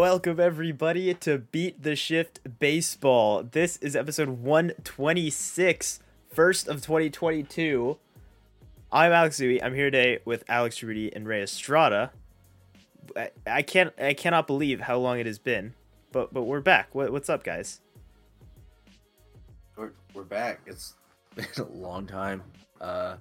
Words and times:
Welcome 0.00 0.40
everybody 0.40 1.12
to 1.12 1.36
Beat 1.36 1.82
the 1.82 1.94
Shift 1.94 2.40
Baseball. 2.58 3.42
This 3.42 3.76
is 3.82 3.94
episode 3.94 4.30
126, 4.30 6.00
first 6.32 6.68
of 6.68 6.76
2022. 6.76 7.98
I'm 8.90 9.12
Alex 9.12 9.38
Zui. 9.38 9.62
I'm 9.62 9.74
here 9.74 9.90
today 9.90 10.20
with 10.24 10.42
Alex 10.48 10.82
Rudy 10.82 11.14
and 11.14 11.28
Ray 11.28 11.42
Estrada. 11.42 12.12
I, 13.14 13.30
I 13.46 13.60
can't 13.60 13.92
I 14.00 14.14
cannot 14.14 14.46
believe 14.46 14.80
how 14.80 14.96
long 14.96 15.18
it 15.18 15.26
has 15.26 15.38
been, 15.38 15.74
but 16.12 16.32
but 16.32 16.44
we're 16.44 16.62
back. 16.62 16.94
What, 16.94 17.12
what's 17.12 17.28
up, 17.28 17.44
guys? 17.44 17.82
We're 19.76 19.92
we're 20.14 20.24
back. 20.24 20.62
It's 20.64 20.94
been 21.34 21.44
a 21.58 21.64
long 21.64 22.06
time. 22.06 22.42
Uh, 22.80 23.16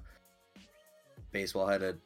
baseball 1.33 1.67
had 1.67 1.83
a 1.83 1.97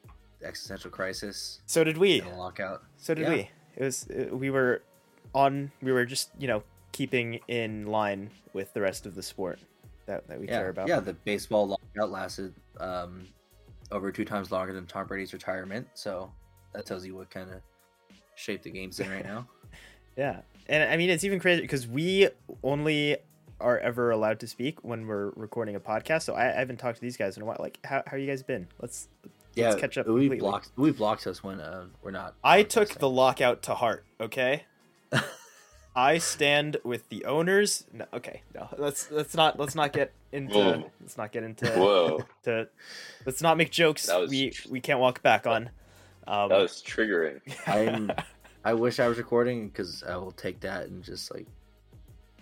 existential 0.42 0.90
crisis. 0.90 1.60
So 1.66 1.84
did 1.84 1.96
we. 1.96 2.22
lockout. 2.22 2.82
So 2.96 3.14
did 3.14 3.22
Yeah. 3.22 3.34
we. 3.34 3.50
It 3.76 3.82
was 3.84 4.06
uh, 4.10 4.34
we 4.34 4.50
were 4.50 4.82
on 5.34 5.70
we 5.82 5.92
were 5.92 6.04
just, 6.04 6.30
you 6.38 6.46
know, 6.48 6.62
keeping 6.92 7.40
in 7.48 7.86
line 7.86 8.30
with 8.52 8.72
the 8.72 8.80
rest 8.80 9.04
of 9.06 9.14
the 9.14 9.22
sport 9.22 9.58
that, 10.06 10.26
that 10.28 10.38
we 10.38 10.46
Yeah, 10.46 10.58
care 10.58 10.68
about. 10.68 10.88
yeah. 10.88 11.00
The 11.00 11.14
baseball 11.14 11.66
lockout 11.66 12.10
lasted 12.10 12.54
um, 12.78 13.26
over 13.90 14.12
two 14.12 14.24
times 14.24 14.50
longer 14.52 14.72
than 14.72 14.86
Tom 14.86 15.06
Brady's 15.06 15.32
retirement. 15.32 15.88
So 15.94 16.30
that 16.72 16.86
tells 16.86 17.04
you 17.04 17.14
what 17.16 17.30
kind 17.30 17.50
of 17.50 17.60
shape 18.36 18.62
the 18.62 18.70
game's 18.70 19.00
in 19.00 19.10
right 19.10 19.24
now. 19.24 19.46
Yeah, 20.16 20.42
and 20.68 20.88
I 20.88 20.96
mean 20.96 21.10
it's 21.10 21.24
even 21.24 21.40
crazy 21.40 21.62
because 21.62 21.88
we 21.88 22.28
only 22.62 23.16
are 23.60 23.80
ever 23.80 24.12
allowed 24.12 24.38
to 24.40 24.46
speak 24.46 24.78
when 24.84 25.08
we're 25.08 25.30
recording 25.30 25.74
a 25.74 25.80
podcast. 25.80 26.22
So 26.22 26.34
I, 26.34 26.54
I 26.54 26.58
haven't 26.60 26.76
talked 26.76 26.98
to 26.98 27.00
these 27.02 27.16
guys 27.16 27.36
in 27.36 27.42
a 27.42 27.46
while. 27.46 27.56
Like, 27.58 27.80
how 27.82 28.04
how 28.06 28.16
you 28.16 28.28
guys 28.28 28.44
been? 28.44 28.68
Let's 28.80 29.08
Yeah, 29.54 29.70
let's 29.70 29.80
catch 29.80 29.98
up. 29.98 30.06
We 30.06 30.12
completely. 30.12 30.38
blocked. 30.38 30.70
We 30.76 30.90
blocked 30.90 31.26
us 31.26 31.42
when 31.42 31.60
uh, 31.60 31.86
we're 32.02 32.10
not. 32.10 32.34
I 32.42 32.62
took 32.62 32.90
the 32.90 33.08
lockout 33.08 33.62
to 33.62 33.74
heart. 33.74 34.04
Okay. 34.20 34.64
I 35.96 36.18
stand 36.18 36.78
with 36.82 37.08
the 37.08 37.24
owners. 37.24 37.84
No, 37.92 38.06
okay, 38.12 38.42
no, 38.54 38.68
let's 38.78 39.10
let's 39.12 39.34
not 39.34 39.60
let's 39.60 39.76
not 39.76 39.92
get 39.92 40.12
into 40.32 40.54
Whoa. 40.54 40.90
let's 41.00 41.16
not 41.16 41.30
get 41.30 41.44
into 41.44 41.70
Whoa, 41.70 42.24
to 42.42 42.68
let's 43.24 43.40
not 43.40 43.56
make 43.56 43.70
jokes 43.70 44.08
was- 44.08 44.30
we 44.30 44.52
we 44.68 44.80
can't 44.80 44.98
walk 44.98 45.22
back 45.22 45.46
on. 45.46 45.70
Um, 46.26 46.48
that 46.48 46.58
was 46.58 46.82
triggering. 46.84 47.40
I'm. 47.66 48.10
I 48.64 48.72
wish 48.72 48.98
I 48.98 49.08
was 49.08 49.18
recording 49.18 49.68
because 49.68 50.02
I 50.02 50.16
will 50.16 50.32
take 50.32 50.60
that 50.60 50.86
and 50.86 51.04
just 51.04 51.32
like, 51.34 51.46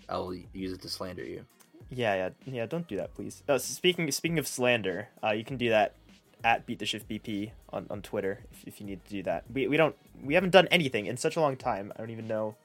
I 0.09 0.19
will 0.19 0.37
use 0.53 0.73
it 0.73 0.81
to 0.83 0.89
slander 0.89 1.25
you. 1.25 1.45
Yeah, 1.91 2.15
yeah, 2.15 2.29
yeah. 2.47 2.67
Don't 2.67 2.87
do 2.87 2.97
that, 2.97 3.13
please. 3.13 3.43
Uh, 3.49 3.59
speaking 3.59 4.11
speaking 4.13 4.39
of 4.39 4.47
slander, 4.47 5.09
uh, 5.23 5.33
you 5.33 5.45
can 5.45 5.57
do 5.57 5.71
that 5.71 5.95
at 6.45 6.67
beat 6.67 6.79
the 6.79 6.87
shift 6.87 7.09
BP 7.09 7.53
on, 7.71 7.87
on 7.91 8.03
Twitter 8.03 8.41
if, 8.51 8.65
if 8.67 8.81
you 8.81 8.87
need 8.87 9.05
to 9.05 9.11
do 9.11 9.23
that. 9.25 9.45
We, 9.53 9.67
we 9.67 9.77
don't 9.77 9.97
we 10.23 10.35
haven't 10.35 10.51
done 10.51 10.69
anything 10.71 11.07
in 11.07 11.17
such 11.17 11.37
a 11.37 11.41
long 11.41 11.57
time. 11.57 11.93
I 11.95 12.01
don't 12.01 12.11
even 12.11 12.27
know 12.27 12.57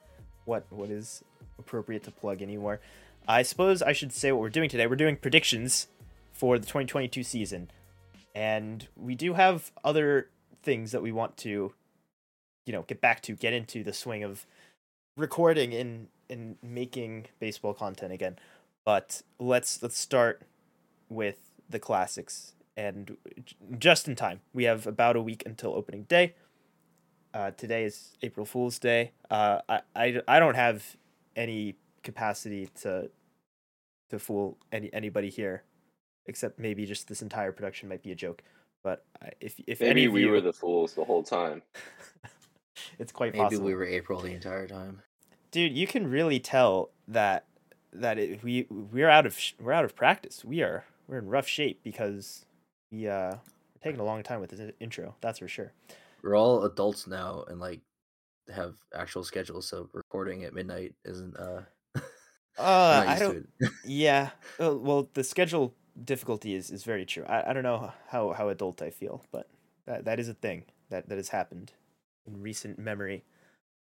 what 0.44 0.64
what 0.70 0.90
is 0.90 1.22
appropriate 1.58 2.02
to 2.04 2.10
plug 2.10 2.42
anymore. 2.42 2.80
I 3.26 3.42
suppose 3.42 3.82
I 3.82 3.92
should 3.92 4.12
say 4.12 4.32
what 4.32 4.40
we're 4.40 4.48
doing 4.48 4.68
today. 4.68 4.86
We're 4.86 4.96
doing 4.96 5.16
predictions 5.16 5.88
for 6.32 6.58
the 6.58 6.66
2022 6.66 7.22
season, 7.22 7.70
and 8.34 8.86
we 8.96 9.14
do 9.14 9.34
have 9.34 9.70
other 9.84 10.30
things 10.62 10.92
that 10.92 11.02
we 11.02 11.12
want 11.12 11.36
to, 11.38 11.72
you 12.66 12.72
know, 12.72 12.82
get 12.82 13.00
back 13.00 13.22
to, 13.22 13.32
get 13.34 13.52
into 13.52 13.82
the 13.82 13.92
swing 13.92 14.22
of 14.22 14.46
recording 15.16 15.74
and 15.74 16.08
and 16.30 16.56
making 16.62 17.26
baseball 17.40 17.74
content 17.74 18.12
again 18.12 18.38
but 18.88 19.20
let's 19.38 19.82
let's 19.82 19.98
start 19.98 20.40
with 21.10 21.36
the 21.68 21.78
classics 21.78 22.54
and 22.78 23.16
just 23.78 24.06
in 24.08 24.14
time. 24.14 24.40
We 24.54 24.64
have 24.64 24.86
about 24.86 25.16
a 25.16 25.20
week 25.20 25.42
until 25.44 25.74
opening 25.74 26.04
day. 26.04 26.34
Uh, 27.34 27.50
today 27.50 27.84
is 27.84 28.16
april 28.22 28.46
fool's 28.46 28.78
day. 28.78 29.12
Uh, 29.30 29.58
I, 29.68 29.80
I, 29.94 30.22
I 30.26 30.38
don't 30.38 30.54
have 30.54 30.96
any 31.36 31.74
capacity 32.02 32.70
to 32.82 33.10
to 34.10 34.18
fool 34.18 34.56
any 34.72 34.90
anybody 34.94 35.28
here 35.28 35.64
except 36.26 36.58
maybe 36.58 36.86
just 36.86 37.08
this 37.08 37.20
entire 37.20 37.52
production 37.52 37.88
might 37.88 38.02
be 38.02 38.12
a 38.12 38.14
joke. 38.14 38.42
But 38.82 39.04
if 39.40 39.60
if 39.66 39.82
any 39.82 39.90
Maybe 39.90 40.04
of 40.06 40.12
we 40.12 40.20
you, 40.22 40.30
were 40.30 40.40
the 40.40 40.52
fools 40.52 40.94
the 40.94 41.04
whole 41.04 41.22
time. 41.22 41.62
it's 42.98 43.12
quite 43.12 43.32
Maybe 43.32 43.42
possible. 43.42 43.64
we 43.66 43.74
were 43.74 43.84
April 43.84 44.20
the 44.20 44.32
entire 44.32 44.68
time. 44.68 45.02
dude 45.50 45.76
you 45.76 45.86
can 45.86 46.08
really 46.08 46.38
tell 46.38 46.90
that 47.08 47.44
that 47.92 48.18
it, 48.18 48.42
we 48.42 48.66
we're 48.70 49.08
out 49.08 49.26
of 49.26 49.36
sh- 49.38 49.54
we're 49.60 49.72
out 49.72 49.84
of 49.84 49.96
practice. 49.96 50.44
We 50.44 50.62
are 50.62 50.84
we're 51.08 51.18
in 51.18 51.28
rough 51.28 51.48
shape 51.48 51.80
because 51.82 52.46
we 52.90 53.08
uh 53.08 53.30
we're 53.32 53.82
taking 53.82 54.00
a 54.00 54.04
long 54.04 54.22
time 54.22 54.40
with 54.40 54.50
this 54.50 54.72
intro 54.80 55.14
that's 55.20 55.38
for 55.38 55.48
sure. 55.48 55.72
We're 56.22 56.36
all 56.36 56.64
adults 56.64 57.06
now 57.06 57.44
and 57.48 57.60
like 57.60 57.80
have 58.52 58.76
actual 58.94 59.24
schedules, 59.24 59.68
so 59.68 59.88
recording 59.92 60.44
at 60.44 60.54
midnight 60.54 60.94
isn't 61.04 61.36
uh. 61.36 61.62
uh 62.58 63.04
i 63.06 63.18
don't 63.18 63.48
yeah 63.84 64.30
uh, 64.60 64.74
well 64.76 65.08
the 65.14 65.22
schedule 65.22 65.74
difficulty 66.04 66.54
is 66.54 66.70
is 66.70 66.84
very 66.84 67.04
true. 67.04 67.24
I, 67.24 67.50
I 67.50 67.52
don't 67.52 67.62
know 67.62 67.92
how 68.08 68.32
how 68.32 68.48
adult 68.48 68.82
i 68.82 68.90
feel 68.90 69.24
but 69.30 69.48
that 69.86 70.04
that 70.06 70.18
is 70.18 70.28
a 70.28 70.34
thing 70.34 70.64
that 70.90 71.08
that 71.08 71.16
has 71.16 71.28
happened 71.28 71.72
in 72.26 72.40
recent 72.40 72.78
memory. 72.78 73.24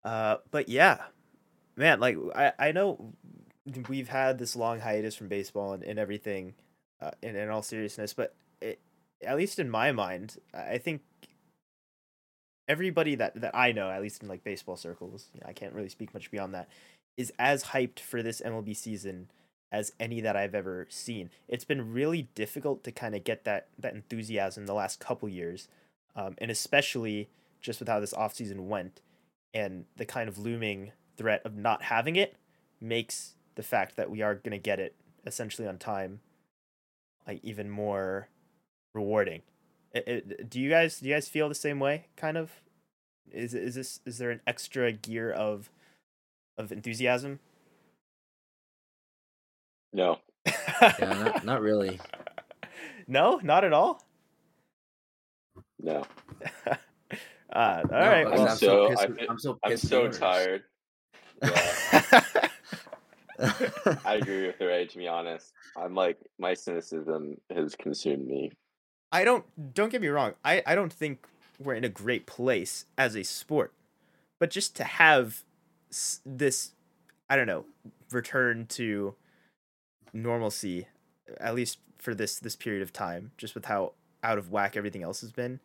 Uh 0.04 0.38
but 0.52 0.70
yeah 0.70 1.00
man 1.76 2.00
like 2.00 2.18
i 2.36 2.52
i 2.60 2.72
know 2.72 3.14
we've 3.88 4.10
had 4.10 4.38
this 4.38 4.56
long 4.56 4.80
hiatus 4.80 5.16
from 5.16 5.28
baseball 5.28 5.74
and, 5.74 5.84
and 5.84 5.98
everything 6.00 6.54
uh, 7.02 7.12
in, 7.22 7.36
in 7.36 7.50
all 7.50 7.62
seriousness 7.62 8.14
but 8.14 8.36
it, 8.62 8.80
at 9.26 9.38
least 9.38 9.60
in 9.60 9.70
my 9.70 9.92
mind 9.92 10.38
i 10.54 10.78
think 10.78 11.02
everybody 12.68 13.16
that 13.16 13.40
that 13.40 13.56
i 13.56 13.72
know 13.72 13.90
at 13.90 14.02
least 14.02 14.22
in 14.22 14.30
like 14.30 14.44
baseball 14.44 14.78
circles 14.78 15.30
i 15.46 15.54
can't 15.54 15.74
really 15.74 15.90
speak 15.90 16.14
much 16.14 16.32
beyond 16.32 16.54
that 16.54 16.70
is 17.18 17.34
as 17.40 17.66
hyped 17.66 18.00
for 18.00 18.22
this 18.22 18.42
mlb 18.46 18.76
season 18.76 19.30
as 19.72 19.94
any 20.00 20.22
that 20.22 20.36
i've 20.36 20.56
ever 20.56 20.88
seen. 20.90 21.30
It's 21.48 21.66
been 21.66 21.94
really 21.94 22.24
difficult 22.36 22.84
to 22.84 22.92
kind 22.92 23.16
of 23.16 23.24
get 23.24 23.44
that 23.44 23.68
that 23.78 23.94
enthusiasm 23.94 24.66
the 24.66 24.74
last 24.74 25.00
couple 25.00 25.30
years 25.30 25.68
um, 26.16 26.36
and 26.40 26.50
especially 26.50 27.30
just 27.62 27.80
with 27.80 27.90
how 27.90 28.00
this 28.00 28.14
offseason 28.14 28.62
went 28.62 29.02
and 29.54 29.86
the 29.98 30.06
kind 30.06 30.30
of 30.30 30.38
looming 30.38 30.92
threat 31.18 31.42
of 31.46 31.56
not 31.56 31.84
having 31.84 32.16
it 32.16 32.36
makes 32.82 33.36
the 33.56 33.64
fact 33.64 33.96
that 33.96 34.10
we 34.10 34.22
are 34.22 34.36
going 34.36 34.52
to 34.52 34.58
get 34.58 34.80
it 34.80 34.96
essentially 35.26 35.68
on 35.68 35.78
time 35.78 36.22
like 37.28 37.40
even 37.44 37.70
more 37.70 38.30
rewarding 39.00 39.42
It- 39.94 40.08
it- 40.08 40.50
do 40.50 40.60
you 40.60 40.70
guys 40.70 41.00
do 41.00 41.08
you 41.08 41.16
guys 41.16 41.28
feel 41.28 41.48
the 41.50 41.56
same 41.56 41.80
way 41.80 42.06
kind 42.16 42.38
of 42.38 42.52
is 43.32 43.54
is 43.54 43.76
this 43.76 44.00
is 44.06 44.18
there 44.18 44.32
an 44.32 44.42
extra 44.46 44.92
gear 44.92 45.32
of 45.32 45.70
of 46.58 46.72
enthusiasm 46.72 47.40
No, 49.94 50.20
Yeah, 50.46 50.96
not, 51.24 51.46
not 51.46 51.62
really. 51.62 52.00
no 53.08 53.40
not 53.44 53.64
at 53.64 53.74
all 53.74 54.04
no. 55.82 56.06
uh, 56.68 56.76
all 57.54 57.84
No, 57.90 57.98
right 57.98 58.28
I'm, 58.28 58.34
I'm 58.34 58.40
well, 58.44 58.56
so- 58.56 58.90
pissed. 58.90 59.02
I 59.02 59.06
with- 59.08 59.30
I'm 59.30 59.40
so 59.40 59.60
I'm 59.64 59.78
so 59.78 60.08
tired. 60.10 60.64
Yeah, 61.42 62.22
I 64.06 64.16
agree 64.16 64.46
with 64.48 64.58
the 64.60 64.66
Ray. 64.68 64.86
To 64.88 64.98
be 64.98 65.08
honest, 65.08 65.54
I'm 65.78 65.96
like 65.96 66.18
my 66.38 66.54
cynicism 66.54 67.38
has 67.56 67.76
consumed 67.76 68.28
me. 68.28 68.52
I 69.12 69.24
don't 69.24 69.46
don't 69.74 69.92
get 69.92 70.02
me 70.02 70.08
wrong. 70.08 70.34
I 70.44 70.64
I 70.66 70.76
don't 70.76 70.94
think 70.94 71.26
we're 71.60 71.74
in 71.74 71.84
a 71.84 71.90
great 71.90 72.26
place 72.26 72.86
as 72.98 73.16
a 73.16 73.24
sport, 73.24 73.74
but 74.40 74.50
just 74.50 74.76
to 74.78 74.84
have 74.84 75.44
this, 76.26 76.72
I 77.30 77.36
don't 77.36 77.48
know, 77.48 77.66
return 78.12 78.66
to 78.68 79.16
normalcy, 80.14 80.88
at 81.40 81.56
least 81.56 81.80
for 81.98 82.16
this 82.16 82.40
this 82.40 82.56
period 82.56 82.82
of 82.82 82.94
time, 82.94 83.32
just 83.38 83.56
with 83.56 83.66
how 83.66 83.94
out 84.24 84.38
of 84.38 84.52
whack 84.52 84.78
everything 84.78 85.04
else 85.04 85.22
has 85.22 85.32
been, 85.32 85.60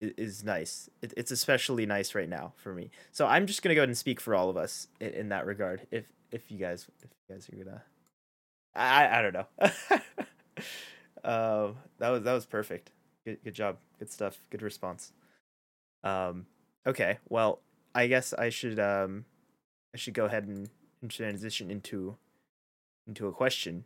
is 0.00 0.42
nice. 0.42 0.88
It, 1.02 1.12
it's 1.16 1.30
especially 1.30 1.86
nice 1.86 2.14
right 2.14 2.28
now 2.28 2.52
for 2.56 2.74
me. 2.74 2.90
So 3.12 3.26
I'm 3.26 3.46
just 3.46 3.62
gonna 3.62 3.74
go 3.74 3.80
ahead 3.82 3.88
and 3.88 3.98
speak 3.98 4.20
for 4.20 4.34
all 4.34 4.50
of 4.50 4.56
us 4.56 4.88
in, 5.00 5.10
in 5.10 5.28
that 5.28 5.46
regard. 5.46 5.86
If 5.90 6.04
if 6.30 6.50
you 6.50 6.58
guys 6.58 6.86
if 7.02 7.10
you 7.28 7.34
guys 7.34 7.48
are 7.48 7.64
gonna, 7.64 7.82
I, 8.74 9.18
I 9.18 9.22
don't 9.22 9.34
know. 9.34 9.46
um, 11.24 11.76
that 11.98 12.10
was 12.10 12.22
that 12.22 12.32
was 12.32 12.46
perfect. 12.46 12.90
Good 13.24 13.38
good 13.44 13.54
job. 13.54 13.78
Good 13.98 14.10
stuff. 14.10 14.38
Good 14.50 14.62
response. 14.62 15.12
Um, 16.02 16.46
okay. 16.86 17.18
Well, 17.28 17.60
I 17.94 18.06
guess 18.06 18.32
I 18.32 18.48
should 18.48 18.78
um, 18.78 19.24
I 19.94 19.98
should 19.98 20.14
go 20.14 20.24
ahead 20.24 20.44
and, 20.44 20.68
and 21.00 21.10
transition 21.10 21.70
into 21.70 22.16
into 23.06 23.26
a 23.26 23.32
question. 23.32 23.84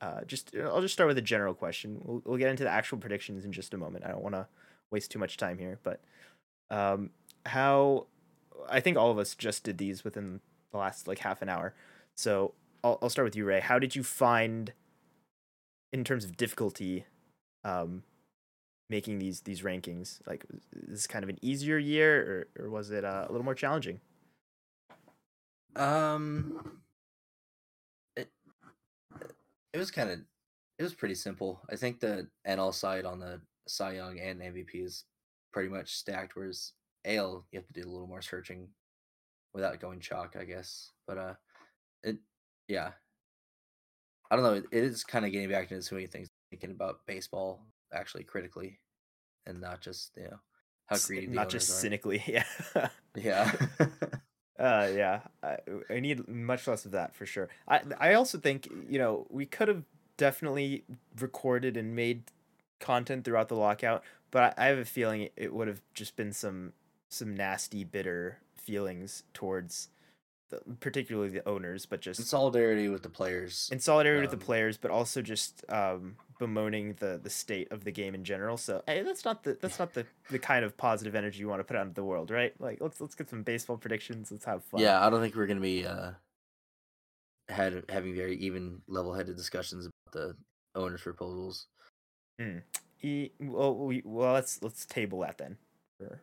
Uh, 0.00 0.22
just 0.26 0.54
I'll 0.54 0.82
just 0.82 0.94
start 0.94 1.08
with 1.08 1.18
a 1.18 1.22
general 1.22 1.54
question. 1.54 2.00
We'll 2.02 2.22
we'll 2.24 2.38
get 2.38 2.50
into 2.50 2.64
the 2.64 2.70
actual 2.70 2.98
predictions 2.98 3.44
in 3.44 3.52
just 3.52 3.74
a 3.74 3.78
moment. 3.78 4.04
I 4.04 4.08
don't 4.08 4.22
want 4.22 4.34
to 4.34 4.46
waste 4.90 5.10
too 5.10 5.18
much 5.18 5.36
time 5.36 5.58
here, 5.58 5.78
but 5.82 6.00
um, 6.70 7.10
how 7.46 8.06
I 8.68 8.80
think 8.80 8.96
all 8.96 9.10
of 9.10 9.18
us 9.18 9.34
just 9.34 9.64
did 9.64 9.78
these 9.78 10.04
within 10.04 10.40
the 10.72 10.78
last 10.78 11.08
like 11.08 11.20
half 11.20 11.42
an 11.42 11.48
hour. 11.48 11.74
So 12.14 12.54
I'll 12.84 12.98
I'll 13.02 13.10
start 13.10 13.24
with 13.24 13.36
you, 13.36 13.44
Ray. 13.44 13.60
How 13.60 13.78
did 13.78 13.96
you 13.96 14.02
find, 14.02 14.72
in 15.92 16.04
terms 16.04 16.24
of 16.24 16.36
difficulty, 16.36 17.04
um, 17.64 18.02
making 18.88 19.18
these 19.18 19.40
these 19.42 19.62
rankings? 19.62 20.20
Like, 20.26 20.44
is 20.74 20.88
this 20.88 21.06
kind 21.06 21.22
of 21.22 21.28
an 21.28 21.38
easier 21.42 21.78
year, 21.78 22.48
or 22.58 22.64
or 22.64 22.70
was 22.70 22.90
it 22.90 23.04
uh, 23.04 23.26
a 23.28 23.32
little 23.32 23.44
more 23.44 23.54
challenging? 23.54 24.00
Um, 25.74 26.80
it 28.16 28.28
it 29.72 29.78
was 29.78 29.90
kind 29.90 30.10
of 30.10 30.20
it 30.78 30.82
was 30.82 30.94
pretty 30.94 31.14
simple. 31.14 31.60
I 31.70 31.76
think 31.76 32.00
the 32.00 32.28
NL 32.46 32.74
side 32.74 33.04
on 33.04 33.20
the 33.20 33.40
Cy 33.68 33.92
Young 33.92 34.18
and 34.18 34.40
MVP 34.40 34.84
is 34.84 35.04
pretty 35.52 35.68
much 35.68 35.94
stacked, 35.94 36.36
whereas 36.36 36.72
AL 37.04 37.44
you 37.50 37.58
have 37.58 37.66
to 37.66 37.72
do 37.72 37.88
a 37.88 37.90
little 37.90 38.06
more 38.06 38.22
searching 38.22 38.68
without 39.54 39.80
going 39.80 40.00
chalk, 40.00 40.36
I 40.38 40.44
guess. 40.44 40.92
But 41.06 41.18
uh, 41.18 41.34
it 42.02 42.18
yeah, 42.68 42.92
I 44.30 44.36
don't 44.36 44.44
know. 44.44 44.54
It, 44.54 44.64
it 44.72 44.84
is 44.84 45.04
kind 45.04 45.24
of 45.24 45.32
getting 45.32 45.48
back 45.48 45.70
into 45.70 45.82
so 45.82 45.94
many 45.94 46.06
things, 46.06 46.28
thinking 46.50 46.70
about 46.70 47.00
baseball 47.06 47.60
actually 47.92 48.24
critically, 48.24 48.78
and 49.46 49.60
not 49.60 49.80
just 49.80 50.12
you 50.16 50.24
know 50.24 50.40
how 50.86 50.96
greedy. 50.98 51.26
the 51.26 51.34
not 51.34 51.48
just 51.48 51.70
are. 51.70 51.72
cynically. 51.72 52.22
Yeah. 52.74 52.88
Yeah. 53.14 53.52
Uh, 54.58 54.90
yeah, 54.94 55.20
I, 55.42 55.58
I 55.90 56.00
need 56.00 56.26
much 56.28 56.66
less 56.66 56.86
of 56.86 56.92
that 56.92 57.14
for 57.14 57.26
sure. 57.26 57.50
I 57.68 57.82
I 58.00 58.14
also 58.14 58.38
think 58.38 58.66
you 58.88 58.98
know 58.98 59.26
we 59.28 59.44
could 59.44 59.68
have 59.68 59.82
definitely 60.16 60.84
recorded 61.20 61.76
and 61.76 61.94
made 61.94 62.22
content 62.80 63.24
throughout 63.24 63.48
the 63.48 63.54
lockout, 63.54 64.02
but 64.30 64.54
I, 64.58 64.64
I 64.64 64.68
have 64.68 64.78
a 64.78 64.86
feeling 64.86 65.20
it, 65.20 65.32
it 65.36 65.54
would 65.54 65.68
have 65.68 65.82
just 65.92 66.16
been 66.16 66.32
some 66.32 66.72
some 67.08 67.34
nasty, 67.34 67.84
bitter 67.84 68.38
feelings 68.56 69.22
towards, 69.32 69.88
the, 70.50 70.60
particularly 70.80 71.30
the 71.30 71.46
owners, 71.48 71.86
but 71.86 72.00
just 72.00 72.20
in 72.20 72.26
solidarity 72.26 72.88
with 72.88 73.02
the 73.02 73.08
players. 73.08 73.68
in 73.72 73.80
solidarity 73.80 74.22
with 74.22 74.32
um, 74.32 74.38
the 74.38 74.44
players, 74.44 74.76
but 74.76 74.90
also 74.90 75.22
just 75.22 75.64
um, 75.68 76.16
bemoaning 76.38 76.94
the 77.00 77.18
the 77.22 77.30
state 77.30 77.70
of 77.72 77.84
the 77.84 77.90
game 77.90 78.14
in 78.14 78.24
general. 78.24 78.56
So 78.56 78.82
hey, 78.86 79.02
that's 79.02 79.24
not 79.24 79.42
the 79.42 79.58
that's 79.60 79.78
not 79.78 79.94
the, 79.94 80.06
the 80.30 80.38
kind 80.38 80.64
of 80.64 80.76
positive 80.76 81.14
energy 81.14 81.40
you 81.40 81.48
want 81.48 81.60
to 81.60 81.64
put 81.64 81.76
out 81.76 81.82
into 81.82 81.94
the 81.94 82.04
world, 82.04 82.30
right? 82.30 82.52
Like 82.60 82.78
let's 82.80 83.00
let's 83.00 83.14
get 83.14 83.28
some 83.28 83.42
baseball 83.42 83.76
predictions. 83.76 84.30
Let's 84.30 84.44
have 84.44 84.64
fun. 84.64 84.80
Yeah, 84.80 85.04
I 85.04 85.10
don't 85.10 85.20
think 85.20 85.34
we're 85.34 85.46
gonna 85.46 85.60
be 85.60 85.86
uh 85.86 86.12
had 87.48 87.84
having 87.88 88.14
very 88.14 88.36
even 88.36 88.82
level 88.88 89.14
headed 89.14 89.36
discussions 89.36 89.86
about 89.86 90.12
the 90.12 90.36
owners' 90.74 91.02
proposals. 91.02 91.66
E- 93.02 93.30
well, 93.40 93.74
we, 93.74 94.02
well, 94.04 94.34
let's 94.34 94.62
let's 94.62 94.84
table 94.86 95.20
that 95.20 95.38
then, 95.38 95.56
for, 95.98 96.20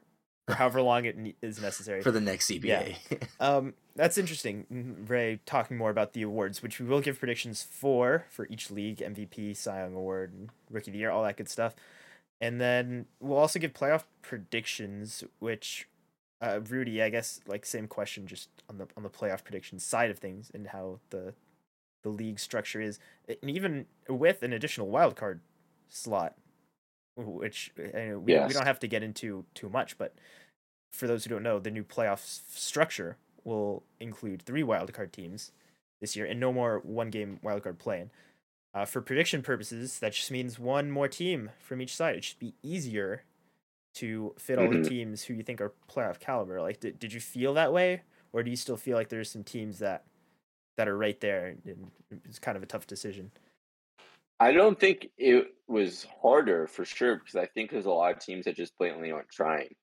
for 0.48 0.56
however 0.56 0.82
long 0.82 1.06
it 1.06 1.18
ne- 1.18 1.36
is 1.42 1.62
necessary. 1.62 2.02
For 2.02 2.12
the 2.12 2.20
next 2.22 2.50
Yeah. 2.50 2.84
CBA. 2.84 3.28
Um, 3.40 3.74
that's 3.96 4.18
interesting, 4.18 4.66
Mm, 4.72 5.10
Ray. 5.10 5.40
Talking 5.46 5.78
more 5.78 5.90
about 5.90 6.14
the 6.14 6.22
awards, 6.24 6.62
which 6.64 6.80
we 6.80 6.86
will 6.88 7.02
give 7.02 7.20
predictions 7.20 7.62
for 7.64 8.26
for 8.30 8.48
each 8.50 8.70
league, 8.72 8.98
MVP, 8.98 9.56
Cy 9.56 9.80
Young 9.82 9.94
Award, 9.96 10.50
Rookie 10.70 10.92
of 10.92 10.94
the 10.94 11.00
Year, 11.00 11.12
all 11.12 11.24
that 11.24 11.38
good 11.38 11.50
stuff, 11.50 11.76
and 12.42 12.60
then 12.60 13.06
we'll 13.20 13.38
also 13.38 13.60
give 13.60 13.74
playoff 13.74 14.04
predictions. 14.22 15.24
Which, 15.40 15.88
uh, 16.42 16.60
Rudy, 16.68 17.02
I 17.02 17.10
guess, 17.10 17.40
like 17.48 17.66
same 17.66 17.88
question, 17.88 18.28
just 18.28 18.50
on 18.70 18.78
the 18.78 18.88
on 18.98 19.04
the 19.04 19.10
playoff 19.10 19.44
prediction 19.44 19.80
side 19.80 20.10
of 20.12 20.20
things, 20.20 20.52
and 20.54 20.68
how 20.68 21.00
the 21.10 21.34
the 22.04 22.10
league 22.10 22.40
structure 22.40 22.82
is, 22.82 23.00
and 23.28 23.50
even 23.50 23.86
with 24.10 24.44
an 24.44 24.52
additional 24.54 24.88
wild 24.90 25.16
card 25.16 25.40
slot, 25.90 26.36
which 27.16 27.72
uh, 27.80 28.20
we, 28.20 28.40
we 28.40 28.54
Yes. 28.54 28.54
don't 28.54 28.66
have 28.66 28.80
to 28.80 28.88
get 28.88 29.04
into 29.04 29.46
too 29.54 29.70
much, 29.70 29.98
but 29.98 30.16
for 30.92 31.08
those 31.08 31.24
who 31.24 31.30
don't 31.30 31.44
know, 31.44 31.60
the 31.60 31.72
new 31.72 31.84
playoff 31.84 32.20
structure 32.56 33.18
will 33.44 33.84
include 34.00 34.42
three 34.42 34.64
wildcard 34.64 35.12
teams 35.12 35.52
this 36.02 36.16
year 36.16 36.26
and 36.26 36.40
no 36.40 36.54
more 36.54 36.80
one 36.80 37.10
game 37.10 37.40
wildcard 37.44 37.80
play-in. 37.80 38.12
Uh, 38.74 38.86
for 38.86 39.02
prediction 39.02 39.42
purposes, 39.44 40.00
that 40.00 40.14
just 40.14 40.32
means 40.32 40.60
one 40.60 40.92
more 40.92 41.08
team 41.08 41.52
from 41.60 41.82
each 41.82 41.96
side. 41.96 42.16
It 42.16 42.24
should 42.24 42.40
be 42.40 42.56
easier 42.64 43.24
to 43.96 44.34
fit 44.38 44.60
all 44.60 44.72
Mhm. 44.72 44.74
the 44.74 44.80
teams 44.80 45.24
who 45.24 45.34
you 45.36 45.44
think 45.44 45.62
are 45.62 45.74
playoff 45.90 46.20
caliber. 46.20 46.62
Like, 46.62 46.80
did, 46.80 47.00
did 47.00 47.14
you 47.14 47.20
feel 47.20 47.54
that 47.56 47.74
way, 47.74 48.04
or 48.34 48.44
do 48.44 48.50
you 48.50 48.58
still 48.58 48.78
feel 48.78 48.98
like 48.98 49.10
there's 49.10 49.30
some 49.32 49.44
teams 49.44 49.80
that 49.80 50.06
that 50.78 50.88
are 50.90 50.98
right 50.98 51.20
there 51.22 51.58
and 51.66 51.92
it's 52.26 52.40
kind 52.40 52.58
of 52.58 52.64
a 52.64 52.68
tough 52.68 52.88
decision? 52.88 53.32
I 54.44 54.52
don't 54.52 54.78
think 54.78 55.08
it 55.18 55.48
was 55.68 56.06
harder 56.22 56.68
for 56.68 56.84
sure 56.84 57.16
because 57.16 57.36
I 57.36 57.46
think 57.46 57.72
there's 57.72 57.86
a 57.86 57.92
lot 57.92 58.12
of 58.12 58.20
teams 58.20 58.44
that 58.44 58.58
just 58.58 58.78
blatantly 58.78 59.12
aren't 59.12 59.30
trying. 59.30 59.74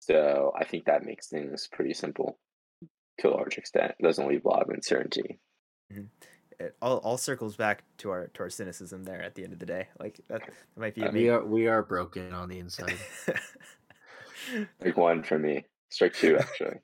So 0.00 0.52
I 0.54 0.64
think 0.64 0.84
that 0.84 1.04
makes 1.04 1.28
things 1.28 1.66
pretty 1.72 1.94
simple 1.94 2.38
to 3.20 3.28
a 3.28 3.30
large 3.30 3.56
extent. 3.56 3.94
It 3.98 4.02
doesn't 4.02 4.28
leave 4.28 4.44
a 4.44 4.48
lot 4.48 4.62
of 4.62 4.68
uncertainty. 4.68 5.38
It 5.88 6.76
all, 6.82 6.98
all 6.98 7.16
circles 7.16 7.56
back 7.56 7.84
to 7.98 8.10
our 8.10 8.28
to 8.28 8.42
our 8.42 8.50
cynicism 8.50 9.04
there 9.04 9.22
at 9.22 9.34
the 9.34 9.44
end 9.44 9.54
of 9.54 9.58
the 9.58 9.66
day. 9.66 9.88
Like 9.98 10.20
that, 10.28 10.42
that 10.42 10.80
might 10.80 10.94
be 10.94 11.02
a 11.02 11.08
Uh, 11.08 11.12
we 11.12 11.28
are 11.30 11.44
we 11.44 11.66
are 11.66 11.82
broken 11.82 12.32
on 12.34 12.48
the 12.48 12.58
inside. 12.58 12.98
Like 14.80 14.96
one 14.96 15.22
for 15.22 15.38
me, 15.38 15.64
strike 15.90 16.14
two 16.14 16.38
actually. 16.38 16.76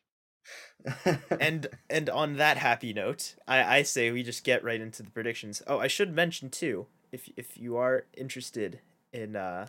and 1.40 1.68
and 1.88 2.10
on 2.10 2.36
that 2.36 2.56
happy 2.56 2.92
note, 2.92 3.36
I, 3.46 3.78
I 3.78 3.82
say 3.82 4.10
we 4.10 4.22
just 4.22 4.42
get 4.42 4.64
right 4.64 4.80
into 4.80 5.02
the 5.02 5.10
predictions. 5.10 5.62
Oh, 5.66 5.78
I 5.78 5.86
should 5.86 6.12
mention 6.12 6.50
too, 6.50 6.88
if 7.12 7.30
if 7.36 7.56
you 7.56 7.76
are 7.76 8.06
interested 8.16 8.80
in 9.12 9.36
uh 9.36 9.68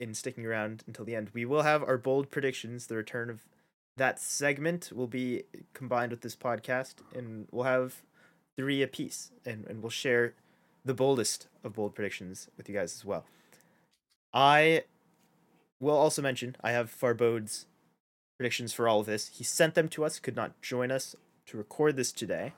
in 0.00 0.14
sticking 0.14 0.44
around 0.44 0.82
until 0.86 1.04
the 1.04 1.14
end, 1.14 1.30
we 1.32 1.44
will 1.44 1.62
have 1.62 1.82
our 1.82 1.98
bold 1.98 2.30
predictions. 2.30 2.86
The 2.86 2.96
return 2.96 3.30
of 3.30 3.46
that 3.96 4.20
segment 4.20 4.90
will 4.94 5.06
be 5.06 5.44
combined 5.72 6.10
with 6.10 6.20
this 6.20 6.36
podcast, 6.36 6.96
and 7.14 7.48
we'll 7.50 7.64
have 7.64 8.02
three 8.56 8.82
apiece, 8.82 9.30
and 9.44 9.64
and 9.66 9.82
we'll 9.82 9.90
share 9.90 10.34
the 10.84 10.94
boldest 10.94 11.48
of 11.64 11.74
bold 11.74 11.94
predictions 11.94 12.48
with 12.56 12.68
you 12.68 12.74
guys 12.74 12.94
as 12.94 13.04
well. 13.04 13.24
I 14.32 14.84
will 15.80 15.96
also 15.96 16.22
mention 16.22 16.56
I 16.62 16.72
have 16.72 16.90
Farbod's 16.90 17.66
predictions 18.38 18.72
for 18.72 18.88
all 18.88 19.00
of 19.00 19.06
this. 19.06 19.28
He 19.28 19.44
sent 19.44 19.74
them 19.74 19.88
to 19.90 20.04
us, 20.04 20.18
could 20.18 20.36
not 20.36 20.60
join 20.62 20.90
us 20.90 21.16
to 21.46 21.56
record 21.56 21.96
this 21.96 22.12
today, 22.12 22.52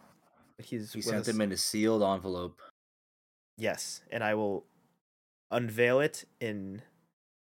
but 0.57 0.67
he's 0.67 0.93
he 0.93 1.03
sent 1.03 1.19
us- 1.19 1.27
them 1.27 1.41
in 1.41 1.53
a 1.53 1.57
sealed 1.57 2.03
envelope. 2.03 2.61
Yes, 3.59 4.03
and 4.11 4.23
I 4.23 4.35
will 4.35 4.65
unveil 5.51 5.99
it 6.01 6.25
in 6.41 6.83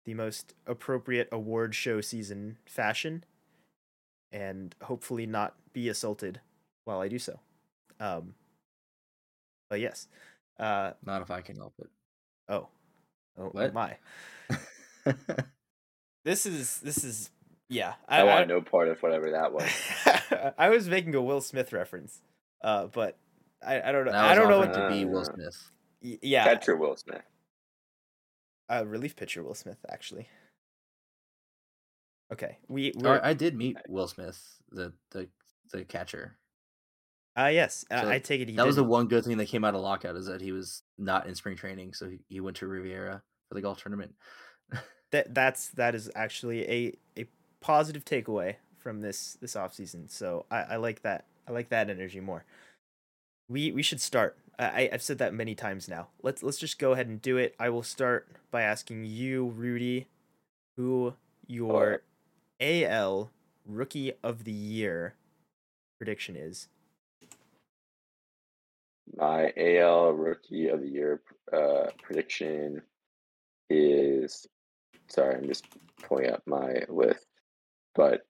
the 0.05 0.15
most 0.15 0.55
appropriate 0.65 1.29
award 1.31 1.75
show 1.75 2.01
season 2.01 2.57
fashion, 2.65 3.23
and 4.31 4.73
hopefully 4.83 5.27
not 5.27 5.55
be 5.71 5.87
assaulted 5.87 6.39
while 6.85 6.99
I 6.99 7.07
do 7.09 7.19
so. 7.19 7.39
Um, 7.99 8.33
but 9.69 9.79
yes, 9.79 10.07
uh, 10.59 10.93
Not 11.05 11.21
if 11.21 11.29
I 11.29 11.41
can 11.41 11.57
help 11.57 11.73
it. 11.79 11.89
oh, 12.47 12.67
oh 13.37 13.49
What? 13.51 13.73
my, 13.73 13.97
this 16.25 16.45
is 16.47 16.79
this 16.79 17.03
is 17.03 17.29
yeah. 17.69 17.93
I, 18.07 18.23
want 18.23 18.47
no 18.47 18.61
part 18.61 18.87
of 18.87 18.99
whatever 19.03 19.29
that 19.31 19.53
was. 19.53 19.69
I 20.57 20.69
was 20.69 20.89
making 20.89 21.13
a 21.13 21.21
Will 21.21 21.41
Smith 21.41 21.71
reference, 21.71 22.19
uh, 22.63 22.87
but 22.87 23.15
I, 23.63 23.79
I 23.81 23.91
don't 23.91 24.05
know. 24.05 24.11
And 24.11 24.19
I 24.19 24.33
don't 24.33 24.49
know 24.49 24.59
what. 24.59 24.69
what- 24.69 24.75
to 24.77 24.89
be 24.89 25.05
Will 25.05 25.19
Uh, 25.19 25.23
Smith. 25.25 25.69
Y- 26.01 26.19
yeah, 26.21 26.43
Catcher 26.43 26.75
Will 26.75 26.95
Smith. 26.95 27.21
uh, 28.69 28.85
relief 28.85 29.15
pitcher 29.15 29.43
Will 29.43 29.55
Smith 29.55 29.77
actually. 29.89 30.27
Okay, 32.31 32.57
we 32.67 32.91
Oh, 32.97 32.99
we're, 33.01 33.21
I 33.23 33.33
did 33.33 33.55
meet 33.55 33.77
Will 33.87 34.07
Smith, 34.07 34.41
the 34.71 34.93
the 35.11 35.27
the 35.71 35.83
catcher. 35.83 36.37
uh 37.37 37.49
yes, 37.51 37.85
uh, 37.91 38.01
So 38.01 38.09
I 38.09 38.19
take 38.19 38.41
it 38.41 38.49
he 38.49 38.55
that 38.55 38.65
was 38.65 38.75
the 38.75 38.83
one 38.83 39.07
good 39.07 39.23
thing 39.25 39.37
that 39.37 39.47
came 39.47 39.63
out 39.63 39.75
of 39.75 39.81
lockout 39.81 40.15
is 40.15 40.27
that 40.27 40.41
he 40.41 40.51
was 40.51 40.83
not 40.97 41.27
in 41.27 41.35
spring 41.35 41.55
training, 41.55 41.93
so 41.93 42.09
he, 42.09 42.19
he 42.27 42.39
went 42.39 42.57
to 42.57 42.67
Riviera 42.67 43.23
for 43.47 43.55
the 43.55 43.61
golf 43.61 43.81
tournament. 43.81 44.13
that 45.11 45.33
that's 45.33 45.69
that 45.69 45.95
is 45.95 46.11
actually 46.15 46.69
a 46.69 46.97
a 47.21 47.25
positive 47.61 48.05
takeaway 48.05 48.55
from 48.77 49.01
this 49.01 49.37
this 49.41 49.55
off 49.55 49.73
season. 49.73 50.07
So 50.07 50.45
I, 50.51 50.61
I 50.61 50.75
like 50.77 51.01
that. 51.01 51.25
I 51.47 51.51
like 51.51 51.69
that 51.69 51.89
energy 51.89 52.19
more. 52.19 52.45
We 53.47 53.71
we 53.71 53.81
should 53.81 54.01
start. 54.01 54.37
I 54.59 54.89
I've 54.91 55.01
said 55.01 55.17
that 55.19 55.33
many 55.33 55.55
times 55.55 55.87
now. 55.87 56.09
Let's 56.21 56.43
let's 56.43 56.57
just 56.57 56.79
go 56.79 56.91
ahead 56.91 57.07
and 57.07 57.21
do 57.21 57.37
it. 57.37 57.55
I 57.59 57.69
will 57.69 57.83
start 57.83 58.27
by 58.51 58.61
asking 58.61 59.05
you, 59.05 59.47
Rudy, 59.47 60.07
who 60.75 61.13
your 61.47 62.01
AL 62.59 63.31
Rookie 63.65 64.13
of 64.21 64.43
the 64.43 64.51
Year 64.51 65.15
prediction 65.97 66.35
is. 66.35 66.67
My 69.15 69.53
AL 69.57 70.11
Rookie 70.11 70.67
of 70.67 70.81
the 70.81 70.89
Year 70.89 71.21
uh, 71.53 71.87
prediction 72.03 72.81
is. 73.69 74.45
Sorry, 75.07 75.35
I'm 75.35 75.47
just 75.47 75.65
pulling 76.03 76.29
up 76.29 76.43
my 76.45 76.83
list, 76.89 77.25
but 77.95 78.21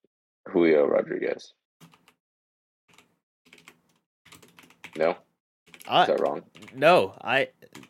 Julio 0.47 0.85
Rodriguez. 0.85 1.53
No, 4.95 5.17
is 5.89 5.93
Uh, 5.95 6.05
that 6.05 6.19
wrong? 6.19 6.43
no, 6.75 7.15
I, 7.21 7.49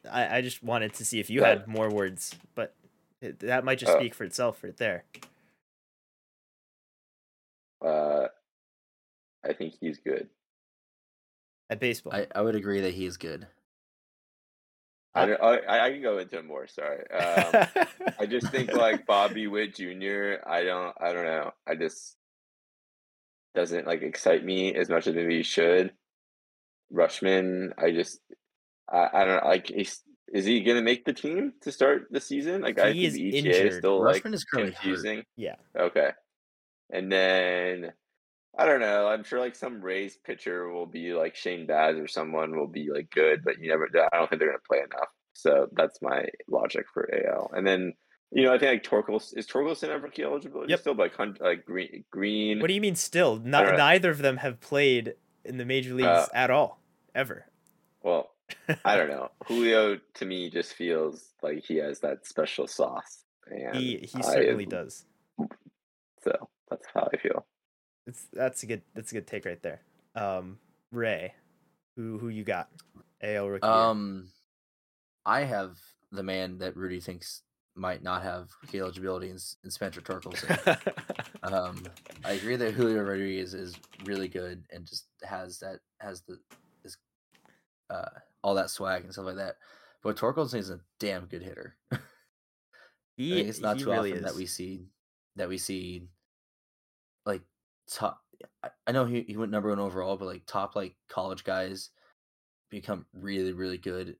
I 0.09 0.37
I 0.37 0.41
just 0.41 0.63
wanted 0.63 0.93
to 0.95 1.05
see 1.05 1.19
if 1.19 1.29
you 1.29 1.41
Yeah. 1.41 1.49
had 1.49 1.67
more 1.67 1.89
words, 1.89 2.35
but 2.55 2.73
it, 3.21 3.39
that 3.39 3.63
might 3.65 3.79
just 3.79 3.91
Oh. 3.91 3.99
speak 3.99 4.13
for 4.15 4.23
itself 4.23 4.63
right 4.63 4.75
there. 4.77 5.03
Uh, 7.85 8.27
I 9.43 9.53
think 9.53 9.75
he's 9.79 9.99
good. 9.99 10.29
At 11.69 11.79
baseball. 11.79 12.13
I, 12.13 12.27
I 12.33 12.41
would 12.41 12.55
agree 12.55 12.81
that 12.81 12.93
he 12.93 13.05
is 13.05 13.17
good. 13.17 13.47
I, 15.15 15.25
don't- 15.25 15.41
I 15.41 15.87
I 15.87 15.91
can 15.91 16.01
go 16.01 16.17
into 16.19 16.37
it 16.37 16.45
more. 16.45 16.67
Sorry. 16.67 17.09
Um, 17.11 17.67
I 18.19 18.25
just 18.25 18.47
think 18.51 18.71
like 18.73 19.05
Bobby 19.05 19.47
Witt 19.47 19.75
Jr. 19.75 20.35
I 20.45 20.63
don't 20.63 20.95
I 20.99 21.11
don't 21.13 21.25
know. 21.25 21.51
I 21.67 21.75
just 21.75 22.15
doesn't 23.55 23.87
like 23.87 24.01
excite 24.03 24.45
me 24.45 24.73
as 24.75 24.87
much 24.89 25.07
as 25.07 25.15
maybe 25.15 25.37
he 25.37 25.43
should. 25.43 25.93
Rutschman, 26.93 27.71
I 27.77 27.91
just 27.91 28.19
I, 28.91 29.09
I 29.13 29.25
don't 29.25 29.43
know, 29.43 29.49
like 29.49 29.71
is 29.71 30.01
is 30.33 30.45
he 30.45 30.61
gonna 30.61 30.81
make 30.81 31.05
the 31.05 31.13
team 31.13 31.53
to 31.61 31.71
start 31.71 32.07
the 32.11 32.19
season? 32.21 32.61
Like 32.61 32.79
I 32.79 32.91
He 32.91 33.01
think 33.01 33.05
is 33.07 33.13
the 33.13 33.27
ETA 33.29 33.37
injured. 33.37 33.65
is 33.67 33.77
still 33.77 33.99
Rutschman 34.01 34.23
like 34.25 34.33
is 34.33 34.43
currently 34.43 34.71
hurt. 34.73 34.81
confusing. 34.81 35.23
Yeah. 35.37 35.55
Okay. 35.77 36.09
And 36.91 37.11
then 37.11 37.91
I 38.57 38.65
don't 38.65 38.79
know. 38.79 39.07
I'm 39.07 39.23
sure 39.23 39.39
like 39.39 39.55
some 39.55 39.79
Rays 39.81 40.17
pitcher 40.17 40.69
will 40.69 40.85
be 40.87 41.13
like 41.13 41.35
Shane 41.35 41.65
Baz 41.67 41.97
or 41.97 42.07
someone 42.07 42.57
will 42.57 42.67
be 42.67 42.89
like 42.91 43.09
good, 43.11 43.41
but 43.43 43.59
you 43.59 43.69
never. 43.69 43.87
I 44.11 44.17
don't 44.17 44.29
think 44.29 44.39
they're 44.39 44.49
gonna 44.49 44.59
play 44.67 44.79
enough. 44.79 45.09
So 45.33 45.67
that's 45.73 46.01
my 46.01 46.25
logic 46.49 46.85
for 46.93 47.07
AL. 47.13 47.51
And 47.53 47.65
then 47.65 47.93
you 48.31 48.43
know 48.43 48.53
I 48.53 48.57
think 48.59 48.71
like 48.71 48.83
Torkelson 49.05 49.37
is 49.37 49.47
Torkelson 49.47 50.01
rookie 50.01 50.23
eligibility 50.23 50.71
Yep. 50.71 50.79
still, 50.79 50.95
like 50.95 51.15
Hunt, 51.15 51.39
like 51.41 51.63
Greene 51.65 52.03
Greene. 52.11 52.59
What 52.59 52.67
do 52.67 52.73
you 52.73 52.81
mean 52.81 52.95
still? 52.95 53.37
don't 53.37 53.77
neither 53.77 54.09
of 54.09 54.17
them 54.19 54.37
have 54.37 54.59
played 54.59 55.13
in 55.45 55.57
the 55.57 55.65
major 55.65 55.93
leagues 55.93 56.07
Uh, 56.07 56.27
at 56.33 56.49
all, 56.51 56.79
ever. 57.15 57.45
Well, 58.03 58.31
I 58.85 58.95
don't 58.95 59.09
know. 59.09 59.29
Julio 59.45 59.99
to 60.15 60.25
me 60.25 60.49
just 60.49 60.73
feels 60.73 61.33
like 61.41 61.63
he 61.63 61.77
has 61.77 61.99
that 61.99 62.25
special 62.25 62.67
sauce, 62.67 63.23
and 63.47 63.75
he 63.75 63.97
he 63.97 64.19
I- 64.19 64.21
certainly 64.21 64.65
does. 64.65 65.05
So 66.23 66.49
that's 66.69 66.85
how 66.93 67.07
I 67.13 67.17
feel. 67.17 67.45
It's 68.07 68.25
that's 68.33 68.63
a 68.63 68.65
good 68.65 68.81
that's 68.95 69.11
a 69.11 69.15
good 69.15 69.27
take 69.27 69.45
right 69.45 69.61
there. 69.61 69.81
Um, 70.15 70.59
Ray, 70.91 71.33
who 71.95 72.17
who 72.17 72.29
you 72.29 72.43
got? 72.43 72.69
AL 73.21 73.49
rookie. 73.49 73.67
Um, 73.67 74.29
I 75.25 75.41
have 75.41 75.77
the 76.11 76.23
man 76.23 76.57
that 76.59 76.75
Rudy 76.75 76.99
thinks 76.99 77.43
might 77.79 78.03
not 78.03 78.23
have 78.23 78.49
eligibility 78.73 79.29
in, 79.29 79.37
Spencer 79.71 80.01
Torkelson. 80.01 80.77
um, 81.43 81.83
I 82.23 82.33
agree 82.33 82.55
that 82.57 82.73
Julio 82.73 83.01
Rodriguez 83.01 83.53
is 83.53 83.75
really 84.05 84.27
good 84.27 84.63
and 84.71 84.85
just 84.85 85.05
has 85.23 85.59
that 85.59 85.79
has 85.99 86.21
the 86.21 86.39
is 86.83 86.97
uh 87.89 88.09
all 88.43 88.55
that 88.55 88.69
swag 88.69 89.03
and 89.03 89.13
stuff 89.13 89.25
like 89.25 89.37
that. 89.37 89.55
But 90.03 90.17
Torkelson 90.17 90.59
is 90.59 90.69
a 90.69 90.79
damn 90.99 91.25
good 91.25 91.41
hitter. 91.41 91.75
I 91.91 91.97
he, 93.17 93.33
think 93.33 93.49
it's 93.49 93.61
not 93.61 93.79
too 93.79 93.89
really 93.89 94.11
often 94.11 94.25
is. 94.25 94.31
that 94.31 94.37
we 94.37 94.45
see 94.45 94.85
that 95.35 95.49
we 95.49 95.57
see 95.57 96.07
like 97.25 97.41
top. 97.89 98.21
I- 98.63 98.69
I 98.87 98.91
know 98.91 99.05
he, 99.05 99.21
he 99.21 99.37
went 99.37 99.51
number 99.51 99.69
one 99.69 99.79
overall, 99.79 100.17
but 100.17 100.25
like 100.25 100.45
top 100.45 100.75
like 100.75 100.95
college 101.09 101.43
guys 101.43 101.89
become 102.69 103.05
really 103.13 103.53
really 103.53 103.77
good 103.77 104.15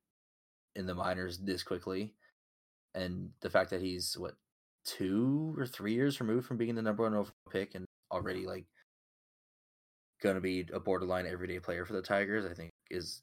in 0.76 0.86
the 0.86 0.96
minors 0.96 1.38
this 1.38 1.64
quickly, 1.64 2.14
and 2.96 3.30
the 3.42 3.50
fact 3.50 3.70
that 3.70 3.82
he's 3.82 4.18
what 4.18 4.36
two 4.86 5.54
or 5.58 5.66
three 5.66 5.94
years 5.94 6.20
removed 6.20 6.48
from 6.48 6.58
being 6.58 6.76
the 6.76 6.82
number 6.82 7.04
one 7.04 7.14
overall 7.14 7.34
pick 7.52 7.76
and 7.76 7.86
already 8.12 8.46
like 8.46 8.66
gonna 10.22 10.42
be 10.42 10.66
a 10.74 10.80
borderline 10.80 11.26
everyday 11.26 11.60
player 11.60 11.86
for 11.86 11.94
the 11.94 12.02
Tigers, 12.02 12.46
I 12.46 12.54
think 12.54 12.72
is 12.90 13.22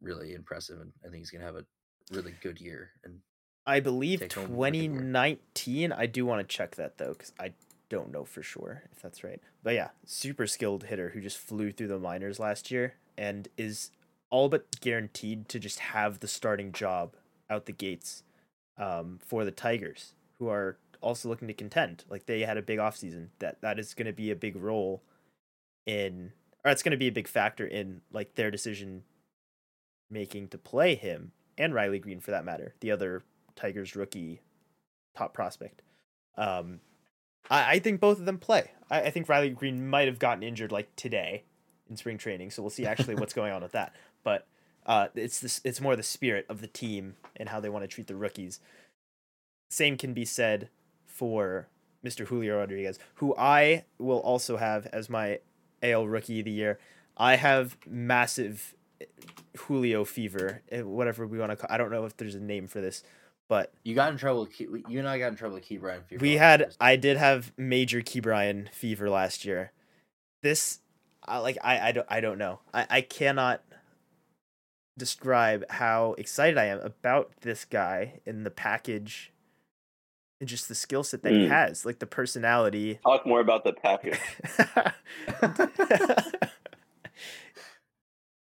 really 0.00 0.34
impressive, 0.34 0.80
and 0.80 0.92
I 1.04 1.08
think 1.08 1.18
he's 1.18 1.30
gonna 1.30 1.44
have 1.44 1.56
a 1.56 1.64
really 2.12 2.34
good 2.42 2.60
year. 2.60 2.90
And 3.04 3.20
I 3.66 3.80
believe 3.80 4.20
take 4.20 4.32
home 4.32 4.44
rookie 4.44 4.86
award. 4.86 5.02
2019. 5.06 5.92
I 5.92 6.06
do 6.06 6.24
want 6.24 6.46
to 6.46 6.56
check 6.56 6.76
that 6.76 6.98
though, 6.98 7.12
because 7.12 7.32
I 7.38 7.52
don't 7.88 8.12
know 8.12 8.24
for 8.24 8.42
sure 8.42 8.84
if 8.92 9.02
that's 9.02 9.24
right. 9.24 9.40
But 9.62 9.74
yeah, 9.74 9.90
super 10.04 10.46
skilled 10.46 10.84
hitter 10.84 11.10
who 11.10 11.20
just 11.20 11.38
flew 11.38 11.72
through 11.72 11.88
the 11.88 11.98
minors 11.98 12.38
last 12.38 12.70
year 12.70 12.94
and 13.16 13.48
is 13.56 13.90
all 14.30 14.48
but 14.48 14.80
guaranteed 14.80 15.48
to 15.48 15.58
just 15.58 15.78
have 15.78 16.20
the 16.20 16.28
starting 16.28 16.72
job 16.72 17.14
out 17.48 17.66
the 17.66 17.72
gates 17.72 18.22
um, 18.78 19.18
for 19.24 19.44
the 19.44 19.50
Tigers, 19.50 20.14
who 20.38 20.48
are 20.48 20.78
also 21.00 21.28
looking 21.28 21.48
to 21.48 21.54
contend. 21.54 22.04
Like 22.08 22.26
they 22.26 22.40
had 22.40 22.56
a 22.56 22.62
big 22.62 22.78
offseason. 22.78 23.28
That 23.38 23.60
that 23.60 23.78
is 23.78 23.94
going 23.94 24.06
to 24.06 24.12
be 24.12 24.30
a 24.30 24.36
big 24.36 24.56
role 24.56 25.02
in, 25.86 26.32
or 26.64 26.70
it's 26.70 26.82
going 26.82 26.92
to 26.92 26.96
be 26.96 27.08
a 27.08 27.12
big 27.12 27.28
factor 27.28 27.66
in 27.66 28.00
like 28.12 28.34
their 28.34 28.50
decision 28.50 29.04
making 30.10 30.48
to 30.48 30.58
play 30.58 30.94
him 30.94 31.32
and 31.58 31.74
Riley 31.74 31.98
Greene 31.98 32.20
for 32.20 32.30
that 32.30 32.44
matter, 32.44 32.74
the 32.80 32.90
other 32.90 33.22
Tigers 33.54 33.96
rookie 33.96 34.40
top 35.16 35.32
prospect. 35.32 35.82
Um, 36.36 36.80
I, 37.50 37.72
I 37.72 37.78
think 37.78 38.00
both 38.00 38.18
of 38.18 38.26
them 38.26 38.38
play. 38.38 38.70
I, 38.90 39.02
I 39.02 39.10
think 39.10 39.28
Riley 39.28 39.50
Greene 39.50 39.88
might 39.88 40.08
have 40.08 40.18
gotten 40.18 40.42
injured 40.42 40.72
like 40.72 40.94
today 40.96 41.44
in 41.88 41.96
spring 41.96 42.18
training, 42.18 42.50
so 42.50 42.62
we'll 42.62 42.70
see 42.70 42.86
actually 42.86 43.14
what's 43.16 43.34
going 43.34 43.52
on 43.52 43.62
with 43.62 43.72
that. 43.72 43.94
But 44.22 44.46
uh, 44.86 45.08
it's 45.14 45.40
this 45.40 45.60
it's 45.64 45.80
more 45.80 45.96
the 45.96 46.02
spirit 46.02 46.46
of 46.48 46.60
the 46.60 46.68
team 46.68 47.16
and 47.34 47.48
how 47.48 47.60
they 47.60 47.68
want 47.68 47.82
to 47.82 47.88
treat 47.88 48.06
the 48.06 48.16
rookies. 48.16 48.60
Same 49.70 49.96
can 49.96 50.14
be 50.14 50.24
said 50.24 50.70
for 51.06 51.68
Mr. 52.04 52.26
Julio 52.26 52.58
Rodriguez, 52.58 52.98
who 53.16 53.34
I 53.36 53.84
will 53.98 54.20
also 54.20 54.56
have 54.56 54.86
as 54.86 55.10
my 55.10 55.40
AL 55.82 56.06
rookie 56.06 56.38
of 56.38 56.44
the 56.44 56.52
year. 56.52 56.78
I 57.16 57.36
have 57.36 57.76
massive 57.86 58.74
Julio 59.56 60.04
fever, 60.04 60.62
eh, 60.70 60.82
whatever 60.82 61.26
we 61.26 61.38
want 61.38 61.50
to 61.50 61.56
call. 61.56 61.68
I 61.68 61.76
don't 61.76 61.90
know 61.90 62.04
if 62.04 62.16
there's 62.16 62.36
a 62.36 62.40
name 62.40 62.68
for 62.68 62.80
this, 62.80 63.02
but 63.48 63.72
you 63.82 63.94
got 63.94 64.12
in 64.12 64.18
trouble. 64.18 64.46
You 64.56 64.98
and 65.00 65.08
I 65.08 65.18
got 65.18 65.28
in 65.28 65.36
trouble 65.36 65.56
with 65.56 65.64
Ke'Bryan. 65.64 66.04
Fever 66.04 66.22
we 66.22 66.34
had. 66.34 66.74
I 66.78 66.94
did 66.94 67.16
have 67.16 67.52
major 67.56 68.02
Ke'Bryan 68.02 68.72
fever 68.72 69.10
last 69.10 69.44
year. 69.44 69.72
This 70.42 70.78
I 71.24 71.38
like 71.38 71.58
I 71.64 71.88
I 71.88 71.92
don't 71.92 72.06
I 72.08 72.20
don't 72.20 72.38
know. 72.38 72.60
I 72.72 72.86
I 72.88 73.00
cannot 73.00 73.62
describe 74.98 75.64
how 75.70 76.14
excited 76.18 76.56
I 76.58 76.64
am 76.66 76.80
about 76.80 77.30
this 77.42 77.64
guy 77.64 78.20
in 78.24 78.44
the 78.44 78.50
package 78.50 79.32
and 80.40 80.48
just 80.48 80.68
the 80.68 80.74
skill 80.74 81.02
set 81.02 81.22
that 81.22 81.32
he 81.32 81.46
Mm. 81.46 81.48
has, 81.48 81.84
like 81.86 81.98
the 81.98 82.06
personality. 82.06 82.98
Talk 83.02 83.26
more 83.26 83.40
about 83.40 83.64
the 83.64 83.72
package. 83.72 84.18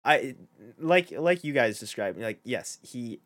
I 0.03 0.35
like 0.79 1.11
like 1.11 1.43
you 1.43 1.53
guys 1.53 1.79
described. 1.79 2.19
Like 2.19 2.39
yes, 2.43 2.79
he 2.81 3.19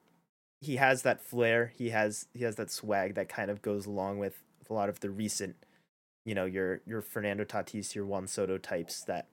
he 0.62 0.76
has 0.76 1.04
that 1.04 1.22
flair. 1.22 1.72
He 1.76 1.90
has 1.92 2.28
he 2.34 2.44
has 2.44 2.56
that 2.58 2.72
swag 2.72 3.16
that 3.16 3.30
kind 3.30 3.50
of 3.50 3.62
goes 3.62 3.86
along 3.86 4.20
with, 4.20 4.44
with 4.60 4.70
a 4.70 4.74
lot 4.74 4.90
of 4.90 5.00
the 5.00 5.10
recent, 5.10 5.56
you 6.26 6.36
know, 6.36 6.46
your 6.46 6.82
your 6.86 7.02
Fernando 7.02 7.46
Tatis, 7.46 7.96
your 7.96 8.06
Juan 8.06 8.28
Soto 8.28 8.58
types 8.58 9.02
that 9.06 9.28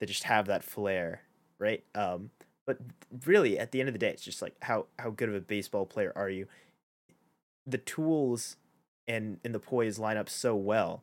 that 0.00 0.06
just 0.06 0.24
have 0.24 0.46
that 0.46 0.64
flair, 0.64 1.22
right? 1.58 1.84
Um, 1.94 2.30
but 2.70 2.78
really, 3.26 3.58
at 3.58 3.72
the 3.72 3.80
end 3.80 3.88
of 3.88 3.94
the 3.94 3.98
day, 3.98 4.10
it's 4.10 4.22
just 4.22 4.40
like 4.40 4.54
how 4.62 4.86
how 5.00 5.10
good 5.10 5.28
of 5.28 5.34
a 5.34 5.40
baseball 5.40 5.86
player 5.86 6.12
are 6.14 6.30
you? 6.30 6.46
The 7.66 7.78
tools 7.78 8.58
and 9.08 9.40
and 9.44 9.52
the 9.52 9.58
poise 9.58 9.98
line 9.98 10.16
up 10.16 10.28
so 10.28 10.54
well 10.54 11.02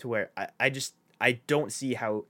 to 0.00 0.08
where 0.08 0.30
I, 0.36 0.48
I 0.60 0.68
just 0.68 0.92
I 1.18 1.40
don't 1.46 1.72
see 1.72 1.94
how 1.94 2.26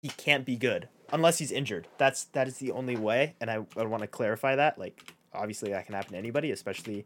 he 0.00 0.10
can't 0.10 0.46
be 0.46 0.54
good 0.54 0.88
unless 1.12 1.38
he's 1.38 1.50
injured. 1.50 1.88
That's 1.98 2.26
that 2.26 2.46
is 2.46 2.58
the 2.58 2.70
only 2.70 2.94
way, 2.96 3.34
and 3.40 3.50
I, 3.50 3.66
I 3.76 3.82
want 3.82 4.02
to 4.02 4.06
clarify 4.06 4.54
that. 4.54 4.78
Like 4.78 5.12
obviously 5.32 5.72
that 5.72 5.86
can 5.86 5.96
happen 5.96 6.12
to 6.12 6.18
anybody, 6.18 6.52
especially 6.52 7.04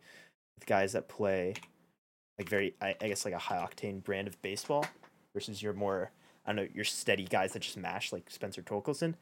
with 0.58 0.66
guys 0.66 0.92
that 0.92 1.08
play 1.08 1.54
like 2.38 2.50
very 2.50 2.74
I, 2.82 2.96
I 3.00 3.08
guess 3.08 3.24
like 3.24 3.32
a 3.32 3.38
high 3.38 3.66
octane 3.66 4.04
brand 4.04 4.28
of 4.28 4.42
baseball 4.42 4.84
versus 5.32 5.62
your 5.62 5.72
more 5.72 6.10
I 6.44 6.50
don't 6.50 6.56
know 6.56 6.68
your 6.74 6.84
steady 6.84 7.24
guys 7.24 7.54
that 7.54 7.62
just 7.62 7.78
mash 7.78 8.12
like 8.12 8.28
Spencer 8.28 8.60
Torkelson. 8.60 9.14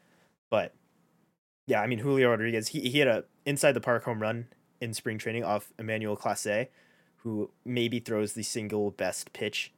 But 0.51 0.73
yeah, 1.65 1.81
I 1.81 1.87
mean 1.87 1.99
Julio 1.99 2.29
Rodriguez, 2.29 2.69
he 2.69 2.81
he 2.89 2.99
had 2.99 3.07
a 3.07 3.23
inside 3.45 3.73
the 3.73 3.81
park 3.81 4.03
home 4.03 4.21
run 4.21 4.47
in 4.81 4.93
spring 4.93 5.17
training 5.17 5.43
off 5.43 5.71
Emmanuel 5.79 6.17
Clase, 6.17 6.67
who 7.17 7.49
maybe 7.63 7.99
throws 7.99 8.33
the 8.33 8.43
single 8.43 8.91
best 8.91 9.31
pitch 9.33 9.71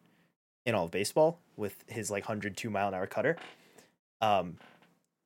in 0.66 0.74
all 0.74 0.86
of 0.86 0.92
baseball 0.92 1.40
with 1.56 1.84
his 1.88 2.10
like 2.10 2.24
102 2.24 2.70
mile 2.70 2.88
an 2.88 2.94
hour 2.94 3.06
cutter. 3.06 3.38
Um, 4.20 4.58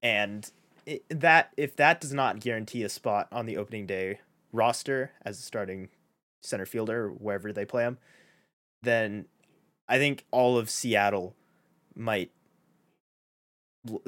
and 0.03 0.49
it, 0.85 1.03
that 1.09 1.51
if 1.55 1.75
that 1.77 2.01
does 2.01 2.13
not 2.13 2.39
guarantee 2.39 2.83
a 2.83 2.89
spot 2.89 3.27
on 3.31 3.45
the 3.45 3.57
opening 3.57 3.85
day 3.85 4.19
roster 4.51 5.11
as 5.23 5.39
a 5.39 5.41
starting 5.41 5.89
center 6.41 6.65
fielder 6.65 7.09
wherever 7.09 7.53
they 7.53 7.65
play 7.65 7.83
him, 7.83 7.97
then 8.81 9.25
I 9.87 9.97
think 9.97 10.25
all 10.31 10.57
of 10.57 10.69
Seattle 10.69 11.35
might 11.95 12.31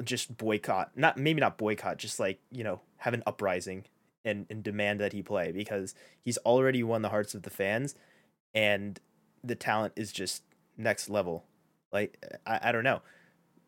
just 0.04 0.36
boycott 0.36 0.90
not 0.96 1.16
maybe 1.16 1.40
not 1.40 1.56
boycott 1.56 1.96
just 1.96 2.20
like 2.20 2.38
you 2.50 2.62
know 2.62 2.80
have 2.98 3.14
an 3.14 3.22
uprising 3.26 3.84
and, 4.24 4.46
and 4.50 4.62
demand 4.62 5.00
that 5.00 5.12
he 5.12 5.22
play 5.22 5.52
because 5.52 5.94
he's 6.24 6.38
already 6.38 6.82
won 6.82 7.02
the 7.02 7.08
hearts 7.08 7.34
of 7.34 7.42
the 7.42 7.50
fans 7.50 7.94
and 8.54 9.00
the 9.42 9.54
talent 9.54 9.92
is 9.96 10.12
just 10.12 10.42
next 10.76 11.08
level. 11.08 11.44
Like 11.92 12.22
i, 12.46 12.60
I 12.64 12.72
don't 12.72 12.84
know. 12.84 13.02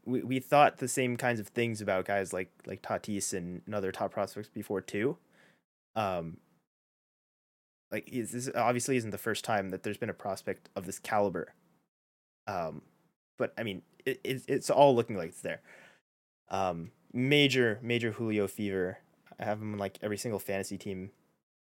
We, 0.05 0.23
we 0.23 0.39
thought 0.39 0.79
the 0.79 0.89
same 0.89 1.17
kinds 1.17 1.41
of 1.41 1.49
things 1.49 1.81
about 1.81 2.05
guys 2.05 2.33
like 2.33 2.51
like 2.67 2.83
tatis 2.83 3.33
and, 3.33 3.63
and 3.67 3.75
other 3.75 3.91
top 3.91 4.13
prospects 4.13 4.49
before 4.49 4.81
too. 4.81 5.17
Um 5.97 6.39
like 7.91 8.09
this 8.13 8.51
obviously 8.55 8.97
isn't 8.97 9.11
the 9.11 9.19
first 9.19 9.45
time 9.45 9.71
that 9.71 9.83
there's 9.83 9.97
been 9.97 10.11
a 10.11 10.15
prospect 10.15 10.69
of 10.77 10.87
this 10.87 10.99
caliber. 10.99 11.55
Um 12.47 12.83
but 13.37 13.53
i 13.59 13.63
mean 13.63 13.83
it, 14.05 14.21
it, 14.23 14.43
it's 14.47 14.71
all 14.71 14.95
looking 14.95 15.17
like 15.17 15.31
it's 15.31 15.41
there 15.41 15.61
um 16.51 16.91
major 17.13 17.79
major 17.83 18.13
julio 18.13 18.47
fever 18.47 18.99
i 19.39 19.45
have 19.45 19.61
him 19.61 19.73
on 19.73 19.79
like 19.79 19.99
every 20.03 20.19
single 20.19 20.39
fantasy 20.39 20.77
team 20.77 21.11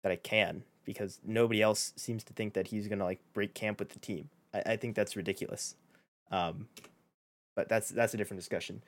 that 0.02 0.12
i 0.12 0.16
can 0.16 0.62
because 0.85 1.21
nobody 1.25 1.62
else 1.62 1.92
seems 1.97 2.23
to 2.23 2.33
think 2.33 2.54
that 2.54 2.68
he's 2.68 2.88
gonna 2.88 3.04
like 3.04 3.21
break 3.33 3.54
camp 3.54 3.78
with 3.78 3.90
the 3.90 3.99
team 3.99 4.28
i, 4.52 4.62
I 4.73 4.76
think 4.76 4.94
that's 4.94 5.16
ridiculous 5.16 5.75
um 6.30 6.68
but 7.54 7.68
that's 7.68 7.88
that's 7.90 8.14
a 8.14 8.16
different 8.16 8.40
discussion. 8.40 8.83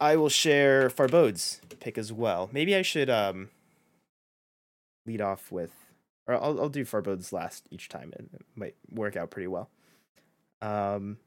I 0.00 0.16
will 0.16 0.28
share 0.28 0.88
Farbod's 0.88 1.60
pick 1.80 1.96
as 1.96 2.12
well. 2.12 2.48
Maybe 2.52 2.74
I 2.74 2.82
should 2.82 3.10
um 3.10 3.50
lead 5.06 5.20
off 5.20 5.50
with, 5.50 5.72
or 6.26 6.34
I'll 6.34 6.60
I'll 6.60 6.68
do 6.68 6.84
Farbod's 6.84 7.32
last 7.32 7.66
each 7.70 7.88
time, 7.88 8.12
and 8.16 8.30
it 8.32 8.42
might 8.54 8.76
work 8.90 9.16
out 9.16 9.30
pretty 9.30 9.48
well. 9.48 9.70
Um, 10.60 11.18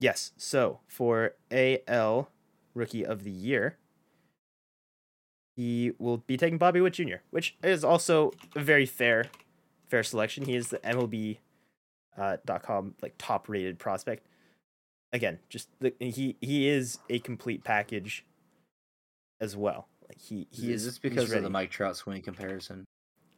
yes. 0.00 0.32
So 0.36 0.80
for 0.86 1.34
AL 1.50 2.30
Rookie 2.74 3.04
of 3.04 3.24
the 3.24 3.30
Year, 3.30 3.76
he 5.56 5.92
will 5.98 6.18
be 6.18 6.36
taking 6.36 6.58
Bobby 6.58 6.80
Witt 6.80 6.94
Jr., 6.94 7.16
which 7.30 7.56
is 7.62 7.82
also 7.82 8.32
a 8.54 8.60
very 8.60 8.86
fair 8.86 9.26
fair 9.88 10.02
selection. 10.02 10.44
He 10.44 10.54
is 10.54 10.68
the 10.68 10.78
MLB 10.78 11.38
uh, 12.16 12.36
dot 12.46 12.62
com 12.62 12.94
like 13.02 13.14
top 13.18 13.48
rated 13.48 13.78
prospect. 13.78 14.26
Again, 15.12 15.38
just 15.48 15.68
the, 15.80 15.94
he 15.98 16.36
he 16.40 16.68
is 16.68 16.98
a 17.08 17.18
complete 17.18 17.64
package 17.64 18.24
as 19.40 19.56
well. 19.56 19.88
Like 20.08 20.18
he 20.18 20.46
he 20.50 20.72
is 20.72 20.82
is 20.82 20.92
this 20.92 20.98
because 20.98 21.32
of 21.32 21.42
the. 21.42 21.50
Mike 21.50 21.70
Trout 21.70 21.96
swing 21.96 22.22
comparison? 22.22 22.84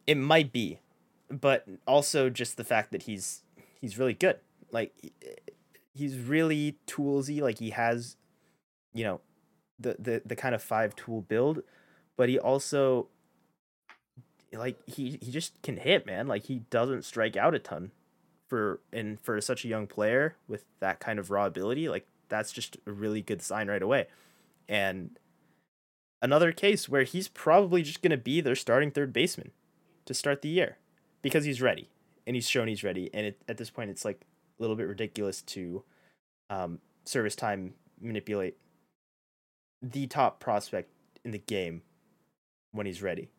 It 0.06 0.16
might 0.16 0.52
be, 0.52 0.80
but 1.28 1.66
also 1.86 2.30
just 2.30 2.56
the 2.56 2.64
fact 2.64 2.92
that 2.92 3.04
he's 3.04 3.42
he's 3.80 3.98
really 3.98 4.14
good. 4.14 4.38
Like 4.72 4.92
he's 6.00 6.16
really 6.16 6.78
toolsy. 6.86 7.42
Like 7.42 7.58
he 7.58 7.70
has, 7.70 8.16
you 8.94 9.04
know, 9.04 9.20
the 9.78 9.96
the 9.98 10.22
the 10.24 10.36
kind 10.36 10.54
of 10.54 10.62
five 10.62 10.96
tool 10.96 11.20
build, 11.20 11.62
but 12.16 12.28
he 12.28 12.38
also 12.38 13.08
like 14.52 14.78
he 14.88 15.18
he 15.20 15.30
just 15.30 15.60
can 15.62 15.76
hit, 15.76 16.06
man. 16.06 16.26
Like 16.26 16.44
he 16.44 16.60
doesn't 16.70 17.04
strike 17.04 17.36
out 17.36 17.54
a 17.54 17.58
ton 17.58 17.92
for 18.48 18.80
and 18.92 19.20
for 19.20 19.40
such 19.40 19.64
a 19.64 19.68
young 19.68 19.86
player 19.86 20.36
with 20.48 20.64
that 20.80 21.00
kind 21.00 21.18
of 21.18 21.30
raw 21.30 21.46
ability. 21.46 21.88
Like 21.88 22.06
that's 22.28 22.50
just 22.50 22.78
a 22.86 22.92
really 22.92 23.20
good 23.20 23.42
sign 23.42 23.68
right 23.68 23.82
away. 23.82 24.06
And 24.68 25.18
another 26.22 26.50
case 26.52 26.88
where 26.88 27.02
he's 27.02 27.28
probably 27.28 27.82
just 27.82 28.02
going 28.02 28.10
to 28.10 28.16
be 28.16 28.40
their 28.40 28.54
starting 28.54 28.90
third 28.90 29.12
baseman 29.12 29.50
to 30.06 30.14
start 30.14 30.42
the 30.42 30.48
year 30.48 30.78
because 31.22 31.44
he's 31.44 31.60
ready 31.60 31.90
and 32.26 32.36
he's 32.36 32.48
shown 32.48 32.68
he's 32.68 32.84
ready. 32.84 33.10
And 33.12 33.26
it, 33.26 33.42
at 33.48 33.56
this 33.56 33.70
point, 33.70 33.90
it's 33.90 34.04
like 34.04 34.24
a 34.60 34.62
little 34.62 34.76
bit 34.76 34.86
ridiculous 34.86 35.40
to 35.42 35.82
um, 36.50 36.78
service 37.04 37.34
time 37.34 37.74
manipulate 38.00 38.56
the 39.82 40.06
top 40.06 40.38
prospect 40.38 40.90
in 41.24 41.30
the 41.30 41.38
game 41.38 41.82
when 42.72 42.86
he's 42.86 43.02
ready. 43.02 43.30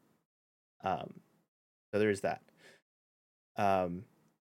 Um, 0.84 1.20
so 1.94 2.00
there 2.00 2.10
is 2.10 2.22
that. 2.22 2.42
Um, 3.56 4.06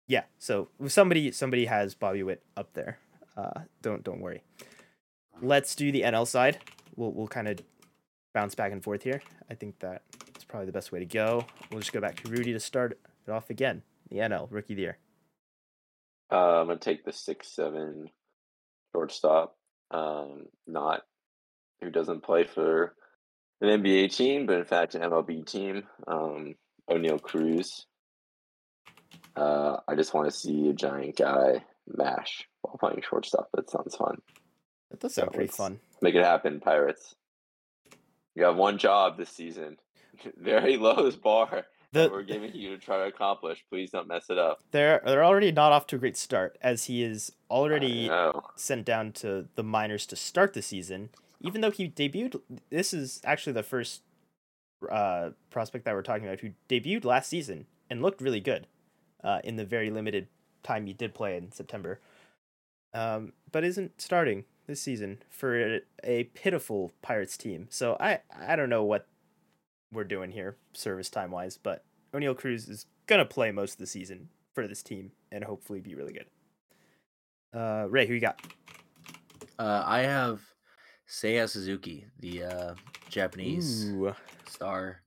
yeah. 0.08 0.24
So 0.38 0.70
somebody 0.88 1.32
somebody 1.32 1.66
has 1.66 1.96
Bobby 1.96 2.24
Witt 2.24 2.44
up 2.56 2.74
there. 2.74 3.00
Uh, 3.36 3.62
don't 3.82 4.04
don't 4.04 4.20
worry. 4.20 4.44
Let's 5.42 5.74
do 5.76 5.92
the 5.92 6.02
NL 6.02 6.28
side. 6.28 6.60
We'll 6.96 7.12
we'll 7.12 7.28
kind 7.28 7.48
of 7.48 7.60
bounce 8.34 8.54
back 8.54 8.72
and 8.72 8.84
forth 8.84 9.04
here. 9.04 9.22
I 9.50 9.56
think 9.56 9.80
that 9.80 10.04
it's 10.36 10.44
probably 10.44 10.68
the 10.68 10.72
best 10.72 10.92
way 10.92 11.00
to 11.00 11.06
go. 11.06 11.46
We'll 11.72 11.80
just 11.80 11.94
go 11.94 12.02
back 12.02 12.22
to 12.22 12.30
Rudy 12.30 12.54
to 12.54 12.60
start 12.60 13.00
it 13.28 13.32
off 13.32 13.50
again. 13.50 13.82
The 14.10 14.18
NL 14.18 14.48
Rookie 14.50 14.74
of 14.74 14.78
the 14.78 14.84
Year. 14.84 14.98
Uh, 16.32 16.62
I'm 16.62 16.68
gonna 16.68 16.80
take 16.80 17.04
the 17.04 17.12
six 17.12 17.54
seven 17.54 18.10
shortstop. 18.94 19.56
Um, 19.92 20.46
not 20.68 21.02
who 21.82 21.90
doesn't 21.90 22.24
play 22.24 22.44
for 22.46 22.96
an 23.60 23.84
NBA 23.84 24.16
team, 24.16 24.46
but 24.46 24.58
in 24.58 24.66
fact 24.66 24.96
an 24.96 25.02
MLB 25.02 25.46
team. 25.46 25.84
Um, 26.08 26.56
Oneil 26.90 27.22
Cruz. 27.22 27.86
Uh, 29.36 29.78
I 29.88 29.96
just 29.96 30.14
want 30.14 30.30
to 30.30 30.36
see 30.36 30.70
a 30.70 30.74
giant 30.74 31.18
guy 31.18 31.64
mash 31.88 32.48
while 32.62 32.78
playing 32.78 33.02
shortstop. 33.08 33.50
That 33.54 33.70
sounds 33.70 33.96
fun. 33.96 34.18
That 34.90 35.00
does 35.00 35.16
sound 35.16 35.30
So 35.32 35.36
pretty 35.36 35.52
fun. 35.52 35.80
Make 36.02 36.16
it 36.16 36.24
happen, 36.24 36.60
Pirates. 36.60 37.16
You 38.36 38.46
have 38.46 38.56
one 38.56 38.78
job 38.78 39.18
this 39.18 39.30
season. 39.30 39.78
Very 40.38 40.78
lowest 40.78 41.22
bar 41.22 41.66
The- 41.94 42.10
we're 42.10 42.24
giving 42.24 42.54
you 42.56 42.70
to 42.70 42.78
try 42.78 42.98
to 43.00 43.04
accomplish. 43.06 43.64
Please 43.70 43.92
don't 43.92 44.08
mess 44.08 44.30
it 44.30 44.38
up. 44.38 44.62
They're 44.72 45.02
they're 45.06 45.24
already 45.26 45.52
not 45.52 45.72
off 45.72 45.88
to 45.88 45.98
a 45.98 46.00
great 46.00 46.16
start 46.18 46.58
as 46.62 46.86
he 46.86 47.04
is 47.04 47.34
already 47.50 48.10
sent 48.56 48.86
down 48.86 49.12
to 49.14 49.48
the 49.56 49.64
minors 49.64 50.06
to 50.08 50.16
start 50.16 50.54
the 50.54 50.62
season. 50.62 51.10
Even 51.42 51.62
though 51.62 51.72
he 51.72 51.90
debuted, 51.90 52.40
this 52.70 52.94
is 52.94 53.20
actually 53.26 53.54
the 53.54 53.64
first 53.64 54.04
uh, 54.90 55.32
prospect 55.50 55.86
that 55.86 55.94
we're 55.94 56.02
talking 56.02 56.26
about 56.26 56.40
who 56.40 56.52
debuted 56.70 57.04
last 57.04 57.30
season 57.30 57.66
and 57.90 58.02
looked 58.02 58.22
really 58.22 58.40
good 58.40 58.68
uh, 59.24 59.40
in 59.44 59.56
the 59.56 59.66
very 59.66 59.90
limited 59.90 60.28
time 60.64 60.86
he 60.86 60.94
did 60.94 61.14
play 61.14 61.36
in 61.36 61.52
September. 61.52 62.00
Um, 62.94 63.34
but 63.52 63.64
isn't 63.64 64.00
starting 64.00 64.46
this 64.68 64.82
season 64.82 65.24
for 65.30 65.76
a, 65.76 65.82
a 66.04 66.24
pitiful 66.26 66.92
Pirates 67.02 67.38
team. 67.38 67.68
So 67.70 67.98
I 68.00 68.20
I 68.40 68.56
don't 68.56 68.70
know 68.70 68.84
what 68.84 69.08
we're 69.92 70.04
doing 70.04 70.32
here 70.32 70.58
service 70.74 71.10
time 71.10 71.32
wise, 71.32 71.58
but 71.58 71.84
Oneil 72.14 72.38
Cruz 72.38 72.68
is 72.68 72.86
gonna 73.08 73.26
play 73.26 73.52
most 73.52 73.74
of 73.74 73.78
the 73.80 73.88
season 73.88 74.30
for 74.54 74.68
this 74.68 74.84
team 74.84 75.12
and 75.32 75.44
hopefully 75.44 75.80
be 75.80 75.96
really 75.96 76.14
good. 76.14 76.26
Uh, 77.54 77.88
Ray, 77.90 78.08
who 78.08 78.14
you 78.14 78.20
got? 78.20 78.40
Uh, 79.60 79.84
I 79.86 80.00
have 80.00 80.42
Seiya 81.08 81.50
Suzuki, 81.50 82.06
the 82.20 82.44
uh, 82.44 82.76
Japanese 83.10 83.90
Ooh. 83.90 84.16
star 84.48 85.02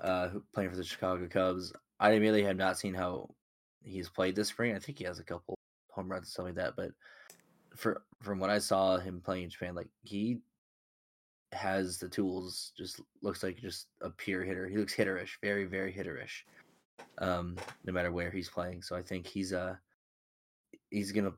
uh, 0.00 0.30
playing 0.52 0.70
for 0.70 0.76
the 0.76 0.84
Chicago 0.84 1.26
Cubs. 1.28 1.72
I 2.00 2.14
really 2.16 2.42
have 2.42 2.56
not 2.56 2.78
seen 2.78 2.94
how 2.94 3.30
he's 3.82 4.08
played 4.08 4.34
this 4.34 4.48
spring. 4.48 4.74
I 4.74 4.78
think 4.78 4.98
he 4.98 5.04
has 5.04 5.20
a 5.20 5.24
couple 5.24 5.56
home 5.90 6.10
runs 6.10 6.24
and 6.24 6.28
stuff 6.28 6.46
like 6.46 6.54
that, 6.56 6.74
but 6.76 6.90
for 7.76 8.02
from 8.20 8.38
what 8.38 8.50
I 8.50 8.58
saw 8.58 8.96
him 8.96 9.20
playing 9.24 9.44
in 9.44 9.50
Japan, 9.50 9.74
like 9.74 9.88
he 10.02 10.38
has 11.54 11.98
the 11.98 12.08
tools. 12.08 12.72
Just 12.76 13.00
looks 13.22 13.42
like 13.42 13.58
just 13.58 13.86
a 14.00 14.10
pure 14.10 14.42
hitter. 14.42 14.68
He 14.68 14.76
looks 14.76 14.94
hitterish, 14.94 15.30
very 15.42 15.64
very 15.64 15.92
hitterish. 15.92 16.42
Um, 17.18 17.56
no 17.84 17.92
matter 17.92 18.12
where 18.12 18.30
he's 18.30 18.48
playing, 18.48 18.82
so 18.82 18.96
I 18.96 19.02
think 19.02 19.26
he's 19.26 19.52
uh 19.52 19.76
he's 20.90 21.12
gonna 21.12 21.32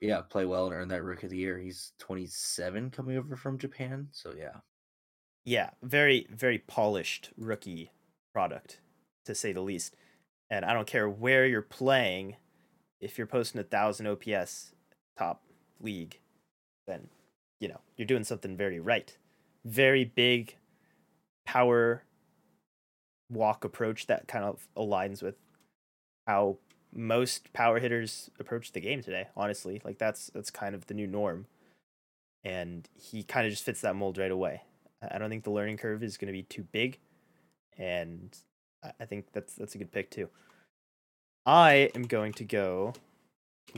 yeah 0.00 0.20
play 0.20 0.44
well 0.44 0.66
and 0.66 0.74
earn 0.74 0.88
that 0.88 1.02
Rookie 1.02 1.26
of 1.26 1.30
the 1.30 1.38
Year. 1.38 1.58
He's 1.58 1.92
27 1.98 2.90
coming 2.90 3.16
over 3.16 3.36
from 3.36 3.58
Japan, 3.58 4.08
so 4.12 4.32
yeah. 4.36 4.58
Yeah, 5.44 5.70
very 5.82 6.26
very 6.30 6.58
polished 6.58 7.30
rookie 7.36 7.90
product 8.32 8.80
to 9.26 9.34
say 9.34 9.52
the 9.52 9.60
least. 9.60 9.96
And 10.50 10.64
I 10.64 10.72
don't 10.74 10.86
care 10.86 11.08
where 11.08 11.46
you're 11.46 11.62
playing, 11.62 12.36
if 13.00 13.16
you're 13.18 13.26
posting 13.26 13.60
a 13.60 13.64
thousand 13.64 14.06
OPS 14.06 14.74
top 15.18 15.42
league, 15.80 16.20
then 16.86 17.08
you 17.60 17.68
know 17.68 17.80
you're 17.96 18.06
doing 18.06 18.24
something 18.24 18.56
very 18.56 18.80
right. 18.80 19.16
Very 19.64 20.04
big 20.04 20.56
power 21.46 22.02
walk 23.30 23.64
approach 23.64 24.06
that 24.06 24.28
kind 24.28 24.44
of 24.44 24.68
aligns 24.76 25.22
with 25.22 25.36
how 26.26 26.58
most 26.92 27.52
power 27.52 27.80
hitters 27.80 28.30
approach 28.38 28.72
the 28.72 28.80
game 28.80 29.02
today. 29.02 29.28
Honestly, 29.36 29.80
like 29.84 29.98
that's 29.98 30.26
that's 30.34 30.50
kind 30.50 30.74
of 30.74 30.86
the 30.86 30.94
new 30.94 31.06
norm, 31.06 31.46
and 32.44 32.88
he 32.94 33.22
kind 33.22 33.46
of 33.46 33.52
just 33.52 33.64
fits 33.64 33.80
that 33.80 33.96
mold 33.96 34.18
right 34.18 34.30
away. 34.30 34.62
I 35.10 35.18
don't 35.18 35.28
think 35.30 35.44
the 35.44 35.50
learning 35.50 35.78
curve 35.78 36.02
is 36.02 36.16
going 36.16 36.28
to 36.28 36.32
be 36.32 36.42
too 36.44 36.62
big, 36.70 36.98
and 37.76 38.36
I- 39.00 39.04
think 39.06 39.26
that's 39.32 39.54
that's 39.54 39.74
a 39.74 39.78
good 39.78 39.92
pick 39.92 40.10
too. 40.10 40.28
I 41.46 41.90
am 41.94 42.02
going 42.04 42.32
to 42.34 42.44
go 42.44 42.94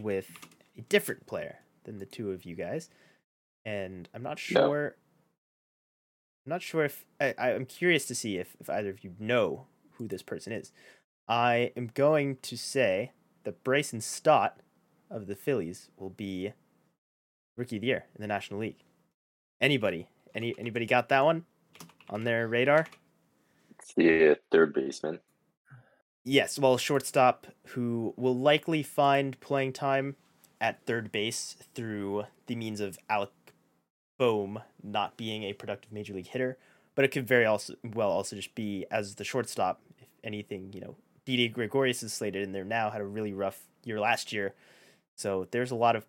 with 0.01 0.31
a 0.77 0.83
different 0.83 1.27
player 1.27 1.59
than 1.85 1.99
the 1.99 2.07
two 2.07 2.31
of 2.33 2.45
you 2.45 2.55
guys, 2.57 2.91
and 3.65 4.09
I'm 4.15 4.23
not 4.23 4.39
No. 4.51 4.61
sure. 4.67 4.97
I'm 6.47 6.51
not 6.51 6.63
sure 6.63 6.85
if 6.85 7.05
I, 7.21 7.35
I'm 7.39 7.67
curious 7.67 8.07
to 8.07 8.15
see 8.15 8.39
if, 8.39 8.57
if 8.61 8.71
either 8.71 8.91
of 8.91 9.03
you 9.03 9.15
know 9.19 9.67
who 9.95 10.07
this 10.07 10.23
person 10.23 10.53
is. 10.53 10.71
I 11.27 11.73
am 11.77 11.91
going 11.93 12.37
to 12.43 12.57
say 12.57 13.11
that 13.43 13.65
Bryson 13.65 14.01
Stott 14.01 14.61
of 15.11 15.27
the 15.27 15.35
Phillies 15.35 15.91
will 15.97 16.11
be 16.11 16.53
rookie 17.57 17.77
of 17.77 17.81
the 17.81 17.89
year 17.89 18.05
in 18.15 18.23
the 18.23 18.29
National 18.29 18.61
League. 18.61 18.85
Anybody? 19.61 20.07
Any 20.37 20.55
anybody 20.57 20.87
got 20.87 21.09
that 21.09 21.25
one 21.25 21.47
on 22.09 22.23
their 22.23 22.47
radar? 22.47 22.87
Uh, 23.99 24.35
third 24.53 24.73
baseman. 24.73 25.19
Yes, 26.23 26.59
well, 26.59 26.77
shortstop 26.77 27.49
who 27.69 28.15
will 28.17 28.37
likely 28.37 28.85
find 28.85 29.41
playing 29.41 29.73
time 29.73 30.15
at 30.61 30.85
third 30.85 31.11
base 31.11 31.57
through 31.75 32.25
the 32.47 32.55
means 32.55 32.81
of 32.81 32.99
Alec 33.09 33.31
Bohm 34.19 34.61
not 34.83 35.17
being 35.17 35.43
a 35.45 35.53
productive 35.53 35.93
major 35.93 36.15
league 36.15 36.29
hitter, 36.29 36.59
but 36.95 37.05
it 37.05 37.11
could 37.11 37.27
very 37.27 37.45
also 37.45 37.75
well 37.95 38.11
also 38.11 38.37
just 38.37 38.55
be 38.55 38.87
as 38.91 39.15
the 39.17 39.25
shortstop. 39.25 39.81
If 39.99 40.09
anything, 40.25 40.73
you 40.73 40.81
know, 40.81 40.97
Didi 41.25 41.49
Gregorius 41.49 42.03
is 42.03 42.13
slated 42.13 42.43
in 42.43 42.53
there 42.53 42.65
now, 42.65 42.91
had 42.91 43.01
a 43.01 43.07
really 43.07 43.35
rough 43.35 43.61
year 43.85 44.01
last 44.01 44.33
year, 44.33 44.55
so 45.15 45.47
there's 45.51 45.71
a 45.71 45.77
lot 45.77 45.97
of 45.97 46.07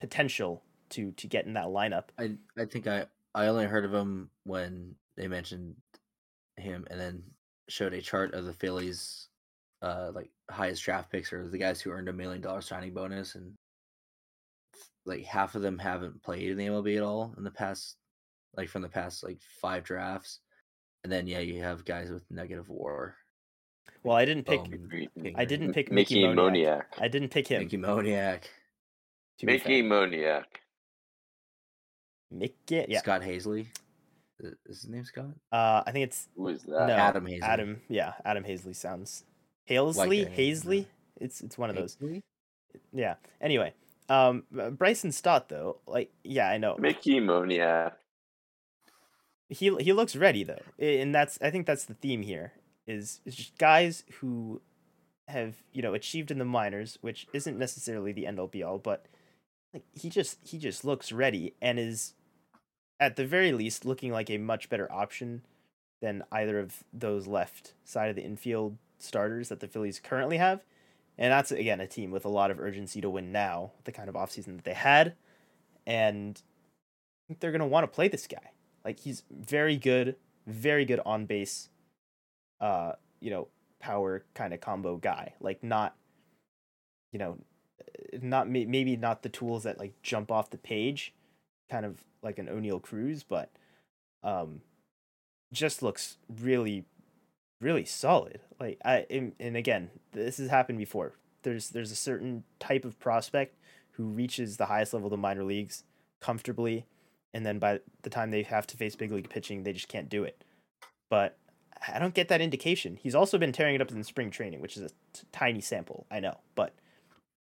potential 0.00 0.62
to 0.90 1.12
to 1.12 1.26
get 1.26 1.46
in 1.46 1.54
that 1.54 1.66
lineup. 1.66 2.04
I 2.18 2.36
I 2.58 2.64
think 2.66 2.86
I 2.86 3.06
I 3.34 3.46
only 3.46 3.66
heard 3.66 3.84
of 3.84 3.94
him 3.94 4.30
when 4.44 4.94
they 5.16 5.28
mentioned 5.28 5.76
him 6.56 6.86
and 6.90 7.00
then 7.00 7.22
showed 7.68 7.94
a 7.94 8.00
chart 8.00 8.34
of 8.34 8.44
the 8.44 8.52
Phillies 8.52 9.28
uh 9.82 10.10
like 10.14 10.30
highest 10.50 10.82
draft 10.84 11.10
picks 11.10 11.32
or 11.32 11.48
the 11.48 11.58
guys 11.58 11.80
who 11.80 11.90
earned 11.90 12.08
a 12.08 12.12
million 12.12 12.40
dollar 12.40 12.60
signing 12.60 12.92
bonus 12.92 13.34
and 13.34 13.54
like 15.06 15.24
half 15.24 15.54
of 15.54 15.62
them 15.62 15.78
haven't 15.78 16.22
played 16.22 16.50
in 16.50 16.56
the 16.56 16.66
MLB 16.66 16.96
at 16.96 17.02
all 17.02 17.34
in 17.36 17.44
the 17.44 17.50
past, 17.50 17.96
like 18.56 18.68
from 18.68 18.82
the 18.82 18.88
past 18.88 19.22
like 19.22 19.38
five 19.60 19.84
drafts, 19.84 20.40
and 21.02 21.12
then 21.12 21.26
yeah, 21.26 21.40
you 21.40 21.62
have 21.62 21.84
guys 21.84 22.10
with 22.10 22.22
negative 22.30 22.68
WAR. 22.68 23.16
Well, 24.02 24.16
I 24.16 24.24
didn't 24.24 24.44
pick. 24.44 24.62
Bowman, 24.64 25.08
I 25.36 25.44
didn't 25.44 25.72
pick 25.72 25.90
Mickey 25.90 26.26
Mickey 26.26 26.36
Moniak. 26.36 26.82
Moniak. 26.82 26.84
I 26.98 27.08
didn't 27.08 27.30
pick 27.30 27.48
him. 27.48 27.62
Mickey 27.62 27.78
Moniak, 27.78 28.44
Mickey 29.42 29.82
fair. 29.82 29.90
Moniak. 29.90 30.44
Mickey. 32.30 32.84
Yeah. 32.88 32.98
Scott 32.98 33.22
Haseley. 33.22 33.66
Is 34.40 34.54
is 34.66 34.82
his 34.82 34.88
name 34.88 35.04
Scott? 35.04 35.26
Uh, 35.52 35.82
I 35.86 35.92
think 35.92 36.04
it's 36.04 36.28
Who 36.36 36.48
is 36.48 36.66
no? 36.66 36.78
Adam 36.78 37.24
Haseley. 37.24 37.42
Adam. 37.42 37.80
Yeah, 37.88 38.12
Adam 38.24 38.44
Haseley 38.44 38.74
sounds. 38.74 39.24
Halesley, 39.68 40.26
a 40.26 40.30
name, 40.30 40.36
Haseley. 40.36 40.86
It's 41.20 41.40
it's 41.40 41.56
one 41.56 41.70
of 41.70 41.76
those. 41.76 41.96
Haseley? 41.96 42.22
Yeah. 42.92 43.14
Anyway, 43.40 43.72
um, 44.08 44.44
Bryson 44.72 45.12
Stott 45.12 45.48
though, 45.48 45.78
like, 45.86 46.10
yeah, 46.22 46.48
I 46.48 46.58
know 46.58 46.76
Mickey 46.78 47.20
Moniak. 47.20 47.92
he 49.48 49.74
he 49.80 49.92
looks 49.92 50.16
ready 50.16 50.44
though, 50.44 50.62
and 50.78 51.14
that's 51.14 51.38
I 51.40 51.50
think 51.50 51.66
that's 51.66 51.84
the 51.84 51.94
theme 51.94 52.22
here 52.22 52.52
is 52.86 53.20
is 53.24 53.34
just 53.34 53.56
guys 53.58 54.04
who 54.20 54.60
have 55.28 55.56
you 55.72 55.82
know 55.82 55.94
achieved 55.94 56.30
in 56.30 56.38
the 56.38 56.44
minors, 56.44 56.98
which 57.00 57.26
isn't 57.32 57.58
necessarily 57.58 58.12
the 58.12 58.26
end 58.26 58.38
all 58.38 58.46
be 58.46 58.62
all, 58.62 58.78
but 58.78 59.06
like 59.72 59.84
he 59.92 60.08
just 60.08 60.38
he 60.42 60.58
just 60.58 60.84
looks 60.84 61.12
ready 61.12 61.54
and 61.60 61.78
is 61.78 62.14
at 63.00 63.16
the 63.16 63.26
very 63.26 63.52
least 63.52 63.84
looking 63.84 64.12
like 64.12 64.30
a 64.30 64.38
much 64.38 64.68
better 64.68 64.90
option 64.92 65.42
than 66.00 66.22
either 66.30 66.58
of 66.58 66.84
those 66.92 67.26
left 67.26 67.74
side 67.84 68.10
of 68.10 68.16
the 68.16 68.22
infield 68.22 68.76
starters 68.98 69.48
that 69.48 69.60
the 69.60 69.68
Phillies 69.68 70.00
currently 70.00 70.36
have. 70.36 70.62
And 71.16 71.32
that's 71.32 71.52
again 71.52 71.80
a 71.80 71.86
team 71.86 72.10
with 72.10 72.24
a 72.24 72.28
lot 72.28 72.50
of 72.50 72.60
urgency 72.60 73.00
to 73.00 73.10
win 73.10 73.32
now, 73.32 73.72
the 73.84 73.92
kind 73.92 74.08
of 74.08 74.14
offseason 74.14 74.56
that 74.56 74.64
they 74.64 74.74
had. 74.74 75.14
And 75.86 76.40
they're 77.40 77.52
gonna 77.52 77.66
want 77.66 77.84
to 77.84 77.94
play 77.94 78.08
this 78.08 78.26
guy. 78.26 78.50
Like 78.84 79.00
he's 79.00 79.22
very 79.30 79.76
good, 79.76 80.16
very 80.46 80.84
good 80.84 81.00
on 81.06 81.26
base 81.26 81.68
uh, 82.60 82.92
you 83.20 83.30
know, 83.30 83.48
power 83.80 84.24
kind 84.34 84.54
of 84.54 84.60
combo 84.60 84.96
guy. 84.96 85.34
Like 85.40 85.62
not 85.62 85.96
you 87.12 87.18
know, 87.18 87.38
not 88.20 88.48
maybe 88.48 88.96
not 88.96 89.22
the 89.22 89.28
tools 89.28 89.62
that 89.62 89.78
like 89.78 89.94
jump 90.02 90.32
off 90.32 90.50
the 90.50 90.58
page, 90.58 91.14
kind 91.70 91.86
of 91.86 92.02
like 92.22 92.38
an 92.38 92.46
Oneil 92.46 92.82
Cruz, 92.82 93.22
but 93.22 93.50
um 94.22 94.62
just 95.52 95.82
looks 95.82 96.16
really 96.40 96.84
really 97.60 97.84
solid. 97.84 98.40
Like 98.60 98.78
I 98.84 99.06
and, 99.10 99.32
and 99.38 99.56
again, 99.56 99.90
this 100.12 100.38
has 100.38 100.48
happened 100.48 100.78
before. 100.78 101.12
There's 101.42 101.70
there's 101.70 101.92
a 101.92 101.96
certain 101.96 102.44
type 102.58 102.84
of 102.84 102.98
prospect 102.98 103.56
who 103.92 104.04
reaches 104.04 104.56
the 104.56 104.66
highest 104.66 104.92
level 104.92 105.06
of 105.06 105.12
the 105.12 105.16
minor 105.16 105.44
leagues 105.44 105.84
comfortably 106.20 106.86
and 107.34 107.44
then 107.44 107.58
by 107.58 107.80
the 108.02 108.10
time 108.10 108.30
they 108.30 108.44
have 108.44 108.66
to 108.68 108.76
face 108.76 108.94
big 108.94 109.10
league 109.10 109.28
pitching, 109.28 109.64
they 109.64 109.72
just 109.72 109.88
can't 109.88 110.08
do 110.08 110.22
it. 110.22 110.42
But 111.10 111.36
I 111.92 111.98
don't 111.98 112.14
get 112.14 112.28
that 112.28 112.40
indication. 112.40 112.96
He's 113.02 113.16
also 113.16 113.36
been 113.36 113.52
tearing 113.52 113.74
it 113.74 113.82
up 113.82 113.90
in 113.90 114.02
spring 114.04 114.30
training, 114.30 114.60
which 114.60 114.76
is 114.76 114.84
a 114.84 114.88
t- 115.12 115.26
tiny 115.32 115.60
sample, 115.60 116.06
I 116.10 116.20
know, 116.20 116.38
but 116.54 116.72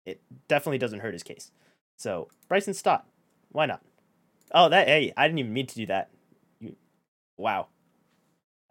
it 0.05 0.21
definitely 0.47 0.77
doesn't 0.77 1.01
hurt 1.01 1.13
his 1.13 1.21
case. 1.21 1.51
So 1.97 2.29
Bryson 2.47 2.73
Stott, 2.73 3.05
why 3.51 3.65
not? 3.65 3.81
Oh, 4.53 4.69
that 4.69 4.87
hey, 4.87 5.11
I 5.17 5.27
didn't 5.27 5.39
even 5.39 5.53
mean 5.53 5.67
to 5.67 5.75
do 5.75 5.85
that. 5.87 6.09
You, 6.61 6.77
wow. 7.37 7.67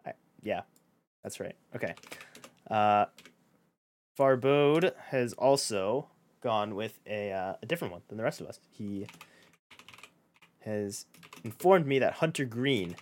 I, 0.05 0.13
yeah, 0.41 0.61
that's 1.23 1.39
right. 1.39 1.55
Okay. 1.75 1.95
Uh, 2.69 3.05
Farbod 4.17 4.93
has 5.07 5.33
also 5.33 6.07
gone 6.41 6.75
with 6.75 6.99
a 7.07 7.31
uh, 7.31 7.53
a 7.61 7.65
different 7.65 7.93
one 7.93 8.01
than 8.07 8.17
the 8.17 8.23
rest 8.23 8.41
of 8.41 8.47
us. 8.47 8.59
He 8.69 9.07
has 10.59 11.05
informed 11.43 11.87
me 11.87 11.99
that 11.99 12.15
Hunter 12.15 12.45
Greene 12.45 12.95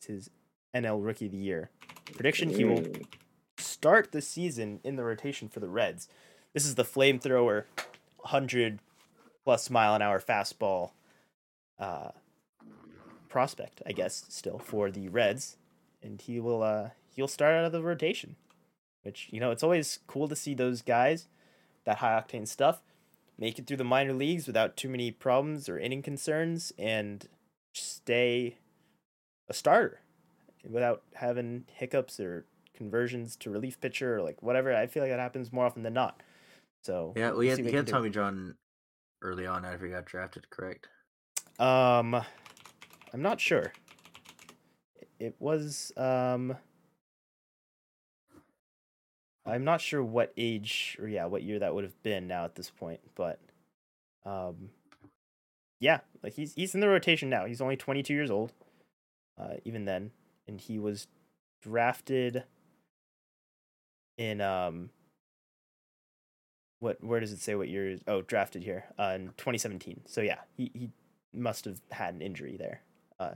is 0.00 0.06
his 0.06 0.30
NL 0.74 1.04
Rookie 1.04 1.26
of 1.26 1.32
the 1.32 1.38
Year. 1.38 1.70
Prediction: 2.14 2.50
He 2.50 2.64
will 2.64 2.84
start 3.58 4.12
the 4.12 4.22
season 4.22 4.80
in 4.82 4.96
the 4.96 5.04
rotation 5.04 5.48
for 5.48 5.60
the 5.60 5.68
Reds. 5.68 6.08
This 6.52 6.64
is 6.64 6.74
the 6.74 6.84
flamethrower, 6.84 7.64
hundred 8.24 8.80
plus 9.44 9.70
mile 9.70 9.94
an 9.94 10.02
hour 10.02 10.20
fastball 10.20 10.92
uh, 11.78 12.10
prospect, 13.28 13.82
I 13.86 13.92
guess, 13.92 14.24
still 14.28 14.58
for 14.58 14.90
the 14.90 15.08
Reds, 15.08 15.56
and 16.02 16.20
he 16.20 16.40
will 16.40 16.62
uh, 16.62 16.90
he'll 17.16 17.26
start 17.26 17.54
out 17.54 17.64
of 17.64 17.72
the 17.72 17.82
rotation. 17.82 18.36
Which 19.02 19.28
you 19.30 19.40
know, 19.40 19.50
it's 19.50 19.62
always 19.62 20.00
cool 20.06 20.28
to 20.28 20.36
see 20.36 20.54
those 20.54 20.82
guys, 20.82 21.28
that 21.84 21.98
high 21.98 22.20
octane 22.20 22.46
stuff, 22.46 22.82
make 23.38 23.58
it 23.58 23.66
through 23.66 23.76
the 23.78 23.84
minor 23.84 24.12
leagues 24.12 24.46
without 24.46 24.76
too 24.76 24.88
many 24.88 25.10
problems 25.10 25.68
or 25.68 25.78
inning 25.78 26.02
concerns, 26.02 26.72
and 26.78 27.28
stay 27.74 28.58
a 29.48 29.54
starter 29.54 30.00
without 30.68 31.02
having 31.14 31.64
hiccups 31.72 32.18
or 32.18 32.46
conversions 32.74 33.36
to 33.36 33.50
relief 33.50 33.80
pitcher 33.80 34.16
or 34.16 34.22
like 34.22 34.42
whatever. 34.42 34.74
I 34.74 34.86
feel 34.86 35.02
like 35.02 35.12
that 35.12 35.20
happens 35.20 35.52
more 35.52 35.64
often 35.64 35.82
than 35.82 35.94
not. 35.94 36.22
So 36.82 37.14
Yeah, 37.16 37.30
well, 37.30 37.40
he 37.40 37.48
had, 37.48 37.56
see 37.56 37.70
had 37.70 37.86
do. 37.86 37.92
Tommy 37.92 38.10
John 38.10 38.56
early 39.22 39.46
on 39.46 39.64
after 39.64 39.86
he 39.86 39.92
got 39.92 40.04
drafted, 40.04 40.50
correct? 40.50 40.88
Um, 41.58 42.14
I'm 42.14 43.22
not 43.22 43.40
sure. 43.40 43.72
It 45.18 45.34
was 45.38 45.92
um. 45.96 46.56
I'm 49.46 49.64
not 49.64 49.80
sure 49.80 50.02
what 50.02 50.32
age 50.36 50.96
or 51.00 51.08
yeah, 51.08 51.26
what 51.26 51.42
year 51.42 51.58
that 51.60 51.74
would 51.74 51.84
have 51.84 52.02
been 52.02 52.26
now 52.26 52.44
at 52.44 52.54
this 52.56 52.70
point, 52.70 53.00
but 53.14 53.38
um, 54.24 54.70
yeah, 55.80 56.00
like 56.22 56.32
he's 56.34 56.54
he's 56.54 56.74
in 56.74 56.80
the 56.80 56.88
rotation 56.88 57.28
now. 57.30 57.44
He's 57.46 57.60
only 57.60 57.76
22 57.76 58.12
years 58.12 58.30
old, 58.30 58.52
uh, 59.40 59.54
even 59.64 59.84
then, 59.84 60.10
and 60.48 60.60
he 60.60 60.78
was 60.78 61.06
drafted 61.62 62.44
in 64.18 64.40
um. 64.40 64.90
What 66.80 67.02
where 67.02 67.20
does 67.20 67.32
it 67.32 67.40
say 67.40 67.54
what 67.54 67.68
year? 67.68 67.88
is- 67.90 68.02
Oh, 68.06 68.20
drafted 68.22 68.62
here 68.62 68.84
uh, 68.98 69.12
in 69.14 69.28
2017. 69.38 70.02
So 70.06 70.20
yeah, 70.20 70.38
he 70.56 70.70
he 70.74 70.90
must 71.32 71.64
have 71.64 71.80
had 71.90 72.14
an 72.14 72.20
injury 72.20 72.56
there. 72.56 72.82
Uh, 73.18 73.34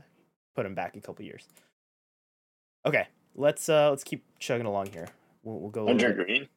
put 0.54 0.66
him 0.66 0.74
back 0.74 0.94
a 0.96 1.00
couple 1.00 1.24
years. 1.24 1.46
Okay, 2.84 3.06
let's 3.34 3.68
uh 3.68 3.90
let's 3.90 4.04
keep 4.04 4.24
chugging 4.38 4.66
along 4.66 4.86
here. 4.86 5.08
We'll, 5.42 5.58
we'll 5.60 5.70
go 5.70 5.82
a 5.82 5.84
little 5.84 5.98
Hunter 6.00 6.14
bit- 6.14 6.26
Greene. 6.26 6.48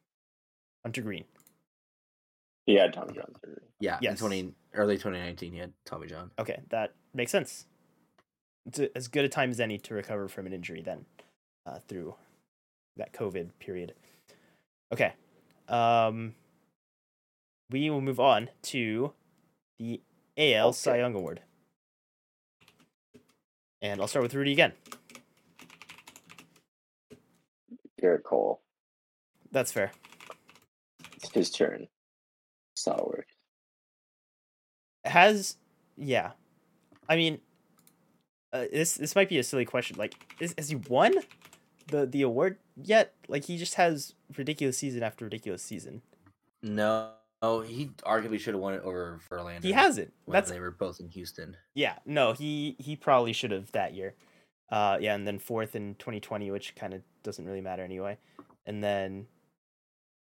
Hunter 0.84 1.02
Greene. 1.02 1.26
He 2.66 2.76
had 2.76 2.94
Tommy 2.94 3.14
John 3.14 3.34
surgery. 3.42 3.62
Yeah, 3.80 3.98
Yes. 4.02 4.12
in 4.14 4.18
twenty 4.18 4.54
early 4.74 4.98
twenty 4.98 5.20
nineteen, 5.20 5.52
he 5.54 5.60
had 5.60 5.74
Tommy 5.86 6.08
John. 6.08 6.32
Okay, 6.40 6.62
that 6.70 6.94
makes 7.14 7.32
sense. 7.32 7.66
It's 8.66 8.80
a, 8.80 8.98
as 8.98 9.08
good 9.10 9.26
a 9.26 9.30
time 9.30 9.50
as 9.52 9.60
any 9.60 9.78
to 9.80 9.94
recover 9.94 10.28
from 10.30 10.46
an 10.46 10.54
injury 10.54 10.82
then, 10.82 11.06
uh, 11.66 11.80
through 11.90 12.16
that 12.96 13.12
COVID 13.12 13.50
period. 13.60 13.94
Okay, 14.94 15.14
um, 15.68 16.36
we 17.70 17.90
will 17.90 18.00
move 18.02 18.22
on 18.22 18.50
to 18.64 19.12
the 19.80 20.00
AL 20.38 20.72
Cy 20.72 20.98
Young 21.00 21.16
Award, 21.16 21.42
and 23.82 24.00
I'll 24.00 24.08
start 24.08 24.24
with 24.24 24.34
Rudy 24.34 24.54
again. 24.54 24.72
Gerrit 28.02 28.24
Cole. 28.24 28.62
That's 29.54 29.72
fair. 29.72 29.92
It's 31.16 31.32
his 31.32 31.50
turn. 31.52 31.88
Solid 32.76 33.06
work. 33.08 33.28
has 35.06 35.58
yeah 35.96 36.32
i 37.08 37.16
mean 37.16 37.40
uh, 38.52 38.66
this 38.72 38.96
this 38.96 39.16
might 39.16 39.30
be 39.30 39.38
a 39.38 39.44
silly 39.44 39.64
question 39.66 39.96
like 39.98 40.16
is, 40.40 40.56
has 40.58 40.70
he 40.70 40.76
won 40.76 41.14
the 41.88 42.06
the 42.08 42.22
award 42.24 42.58
yet 42.82 43.14
like 43.28 43.46
he 43.46 43.58
just 43.58 43.76
has 43.76 44.16
ridiculous 44.38 44.78
season 44.78 45.04
after 45.04 45.24
ridiculous 45.26 45.62
season 45.62 46.02
No, 46.64 47.12
oh, 47.42 47.62
he 47.62 47.88
arguably 48.06 48.40
should 48.40 48.54
have 48.56 48.62
won 48.62 48.74
it 48.74 48.82
over 48.84 49.20
Verlander. 49.30 49.64
he 49.64 49.72
hasn't 49.72 50.12
when 50.26 50.34
that's 50.34 50.50
they 50.50 50.60
were 50.60 50.72
both 50.72 51.00
in 51.00 51.10
Houston. 51.10 51.56
yeah 51.76 52.00
no 52.06 52.34
he 52.34 52.76
he 52.80 52.96
probably 52.96 53.34
should 53.34 53.52
have 53.52 53.72
that 53.74 53.94
year 53.94 54.16
uh 54.72 54.98
yeah 55.00 55.14
and 55.14 55.28
then 55.28 55.38
fourth 55.38 55.76
in 55.76 55.94
2020 55.96 56.50
which 56.52 56.74
kind 56.76 56.94
of 56.94 57.02
doesn't 57.22 57.46
really 57.46 57.62
matter 57.62 57.84
anyway 57.84 58.18
and 58.66 58.84
then 58.84 59.28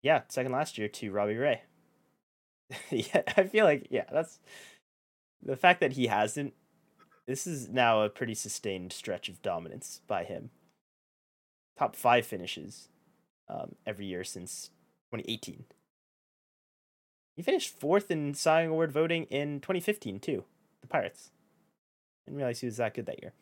yeah 0.07 0.23
second 0.29 0.53
last 0.53 0.79
year 0.79 0.87
to 0.87 1.11
robbie 1.11 1.37
ray. 1.37 1.62
Yeah 2.90 3.23
i 3.37 3.42
feel 3.42 3.64
like 3.64 3.88
yeah 3.90 4.05
that's 4.12 4.38
the 5.42 5.57
fact 5.57 5.81
that 5.81 5.92
he 5.92 6.07
hasn't 6.07 6.55
this 7.27 7.45
is 7.45 7.69
now 7.69 8.03
a 8.03 8.09
pretty 8.09 8.35
sustained 8.35 8.92
stretch 8.92 9.29
of 9.29 9.42
dominance 9.42 10.01
by 10.07 10.23
him. 10.23 10.51
Top 11.77 11.97
five 11.97 12.25
finishes 12.25 12.88
um, 13.49 13.75
every 13.85 14.07
year 14.07 14.23
since 14.23 14.71
2018 15.12 15.64
he 17.35 17.42
finished 17.42 17.79
fourth 17.79 18.09
in 18.09 18.33
cy 18.33 18.62
Young 18.62 18.71
award 18.71 18.92
voting 18.92 19.25
in 19.25 19.61
2015 19.61 20.21
too 20.21 20.45
the 20.83 20.87
pirates. 20.87 21.31
Didn't 22.25 22.37
realize 22.37 22.61
he 22.61 22.66
was 22.66 22.77
that 22.77 22.95
good 22.95 23.07
that 23.07 23.21
year. 23.23 23.33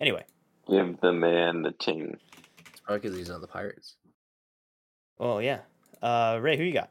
Anyway. 0.00 0.24
Give 0.68 1.00
the 1.00 1.12
man 1.12 1.62
the 1.62 1.72
ting. 1.72 2.18
It's 2.70 2.80
probably 2.80 3.00
because 3.00 3.18
he's 3.18 3.30
on 3.30 3.40
the 3.40 3.48
Pirates. 3.48 3.96
oh 5.18 5.38
yeah 5.38 5.60
uh 6.02 6.38
ray 6.40 6.56
who 6.56 6.64
you 6.64 6.72
got 6.72 6.90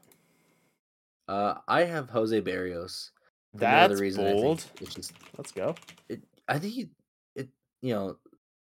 Uh, 1.28 1.54
I 1.68 1.84
have 1.84 2.08
Jose 2.10 2.40
Berrios. 2.40 3.10
for 3.52 3.60
no 3.60 3.66
That's 3.88 4.00
reason. 4.00 4.24
Bold. 4.24 4.64
it's 4.80 4.94
just 4.94 5.12
Let's 5.36 5.52
go. 5.52 5.74
it. 6.08 6.22
I 6.48 6.58
think 6.58 6.74
you, 6.76 6.88
it. 7.36 7.48
You 7.82 7.94
know, 7.94 8.16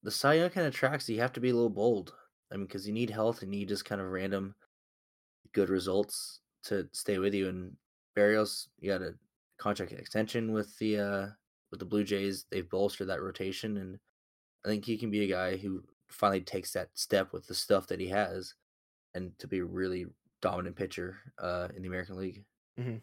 the 0.03 0.11
Cy 0.11 0.35
Young 0.35 0.49
kind 0.49 0.65
of 0.67 0.73
tracks. 0.73 1.09
You 1.09 1.19
have 1.19 1.33
to 1.33 1.41
be 1.41 1.49
a 1.49 1.53
little 1.53 1.69
bold. 1.69 2.13
I 2.51 2.55
mean, 2.55 2.65
because 2.65 2.87
you 2.87 2.93
need 2.93 3.09
health 3.09 3.41
and 3.41 3.53
you 3.53 3.59
need 3.59 3.67
just 3.69 3.83
kind 3.85 3.99
of 3.99 4.07
random 4.11 4.55
good 5.53 5.69
results 5.69 6.39
to 6.65 6.87
stay 6.93 7.17
with 7.19 7.33
you. 7.33 7.49
And 7.49 7.75
Berrios, 8.17 8.67
you 8.79 8.89
got 8.91 9.01
a 9.01 9.15
contract 9.59 9.91
extension 9.91 10.53
with 10.53 10.77
the 10.79 10.99
uh 10.99 11.27
with 11.71 11.79
the 11.81 11.85
Blue 11.85 12.03
Jays. 12.05 12.45
They've 12.49 12.69
bolstered 12.69 13.09
that 13.09 13.21
rotation, 13.21 13.77
and 13.77 13.99
I 14.65 14.69
think 14.69 14.85
he 14.85 14.97
can 14.97 15.11
be 15.11 15.23
a 15.25 15.27
guy 15.35 15.57
who 15.57 15.83
finally 16.09 16.41
takes 16.41 16.71
that 16.73 16.89
step 16.93 17.33
with 17.33 17.45
the 17.47 17.55
stuff 17.55 17.87
that 17.87 17.99
he 17.99 18.07
has, 18.07 18.53
and 19.15 19.37
to 19.39 19.47
be 19.47 19.61
really 19.61 20.05
dominant 20.43 20.75
pitcher 20.75 21.17
uh 21.39 21.69
in 21.75 21.81
the 21.81 21.87
American 21.87 22.17
League. 22.17 22.43
Mm-hmm. 22.79 22.97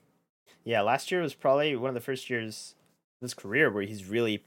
Yeah, 0.63 0.83
last 0.83 1.11
year 1.11 1.23
was 1.23 1.35
probably 1.35 1.75
one 1.75 1.89
of 1.89 1.95
the 1.95 2.01
first 2.01 2.29
years 2.29 2.75
of 3.21 3.25
his 3.25 3.35
career 3.35 3.71
where 3.71 3.83
he's 3.83 4.05
really 4.05 4.45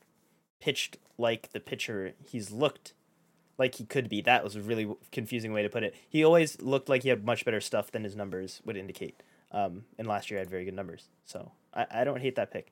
pitched 0.61 0.97
like 1.17 1.51
the 1.51 1.59
pitcher 1.59 2.13
he's 2.23 2.51
looked 2.51 2.93
like 3.57 3.75
he 3.75 3.85
could 3.85 4.09
be. 4.09 4.21
That 4.21 4.43
was 4.43 4.55
a 4.55 4.61
really 4.61 4.95
confusing 5.11 5.53
way 5.53 5.63
to 5.63 5.69
put 5.69 5.83
it. 5.83 5.95
He 6.07 6.23
always 6.23 6.61
looked 6.61 6.87
like 6.87 7.03
he 7.03 7.09
had 7.09 7.25
much 7.25 7.45
better 7.45 7.61
stuff 7.61 7.91
than 7.91 8.03
his 8.03 8.15
numbers 8.15 8.61
would 8.65 8.77
indicate. 8.77 9.21
Um, 9.51 9.85
and 9.97 10.07
last 10.07 10.29
year 10.29 10.39
I 10.39 10.41
had 10.41 10.49
very 10.49 10.65
good 10.65 10.73
numbers. 10.75 11.09
So 11.25 11.51
I, 11.73 11.85
I 11.91 12.03
don't 12.03 12.21
hate 12.21 12.35
that 12.35 12.51
pick. 12.51 12.71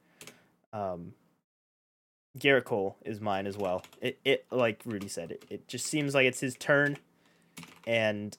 Um, 0.73 1.13
Gerrit 2.37 2.63
Cole 2.63 2.97
is 3.05 3.19
mine 3.19 3.45
as 3.45 3.57
well. 3.57 3.83
It, 4.01 4.19
it 4.23 4.45
like 4.51 4.81
Rudy 4.85 5.07
said, 5.07 5.31
it, 5.31 5.45
it 5.49 5.67
just 5.67 5.85
seems 5.85 6.15
like 6.15 6.25
it's 6.25 6.39
his 6.39 6.55
turn. 6.55 6.97
And 7.85 8.37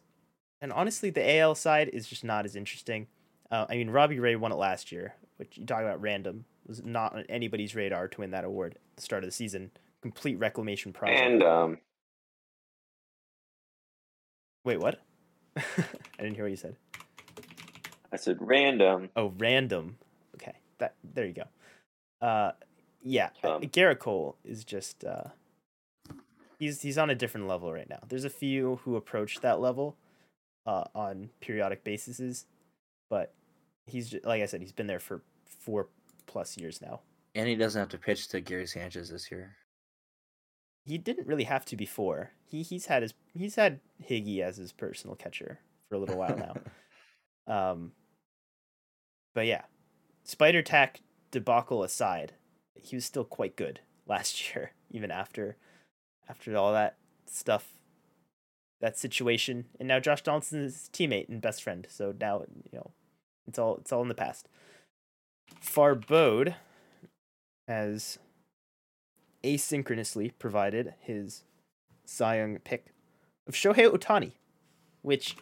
and 0.63 0.73
honestly, 0.73 1.11
the 1.11 1.39
AL 1.39 1.57
side 1.57 1.91
is 1.93 2.09
just 2.09 2.25
not 2.25 2.47
as 2.47 2.57
interesting. 2.57 3.09
Uh, 3.51 3.67
I 3.69 3.77
mean, 3.77 3.91
Robbie 3.91 4.21
Ray 4.21 4.37
won 4.37 4.53
it 4.53 4.55
last 4.55 4.93
year, 4.93 5.15
which 5.37 5.59
you 5.59 5.67
talk 5.67 5.81
about 5.81 6.01
random 6.01 6.45
was 6.67 6.83
not 6.85 7.15
on 7.15 7.25
anybody's 7.29 7.75
radar 7.75 8.07
to 8.09 8.21
win 8.21 8.31
that 8.31 8.45
award 8.45 8.77
at 8.77 8.97
the 8.97 9.03
start 9.03 9.25
of 9.25 9.29
the 9.29 9.33
season. 9.35 9.73
Complete 10.01 10.39
reclamation 10.39 10.93
project. 10.93 11.21
And 11.21 11.43
um, 11.43 11.79
Wait, 14.65 14.79
what? 14.79 15.01
I 15.57 15.63
didn't 16.19 16.37
hear 16.37 16.45
what 16.45 16.51
you 16.51 16.57
said. 16.57 16.77
I 18.13 18.17
said 18.17 18.39
random. 18.41 19.11
Oh, 19.17 19.35
random. 19.39 19.97
Okay, 20.37 20.55
that 20.79 20.95
there 21.03 21.27
you 21.27 21.35
go. 21.35 22.27
Uh, 22.27 22.53
yeah, 23.03 23.31
uh, 23.43 23.57
Um, 23.57 23.63
Gerrit 23.63 23.99
Cole 23.99 24.37
is 24.45 24.65
just 24.65 25.05
uh, 25.05 25.25
he's 26.59 26.83
he's 26.83 26.97
on 26.97 27.11
a 27.11 27.15
different 27.17 27.49
level 27.49 27.73
right 27.73 27.89
now. 27.91 27.99
There's 28.09 28.25
a 28.25 28.31
few 28.31 28.77
who 28.85 28.95
approach 28.95 29.41
that 29.41 29.61
level 29.61 29.97
uh, 30.67 30.85
on 30.95 31.31
periodic 31.41 31.85
bases, 31.85 32.47
but 33.11 33.35
he's 33.87 34.11
ju- 34.11 34.21
like 34.25 34.43
I 34.43 34.47
said, 34.47 34.61
he's 34.61 34.73
been 34.73 34.87
there 34.87 35.01
for 35.01 35.23
four 35.45 35.89
plus 36.27 36.57
years 36.57 36.81
now. 36.81 37.01
And 37.35 37.49
he 37.49 37.57
doesn't 37.57 37.79
have 37.79 37.89
to 37.91 37.99
pitch 37.99 38.29
to 38.29 38.41
Gary 38.41 38.67
Sanchez 38.67 39.09
this 39.09 39.31
year. 39.31 39.57
he 40.85 40.99
didn't 40.99 41.27
really 41.29 41.45
have 41.45 41.65
to 41.67 41.77
before. 41.77 42.33
He 42.45 42.63
he's 42.63 42.87
had 42.87 43.03
his 43.03 43.15
he's 43.33 43.55
had 43.57 43.81
Higgy 44.09 44.41
as 44.41 44.57
his 44.57 44.73
personal 44.73 45.17
catcher 45.17 45.61
for 45.89 45.95
a 45.95 45.99
little 45.99 46.19
while 46.19 46.37
now. 46.37 46.57
um, 47.73 47.93
but 49.35 49.47
yeah, 49.47 49.63
Spider 50.25 50.63
Tack 50.63 51.01
debacle 51.31 51.83
aside, 51.83 52.35
he 52.75 52.95
was 52.97 53.05
still 53.05 53.25
quite 53.25 53.57
good 53.57 53.81
last 54.07 54.55
year, 54.55 54.73
even 54.91 55.11
after 55.11 55.57
after 56.29 56.57
all 56.57 56.73
that 56.73 56.97
stuff, 57.27 57.73
that 58.83 58.99
situation. 58.99 59.65
And 59.79 59.89
now 59.89 59.99
Josh 59.99 60.23
Donaldson's 60.23 60.75
his 60.75 60.91
teammate 60.93 61.31
and 61.31 61.41
best 61.41 61.63
friend. 61.63 61.87
So 61.89 62.13
now 62.21 62.45
you 62.71 62.79
know, 62.79 62.91
it's 63.47 63.59
all 63.59 63.77
it's 63.77 63.93
all 63.93 64.03
in 64.03 64.09
the 64.09 64.15
past. 64.15 64.49
Farbod 65.65 66.57
has 67.67 68.19
asynchronously 69.43 70.33
provided 70.39 70.95
his 71.01 71.45
Cy 72.05 72.39
Young 72.39 72.59
pick 72.59 72.87
of 73.47 73.55
Shohei 73.55 73.91
Ohtani, 73.91 74.33
which 75.01 75.37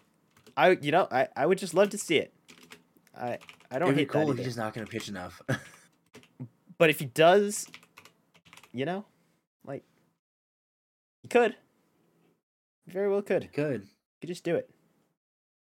I 0.57 0.79
you 0.81 0.92
know 0.92 1.09
I, 1.11 1.26
I 1.35 1.46
would 1.46 1.59
just 1.59 1.74
love 1.74 1.90
to 1.90 1.98
see 1.98 2.18
it. 2.18 2.33
I 3.18 3.38
I 3.70 3.79
don't 3.81 3.88
It'd 3.88 3.96
be 3.96 4.03
hate 4.03 4.11
cool 4.11 4.26
that 4.29 4.38
if 4.38 4.44
he's 4.44 4.57
not 4.57 4.74
going 4.74 4.87
to 4.87 4.90
pitch 4.90 5.09
enough. 5.09 5.42
But 6.81 6.88
if 6.88 6.98
he 6.98 7.05
does, 7.05 7.66
you 8.72 8.87
know, 8.87 9.05
like 9.66 9.85
he 11.20 11.29
could, 11.29 11.55
very 12.92 13.09
well 13.09 13.22
could. 13.22 13.50
Good. 13.53 13.87
could 14.20 14.29
just 14.29 14.44
do 14.44 14.57
it. 14.57 14.70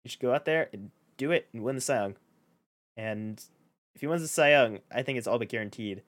You 0.03 0.09
should 0.09 0.19
go 0.19 0.33
out 0.33 0.45
there 0.45 0.69
and 0.73 0.91
do 1.17 1.31
it 1.31 1.47
and 1.53 1.63
win 1.63 1.75
the 1.75 1.81
Cy 1.81 1.95
Young. 1.95 2.15
And 2.97 3.43
if 3.95 4.01
he 4.01 4.07
wins 4.07 4.21
the 4.21 4.27
Cy 4.27 4.51
Young, 4.51 4.79
I 4.91 5.01
think 5.01 5.17
it's 5.17 5.27
all 5.27 5.39
but 5.39 5.49
guaranteed 5.49 6.03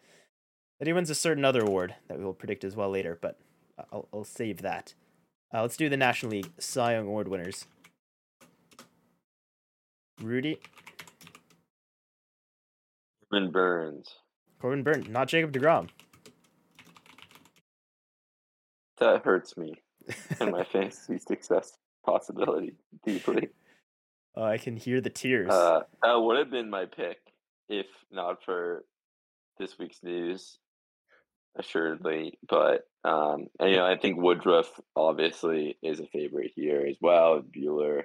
that 0.79 0.87
he 0.87 0.93
wins 0.93 1.09
a 1.09 1.15
certain 1.15 1.45
other 1.45 1.61
award 1.61 1.95
that 2.07 2.17
we 2.17 2.25
will 2.25 2.33
predict 2.33 2.63
as 2.63 2.75
well 2.75 2.89
later. 2.89 3.17
But 3.21 3.39
I'll, 3.91 4.07
I'll 4.13 4.23
save 4.23 4.61
that. 4.61 4.93
Uh, 5.53 5.61
let's 5.61 5.77
do 5.77 5.89
the 5.89 5.97
National 5.97 6.33
League 6.33 6.51
Cy 6.59 6.93
Young 6.93 7.07
Award 7.07 7.27
winners. 7.27 7.65
Rudy 10.21 10.59
Corbin 13.29 13.51
Burnes. 13.51 14.15
Corbin 14.59 14.83
Burton, 14.83 15.11
not 15.11 15.27
Jacob 15.27 15.51
Degrom. 15.51 15.89
That 18.97 19.23
hurts 19.25 19.57
me 19.57 19.81
and 20.39 20.51
my 20.51 20.63
fantasy 20.63 21.17
success 21.17 21.73
possibility 22.05 22.75
deeply. 23.05 23.49
Oh, 24.35 24.43
I 24.43 24.57
can 24.57 24.75
hear 24.75 25.01
the 25.01 25.09
tears. 25.09 25.49
Uh, 25.49 25.83
that 26.03 26.13
would 26.15 26.37
have 26.37 26.51
been 26.51 26.69
my 26.69 26.85
pick 26.85 27.17
if 27.69 27.87
not 28.11 28.43
for 28.43 28.85
this 29.57 29.77
week's 29.79 30.03
news, 30.03 30.57
assuredly. 31.57 32.37
But 32.47 32.87
um, 33.03 33.47
and, 33.59 33.69
you 33.69 33.77
know, 33.77 33.85
I 33.85 33.97
think 33.97 34.17
Woodruff 34.17 34.69
obviously 34.95 35.77
is 35.81 35.99
a 35.99 36.07
favorite 36.07 36.51
here 36.55 36.85
as 36.87 36.97
well. 37.01 37.41
Buehler. 37.41 38.03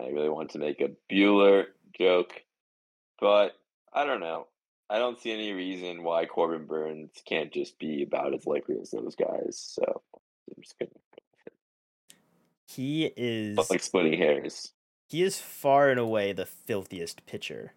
I 0.00 0.08
really 0.08 0.30
want 0.30 0.52
to 0.52 0.58
make 0.58 0.80
a 0.80 0.90
Bueller 1.12 1.64
joke, 1.98 2.32
but 3.20 3.52
I 3.92 4.06
don't 4.06 4.20
know. 4.20 4.46
I 4.88 4.98
don't 4.98 5.20
see 5.20 5.32
any 5.32 5.52
reason 5.52 6.02
why 6.02 6.24
Corbin 6.24 6.66
Burnes 6.66 7.10
can't 7.26 7.52
just 7.52 7.78
be 7.78 8.02
about 8.02 8.34
as 8.34 8.46
likely 8.46 8.78
as 8.80 8.90
those 8.90 9.14
guys. 9.16 9.58
So 9.58 10.02
I'm 10.14 10.62
just 10.62 10.78
gonna 10.78 10.90
he 12.74 13.12
is 13.16 13.56
but 13.56 13.70
like 13.70 13.82
splitting 13.82 14.18
hairs. 14.18 14.72
he 15.08 15.22
is 15.22 15.38
far 15.38 15.90
and 15.90 16.00
away 16.00 16.32
the 16.32 16.46
filthiest 16.46 17.26
pitcher 17.26 17.72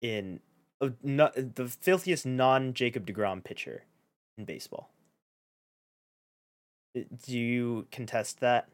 in 0.00 0.40
uh, 0.80 0.90
not, 1.02 1.34
the 1.34 1.66
filthiest 1.68 2.24
non 2.24 2.72
Jacob 2.72 3.06
Degrom 3.06 3.44
pitcher 3.44 3.84
in 4.38 4.44
baseball. 4.44 4.90
Do 6.94 7.38
you 7.38 7.86
contest 7.92 8.40
that? 8.40 8.68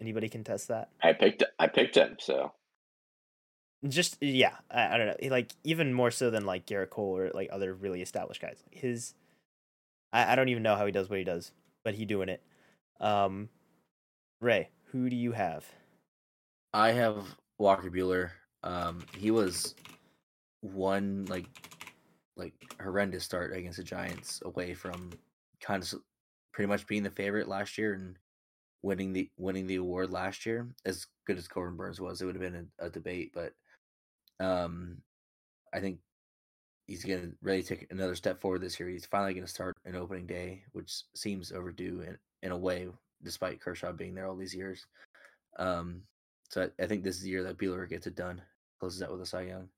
Anybody 0.00 0.28
contest 0.28 0.68
that? 0.68 0.88
I 1.02 1.12
picked 1.12 1.42
I 1.58 1.66
picked 1.66 1.96
him, 1.96 2.16
so 2.18 2.52
Just 3.86 4.16
yeah, 4.22 4.54
I, 4.70 4.94
I 4.94 4.98
don't 4.98 5.06
know. 5.08 5.28
Like 5.28 5.52
even 5.64 5.92
more 5.92 6.10
so 6.10 6.30
than 6.30 6.46
like 6.46 6.66
Gerrit 6.66 6.90
Cole 6.90 7.16
or 7.18 7.30
like 7.34 7.48
other 7.52 7.74
really 7.74 8.00
established 8.02 8.40
guys. 8.40 8.64
His, 8.70 9.14
I, 10.12 10.32
I 10.32 10.36
don't 10.36 10.48
even 10.48 10.62
know 10.62 10.76
how 10.76 10.86
he 10.86 10.92
does 10.92 11.10
what 11.10 11.18
he 11.18 11.24
does, 11.24 11.52
but 11.84 11.94
he 11.94 12.04
doing 12.06 12.28
it. 12.30 12.42
Um, 13.00 13.48
Ray, 14.40 14.68
who 14.92 15.08
do 15.08 15.16
you 15.16 15.32
have? 15.32 15.64
I 16.72 16.92
have 16.92 17.24
Walker 17.58 17.90
Buehler. 17.90 18.30
Um, 18.62 19.04
he 19.16 19.30
was 19.30 19.74
one 20.60 21.24
like 21.26 21.46
like 22.36 22.54
horrendous 22.82 23.24
start 23.24 23.54
against 23.54 23.78
the 23.78 23.84
Giants 23.84 24.42
away 24.44 24.74
from 24.74 25.10
kind 25.60 25.82
of 25.82 25.94
pretty 26.52 26.68
much 26.68 26.86
being 26.86 27.02
the 27.02 27.10
favorite 27.10 27.48
last 27.48 27.78
year 27.78 27.94
and 27.94 28.16
winning 28.82 29.12
the 29.12 29.30
winning 29.36 29.66
the 29.66 29.76
award 29.76 30.10
last 30.10 30.46
year. 30.46 30.68
As 30.84 31.06
good 31.26 31.38
as 31.38 31.48
Corbin 31.48 31.76
Burnes 31.76 32.00
was, 32.00 32.20
it 32.20 32.26
would 32.26 32.34
have 32.34 32.42
been 32.42 32.68
a, 32.80 32.86
a 32.86 32.90
debate, 32.90 33.32
but 33.34 33.52
um, 34.44 34.98
I 35.72 35.80
think 35.80 35.98
he's 36.86 37.04
gonna 37.04 37.30
really 37.42 37.62
take 37.62 37.86
another 37.90 38.14
step 38.14 38.40
forward 38.40 38.62
this 38.62 38.78
year. 38.78 38.88
He's 38.88 39.06
finally 39.06 39.34
gonna 39.34 39.46
start 39.46 39.76
an 39.84 39.96
opening 39.96 40.26
day, 40.26 40.64
which 40.72 41.02
seems 41.14 41.52
overdue 41.52 42.02
in 42.06 42.16
in 42.42 42.52
a 42.52 42.56
way, 42.56 42.88
despite 43.22 43.60
Kershaw 43.60 43.92
being 43.92 44.14
there 44.14 44.26
all 44.26 44.36
these 44.36 44.54
years. 44.54 44.86
Um, 45.58 46.02
so 46.48 46.62
I, 46.62 46.82
I 46.82 46.86
think 46.86 47.04
this 47.04 47.16
is 47.16 47.22
the 47.22 47.30
year 47.30 47.42
that 47.44 47.58
Buehler 47.58 47.88
gets 47.88 48.06
it 48.06 48.16
done. 48.16 48.42
Closes 48.78 49.02
out 49.02 49.12
with 49.12 49.22
a 49.22 49.26
Cy 49.26 49.42
Young. 49.42 49.68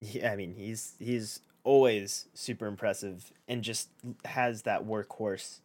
Yeah, 0.00 0.32
I 0.32 0.36
mean 0.36 0.54
he's 0.54 0.94
he's 0.98 1.40
always 1.62 2.28
super 2.32 2.66
impressive 2.66 3.32
and 3.46 3.62
just 3.62 3.90
has 4.24 4.62
that 4.62 4.86
workhorse 4.86 5.60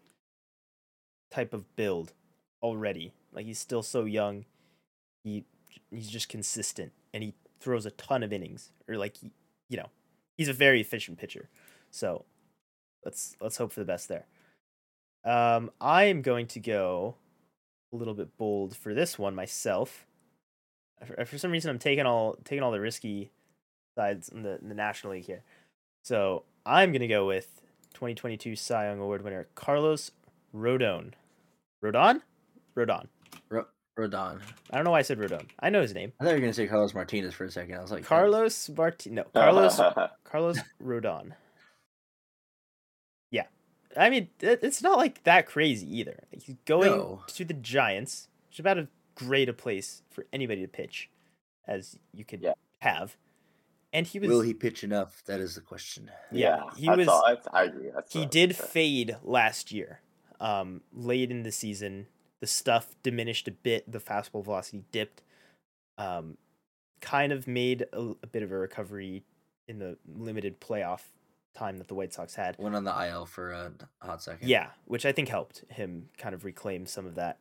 type 1.31 1.53
of 1.53 1.75
build 1.75 2.11
already. 2.61 3.13
Like 3.31 3.45
he's 3.45 3.59
still 3.59 3.83
so 3.83 4.03
young. 4.03 4.45
He 5.23 5.45
he's 5.89 6.09
just 6.09 6.29
consistent 6.29 6.91
and 7.13 7.23
he 7.23 7.33
throws 7.59 7.85
a 7.85 7.91
ton 7.91 8.23
of 8.23 8.33
innings 8.33 8.71
or 8.87 8.97
like 8.97 9.15
you 9.69 9.77
know, 9.77 9.89
he's 10.37 10.49
a 10.49 10.53
very 10.53 10.81
efficient 10.81 11.17
pitcher. 11.17 11.49
So 11.89 12.25
let's 13.03 13.35
let's 13.39 13.57
hope 13.57 13.71
for 13.71 13.79
the 13.79 13.85
best 13.85 14.07
there. 14.07 14.25
Um 15.25 15.71
I 15.81 16.05
am 16.05 16.21
going 16.21 16.47
to 16.47 16.59
go 16.59 17.15
a 17.93 17.95
little 17.95 18.13
bit 18.13 18.37
bold 18.37 18.75
for 18.75 18.93
this 18.93 19.17
one 19.17 19.35
myself. 19.35 20.05
For, 21.05 21.25
for 21.25 21.37
some 21.37 21.51
reason 21.51 21.71
I'm 21.71 21.79
taking 21.79 22.05
all 22.05 22.37
taking 22.43 22.63
all 22.63 22.71
the 22.71 22.79
risky 22.79 23.31
sides 23.97 24.29
in 24.29 24.43
the 24.43 24.59
in 24.61 24.69
the 24.69 24.75
National 24.75 25.13
League 25.13 25.25
here. 25.25 25.43
So 26.03 26.43
I'm 26.65 26.91
gonna 26.91 27.07
go 27.07 27.25
with 27.25 27.61
2022 27.93 28.55
Cy 28.55 28.87
Young 28.87 28.99
Award 28.99 29.23
winner 29.23 29.47
Carlos 29.55 30.11
Rodon. 30.53 31.11
Rodon? 31.83 32.21
Rodon. 32.75 33.07
Ro- 33.49 33.65
Rodon. 33.97 34.41
I 34.71 34.75
don't 34.75 34.83
know 34.83 34.91
why 34.91 34.99
I 34.99 35.03
said 35.03 35.17
Rodon. 35.19 35.47
I 35.59 35.69
know 35.69 35.81
his 35.81 35.93
name. 35.93 36.11
I 36.19 36.23
thought 36.23 36.29
you 36.31 36.35
were 36.35 36.41
gonna 36.41 36.53
say 36.53 36.67
Carlos 36.67 36.93
Martinez 36.93 37.33
for 37.33 37.45
a 37.45 37.51
second. 37.51 37.75
I 37.75 37.81
was 37.81 37.91
like 37.91 38.03
Carlos 38.03 38.69
Martin. 38.69 39.15
No, 39.15 39.23
Carlos 39.33 39.79
Carlos 40.23 40.59
Rodon. 40.83 41.31
Yeah, 43.95 44.03
I 44.03 44.09
mean 44.09 44.29
it's 44.41 44.81
not 44.81 44.97
like 44.97 45.23
that 45.23 45.45
crazy 45.47 45.97
either. 45.99 46.23
He's 46.31 46.55
going 46.65 46.91
No. 46.91 47.23
to 47.27 47.45
the 47.45 47.53
Giants, 47.53 48.27
which 48.47 48.55
is 48.57 48.59
about 48.59 48.77
as 48.77 48.87
great 49.15 49.49
a 49.49 49.53
place 49.53 50.01
for 50.11 50.25
anybody 50.33 50.61
to 50.61 50.67
pitch 50.67 51.09
as 51.67 51.97
you 52.13 52.25
could 52.25 52.41
Yeah. 52.41 52.53
have. 52.79 53.17
And 53.93 54.05
he 54.05 54.19
was 54.19 54.29
Will 54.29 54.41
he 54.41 54.53
pitch 54.53 54.83
enough? 54.83 55.23
That 55.25 55.39
is 55.39 55.55
the 55.55 55.61
question. 55.61 56.11
Yeah, 56.31 56.57
yeah, 56.65 56.75
he 56.75 56.85
that's 56.87 56.97
was- 56.97 57.07
all- 57.07 57.23
that's- 57.27 57.47
I 57.53 57.63
agree. 57.63 57.89
That's 57.91 58.11
he 58.11 58.19
what 58.19 58.31
did 58.31 58.49
would 58.49 58.57
fade 58.57 59.17
last 59.23 59.71
year. 59.71 60.01
Um, 60.41 60.81
late 60.91 61.31
in 61.31 61.43
the 61.43 61.51
season, 61.51 62.07
the 62.41 62.47
stuff 62.47 62.93
diminished 63.03 63.47
a 63.47 63.51
bit. 63.51 63.89
The 63.89 63.99
fastball 64.01 64.43
velocity 64.43 64.83
dipped. 64.91 65.21
Um, 65.97 66.37
kind 66.99 67.31
of 67.31 67.47
made 67.47 67.83
a, 67.93 68.15
a 68.21 68.27
bit 68.27 68.43
of 68.43 68.51
a 68.51 68.57
recovery 68.57 69.23
in 69.69 69.79
the 69.79 69.97
limited 70.05 70.59
playoff 70.59 71.03
time 71.55 71.77
that 71.77 71.87
the 71.87 71.95
White 71.95 72.13
Sox 72.13 72.35
had. 72.35 72.55
Went 72.57 72.75
on 72.75 72.83
the 72.83 73.07
IL 73.07 73.25
for 73.25 73.51
a 73.51 73.71
hot 74.01 74.21
second. 74.21 74.47
Yeah, 74.47 74.67
which 74.85 75.05
I 75.05 75.11
think 75.11 75.29
helped 75.29 75.63
him 75.69 76.09
kind 76.17 76.35
of 76.35 76.45
reclaim 76.45 76.85
some 76.85 77.05
of 77.05 77.15
that. 77.15 77.39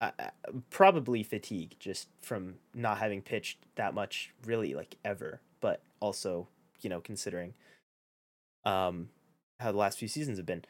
Uh, 0.00 0.12
uh, 0.18 0.30
probably 0.70 1.22
fatigue 1.22 1.76
just 1.78 2.08
from 2.22 2.54
not 2.74 2.98
having 2.98 3.20
pitched 3.20 3.58
that 3.74 3.92
much, 3.92 4.32
really, 4.46 4.74
like 4.74 4.96
ever. 5.04 5.40
But 5.60 5.82
also, 6.00 6.48
you 6.80 6.88
know, 6.88 7.00
considering 7.00 7.54
um 8.64 9.08
how 9.58 9.72
the 9.72 9.78
last 9.78 9.98
few 9.98 10.08
seasons 10.08 10.38
have 10.38 10.46
been. 10.46 10.64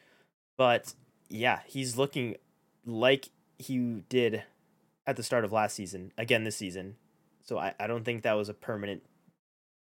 But 0.57 0.93
yeah, 1.29 1.59
he's 1.65 1.97
looking 1.97 2.35
like 2.85 3.29
he 3.57 4.03
did 4.09 4.43
at 5.07 5.15
the 5.15 5.23
start 5.23 5.45
of 5.45 5.51
last 5.51 5.75
season, 5.75 6.11
again 6.17 6.43
this 6.43 6.57
season. 6.57 6.97
So 7.43 7.57
I, 7.57 7.73
I 7.79 7.87
don't 7.87 8.03
think 8.03 8.23
that 8.23 8.33
was 8.33 8.49
a 8.49 8.53
permanent 8.53 9.03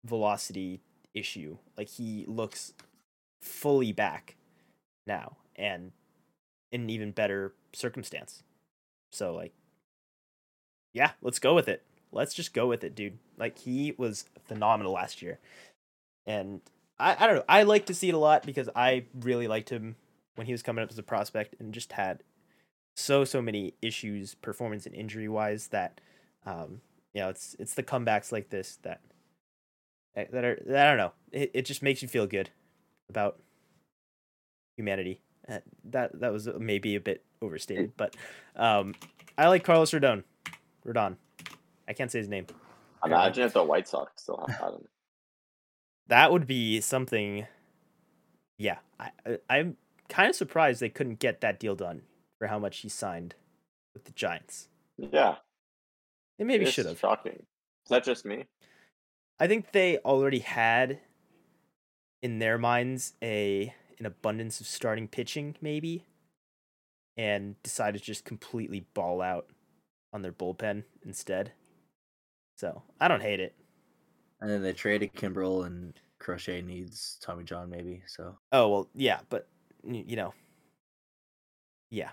velocity 0.03 0.81
issue. 1.17 1.57
Like 1.77 1.89
he 1.89 2.25
looks 2.27 2.73
fully 3.41 3.91
back 3.91 4.35
now 5.05 5.37
and 5.55 5.91
in 6.71 6.81
an 6.81 6.89
even 6.89 7.11
better 7.11 7.53
circumstance. 7.73 8.43
So 9.11 9.33
like 9.33 9.53
yeah, 10.93 11.11
let's 11.21 11.39
go 11.39 11.53
with 11.53 11.67
it. 11.67 11.83
Let's 12.11 12.33
just 12.33 12.53
go 12.53 12.67
with 12.67 12.83
it, 12.83 12.95
dude. 12.95 13.19
Like 13.37 13.59
he 13.59 13.93
was 13.97 14.25
phenomenal 14.45 14.93
last 14.93 15.21
year. 15.21 15.39
And 16.25 16.61
I, 16.99 17.15
I 17.19 17.27
don't 17.27 17.35
know. 17.37 17.43
I 17.47 17.63
like 17.63 17.85
to 17.87 17.93
see 17.93 18.09
it 18.09 18.15
a 18.15 18.19
lot 18.19 18.45
because 18.45 18.69
I 18.75 19.05
really 19.19 19.47
liked 19.47 19.69
him 19.69 19.95
when 20.35 20.47
he 20.47 20.53
was 20.53 20.63
coming 20.63 20.83
up 20.83 20.91
as 20.91 20.97
a 20.97 21.03
prospect 21.03 21.55
and 21.59 21.73
just 21.73 21.93
had 21.93 22.23
so 22.95 23.23
so 23.23 23.41
many 23.41 23.73
issues 23.81 24.33
performance 24.35 24.87
and 24.87 24.95
injury 24.95 25.27
wise 25.27 25.67
that 25.67 26.01
um 26.47 26.81
you 27.13 27.21
know 27.21 27.29
it's 27.29 27.55
it's 27.59 27.75
the 27.75 27.83
comebacks 27.83 28.31
like 28.31 28.49
this 28.49 28.79
that 28.81 29.01
that 30.31 30.43
are 30.43 30.59
I 30.69 30.83
don't 30.85 30.97
know. 30.97 31.11
It 31.31 31.51
it 31.53 31.61
just 31.65 31.81
makes 31.83 32.01
you 32.01 32.07
feel 32.07 32.27
good 32.27 32.49
about 33.09 33.39
humanity. 34.75 35.21
Uh, 35.47 35.59
that 35.85 36.19
that 36.19 36.31
was 36.31 36.47
maybe 36.59 36.95
a 36.95 36.99
bit 36.99 37.23
overstated, 37.41 37.93
but 37.97 38.15
um 38.55 38.95
I 39.37 39.47
like 39.47 39.63
Carlos 39.63 39.91
Rodon. 39.91 40.23
Rodon. 40.85 41.17
I 41.87 41.93
can't 41.93 42.11
say 42.11 42.19
his 42.19 42.27
name. 42.27 42.47
Imagine 43.05 43.43
if 43.45 43.53
the 43.53 43.63
White 43.63 43.87
Sox 43.87 44.23
still 44.23 44.45
had 44.47 44.73
him. 44.73 44.87
That 46.07 46.31
would 46.31 46.47
be 46.47 46.81
something. 46.81 47.45
Yeah, 48.57 48.77
I, 48.99 49.11
I 49.25 49.37
I'm 49.49 49.77
kind 50.09 50.29
of 50.29 50.35
surprised 50.35 50.79
they 50.79 50.89
couldn't 50.89 51.19
get 51.19 51.41
that 51.41 51.59
deal 51.59 51.75
done 51.75 52.01
for 52.39 52.47
how 52.47 52.57
much 52.59 52.79
he 52.79 52.89
signed 52.89 53.35
with 53.93 54.05
the 54.05 54.11
Giants. 54.11 54.69
Yeah, 54.97 55.35
They 56.39 56.43
maybe 56.45 56.65
should 56.65 56.85
have. 56.87 56.97
Shocking. 56.99 57.33
Is 57.85 57.89
that 57.89 58.03
just 58.03 58.25
me? 58.25 58.45
I 59.39 59.47
think 59.47 59.71
they 59.71 59.97
already 59.99 60.39
had 60.39 60.99
in 62.21 62.39
their 62.39 62.57
minds 62.57 63.13
a 63.21 63.73
an 63.99 64.05
abundance 64.05 64.59
of 64.61 64.67
starting 64.67 65.07
pitching, 65.07 65.55
maybe, 65.61 66.05
and 67.15 67.61
decided 67.63 67.99
to 67.99 68.05
just 68.05 68.25
completely 68.25 68.85
ball 68.93 69.21
out 69.21 69.47
on 70.13 70.21
their 70.21 70.31
bullpen 70.31 70.83
instead. 71.05 71.51
So 72.57 72.83
I 72.99 73.07
don't 73.07 73.21
hate 73.21 73.39
it. 73.39 73.55
And 74.39 74.49
then 74.49 74.61
they 74.61 74.73
traded 74.73 75.13
Kimbrel 75.13 75.65
and 75.65 75.93
Crochet 76.19 76.61
needs 76.61 77.17
Tommy 77.21 77.43
John 77.43 77.69
maybe. 77.69 78.03
So 78.07 78.37
Oh 78.51 78.69
well, 78.69 78.89
yeah, 78.95 79.19
but 79.29 79.47
you 79.83 80.15
know, 80.15 80.33
yeah, 81.91 82.09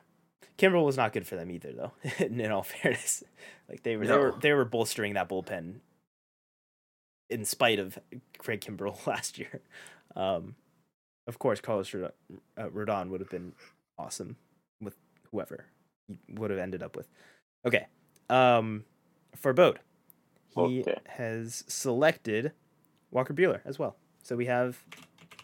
Kimbrel 0.59 0.85
was 0.85 0.97
not 0.97 1.13
good 1.13 1.27
for 1.27 1.37
them 1.37 1.51
either, 1.51 1.73
though. 1.73 1.93
in 2.25 2.51
all 2.51 2.63
fairness, 2.63 3.25
like 3.69 3.83
they 3.83 3.97
were, 3.97 4.07
they 4.07 4.17
were, 4.17 4.35
they 4.41 4.53
were 4.53 4.65
bolstering 4.65 5.15
that 5.15 5.29
bullpen 5.29 5.81
in 7.31 7.45
spite 7.45 7.79
of 7.79 7.99
Craig 8.39 8.61
Kimbrel 8.61 9.05
last 9.07 9.39
year. 9.39 9.61
Um, 10.17 10.55
of 11.27 11.39
course, 11.39 11.61
Carlos 11.61 11.91
Rodon, 11.91 12.13
uh, 12.59 12.69
Rodon 12.69 13.09
would 13.09 13.21
have 13.21 13.31
been 13.31 13.53
awesome 13.99 14.37
with 14.81 14.95
whoever 15.31 15.67
he 16.07 16.19
would 16.35 16.51
have 16.51 16.59
ended 16.61 16.83
up 16.83 16.97
with. 16.97 17.09
Okay, 17.67 17.87
um, 18.29 18.85
Farbod, 19.37 19.77
he 20.55 20.81
Okay. 20.83 20.99
has 21.07 21.65
selected 21.67 22.53
Walker 23.11 23.33
Buehler 23.33 23.61
as 23.65 23.79
well. 23.79 23.97
So 24.23 24.37
we 24.37 24.47
have 24.47 24.85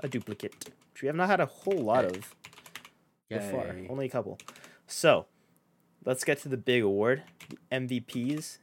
a 0.00 0.08
duplicate, 0.08 0.54
which 0.92 1.02
we 1.02 1.06
have 1.06 1.16
not 1.16 1.28
had 1.28 1.40
a 1.40 1.46
whole 1.46 1.78
lot 1.82 2.04
Okay. 2.04 2.18
of 2.18 2.34
so 3.32 3.40
far. 3.40 3.76
Only 3.88 4.06
a 4.06 4.08
couple. 4.10 4.38
So 4.86 5.26
let's 6.04 6.24
get 6.24 6.38
to 6.40 6.48
the 6.48 6.56
big 6.56 6.82
award, 6.82 7.22
the 7.48 7.56
MVPs. 7.72 8.58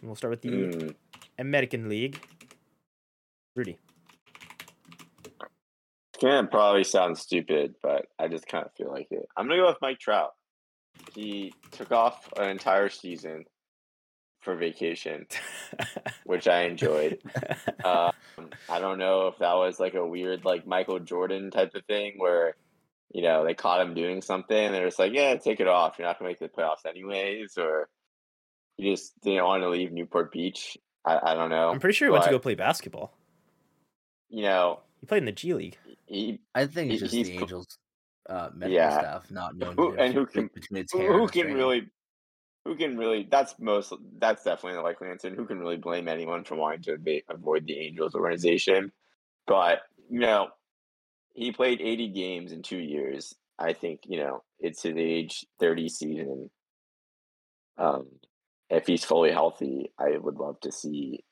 And 0.00 0.02
we'll 0.02 0.16
start 0.16 0.30
with 0.30 0.42
the 0.42 0.50
Mm, 0.50 0.94
American 1.38 1.88
League. 1.88 2.20
Rudy. 3.54 3.78
it's 6.14 6.22
gonna 6.22 6.46
probably 6.46 6.84
sound 6.84 7.18
stupid, 7.18 7.74
but 7.82 8.06
I 8.18 8.28
just 8.28 8.46
kind 8.46 8.64
of 8.64 8.72
feel 8.74 8.90
like 8.90 9.08
it. 9.10 9.26
I'm 9.36 9.48
gonna 9.48 9.60
go 9.60 9.68
with 9.68 9.80
Mike 9.82 9.98
Trout. 9.98 10.32
He 11.14 11.52
took 11.72 11.92
off 11.92 12.28
an 12.36 12.50
entire 12.50 12.88
season 12.88 13.44
for 14.40 14.54
vacation, 14.56 15.26
which 16.24 16.48
I 16.48 16.62
enjoyed. 16.62 17.20
um, 17.84 18.12
I 18.68 18.78
don't 18.78 18.98
know 18.98 19.28
if 19.28 19.38
that 19.38 19.54
was 19.54 19.78
like 19.78 19.94
a 19.94 20.06
weird 20.06 20.44
like 20.44 20.66
Michael 20.66 20.98
Jordan 20.98 21.50
type 21.50 21.74
of 21.74 21.84
thing 21.86 22.14
where 22.16 22.54
you 23.12 23.22
know 23.22 23.44
they 23.44 23.54
caught 23.54 23.80
him 23.80 23.94
doing 23.94 24.22
something 24.22 24.56
and 24.56 24.74
they're 24.74 24.86
just 24.86 24.98
like, 24.98 25.12
yeah, 25.12 25.34
take 25.36 25.60
it 25.60 25.68
off. 25.68 25.96
You're 25.98 26.06
not 26.08 26.18
gonna 26.18 26.30
make 26.30 26.38
the 26.38 26.48
playoffs 26.48 26.86
anyways, 26.88 27.58
or 27.58 27.88
he 28.76 28.90
just 28.90 29.20
didn't 29.20 29.44
want 29.44 29.62
to 29.62 29.68
leave 29.68 29.92
Newport 29.92 30.32
Beach. 30.32 30.78
I, 31.04 31.32
I 31.32 31.34
don't 31.34 31.50
know. 31.50 31.70
I'm 31.70 31.80
pretty 31.80 31.94
sure 31.94 32.08
he 32.08 32.12
went 32.12 32.24
to 32.24 32.30
go 32.30 32.38
play 32.38 32.54
basketball. 32.54 33.12
You 34.30 34.42
know, 34.42 34.80
He 35.00 35.06
played 35.06 35.18
in 35.18 35.24
the 35.26 35.32
G 35.32 35.54
League. 35.54 35.78
he 36.06 36.40
I 36.54 36.66
think 36.66 36.92
it's 36.92 37.00
He- 37.00 37.06
just 37.06 37.14
he's 37.14 37.26
the 37.28 37.32
Angels 37.34 37.78
uh 38.28 38.50
medical 38.54 38.74
Yeah. 38.76 38.98
staff 38.98 39.30
not 39.30 39.56
knowing 39.56 39.76
Who- 39.76 39.96
and 39.96 40.14
who 40.14 40.26
can- 40.26 40.50
between 40.54 40.80
its 40.82 40.92
who, 40.92 41.00
who 41.12 41.26
can 41.28 41.42
training. 41.42 41.56
really 41.56 41.90
who 42.64 42.76
can 42.76 42.96
really 42.98 43.26
that's 43.30 43.58
most 43.58 43.92
that's 44.18 44.44
definitely 44.44 44.74
the 44.76 44.82
likely 44.82 45.08
answer 45.08 45.28
and 45.28 45.36
who 45.36 45.46
can 45.46 45.58
really 45.58 45.78
blame 45.78 46.06
anyone 46.08 46.44
for 46.44 46.54
wanting 46.56 46.82
to 46.82 46.92
ava- 46.94 47.24
avoid 47.34 47.66
the 47.66 47.78
angels 47.78 48.14
organization 48.14 48.92
but 49.46 49.82
you 50.10 50.20
know 50.20 50.50
he 51.34 51.52
played 51.52 51.80
80 51.80 52.08
games 52.08 52.52
in 52.52 52.62
two 52.62 52.78
years 52.78 53.34
i 53.58 53.72
think 53.72 54.00
you 54.04 54.18
know 54.18 54.44
it's 54.60 54.82
his 54.82 54.96
age 54.96 55.46
30 55.58 55.88
season 55.88 56.50
um 57.78 58.06
if 58.68 58.86
he's 58.86 59.04
fully 59.04 59.30
healthy 59.32 59.92
i 59.98 60.16
would 60.18 60.36
love 60.36 60.60
to 60.60 60.70
see 60.70 61.24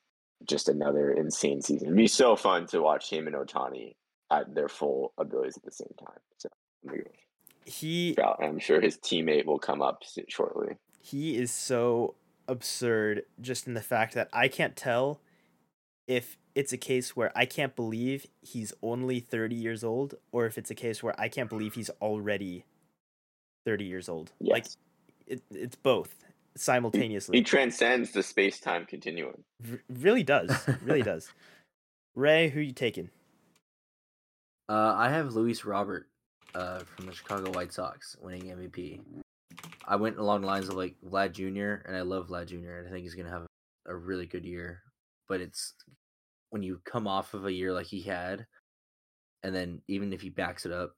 just 0.47 0.69
another 0.69 1.11
insane 1.11 1.61
season 1.61 1.89
it'd 1.89 1.97
be 1.97 2.07
so 2.07 2.37
fun 2.37 2.67
to 2.67 2.81
watch 2.81 3.11
him 3.11 3.27
and 3.27 3.37
Ohtani 3.37 3.95
at 4.31 4.55
their 4.55 4.69
full 4.69 5.13
abilities 5.19 5.57
at 5.57 5.65
the 5.65 5.73
same 5.73 5.95
time 5.99 6.19
so 6.39 6.49
I'm 6.85 6.91
gonna 6.91 7.03
go 7.03 7.11
with 7.11 7.75
He 7.75 8.17
I'm 8.41 8.59
sure 8.59 8.81
his 8.81 8.97
teammate 8.99 9.47
will 9.47 9.59
come 9.59 9.83
up 9.83 10.03
shortly. 10.29 10.77
he 11.01 11.37
is 11.37 11.51
so 11.51 12.15
absurd 12.47 13.23
just 13.41 13.67
in 13.67 13.75
the 13.75 13.81
fact 13.83 14.15
that 14.15 14.29
I 14.33 14.49
can't 14.49 14.77
tell 14.77 15.21
if 16.07 16.39
it's 16.55 16.73
a 16.73 16.79
case 16.79 17.15
where 17.15 17.31
I 17.37 17.45
can't 17.45 17.77
believe 17.77 18.27
he's 18.41 18.73
only 18.83 19.21
30 19.21 19.55
years 19.55 19.85
old 19.85 20.15
or 20.33 20.47
if 20.47 20.57
it's 20.57 20.71
a 20.71 20.75
case 20.75 21.03
where 21.03 21.15
I 21.21 21.29
can't 21.29 21.51
believe 21.51 21.75
he's 21.75 21.91
already 22.01 22.65
30 23.67 23.85
years 23.85 24.09
old. 24.09 24.33
Yes. 24.41 24.53
Like 24.53 24.67
it, 25.27 25.43
it's 25.51 25.77
both 25.77 26.25
he 26.59 26.63
simultaneously. 26.65 27.43
transcends 27.43 28.11
the 28.13 28.23
space 28.23 28.61
time 28.61 28.85
continuum. 28.87 29.45
R- 29.71 29.81
really 29.89 30.23
does. 30.23 30.51
Really 30.83 31.03
does. 31.13 31.31
Ray, 32.15 32.49
who 32.49 32.61
you 32.61 32.73
taking? 32.73 33.11
Uh, 34.69 34.95
I 34.97 35.09
have 35.11 35.35
Luis 35.35 35.65
Robert 35.65 36.09
uh, 36.55 36.81
from 36.81 37.07
the 37.07 37.13
Chicago 37.13 37.51
White 37.53 37.73
Sox 37.73 38.17
winning 38.21 38.43
MVP. 38.45 39.01
I 39.87 39.97
went 39.97 40.19
along 40.19 40.43
the 40.43 40.47
lines 40.47 40.69
of 40.69 40.75
like 40.75 40.97
Vlad 41.05 41.33
Jr. 41.33 41.87
and 41.87 41.97
I 41.97 42.03
love 42.03 42.29
Vlad 42.29 42.47
Jr. 42.47 42.79
and 42.79 42.89
I 42.89 42.91
think 42.91 43.03
he's 43.05 43.15
gonna 43.15 43.31
have 43.31 43.47
a 43.87 43.95
really 43.95 44.27
good 44.27 44.45
year. 44.45 44.83
But 45.29 45.41
it's 45.41 45.75
when 46.51 46.63
you 46.63 46.81
come 46.85 47.07
off 47.07 47.35
of 47.35 47.45
a 47.47 47.53
year 47.53 47.73
like 47.73 47.87
he 47.87 48.03
had, 48.03 48.47
and 49.43 49.55
then 49.55 49.81
even 49.89 50.13
if 50.13 50.21
he 50.21 50.31
backs 50.31 50.67
it 50.67 50.73
up, 50.73 50.93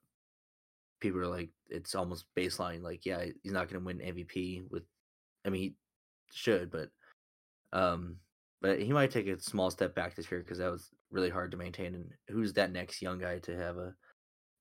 people 0.99 1.19
are 1.19 1.27
like, 1.27 1.49
it's 1.69 1.95
almost 1.95 2.25
baseline. 2.37 2.81
Like, 2.81 3.05
yeah, 3.05 3.25
he's 3.43 3.51
not 3.51 3.69
going 3.69 3.79
to 3.81 3.85
win 3.85 3.99
MVP 3.99 4.63
with. 4.69 4.83
I 5.45 5.49
mean, 5.49 5.61
he 5.61 5.73
should, 6.33 6.71
but 6.71 6.89
um, 7.73 8.17
but 8.61 8.79
he 8.79 8.91
might 8.91 9.11
take 9.11 9.27
a 9.27 9.39
small 9.41 9.71
step 9.71 9.95
back 9.95 10.15
this 10.15 10.31
year 10.31 10.41
because 10.41 10.59
that 10.59 10.71
was 10.71 10.89
really 11.09 11.29
hard 11.29 11.51
to 11.51 11.57
maintain. 11.57 11.95
And 11.95 12.11
who's 12.29 12.53
that 12.53 12.71
next 12.71 13.01
young 13.01 13.19
guy 13.19 13.39
to 13.39 13.57
have 13.57 13.77
a 13.77 13.95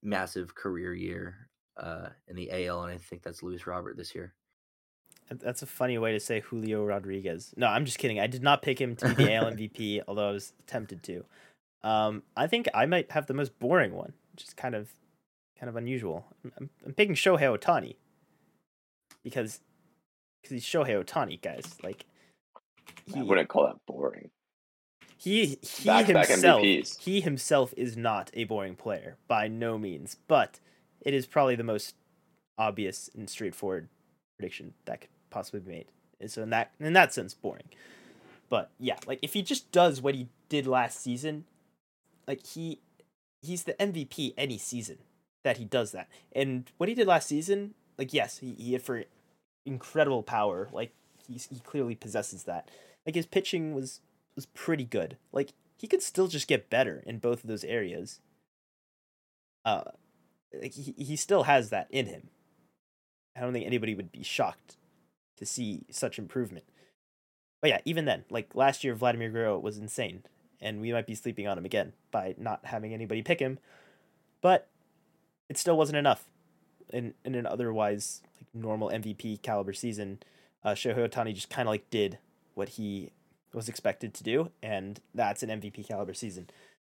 massive 0.03 0.55
career 0.55 0.95
year 0.95 1.49
uh 1.77 2.09
in 2.29 2.37
the 2.37 2.51
AL? 2.51 2.85
And 2.85 2.93
I 2.93 2.99
think 2.99 3.23
that's 3.23 3.43
Luis 3.43 3.67
Robert 3.67 3.97
this 3.97 4.15
year. 4.15 4.35
That's 5.31 5.63
a 5.63 5.67
funny 5.67 5.97
way 5.97 6.13
to 6.13 6.21
say 6.21 6.41
Julio 6.41 6.85
Rodriguez. 6.85 7.55
No, 7.57 7.69
I'm 7.69 7.85
just 7.85 7.99
kidding. 7.99 8.19
I 8.19 8.27
did 8.27 8.43
not 8.43 8.63
pick 8.63 8.81
him 8.81 8.97
to 8.97 9.15
be 9.15 9.25
the 9.25 9.35
AL 9.35 9.45
MVP, 9.53 10.03
although 10.09 10.29
I 10.29 10.33
was 10.33 10.53
tempted 10.67 11.05
to. 11.05 11.25
Um, 11.83 12.25
I 12.37 12.49
think 12.49 12.69
I 12.75 12.87
might 12.87 13.13
have 13.13 13.27
the 13.27 13.35
most 13.35 13.59
boring 13.61 13.95
one, 13.95 14.13
which 14.33 14.45
is 14.45 14.55
kind 14.55 14.75
of 14.75 14.91
kind 15.59 15.69
of 15.69 15.77
unusual. 15.77 16.27
I'm, 16.45 16.53
I'm, 16.59 16.71
I'm 16.87 16.95
picking 16.95 17.15
Shohei 17.15 17.57
Ohtani 17.57 17.97
because 19.23 19.61
because 20.43 20.55
he's 20.55 20.65
Shohei 20.65 21.03
Ohtani, 21.05 21.41
guys. 21.41 21.77
Like 21.83 22.07
I 23.17 23.23
wouldn't 23.23 23.49
call 23.49 23.67
that 23.67 23.77
boring. 23.87 24.31
he 25.17 25.59
he 25.63 25.85
Back-to-back 25.87 26.29
himself 26.29 26.63
he 26.63 27.21
himself 27.21 27.75
is 27.77 27.97
not 27.97 28.31
a 28.35 28.45
boring 28.45 28.77
player 28.77 29.17
by 29.29 29.49
no 29.49 29.79
means, 29.79 30.17
but 30.29 30.61
it 31.01 31.15
is 31.15 31.27
probably 31.27 31.57
the 31.57 31.65
most 31.65 31.95
obvious 32.59 33.11
and 33.17 33.29
straightforward 33.29 33.89
prediction 34.39 34.75
that 34.85 35.03
could 35.03 35.11
possibly 35.31 35.61
be 35.61 35.71
made. 35.71 35.87
And 36.21 36.31
so 36.31 36.43
in 36.43 36.51
that 36.51 36.73
in 36.79 36.93
that 36.93 37.13
sense, 37.13 37.35
boring. 37.35 37.69
But 38.49 38.71
yeah, 38.79 38.97
like 39.07 39.21
if 39.23 39.33
he 39.33 39.43
just 39.43 39.71
does 39.73 40.03
what 40.03 40.15
he 40.15 40.29
did 40.49 40.67
last 40.67 41.01
season, 41.01 41.45
like 42.27 42.45
he 42.47 42.81
he's 43.43 43.65
the 43.65 43.75
MVP 43.75 44.35
any 44.37 44.59
season 44.59 44.99
that 45.45 45.57
he 45.57 45.65
does 45.65 45.93
that. 45.93 46.09
And 46.33 46.71
what 46.77 46.89
he 46.89 46.95
did 46.95 47.07
last 47.07 47.29
season, 47.29 47.75
like 47.97 48.13
yes, 48.13 48.39
he, 48.39 48.55
he 48.55 48.73
hit 48.73 48.83
for 48.83 49.05
incredible 49.71 50.23
power. 50.23 50.69
Like 50.73 50.93
he's 51.27 51.47
he 51.47 51.61
clearly 51.61 51.95
possesses 51.95 52.45
that. 52.45 52.69
Like 53.07 53.15
his 53.15 53.27
pitching 53.27 53.75
was 53.75 54.01
was 54.37 54.47
pretty 54.47 54.85
good. 54.85 55.17
Like 55.33 55.53
he 55.77 55.87
could 55.87 56.03
still 56.03 56.29
just 56.29 56.49
get 56.49 56.69
better 56.71 57.03
in 57.07 57.19
both 57.19 57.43
of 57.43 57.49
those 57.49 57.65
areas. 57.65 58.21
Uh 59.65 59.85
like 60.53 60.75
he, 60.75 60.95
he 60.99 61.17
still 61.17 61.45
has 61.45 61.71
that 61.71 61.87
in 61.91 62.07
him. 62.07 62.29
I 63.37 63.41
don't 63.41 63.53
think 63.53 63.67
anybody 63.67 63.95
would 63.95 64.13
be 64.13 64.25
shocked 64.25 64.77
to 65.37 65.47
see 65.47 65.85
such 65.91 66.19
improvement. 66.19 66.65
But 67.63 67.71
yeah, 67.71 67.81
even 67.85 68.05
then, 68.05 68.25
like 68.31 68.55
last 68.55 68.85
year 68.85 68.95
Vladimir 68.95 69.31
Guerrero 69.31 69.59
was 69.59 69.79
insane 69.79 70.25
and 70.61 70.81
we 70.81 70.93
might 70.93 71.07
be 71.07 71.15
sleeping 71.15 71.47
on 71.47 71.57
him 71.57 71.65
again 71.65 71.93
by 72.11 72.35
not 72.37 72.61
having 72.65 72.93
anybody 72.93 73.23
pick 73.23 73.39
him. 73.39 73.59
But 74.43 74.69
it 75.49 75.57
still 75.57 75.77
wasn't 75.77 75.99
enough 75.99 76.25
in 76.93 77.15
in 77.25 77.35
an 77.35 77.47
otherwise 77.47 78.23
normal 78.55 78.89
MVP 78.89 79.43
caliber 79.43 79.73
season. 79.73 80.19
Uh, 80.65 80.71
Shohei 80.71 81.09
Ohtani 81.09 81.35
just 81.35 81.51
kind 81.51 81.69
of 81.69 81.73
like 81.73 81.89
did 81.91 82.19
what 82.55 82.71
he 82.71 83.13
was 83.53 83.69
expected 83.69 84.15
to 84.15 84.25
do, 84.25 84.51
and 84.63 85.01
that's 85.15 85.43
an 85.43 85.49
MVP 85.49 85.87
caliber 85.87 86.15
season. 86.15 86.49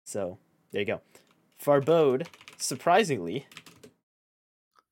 So 0.05 0.38
there 0.72 0.80
you 0.80 0.86
go. 0.86 1.00
Farbod, 1.62 2.26
surprisingly, 2.57 3.46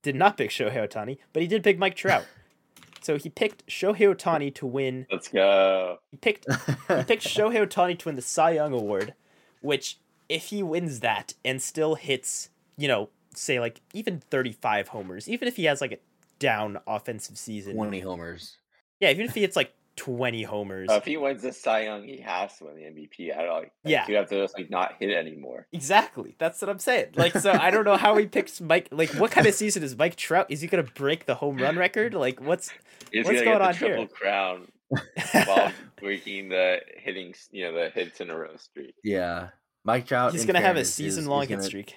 did 0.02 0.14
not 0.14 0.36
pick 0.36 0.50
Shohei 0.50 0.88
Ohtani, 0.88 1.18
but 1.32 1.42
he 1.42 1.48
did 1.48 1.64
pick 1.64 1.78
Mike 1.78 1.96
Trout. 1.96 2.24
so 3.02 3.16
he 3.16 3.28
picked 3.28 3.66
Shohei 3.66 4.14
Ohtani 4.14 4.54
to 4.54 4.66
win. 4.66 5.06
Let's 5.11 5.28
go. 5.28 5.98
He 6.11 6.16
picked 6.16 6.46
he 6.52 7.02
picked 7.04 7.24
Shohei 7.24 7.66
Otani 7.66 7.98
to 7.98 8.08
win 8.08 8.16
the 8.16 8.22
Cy 8.22 8.52
Young 8.52 8.72
Award, 8.72 9.14
which 9.61 9.98
if 10.28 10.46
he 10.46 10.62
wins 10.62 11.00
that 11.00 11.34
and 11.44 11.61
still 11.61 11.96
hits, 11.96 12.50
you 12.76 12.86
know, 12.86 13.11
say 13.34 13.58
like 13.61 13.80
even 13.92 14.20
35 14.30 14.88
homers, 14.88 15.28
even 15.28 15.48
if 15.48 15.56
he 15.56 15.64
has 15.64 15.80
like 15.80 15.92
a 15.92 15.98
down 16.41 16.78
offensive 16.88 17.38
season. 17.38 17.74
20 17.76 18.01
homers. 18.01 18.57
Yeah, 18.99 19.11
even 19.11 19.26
if 19.26 19.34
he 19.34 19.43
hits 19.43 19.55
like 19.55 19.72
20 19.97 20.43
homers. 20.43 20.88
Uh, 20.91 20.95
if 20.95 21.05
he 21.05 21.16
wins 21.16 21.43
the 21.43 21.53
Cy 21.53 21.84
Young, 21.84 22.03
he 22.05 22.18
has 22.20 22.57
to 22.59 22.64
win 22.64 22.74
the 22.76 22.82
MVP. 22.82 23.36
I 23.36 23.43
don't 23.45 23.55
like. 23.55 23.72
Yeah. 23.84 24.07
you 24.09 24.16
have 24.16 24.28
to 24.30 24.41
just 24.43 24.57
like 24.59 24.70
not 24.70 24.95
hit 24.99 25.11
anymore. 25.16 25.66
Exactly. 25.72 26.34
That's 26.38 26.61
what 26.61 26.68
I'm 26.70 26.78
saying. 26.78 27.11
Like, 27.14 27.34
so 27.38 27.53
I 27.53 27.70
don't 27.70 27.84
know 27.84 27.97
how 27.97 28.16
he 28.16 28.26
picks 28.26 28.61
Mike. 28.61 28.88
Like, 28.91 29.11
what 29.11 29.30
kind 29.30 29.47
of 29.47 29.55
season 29.55 29.82
is 29.82 29.97
Mike 29.97 30.16
Trout? 30.16 30.47
Is 30.49 30.61
he 30.62 30.66
gonna 30.68 30.82
break 30.82 31.26
the 31.26 31.34
home 31.36 31.59
run 31.59 31.76
record? 31.76 32.14
Like, 32.14 32.41
what's 32.41 32.70
He's 33.12 33.24
What's 33.26 33.43
gonna 33.43 33.59
on 33.59 33.72
get 33.72 33.80
the 33.80 33.86
here? 33.86 33.97
triple 33.97 34.14
crown 34.16 34.68
while 35.47 35.72
breaking 35.97 36.49
the 36.49 36.80
hitting, 36.97 37.34
you 37.53 37.64
know, 37.64 37.72
the 37.84 37.91
hits 37.91 38.20
in 38.20 38.30
a 38.30 38.36
row 38.38 38.57
streak. 38.57 38.95
Yeah. 39.05 39.49
Mike 39.84 40.07
Trout. 40.07 40.32
he's 40.32 40.45
gonna 40.45 40.61
have 40.61 40.76
a 40.76 40.84
season 40.84 41.26
long 41.26 41.43
hit 41.43 41.51
gonna- 41.57 41.62
streak? 41.62 41.97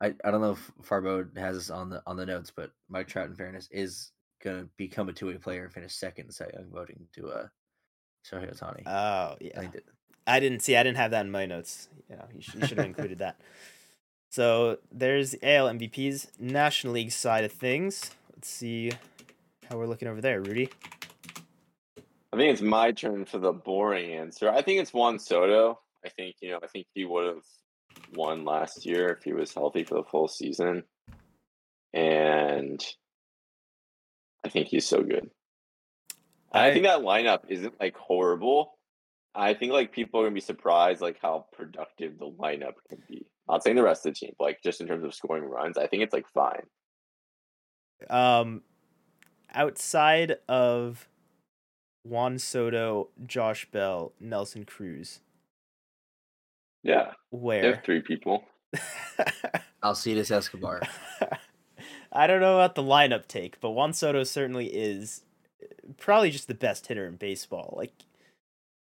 I, 0.00 0.14
I 0.24 0.30
don't 0.30 0.40
know 0.40 0.52
if 0.52 0.72
Farbod 0.82 1.36
has 1.38 1.56
this 1.56 1.70
on 1.70 1.88
the 1.88 2.02
on 2.06 2.16
the 2.16 2.26
notes, 2.26 2.52
but 2.54 2.70
Mike 2.88 3.08
Trout, 3.08 3.28
in 3.28 3.34
fairness, 3.34 3.68
is 3.70 4.12
gonna 4.42 4.68
become 4.76 5.08
a 5.08 5.12
two 5.12 5.26
way 5.26 5.34
player 5.34 5.64
and 5.64 5.72
finish 5.72 5.94
second 5.94 6.26
in 6.26 6.32
Cy 6.32 6.50
Young 6.52 6.70
voting 6.70 7.06
to 7.14 7.28
uh 7.28 7.46
Shohei 8.30 8.52
Ohtani. 8.52 8.82
Oh 8.86 8.90
I 8.90 9.36
yeah. 9.40 9.60
think 9.60 9.72
that 9.72 9.84
I 10.26 10.40
didn't 10.40 10.60
see. 10.60 10.76
I 10.76 10.82
didn't 10.82 10.98
have 10.98 11.12
that 11.12 11.24
in 11.24 11.30
my 11.30 11.46
notes. 11.46 11.88
You 12.10 12.16
know, 12.16 12.24
you, 12.34 12.42
sh- 12.42 12.54
you 12.54 12.66
should 12.66 12.78
have 12.78 12.86
included 12.86 13.18
that. 13.18 13.40
So 14.28 14.78
there's 14.92 15.30
the 15.30 15.54
AL 15.54 15.68
MVPs, 15.68 16.38
National 16.38 16.92
League 16.92 17.12
side 17.12 17.44
of 17.44 17.52
things. 17.52 18.10
Let's 18.34 18.48
see 18.48 18.92
how 19.70 19.78
we're 19.78 19.86
looking 19.86 20.08
over 20.08 20.20
there, 20.20 20.40
Rudy. 20.42 20.68
I 22.32 22.36
think 22.36 22.52
it's 22.52 22.60
my 22.60 22.92
turn 22.92 23.24
for 23.24 23.38
the 23.38 23.52
boring 23.52 24.12
answer. 24.12 24.50
I 24.50 24.60
think 24.60 24.80
it's 24.80 24.92
Juan 24.92 25.18
Soto. 25.18 25.80
I 26.04 26.10
think 26.10 26.36
you 26.40 26.50
know. 26.50 26.58
I 26.62 26.66
think 26.66 26.86
he 26.92 27.04
would 27.04 27.26
have 27.26 27.44
won 28.14 28.44
last 28.44 28.86
year 28.86 29.08
if 29.08 29.24
he 29.24 29.32
was 29.32 29.52
healthy 29.54 29.84
for 29.84 29.94
the 29.94 30.04
full 30.04 30.28
season, 30.28 30.84
and 31.92 32.84
I 34.44 34.48
think 34.48 34.68
he's 34.68 34.86
so 34.86 35.02
good. 35.02 35.30
And 36.52 36.64
I, 36.64 36.72
think 36.72 36.84
that 36.84 37.00
lineup 37.00 37.40
isn't 37.48 37.78
like 37.80 37.96
horrible. 37.96 38.78
I 39.34 39.54
think 39.54 39.72
like 39.72 39.92
people 39.92 40.20
are 40.20 40.24
gonna 40.24 40.34
be 40.34 40.40
surprised 40.40 41.00
like 41.00 41.18
how 41.20 41.46
productive 41.52 42.18
the 42.18 42.30
lineup 42.30 42.74
can 42.88 43.02
be. 43.08 43.26
I'm 43.48 43.54
not 43.54 43.64
saying 43.64 43.76
the 43.76 43.82
rest 43.82 44.06
of 44.06 44.14
the 44.14 44.20
team, 44.20 44.32
but, 44.38 44.44
like 44.44 44.58
just 44.62 44.80
in 44.80 44.86
terms 44.86 45.04
of 45.04 45.14
scoring 45.14 45.44
runs, 45.44 45.76
I 45.76 45.86
think 45.86 46.02
it's 46.02 46.12
like 46.12 46.26
fine. 46.28 46.62
um, 48.10 48.62
outside 49.52 50.36
of 50.48 51.08
Juan 52.04 52.38
Soto, 52.38 53.08
Josh 53.26 53.66
Bell, 53.70 54.12
Nelson 54.20 54.64
Cruz, 54.64 55.20
Yeah, 56.86 57.12
they 57.32 57.38
where 57.38 57.74
have 57.74 57.84
three 57.84 58.00
people. 58.00 58.44
Alcides 59.82 60.30
Escobar. 60.30 60.82
I 62.12 62.26
don't 62.26 62.40
know 62.40 62.54
about 62.54 62.76
the 62.76 62.82
lineup 62.82 63.26
take, 63.26 63.60
but 63.60 63.70
Juan 63.70 63.92
Soto 63.92 64.22
certainly 64.22 64.66
is 64.66 65.22
uh, 65.62 65.66
probably 65.96 66.30
just 66.30 66.48
the 66.48 66.54
best 66.54 66.86
hitter 66.86 67.06
in 67.06 67.16
baseball. 67.16 67.74
Like, 67.76 67.92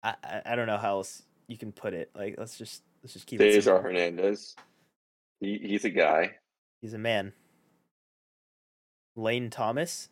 I 0.02 0.14
I, 0.24 0.42
I 0.46 0.56
don't 0.56 0.66
know 0.66 0.78
how 0.78 0.96
else 0.96 1.22
you 1.46 1.56
can 1.56 1.70
put 1.70 1.94
it. 1.94 2.10
Like, 2.14 2.34
let's 2.38 2.58
just 2.58 2.82
let's 3.02 3.12
just 3.12 3.26
keep 3.26 3.40
it. 3.40 3.52
Cesar 3.52 3.62
simple. 3.62 3.82
Hernandez. 3.82 4.56
He, 5.40 5.58
he's 5.62 5.84
a 5.84 5.90
guy. 5.90 6.32
He's 6.80 6.94
a 6.94 6.98
man. 6.98 7.32
Lane 9.14 9.50
Thomas, 9.50 10.08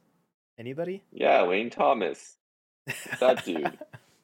anybody? 0.58 1.02
Yeah, 1.12 1.42
Lane 1.42 1.70
Thomas. 1.70 2.36
That 3.20 3.44
dude. 3.44 3.78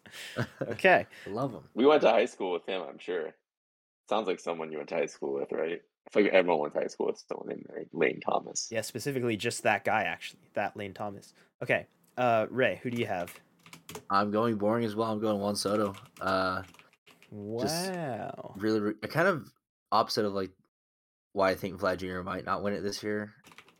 okay. 0.62 1.06
Love 1.26 1.52
him. 1.52 1.62
We 1.74 1.86
went 1.86 2.02
to 2.02 2.10
high 2.10 2.26
school 2.26 2.52
with 2.52 2.66
him, 2.66 2.82
I'm 2.88 2.98
sure. 2.98 3.34
Sounds 4.10 4.26
like 4.26 4.40
someone 4.40 4.72
you 4.72 4.78
went 4.78 4.88
to 4.88 4.96
high 4.96 5.06
school 5.06 5.34
with, 5.34 5.52
right? 5.52 5.80
I 5.80 6.10
feel 6.10 6.24
like 6.24 6.32
everyone 6.32 6.62
went 6.62 6.74
to 6.74 6.80
high 6.80 6.88
school 6.88 7.06
with 7.06 7.22
someone 7.28 7.46
named 7.46 7.64
like 7.72 7.86
Lane 7.92 8.18
Thomas. 8.28 8.66
Yeah, 8.68 8.80
specifically 8.80 9.36
just 9.36 9.62
that 9.62 9.84
guy. 9.84 10.02
Actually, 10.02 10.40
that 10.54 10.76
Lane 10.76 10.92
Thomas. 10.94 11.32
Okay. 11.62 11.86
Uh, 12.18 12.46
Ray, 12.50 12.80
who 12.82 12.90
do 12.90 12.98
you 12.98 13.06
have? 13.06 13.32
I'm 14.10 14.32
going 14.32 14.56
boring 14.56 14.84
as 14.84 14.96
well. 14.96 15.12
I'm 15.12 15.20
going 15.20 15.38
Juan 15.40 15.54
Soto. 15.54 15.94
Uh, 16.20 16.62
Wow. 17.30 18.54
really, 18.56 18.80
re- 18.80 18.94
kind 18.94 19.28
of 19.28 19.52
opposite 19.92 20.24
of 20.24 20.32
like 20.32 20.50
why 21.32 21.50
I 21.50 21.54
think 21.54 21.78
Vlad 21.80 21.98
Jr. 21.98 22.22
might 22.22 22.44
not 22.44 22.64
win 22.64 22.74
it 22.74 22.80
this 22.80 23.04
year 23.04 23.32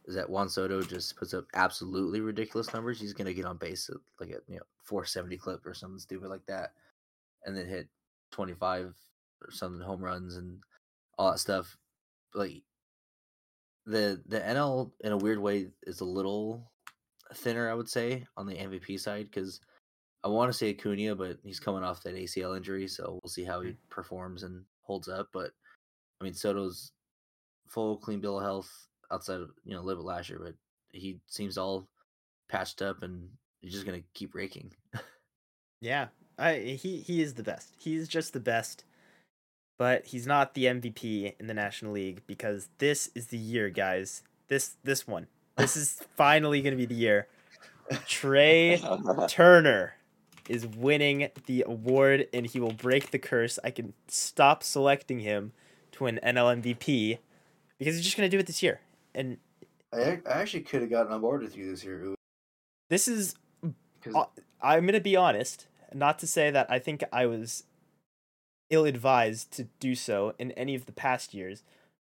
is 0.07 0.15
that 0.15 0.31
Juan 0.31 0.49
Soto 0.49 0.81
just 0.81 1.17
puts 1.17 1.35
up 1.35 1.47
absolutely 1.55 2.21
ridiculous 2.21 2.73
numbers. 2.73 3.01
He's 3.01 3.15
gonna 3.15 3.33
get 3.33 3.47
on 3.47 3.57
base 3.57 3.91
at 3.91 3.97
like 4.21 4.31
a 4.31 4.41
you 4.49 4.59
know 4.59 4.67
470 4.85 5.37
clip 5.39 5.67
or 5.67 5.75
something 5.75 5.99
stupid 5.99 6.29
like 6.29 6.47
that, 6.47 6.71
and 7.45 7.57
then 7.57 7.67
hit 7.67 7.89
25 8.31 8.95
or 9.43 9.51
something 9.51 9.81
home 9.81 10.03
runs 10.03 10.37
and 10.37 10.59
all 11.19 11.31
that 11.31 11.39
stuff. 11.39 11.77
Like 12.35 12.63
the 13.87 14.21
the 14.27 14.41
NL 14.41 14.93
in 15.01 15.13
a 15.13 15.17
weird 15.17 15.39
way 15.39 15.69
is 15.87 16.01
a 16.01 16.05
little 16.05 16.71
thinner, 17.35 17.71
I 17.71 17.75
would 17.75 17.89
say, 17.89 18.27
on 18.37 18.47
the 18.47 18.55
MVP 18.55 18.99
side 19.01 19.29
because 19.31 19.61
I 20.23 20.29
want 20.29 20.51
to 20.51 20.57
say 20.57 20.71
Acuna, 20.71 21.15
but 21.15 21.39
he's 21.43 21.61
coming 21.61 21.83
off 21.83 22.03
that 22.03 22.15
ACL 22.15 22.57
injury, 22.57 22.87
so 22.87 23.19
we'll 23.23 23.31
see 23.31 23.45
how 23.45 23.61
he 23.61 23.71
hmm. 23.71 23.77
performs 23.89 24.43
and 24.43 24.65
holds 24.83 25.09
up. 25.09 25.29
But 25.33 25.53
I 26.21 26.25
mean, 26.25 26.35
Soto's 26.35 26.93
full 27.69 27.97
clean 27.97 28.21
bill 28.21 28.39
of 28.39 28.45
health 28.45 28.71
outside 29.11 29.41
of 29.41 29.51
you 29.65 29.75
know 29.75 29.81
a 29.81 29.83
little 29.83 30.03
bit 30.03 30.09
last 30.09 30.29
year, 30.29 30.41
but 30.43 30.55
he 30.93 31.21
seems 31.27 31.57
all 31.57 31.89
patched 32.49 32.83
up 32.83 33.03
and 33.03 33.29
he's 33.61 33.73
just 33.73 33.87
gonna 33.87 34.03
keep 34.15 34.35
raking. 34.35 34.73
Yeah. 35.81 36.09
I 36.39 36.55
he 36.81 36.99
he 36.99 37.21
is 37.23 37.35
the 37.35 37.43
best. 37.43 37.75
He's 37.79 38.09
just 38.09 38.33
the 38.33 38.41
best. 38.41 38.85
But 39.81 40.05
he's 40.05 40.27
not 40.27 40.53
the 40.53 40.67
MVP 40.67 41.37
in 41.41 41.47
the 41.47 41.55
National 41.55 41.93
League 41.93 42.21
because 42.27 42.69
this 42.77 43.09
is 43.15 43.29
the 43.29 43.39
year, 43.39 43.71
guys. 43.71 44.23
This 44.49 44.77
this 44.85 45.09
one. 45.09 45.27
This 45.57 45.75
is 45.75 46.03
finally 46.17 46.61
going 46.61 46.73
to 46.73 46.77
be 46.77 46.85
the 46.85 47.01
year. 47.01 47.29
Trey 48.07 48.79
Turner 49.29 49.95
is 50.51 50.67
winning 50.67 51.31
the 51.47 51.65
award 51.67 52.27
and 52.35 52.45
he 52.45 52.61
will 52.61 52.75
break 52.75 53.11
the 53.11 53.19
curse. 53.19 53.59
I 53.65 53.71
can 53.71 53.95
stop 54.07 54.63
selecting 54.63 55.21
him 55.21 55.53
to 55.93 56.05
an 56.05 56.21
NL 56.23 56.61
MVP 56.61 57.17
because 57.79 57.95
he's 57.95 58.05
just 58.05 58.19
going 58.19 58.31
to 58.31 58.37
do 58.37 58.39
it 58.39 58.47
this 58.47 58.63
year. 58.63 58.83
And 59.15 59.39
I, 59.95 60.21
I 60.27 60.43
actually 60.43 60.61
could 60.61 60.83
have 60.83 60.91
gotten 60.91 61.11
on 61.11 61.23
board 61.23 61.41
with 61.41 61.57
you 61.57 61.71
this 61.71 61.83
year. 61.83 62.15
This 62.91 63.09
is 63.09 63.35
I'm 64.61 64.83
going 64.83 64.93
to 64.93 65.01
be 65.01 65.17
honest, 65.17 65.69
not 65.95 66.19
to 66.19 66.27
say 66.27 66.51
that 66.51 66.71
I 66.71 66.79
think 66.79 67.03
I 67.11 67.25
was 67.25 67.65
ill 68.71 68.85
advised 68.85 69.51
to 69.53 69.65
do 69.79 69.95
so 69.95 70.35
in 70.39 70.53
any 70.53 70.75
of 70.75 70.87
the 70.87 70.93
past 70.93 71.35
years, 71.35 71.63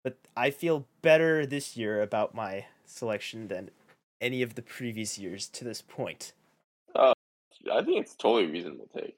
but 0.03 0.17
I 0.35 0.51
feel 0.51 0.85
better 1.01 1.45
this 1.45 1.75
year 1.75 2.01
about 2.01 2.35
my 2.35 2.65
selection 2.85 3.47
than 3.47 3.71
any 4.21 4.41
of 4.41 4.55
the 4.55 4.61
previous 4.61 5.17
years 5.17 5.47
to 5.49 5.63
this 5.63 5.81
point. 5.81 6.33
Uh, 6.95 7.13
I 7.71 7.81
think 7.81 8.01
it's 8.01 8.15
totally 8.15 8.51
reasonable 8.51 8.87
take. 8.95 9.15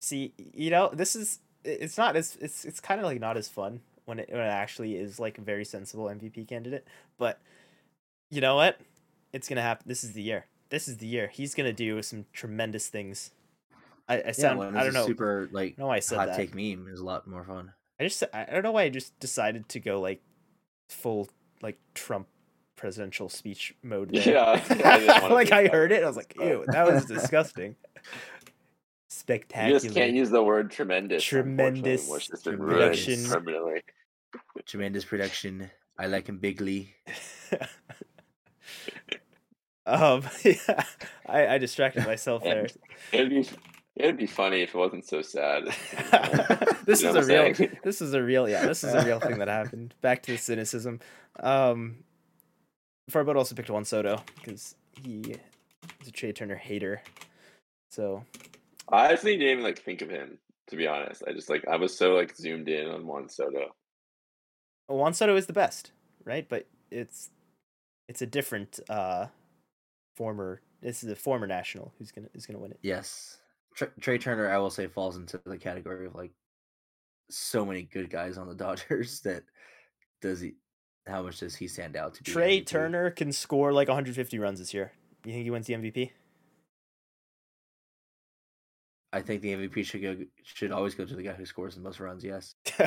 See, 0.00 0.32
you 0.36 0.70
know, 0.70 0.90
this 0.92 1.14
is 1.14 1.38
it's 1.64 1.96
not 1.96 2.16
as 2.16 2.36
it's 2.40 2.64
it's 2.64 2.80
kind 2.80 3.00
of 3.00 3.06
like 3.06 3.20
not 3.20 3.36
as 3.36 3.48
fun 3.48 3.80
when 4.04 4.18
it 4.18 4.28
when 4.30 4.40
it 4.40 4.46
actually 4.46 4.96
is 4.96 5.20
like 5.20 5.38
a 5.38 5.42
very 5.42 5.64
sensible 5.64 6.06
MVP 6.06 6.48
candidate, 6.48 6.86
but 7.18 7.40
you 8.30 8.40
know 8.40 8.56
what? 8.56 8.80
It's 9.32 9.48
going 9.48 9.56
to 9.56 9.62
happen. 9.62 9.84
This 9.86 10.02
is 10.02 10.12
the 10.12 10.22
year. 10.22 10.46
This 10.70 10.88
is 10.88 10.96
the 10.98 11.06
year. 11.06 11.28
He's 11.28 11.54
going 11.54 11.68
to 11.68 11.72
do 11.72 12.02
some 12.02 12.26
tremendous 12.32 12.88
things. 12.88 13.30
I, 14.08 14.14
I 14.14 14.18
yeah, 14.26 14.32
sound 14.32 14.58
when 14.58 14.76
I 14.76 14.84
don't 14.84 14.94
know. 14.94 15.06
super 15.06 15.48
like 15.52 15.74
I 15.78 15.82
don't 15.82 15.90
I 15.90 16.00
said 16.00 16.18
hot 16.18 16.28
that. 16.28 16.36
take 16.36 16.54
meme 16.54 16.88
is 16.88 17.00
a 17.00 17.04
lot 17.04 17.26
more 17.26 17.44
fun. 17.44 17.72
I 18.00 18.04
just 18.04 18.22
I 18.32 18.46
I 18.48 18.52
don't 18.52 18.62
know 18.62 18.72
why 18.72 18.82
I 18.82 18.88
just 18.88 19.18
decided 19.20 19.68
to 19.70 19.80
go 19.80 20.00
like 20.00 20.22
full 20.88 21.28
like 21.62 21.78
Trump 21.94 22.26
presidential 22.76 23.28
speech 23.28 23.74
mode. 23.82 24.10
There. 24.12 24.34
Yeah, 24.34 24.64
I 24.84 25.28
like 25.28 25.52
I 25.52 25.68
heard 25.68 25.92
it, 25.92 26.02
I 26.02 26.06
was 26.06 26.16
like, 26.16 26.34
ew, 26.38 26.64
that 26.68 26.86
was 26.86 27.04
disgusting. 27.04 27.76
You 27.94 28.04
Spectacular. 29.08 29.78
just 29.78 29.94
can't 29.94 30.14
use 30.14 30.30
the 30.30 30.42
word 30.42 30.70
tremendous. 30.70 31.22
Tremendous 31.22 32.08
which 32.08 32.28
has 32.28 32.42
been 32.42 32.58
production. 32.58 33.24
permanently. 33.24 33.82
Tremendous 34.66 35.04
production. 35.04 35.70
I 35.98 36.06
like 36.06 36.28
him 36.28 36.38
bigly. 36.38 36.94
um, 39.86 40.24
yeah, 40.42 40.84
I 41.26 41.46
I 41.46 41.58
distracted 41.58 42.06
myself 42.06 42.42
there. 42.42 42.66
It'd 43.12 43.30
be 43.30 43.46
it'd 43.96 44.16
be 44.16 44.26
funny 44.26 44.62
if 44.62 44.74
it 44.74 44.78
wasn't 44.78 45.06
so 45.06 45.22
sad. 45.22 45.64
this 46.86 47.02
You 47.02 47.08
is 47.08 47.14
a 47.14 47.18
what 47.18 47.26
real. 47.26 47.54
saying? 47.54 47.78
This 47.84 48.00
is 48.00 48.14
a 48.14 48.22
real. 48.22 48.48
Yeah, 48.48 48.66
this 48.66 48.84
is 48.84 48.94
a 48.94 49.04
real 49.04 49.20
thing 49.20 49.38
that 49.38 49.48
happened. 49.48 49.94
Back 50.00 50.22
to 50.24 50.32
the 50.32 50.38
cynicism. 50.38 51.00
Um, 51.40 52.04
Farbod 53.10 53.36
also 53.36 53.54
picked 53.54 53.70
Juan 53.70 53.84
Soto 53.84 54.22
because 54.36 54.74
he 55.02 55.36
is 56.00 56.08
a 56.08 56.12
Trey 56.12 56.32
Turner 56.32 56.56
hater. 56.56 57.02
So 57.90 58.24
I 58.88 59.12
actually 59.12 59.36
didn't 59.36 59.52
even 59.52 59.64
like 59.64 59.78
think 59.80 60.02
of 60.02 60.08
him 60.10 60.38
to 60.68 60.76
be 60.76 60.86
honest. 60.86 61.22
I 61.28 61.32
just 61.32 61.50
like 61.50 61.66
I 61.68 61.76
was 61.76 61.96
so 61.96 62.14
like 62.14 62.34
zoomed 62.36 62.68
in 62.68 62.88
on 62.88 63.06
Juan 63.06 63.28
Soto. 63.28 63.74
Juan 64.88 65.12
Soto 65.14 65.36
is 65.36 65.46
the 65.46 65.52
best, 65.52 65.92
right? 66.24 66.48
But 66.48 66.66
it's 66.90 67.30
it's 68.08 68.22
a 68.22 68.26
different 68.26 68.80
uh 68.88 69.26
former. 70.16 70.62
This 70.80 71.04
is 71.04 71.10
a 71.10 71.16
former 71.16 71.46
national 71.46 71.92
who's 71.98 72.10
gonna 72.10 72.28
is 72.34 72.46
gonna 72.46 72.58
win 72.58 72.70
it. 72.72 72.78
Yes. 72.82 73.38
Tr- 73.74 73.84
Trey 74.00 74.18
Turner, 74.18 74.50
I 74.50 74.58
will 74.58 74.70
say, 74.70 74.86
falls 74.86 75.16
into 75.16 75.40
the 75.44 75.58
category 75.58 76.06
of 76.06 76.14
like 76.14 76.32
so 77.30 77.64
many 77.64 77.82
good 77.82 78.10
guys 78.10 78.38
on 78.38 78.48
the 78.48 78.54
Dodgers 78.54 79.20
that 79.20 79.42
does 80.20 80.40
he 80.40 80.54
how 81.06 81.22
much 81.22 81.40
does 81.40 81.56
he 81.56 81.66
stand 81.66 81.96
out 81.96 82.14
to 82.14 82.22
be 82.22 82.30
Trey 82.30 82.60
MVP? 82.60 82.66
Turner 82.66 83.10
can 83.10 83.32
score 83.32 83.72
like 83.72 83.88
150 83.88 84.38
runs 84.38 84.60
this 84.60 84.72
year. 84.72 84.92
You 85.24 85.32
think 85.32 85.44
he 85.44 85.50
wins 85.50 85.66
the 85.66 85.74
MVP? 85.74 86.10
I 89.12 89.20
think 89.20 89.42
the 89.42 89.52
MVP 89.52 89.84
should 89.84 90.02
go 90.02 90.16
should 90.42 90.72
always 90.72 90.94
go 90.94 91.04
to 91.04 91.14
the 91.14 91.22
guy 91.22 91.32
who 91.32 91.44
scores 91.44 91.74
the 91.74 91.82
most 91.82 92.00
runs, 92.00 92.24
yes. 92.24 92.54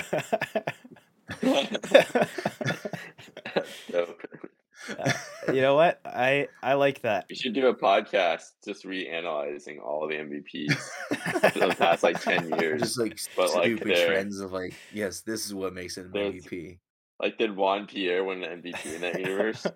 You 5.54 5.62
know 5.62 5.76
what? 5.76 6.00
I 6.04 6.48
I 6.64 6.74
like 6.74 7.02
that. 7.04 7.26
We 7.30 7.36
should 7.36 7.54
do 7.54 7.68
a 7.68 7.76
podcast 7.76 8.54
just 8.66 8.84
reanalyzing 8.84 9.80
all 9.80 10.08
the 10.08 10.16
MVPs 10.16 11.52
for 11.54 11.60
the 11.68 11.76
past 11.78 12.02
like 12.02 12.20
ten 12.20 12.50
years. 12.60 12.82
Just 12.82 13.00
like 13.00 13.20
But, 13.38 13.50
stupid 13.52 13.88
they're- 13.88 14.08
trends 14.08 14.40
of 14.40 14.52
like, 14.52 14.74
yes, 14.92 15.22
this 15.22 15.46
is 15.46 15.54
what 15.54 15.74
makes 15.74 15.98
it 16.00 16.06
an 16.08 16.12
MVP. 16.14 16.80
Like, 17.20 17.38
did 17.38 17.56
Juan 17.56 17.86
Pierre 17.86 18.24
win 18.24 18.42
the 18.42 18.48
MVP 18.48 18.96
in 18.96 19.02
that 19.02 19.20
universe? 19.20 19.68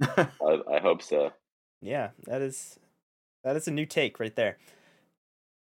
I, 0.02 0.28
I 0.74 0.78
hope 0.80 1.00
so. 1.02 1.32
yeah, 1.80 2.10
that 2.26 2.42
is 2.42 2.78
that 3.44 3.54
is 3.56 3.68
a 3.68 3.70
new 3.70 3.86
take 3.86 4.18
right 4.18 4.34
there. 4.34 4.58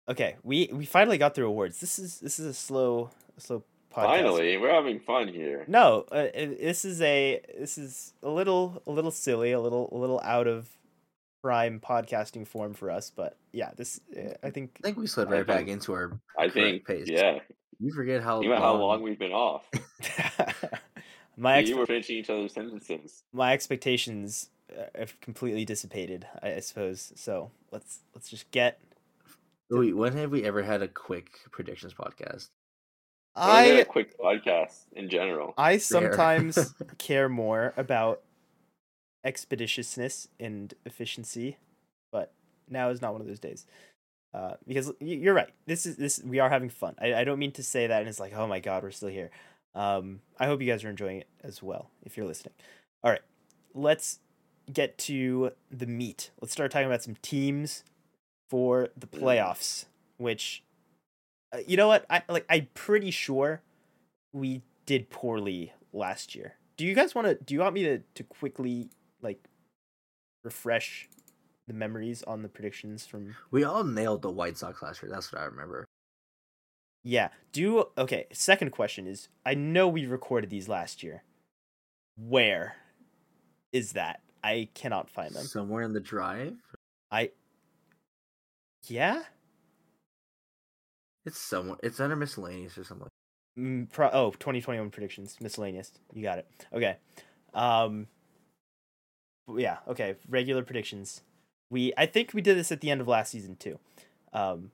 Okay, 0.09 0.37
we 0.43 0.69
we 0.71 0.85
finally 0.85 1.17
got 1.17 1.35
through 1.35 1.47
awards. 1.47 1.79
This 1.81 1.99
is 1.99 2.19
this 2.21 2.39
is 2.39 2.45
a 2.45 2.53
slow 2.53 3.09
a 3.37 3.41
slow 3.41 3.63
podcast. 3.95 4.05
Finally, 4.17 4.57
we're 4.57 4.73
having 4.73 4.99
fun 4.99 5.27
here. 5.27 5.63
No, 5.67 6.05
uh, 6.11 6.15
uh, 6.15 6.29
this 6.33 6.83
is 6.85 7.01
a 7.01 7.41
this 7.57 7.77
is 7.77 8.13
a 8.21 8.29
little 8.29 8.81
a 8.85 8.91
little 8.91 9.11
silly, 9.11 9.51
a 9.51 9.59
little 9.59 9.89
a 9.91 9.97
little 9.97 10.19
out 10.23 10.47
of 10.47 10.69
prime 11.41 11.79
podcasting 11.79 12.47
form 12.47 12.73
for 12.73 12.89
us, 12.89 13.11
but 13.15 13.37
yeah, 13.53 13.71
this 13.77 13.99
uh, 14.17 14.33
I 14.43 14.49
think 14.49 14.77
I 14.83 14.87
think 14.87 14.97
we 14.97 15.07
slid 15.07 15.27
I 15.29 15.31
right 15.31 15.47
back 15.47 15.57
think- 15.59 15.69
into 15.69 15.93
our 15.93 16.19
I 16.37 16.49
think, 16.49 16.85
pace. 16.85 17.07
yeah. 17.07 17.39
You 17.79 17.91
forget 17.91 18.23
how 18.23 18.39
Think 18.39 18.51
about 18.53 18.61
how 18.61 18.75
long 18.75 19.01
we've 19.01 19.19
been 19.19 19.33
off. 19.33 19.69
my 21.37 21.59
you 21.59 21.75
expe- 21.75 21.79
were 21.79 21.85
finishing 21.85 22.17
each 22.17 22.29
other's 22.29 22.53
sentences. 22.53 23.23
my 23.33 23.53
expectations 23.53 24.49
uh, 24.75 24.83
have 24.97 25.19
completely 25.21 25.65
dissipated, 25.65 26.25
I, 26.41 26.53
I 26.53 26.59
suppose. 26.61 27.11
So 27.15 27.51
let's 27.71 27.99
let's 28.13 28.29
just 28.29 28.49
get. 28.51 28.79
Wait, 29.69 29.95
when 29.95 30.13
have 30.15 30.31
we 30.31 30.43
ever 30.45 30.61
had 30.63 30.81
a 30.83 30.87
quick 30.87 31.31
predictions 31.51 31.93
podcast? 31.93 32.49
Or 33.37 33.41
is 33.41 33.47
I 33.47 33.63
a 33.79 33.85
quick 33.85 34.17
podcast 34.17 34.85
in 34.93 35.09
general. 35.09 35.53
I 35.57 35.77
sometimes 35.77 36.73
care 36.97 37.27
more 37.29 37.73
about 37.75 38.21
expeditiousness 39.25 40.27
and 40.39 40.73
efficiency, 40.85 41.57
but 42.11 42.31
now 42.69 42.89
is 42.89 43.01
not 43.01 43.11
one 43.13 43.21
of 43.21 43.27
those 43.27 43.39
days. 43.39 43.65
Uh, 44.33 44.55
because 44.67 44.91
you're 44.99 45.33
right. 45.33 45.49
This 45.65 45.85
is 45.85 45.95
this 45.95 46.21
we 46.23 46.39
are 46.39 46.49
having 46.49 46.69
fun. 46.69 46.95
I, 46.99 47.13
I 47.13 47.23
don't 47.23 47.39
mean 47.39 47.53
to 47.53 47.63
say 47.63 47.87
that 47.87 47.99
and 48.01 48.09
it's 48.09 48.19
like, 48.19 48.33
oh 48.33 48.47
my 48.47 48.59
god, 48.59 48.83
we're 48.83 48.91
still 48.91 49.09
here. 49.09 49.31
Um, 49.73 50.21
I 50.39 50.45
hope 50.45 50.61
you 50.61 50.67
guys 50.71 50.83
are 50.83 50.89
enjoying 50.89 51.17
it 51.17 51.27
as 51.43 51.63
well 51.63 51.89
if 52.03 52.17
you're 52.17 52.25
listening. 52.25 52.53
All 53.03 53.11
right, 53.11 53.21
let's 53.73 54.19
get 54.71 54.97
to 54.99 55.51
the 55.71 55.85
meat. 55.85 56.31
Let's 56.41 56.53
start 56.53 56.71
talking 56.71 56.87
about 56.87 57.03
some 57.03 57.15
teams 57.21 57.83
for 58.49 58.89
the 58.97 59.07
Mm. 59.07 59.21
playoffs. 59.21 59.85
Which, 60.17 60.63
uh, 61.53 61.59
you 61.65 61.77
know 61.77 61.87
what? 61.87 62.05
I 62.09 62.23
like. 62.29 62.45
I'm 62.49 62.67
pretty 62.73 63.11
sure 63.11 63.61
we 64.33 64.61
did 64.85 65.09
poorly 65.09 65.73
last 65.93 66.35
year. 66.35 66.55
Do 66.77 66.85
you 66.85 66.93
guys 66.93 67.15
want 67.15 67.27
to? 67.27 67.35
Do 67.35 67.53
you 67.53 67.61
want 67.61 67.73
me 67.73 67.83
to 67.83 67.99
to 67.99 68.23
quickly 68.23 68.89
like 69.21 69.43
refresh 70.43 71.09
the 71.67 71.73
memories 71.73 72.23
on 72.23 72.41
the 72.41 72.49
predictions 72.49 73.05
from? 73.05 73.35
We 73.51 73.63
all 73.63 73.83
nailed 73.83 74.21
the 74.21 74.31
White 74.31 74.57
Sox 74.57 74.81
last 74.81 75.01
year. 75.01 75.11
That's 75.11 75.31
what 75.31 75.41
I 75.41 75.45
remember. 75.45 75.85
Yeah. 77.03 77.29
Do 77.51 77.85
okay. 77.97 78.27
Second 78.33 78.71
question 78.71 79.07
is: 79.07 79.29
I 79.45 79.53
know 79.53 79.87
we 79.87 80.05
recorded 80.05 80.49
these 80.49 80.67
last 80.67 81.03
year. 81.03 81.23
Where 82.17 82.77
is 83.71 83.93
that? 83.93 84.21
I 84.43 84.69
cannot 84.73 85.09
find 85.09 85.33
them. 85.33 85.43
Somewhere 85.45 85.83
in 85.83 85.93
the 85.93 85.99
drive. 85.99 86.55
I. 87.11 87.31
Yeah. 88.87 89.23
It's 91.25 91.39
somewhere. 91.39 91.77
It's 91.83 91.99
under 91.99 92.15
miscellaneous 92.15 92.77
or 92.77 92.83
something. 92.83 93.07
Mm, 93.57 93.91
pro- 93.91 94.11
oh, 94.11 94.31
2021 94.31 94.89
predictions, 94.91 95.37
miscellaneous. 95.41 95.91
You 96.13 96.23
got 96.23 96.39
it. 96.39 96.47
Okay. 96.73 96.97
Um 97.53 98.07
yeah, 99.55 99.77
okay, 99.87 100.15
regular 100.27 100.63
predictions. 100.63 101.21
We 101.69 101.93
I 101.97 102.05
think 102.05 102.33
we 102.33 102.41
did 102.41 102.57
this 102.57 102.71
at 102.71 102.81
the 102.81 102.89
end 102.91 103.01
of 103.01 103.07
last 103.07 103.31
season 103.31 103.55
too. 103.55 103.79
Um 104.33 104.71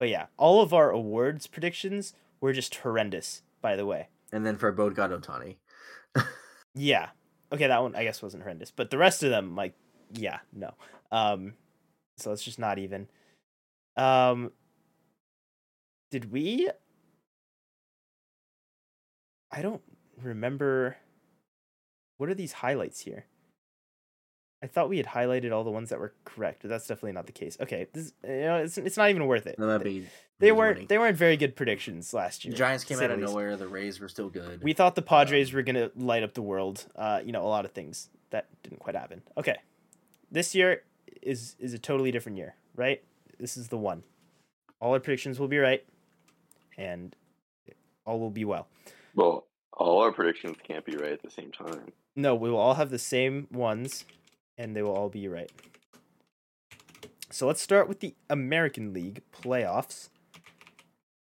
But 0.00 0.08
yeah, 0.08 0.26
all 0.36 0.62
of 0.62 0.72
our 0.72 0.90
awards 0.90 1.46
predictions 1.46 2.14
were 2.40 2.52
just 2.52 2.74
horrendous, 2.76 3.42
by 3.60 3.76
the 3.76 3.86
way. 3.86 4.08
And 4.32 4.46
then 4.46 4.56
Farbod 4.56 4.94
got 4.94 5.10
Ohtani. 5.10 5.56
Yeah. 6.74 7.08
Okay, 7.52 7.66
that 7.66 7.82
one 7.82 7.96
I 7.96 8.04
guess 8.04 8.22
wasn't 8.22 8.42
horrendous, 8.44 8.70
but 8.70 8.90
the 8.90 8.98
rest 8.98 9.22
of 9.22 9.30
them 9.30 9.54
like 9.54 9.74
yeah, 10.12 10.38
no. 10.52 10.74
Um 11.12 11.54
so 12.16 12.32
it's 12.32 12.44
just 12.44 12.58
not 12.58 12.78
even. 12.78 13.08
Um 13.96 14.52
did 16.10 16.32
we 16.32 16.70
I 19.50 19.62
don't 19.62 19.82
remember 20.22 20.96
what 22.18 22.28
are 22.28 22.34
these 22.34 22.52
highlights 22.52 23.00
here? 23.00 23.26
I 24.60 24.66
thought 24.66 24.88
we 24.88 24.96
had 24.96 25.06
highlighted 25.06 25.52
all 25.52 25.62
the 25.62 25.70
ones 25.70 25.88
that 25.90 26.00
were 26.00 26.14
correct, 26.24 26.62
but 26.62 26.68
that's 26.68 26.88
definitely 26.88 27.12
not 27.12 27.26
the 27.26 27.32
case. 27.32 27.56
Okay, 27.60 27.86
this 27.92 28.12
you 28.24 28.40
know 28.40 28.56
it's, 28.56 28.76
it's 28.76 28.96
not 28.96 29.08
even 29.08 29.26
worth 29.26 29.46
it. 29.46 29.56
Might 29.58 29.78
be. 29.84 30.06
They 30.40 30.50
weren't 30.52 30.76
winning. 30.76 30.86
they 30.88 30.98
weren't 30.98 31.16
very 31.16 31.36
good 31.36 31.54
predictions 31.54 32.12
last 32.12 32.42
The 32.42 32.48
year. 32.48 32.56
Giants 32.56 32.84
came 32.84 33.00
out 33.00 33.10
of 33.10 33.20
nowhere. 33.20 33.56
The 33.56 33.68
Rays 33.68 34.00
were 34.00 34.08
still 34.08 34.28
good. 34.28 34.62
We 34.62 34.72
thought 34.72 34.96
the 34.96 35.02
Padres 35.02 35.50
Um, 35.50 35.56
were 35.56 35.62
gonna 35.62 35.90
light 35.96 36.22
up 36.24 36.34
the 36.34 36.42
world. 36.42 36.86
Uh, 36.96 37.20
you 37.24 37.30
know, 37.32 37.42
a 37.42 37.46
lot 37.48 37.64
of 37.64 37.70
things 37.72 38.10
that 38.30 38.46
didn't 38.64 38.80
quite 38.80 38.96
happen. 38.96 39.22
Okay, 39.36 39.56
this 40.30 40.54
year 40.56 40.82
is 41.22 41.54
is 41.60 41.72
a 41.72 41.78
totally 41.78 42.10
different 42.10 42.36
year, 42.36 42.56
right? 42.74 43.02
This 43.38 43.56
is 43.56 43.68
the 43.68 43.78
one. 43.78 44.02
All 44.80 44.92
our 44.92 45.00
predictions 45.00 45.38
will 45.38 45.48
be 45.48 45.58
right, 45.58 45.84
and 46.78 47.14
all 48.06 48.18
will 48.18 48.30
be 48.30 48.46
well. 48.46 48.68
Well, 49.14 49.46
all 49.74 50.00
our 50.00 50.12
predictions 50.12 50.56
can't 50.66 50.84
be 50.84 50.96
right 50.96 51.12
at 51.12 51.22
the 51.22 51.30
same 51.30 51.52
time. 51.52 51.92
No, 52.16 52.34
we 52.34 52.50
will 52.50 52.58
all 52.58 52.74
have 52.74 52.90
the 52.90 52.98
same 52.98 53.46
ones, 53.52 54.04
and 54.56 54.74
they 54.74 54.82
will 54.82 54.94
all 54.94 55.10
be 55.10 55.28
right. 55.28 55.50
So 57.30 57.46
let's 57.46 57.60
start 57.60 57.88
with 57.88 58.00
the 58.00 58.14
American 58.30 58.94
League 58.94 59.22
playoffs. 59.42 60.08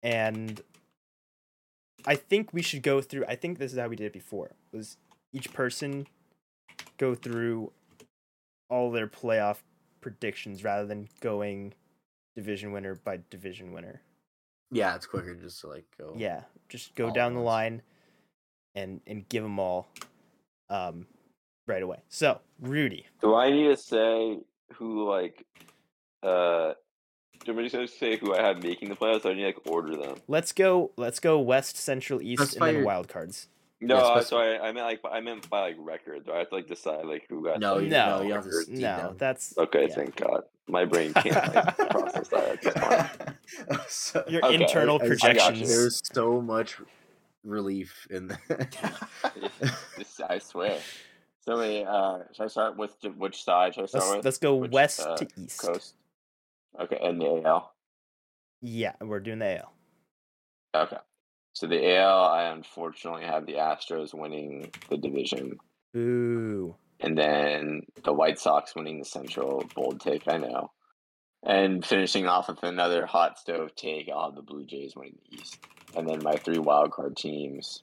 And 0.02 0.60
I 2.04 2.16
think 2.16 2.52
we 2.52 2.62
should 2.62 2.82
go 2.82 3.00
through 3.00 3.24
I 3.26 3.36
think 3.36 3.58
this 3.58 3.72
is 3.72 3.78
how 3.78 3.86
we 3.86 3.96
did 3.96 4.06
it 4.06 4.12
before. 4.12 4.50
Was 4.72 4.96
each 5.32 5.52
person 5.52 6.08
go 6.98 7.14
through 7.14 7.72
all 8.68 8.90
their 8.90 9.06
playoff 9.06 9.58
predictions 10.00 10.64
rather 10.64 10.86
than 10.86 11.08
going 11.20 11.74
division 12.34 12.72
winner 12.72 12.96
by 12.96 13.20
division 13.30 13.72
winner. 13.72 14.02
Yeah, 14.72 14.96
it's 14.96 15.06
quicker 15.06 15.34
just 15.36 15.60
to 15.60 15.68
like 15.68 15.84
go. 15.96 16.14
Yeah, 16.16 16.40
just 16.68 16.94
go 16.96 17.12
down 17.12 17.34
the 17.34 17.40
once. 17.40 17.46
line 17.46 17.82
and 18.74 19.00
and 19.06 19.28
give 19.28 19.42
them 19.44 19.58
all 19.60 19.88
um 20.70 21.06
right 21.68 21.82
away. 21.82 21.98
So, 22.08 22.40
Rudy. 22.60 23.06
Do 23.20 23.34
I 23.34 23.50
need 23.50 23.68
to 23.68 23.76
say 23.76 24.38
who 24.74 25.08
like 25.08 25.44
uh 26.22 26.72
do 27.44 27.50
I 27.52 27.54
want 27.56 27.64
me 27.64 27.68
to 27.70 27.86
say 27.88 28.16
who 28.16 28.34
I 28.34 28.40
have 28.42 28.62
making 28.62 28.88
the 28.88 28.94
playoffs? 28.96 29.24
Or 29.24 29.30
I 29.30 29.34
need 29.34 29.40
to 29.40 29.46
like 29.46 29.66
order 29.66 29.96
them. 29.96 30.16
Let's 30.28 30.52
go. 30.52 30.92
Let's 30.96 31.18
go 31.20 31.40
west, 31.40 31.76
central, 31.76 32.22
east, 32.22 32.40
Specify 32.42 32.66
and 32.68 32.76
then 32.76 32.82
your- 32.82 32.86
wild 32.86 33.08
cards. 33.08 33.48
No, 33.84 33.96
Yeah, 33.98 34.14
spec- 34.14 34.26
sorry, 34.26 34.58
I 34.58 34.70
meant 34.72 34.86
like 34.86 35.00
I 35.10 35.20
meant 35.20 35.50
by 35.50 35.60
like 35.60 35.76
record. 35.78 36.24
Do 36.26 36.32
I 36.32 36.38
have 36.38 36.48
to 36.50 36.54
like 36.54 36.68
decide 36.68 37.04
like 37.04 37.26
who 37.28 37.42
got 37.44 37.58
No, 37.60 37.78
you, 37.78 37.88
No. 37.88 38.18
no, 38.20 38.24
you 38.24 38.32
have 38.34 38.44
to 38.44 38.64
No, 38.68 39.14
that's 39.18 39.58
Okay, 39.58 39.88
yeah. 39.88 39.94
thank 39.94 40.16
God. 40.16 40.44
My 40.68 40.84
brain 40.84 41.12
can't 41.14 41.54
like 41.54 41.76
process 41.90 42.28
that 42.28 42.48
at 42.48 42.62
this 42.62 42.74
point. 42.74 43.80
So- 43.88 44.24
your 44.28 44.44
Okay, 44.46 44.54
internal 44.62 44.96
I- 44.96 45.00
I 45.00 45.02
you. 45.04 45.08
projections. 45.08 45.68
There's 45.68 46.00
so 46.14 46.40
much 46.40 46.78
relief 47.44 48.06
in 48.08 48.28
that. 48.28 48.76
I 50.28 50.38
swear. 50.38 50.78
So 51.40 51.58
wait, 51.58 51.84
uh 51.84 52.20
should 52.32 52.44
I 52.44 52.46
start 52.46 52.76
with 52.76 52.94
which 53.16 53.42
side 53.42 53.74
should 53.74 53.82
I 53.82 53.86
start 53.86 54.04
Let's 54.04 54.16
with? 54.16 54.24
let's 54.24 54.38
go 54.38 54.54
Which, 54.56 54.70
west 54.70 55.00
uh, 55.00 55.16
to 55.16 55.26
east. 55.36 55.60
Coast. 55.60 55.94
Okay, 56.80 56.98
and 57.02 57.20
the 57.20 57.42
AL. 57.44 57.72
Yeah, 58.60 58.92
we're 59.00 59.18
doing 59.18 59.40
the 59.40 59.58
AL. 59.58 59.72
Okay. 60.74 60.96
So 61.54 61.66
the 61.66 61.96
AL, 61.96 62.24
I 62.24 62.44
unfortunately 62.44 63.24
have 63.24 63.46
the 63.46 63.54
Astros 63.54 64.14
winning 64.14 64.70
the 64.88 64.96
division, 64.96 65.58
Boo. 65.92 66.74
and 67.00 67.16
then 67.16 67.82
the 68.04 68.12
White 68.12 68.38
Sox 68.38 68.74
winning 68.74 68.98
the 68.98 69.04
Central. 69.04 69.64
Bold 69.74 70.00
take, 70.00 70.26
I 70.26 70.38
know. 70.38 70.70
And 71.44 71.84
finishing 71.84 72.26
off 72.26 72.48
with 72.48 72.62
another 72.62 73.04
hot 73.04 73.38
stove 73.38 73.74
take, 73.74 74.08
I'll 74.08 74.26
have 74.26 74.36
the 74.36 74.42
Blue 74.42 74.64
Jays 74.64 74.94
winning 74.96 75.18
the 75.30 75.38
East, 75.38 75.58
and 75.96 76.08
then 76.08 76.22
my 76.22 76.36
three 76.36 76.58
wild 76.58 76.92
card 76.92 77.16
teams. 77.16 77.82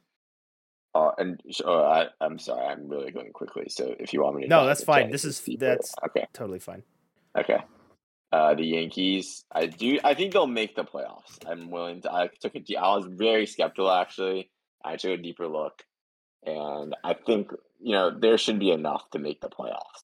Uh, 0.96 1.12
and 1.20 1.40
oh, 1.66 1.84
I, 1.84 2.08
I'm 2.20 2.40
sorry, 2.40 2.66
I'm 2.66 2.90
really 2.90 3.12
going 3.12 3.32
quickly. 3.32 3.68
So 3.70 3.94
if 4.00 4.12
you 4.14 4.24
want 4.24 4.38
me 4.38 4.44
to, 4.44 4.48
No, 4.50 4.66
that's 4.66 4.84
fine. 4.84 5.12
This 5.12 5.24
is- 5.26 5.40
that's- 5.60 5.94
okay. 6.08 6.26
Totally 6.34 6.58
fine. 6.58 6.82
Okay. 7.38 7.60
Uh, 8.32 8.54
the 8.54 8.64
Yankees, 8.64 9.44
I 9.52 9.66
do. 9.66 10.00
I 10.04 10.14
think 10.14 10.34
they'll 10.34 10.46
make 10.46 10.76
the 10.76 10.84
playoffs. 10.84 11.40
I'm 11.48 11.72
willing 11.72 12.02
to. 12.04 12.14
I 12.14 12.30
took 12.40 12.56
a. 12.56 12.76
I 12.78 12.96
was 12.96 13.08
very 13.10 13.48
skeptical 13.48 13.90
actually. 13.90 14.52
I 14.84 14.98
took 14.98 15.12
a 15.12 15.22
deeper 15.22 15.48
look, 15.48 15.82
and 16.46 16.96
I 17.04 17.16
think 17.16 17.52
you 17.80 17.94
know 17.94 18.12
there 18.12 18.38
should 18.38 18.60
be 18.60 18.70
enough 18.70 19.10
to 19.12 19.20
make 19.20 19.42
the 19.42 19.50
playoffs. 19.50 20.04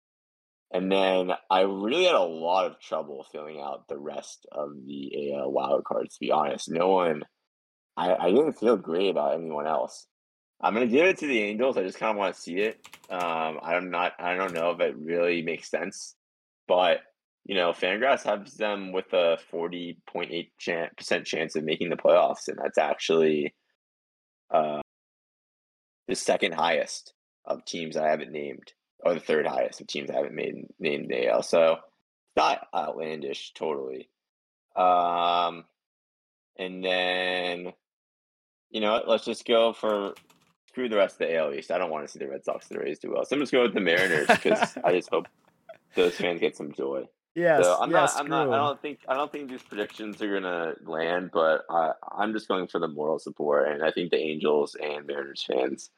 And 0.72 0.92
then 0.92 1.32
I 1.52 1.62
really 1.62 2.06
had 2.06 2.16
a 2.16 2.22
lot 2.22 2.66
of 2.66 2.80
trouble 2.80 3.28
filling 3.32 3.62
out 3.62 3.88
the 3.88 3.98
rest 3.98 4.48
of 4.52 4.72
the 4.88 5.34
AL 5.34 5.52
wild 5.52 5.84
cards. 5.84 6.16
To 6.16 6.20
be 6.20 6.32
honest, 6.32 6.70
no 6.70 6.90
one. 6.90 7.24
I 7.96 8.16
I 8.16 8.32
didn't 8.32 8.54
feel 8.54 8.76
great 8.76 9.12
about 9.12 9.36
anyone 9.36 9.68
else. 9.68 10.08
I'm 10.60 10.74
gonna 10.74 10.88
give 10.88 11.06
it 11.06 11.20
to 11.20 11.28
the 11.28 11.42
Angels. 11.42 11.78
I 11.78 11.84
just 11.84 12.00
kind 12.00 12.12
of 12.12 12.18
want 12.18 12.36
to 12.36 12.42
see 12.42 12.58
it. 12.58 12.80
Um, 13.10 13.60
I'm 13.62 13.92
not. 13.92 14.14
I 14.18 14.36
don't 14.36 14.54
know 14.54 14.72
if 14.72 14.80
it 14.80 14.96
really 14.98 15.44
makes 15.44 15.70
sense, 15.70 16.16
but 16.68 17.02
you 17.46 17.56
know, 17.56 17.72
Fangraphs 17.72 18.24
has 18.24 18.56
them 18.56 18.92
with 18.92 19.14
a 19.14 19.38
40.8% 19.54 21.26
chance 21.26 21.56
of 21.56 21.64
making 21.64 21.90
the 21.90 21.96
playoffs, 21.96 22.48
and 22.48 22.58
that's 22.58 22.80
actually 22.80 23.54
uh, 24.52 24.82
the 26.08 26.16
second 26.16 26.54
highest 26.54 27.14
of 27.46 27.64
teams 27.66 27.98
I 27.98 28.10
haven't 28.10 28.32
named, 28.32 28.74
or 29.00 29.14
the 29.14 29.20
third 29.20 29.46
highest 29.46 29.80
of 29.80 29.88
teams 29.88 30.10
I 30.10 30.16
haven't 30.16 30.34
made 30.34 30.56
named 30.80 31.10
the 31.10 31.28
AL. 31.28 31.44
So 31.44 31.74
it's 31.74 32.36
not 32.36 32.68
outlandish, 32.74 33.54
totally. 33.54 34.10
Um, 34.76 35.66
and 36.58 36.84
then 36.84 37.74
you 38.72 38.82
know, 38.82 38.94
what, 38.94 39.08
let's 39.08 39.24
just 39.24 39.46
go 39.46 39.72
for 39.72 40.16
screw 40.68 40.90
the 40.90 40.98
rest 40.98 41.22
of 41.22 41.28
the 41.28 41.38
AL 41.38 41.54
East. 41.54 41.72
I 41.72 41.78
don't 41.78 41.92
want 41.92 42.06
to 42.06 42.12
see 42.12 42.20
the 42.20 42.28
Red 42.28 42.44
Sox 42.44 42.68
and 42.70 42.78
the 42.78 42.84
Rays 42.84 43.00
do 43.00 43.12
well, 43.12 43.24
so 43.24 43.36
I'm 43.36 43.40
just 43.40 43.52
going 43.52 43.64
with 43.64 43.74
the 43.74 43.80
Mariners 43.80 44.28
because 44.28 44.78
I 44.84 44.92
just 44.92 45.10
hope 45.10 45.28
those 45.96 46.16
fans 46.16 46.42
get 46.42 46.58
some 46.58 46.74
joy. 46.74 47.06
Yes. 47.36 47.66
So 47.66 47.78
I'm 47.80 47.92
yeah, 47.92 47.98
not. 47.98 48.16
I'm 48.18 48.28
not. 48.28 48.50
I 48.50 48.58
don't 48.58 48.82
think. 48.82 49.00
I 49.10 49.14
don't 49.14 49.32
think 49.32 49.50
these 49.50 49.62
predictions 49.62 50.22
are 50.22 50.34
gonna 50.34 50.74
land. 50.86 51.32
But 51.34 51.66
I, 51.70 51.92
I'm 52.18 52.32
just 52.32 52.48
going 52.48 52.68
for 52.68 52.80
the 52.80 52.88
moral 52.88 53.20
support, 53.20 53.68
and 53.68 53.84
I 53.84 53.92
think 53.92 54.12
the 54.12 54.18
Angels 54.18 54.76
and 54.82 55.06
Mariners 55.06 55.44
fans 55.44 55.90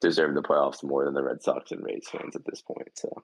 deserve 0.00 0.34
the 0.34 0.42
playoffs 0.42 0.82
more 0.82 1.04
than 1.04 1.12
the 1.12 1.22
Red 1.22 1.42
Sox 1.42 1.72
and 1.72 1.84
Rays 1.84 2.08
fans 2.10 2.36
at 2.36 2.44
this 2.46 2.62
point. 2.62 2.88
So 2.94 3.22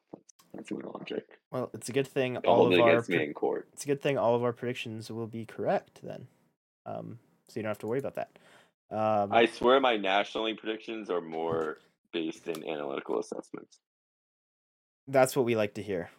that's, 0.53 0.71
my 0.71 0.81
logic. 0.93 1.25
Well, 1.51 1.71
it's 1.73 1.89
a 1.89 1.93
good 1.93 2.07
thing 2.07 2.37
all 2.39 2.73
of 2.73 2.79
our 2.79 3.03
pre- 3.03 3.33
it's 3.73 3.85
a 3.85 3.87
good 3.87 4.03
thing 4.03 4.19
all 4.19 4.35
of 4.35 4.45
our 4.45 4.53
predictions 4.53 5.11
will 5.11 5.27
be 5.27 5.47
correct 5.47 6.01
then. 6.03 6.27
Um, 6.85 7.19
so 7.49 7.59
you 7.59 7.63
don't 7.63 7.71
have 7.71 7.79
to 7.79 7.87
worry 7.87 7.99
about 7.99 8.17
that. 8.17 8.31
Um, 8.91 9.33
I 9.33 9.47
swear, 9.47 9.81
my 9.81 9.97
National 9.97 10.45
League 10.45 10.59
predictions 10.59 11.11
are 11.11 11.21
more 11.21 11.79
based 12.13 12.47
in 12.47 12.69
analytical 12.69 13.19
assessments. 13.19 13.79
that's 15.09 15.35
what 15.35 15.45
we 15.45 15.57
like 15.57 15.75
to 15.75 15.83
hear. 15.83 16.11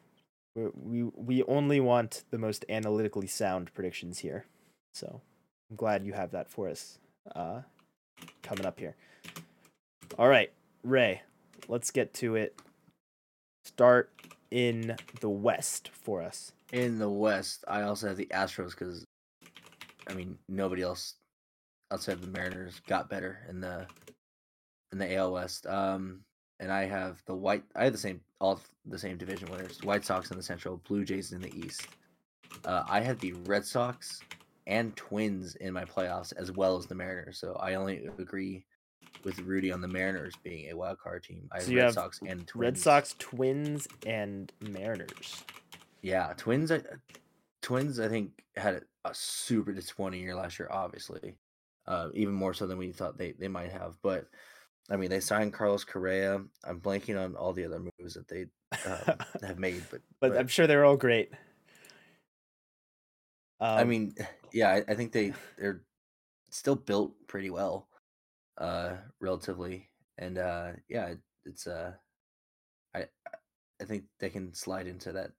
We, 0.56 1.03
we 1.03 1.43
only 1.43 1.80
want 1.80 2.24
the 2.32 2.38
most 2.38 2.64
analytically 2.70 3.28
sound 3.28 3.74
predictions 3.74 4.20
here. 4.20 4.45
So 4.93 5.22
I'm 5.70 5.76
glad 5.76 6.06
you 6.06 6.14
have 6.14 6.32
that 6.32 6.49
for 6.49 6.70
us 6.70 6.99
uh, 7.36 7.62
coming 8.41 8.66
up 8.66 8.80
here. 8.80 8.95
All 10.18 10.30
right, 10.30 10.51
Ray, 10.84 11.24
let's 11.68 11.91
get 11.91 12.14
to 12.16 12.36
it. 12.36 12.60
Start 13.66 14.12
in 14.51 14.95
the 15.20 15.30
West 15.30 15.89
for 15.89 16.22
us. 16.22 16.53
In 16.72 16.99
the 16.99 17.10
West, 17.10 17.66
I 17.68 17.82
also 17.82 18.08
have 18.08 18.18
the 18.18 18.28
Astros 18.28 18.70
because, 18.70 19.03
I 20.08 20.14
mean, 20.14 20.38
nobody 20.47 20.84
else 20.84 21.16
outside 21.91 22.14
of 22.14 22.22
the 22.22 22.28
Mariners 22.28 22.80
got 22.88 23.10
better 23.10 23.39
in 23.49 23.60
the 23.60 23.88
in 24.91 24.99
the 24.99 25.16
AL 25.16 25.34
West. 25.34 25.68
Um, 25.68 26.22
and 26.60 26.72
I 26.72 26.86
have 26.86 27.22
the 27.26 27.36
White. 27.36 27.64
I 27.76 27.86
have 27.86 27.93
the 27.93 27.99
same 27.99 28.22
all 28.39 28.60
the 28.86 28.99
same 28.99 29.18
division 29.18 29.49
winners: 29.51 29.82
White 29.84 30.06
Sox 30.06 30.32
in 30.32 30.38
the 30.38 30.43
Central, 30.43 30.82
Blue 30.88 31.03
Jays 31.03 31.32
in 31.32 31.41
the 31.41 31.56
East. 31.58 31.88
Uh, 32.66 32.84
I 32.88 33.01
had 33.01 33.20
the 33.20 33.34
Red 33.45 33.66
Sox 33.66 34.22
and 34.68 34.95
Twins 34.95 35.56
in 35.56 35.74
my 35.74 35.86
playoffs, 35.86 36.34
as 36.38 36.51
well 36.51 36.78
as 36.78 36.88
the 36.88 36.95
Mariners. 36.95 37.38
So 37.38 37.56
I 37.56 37.76
only 37.76 38.08
agree 38.18 38.66
with 39.24 39.39
Rudy 39.39 39.72
on 39.72 39.82
the 39.82 39.88
Mariners 39.88 40.34
being 40.43 40.70
a 40.70 40.76
wild 40.76 40.99
card 40.99 41.24
team. 41.24 41.47
I 41.51 41.58
have 41.58 41.64
So 41.66 41.72
you 41.72 41.78
Red 41.78 41.86
have 41.86 41.93
Sox 41.93 42.20
and 42.26 42.47
Twins. 42.47 42.56
Red 42.56 42.78
Sox, 42.78 43.16
Twins, 43.20 43.88
and 44.06 44.51
Mariners. 44.62 45.43
Yeah, 46.01 46.34
Twins. 46.38 46.72
I, 46.72 46.82
Twins, 47.62 47.99
I 47.99 48.08
think 48.08 48.43
had 48.56 48.76
a, 48.76 49.10
a 49.10 49.14
super 49.14 49.74
disappointing 49.74 50.22
year 50.22 50.36
last 50.36 50.60
year. 50.60 50.70
Obviously, 50.72 51.36
uh, 51.88 52.10
even 52.14 52.34
more 52.34 52.53
so 52.53 52.68
than 52.68 52.78
we 52.78 52.91
thought 52.91 53.18
they 53.18 53.34
they 53.34 53.47
might 53.47 53.72
have. 53.72 53.97
But 54.01 54.28
I 54.89 54.97
mean, 54.97 55.09
they 55.09 55.19
signed 55.19 55.53
Carlos 55.53 55.83
Correa. 55.83 56.41
I'm 56.63 56.79
blanking 56.79 57.21
on 57.21 57.36
all 57.36 57.53
the 57.53 57.65
other 57.65 57.79
moves 57.79 58.13
that 58.13 58.27
they 58.27 58.45
um, 58.86 59.17
have 59.41 59.59
made, 59.59 59.83
but 59.89 60.01
but 60.19 60.38
I'm 60.38 60.47
sure 60.47 60.67
they're 60.67 60.86
all 60.86 60.97
great. 60.97 61.31
Um, 63.59 63.77
I 63.77 63.83
mean, 63.83 64.15
yeah, 64.53 64.69
I, 64.69 64.91
I 64.91 64.95
think 64.95 65.11
they 65.11 65.33
they're 65.57 65.81
still 66.51 66.75
built 66.75 67.15
pretty 67.27 67.49
well, 67.49 67.88
uh, 68.57 68.97
relatively, 69.19 69.89
and 70.17 70.38
uh, 70.38 70.73
yeah, 70.88 71.07
it, 71.07 71.19
it's 71.45 71.65
uh, 71.65 71.93
I 72.93 73.05
I 73.81 73.86
think 73.86 74.03
they 74.19 74.29
can 74.29 74.53
slide 74.53 74.88
into 74.88 75.11
that 75.13 75.31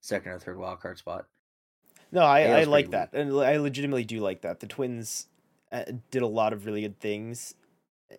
second 0.00 0.32
or 0.32 0.38
third 0.40 0.58
wild 0.58 0.80
card 0.80 0.98
spot. 0.98 1.26
No, 2.10 2.22
I, 2.22 2.42
I 2.42 2.64
like 2.64 2.90
that, 2.90 3.14
and 3.14 3.32
I 3.40 3.56
legitimately 3.56 4.04
do 4.04 4.20
like 4.20 4.42
that. 4.42 4.60
The 4.60 4.66
Twins 4.66 5.28
uh, 5.70 5.84
did 6.10 6.22
a 6.22 6.26
lot 6.26 6.52
of 6.52 6.66
really 6.66 6.82
good 6.82 7.00
things 7.00 7.54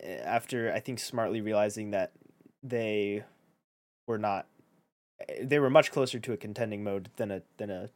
after 0.02 0.72
I 0.72 0.80
think 0.80 0.98
smartly 0.98 1.40
realizing 1.40 1.90
that 1.92 2.12
they 2.62 3.24
were 4.06 4.18
not 4.18 4.46
they 5.40 5.58
were 5.58 5.70
much 5.70 5.90
closer 5.90 6.18
to 6.18 6.32
a 6.32 6.36
contending 6.36 6.82
mode 6.84 7.10
than 7.16 7.30
a 7.30 7.42
than 7.56 7.70
a, 7.70 7.90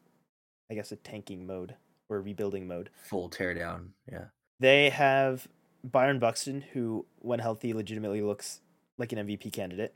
I 0.70 0.74
guess 0.74 0.92
a 0.92 0.96
tanking 0.96 1.46
mode 1.46 1.74
or 2.09 2.18
a 2.18 2.20
rebuilding 2.20 2.66
mode. 2.66 2.90
Full 3.09 3.28
teardown. 3.28 3.88
Yeah. 4.11 4.26
They 4.61 4.90
have 4.90 5.46
Byron 5.84 6.18
Buxton, 6.18 6.62
who, 6.72 7.07
when 7.20 7.38
healthy, 7.38 7.72
legitimately 7.72 8.22
looks 8.22 8.61
like 8.99 9.12
an 9.12 9.18
MVP 9.26 9.53
candidate 9.53 9.94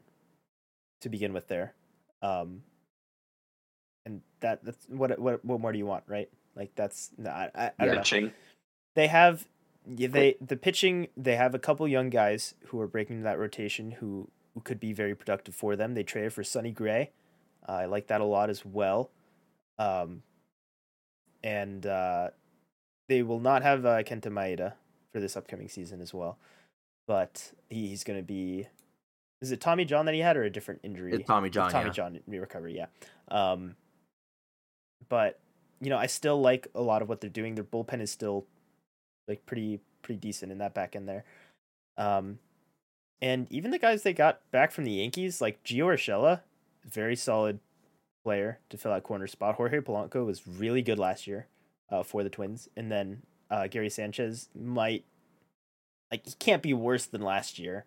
to 1.00 1.08
begin 1.08 1.32
with. 1.32 1.48
There, 1.48 1.74
um, 2.22 2.62
and 4.04 4.22
that 4.40 4.64
that's 4.64 4.86
what 4.88 5.18
what 5.18 5.44
what 5.44 5.60
more 5.60 5.72
do 5.72 5.78
you 5.78 5.86
want, 5.86 6.04
right? 6.06 6.28
Like 6.54 6.72
that's 6.74 7.10
I 7.24 7.50
I, 7.54 7.70
I 7.78 7.86
don't 7.86 7.94
know. 7.94 8.00
Pitching. 8.00 8.32
They 8.94 9.06
have 9.06 9.46
yeah, 9.86 10.08
they 10.08 10.36
the 10.40 10.56
pitching. 10.56 11.08
They 11.16 11.36
have 11.36 11.54
a 11.54 11.58
couple 11.58 11.86
young 11.88 12.10
guys 12.10 12.54
who 12.66 12.80
are 12.80 12.86
breaking 12.86 13.22
that 13.22 13.38
rotation 13.38 13.92
who 13.92 14.28
who 14.54 14.60
could 14.60 14.80
be 14.80 14.92
very 14.92 15.14
productive 15.14 15.54
for 15.54 15.76
them. 15.76 15.94
They 15.94 16.02
traded 16.02 16.32
for 16.32 16.44
Sonny 16.44 16.70
Gray. 16.70 17.10
Uh, 17.68 17.72
I 17.72 17.84
like 17.86 18.08
that 18.08 18.20
a 18.20 18.24
lot 18.24 18.50
as 18.50 18.64
well. 18.64 19.10
Um, 19.78 20.22
and 21.42 21.86
uh, 21.86 22.28
they 23.08 23.22
will 23.22 23.40
not 23.40 23.62
have 23.62 23.84
uh, 23.84 24.02
Kenta 24.02 24.26
Maeda 24.26 24.74
for 25.12 25.20
this 25.20 25.36
upcoming 25.36 25.68
season 25.68 26.00
as 26.00 26.12
well. 26.12 26.38
But 27.06 27.52
he, 27.68 27.88
he's 27.88 28.04
going 28.04 28.18
to 28.18 28.24
be. 28.24 28.66
Is 29.40 29.50
it 29.50 29.60
Tommy 29.60 29.84
John 29.84 30.06
that 30.06 30.14
he 30.14 30.20
had 30.20 30.36
or 30.36 30.44
a 30.44 30.50
different 30.50 30.80
injury? 30.84 31.12
It's 31.14 31.26
Tommy 31.26 31.50
John. 31.50 31.70
Tommy 31.70 31.86
yeah. 31.86 31.92
John 31.92 32.20
recovery, 32.28 32.76
yeah. 32.76 32.86
Um, 33.28 33.74
but 35.08 35.40
you 35.80 35.90
know, 35.90 35.98
I 35.98 36.06
still 36.06 36.40
like 36.40 36.68
a 36.76 36.82
lot 36.82 37.02
of 37.02 37.08
what 37.08 37.20
they're 37.20 37.28
doing. 37.30 37.56
Their 37.56 37.64
bullpen 37.64 38.00
is 38.00 38.10
still 38.10 38.46
like 39.32 39.46
pretty 39.46 39.80
pretty 40.02 40.20
decent 40.20 40.52
in 40.52 40.58
that 40.58 40.74
back 40.74 40.94
end 40.94 41.08
there. 41.08 41.24
Um, 41.96 42.38
and 43.22 43.50
even 43.50 43.70
the 43.70 43.78
guys 43.78 44.02
they 44.02 44.12
got 44.12 44.40
back 44.50 44.72
from 44.72 44.84
the 44.84 44.90
Yankees, 44.90 45.40
like 45.40 45.62
Gio 45.64 45.86
Urshela, 45.86 46.40
very 46.84 47.16
solid 47.16 47.60
player 48.24 48.58
to 48.68 48.76
fill 48.76 48.92
out 48.92 49.04
corner 49.04 49.26
spot. 49.26 49.54
Jorge 49.54 49.80
Polanco 49.80 50.26
was 50.26 50.46
really 50.46 50.82
good 50.82 50.98
last 50.98 51.26
year 51.26 51.46
uh, 51.90 52.02
for 52.02 52.22
the 52.22 52.28
Twins, 52.28 52.68
and 52.76 52.92
then 52.92 53.22
uh, 53.50 53.68
Gary 53.68 53.88
Sanchez 53.88 54.48
might 54.54 55.04
like 56.10 56.26
he 56.26 56.34
can't 56.38 56.62
be 56.62 56.74
worse 56.74 57.06
than 57.06 57.22
last 57.22 57.58
year, 57.58 57.86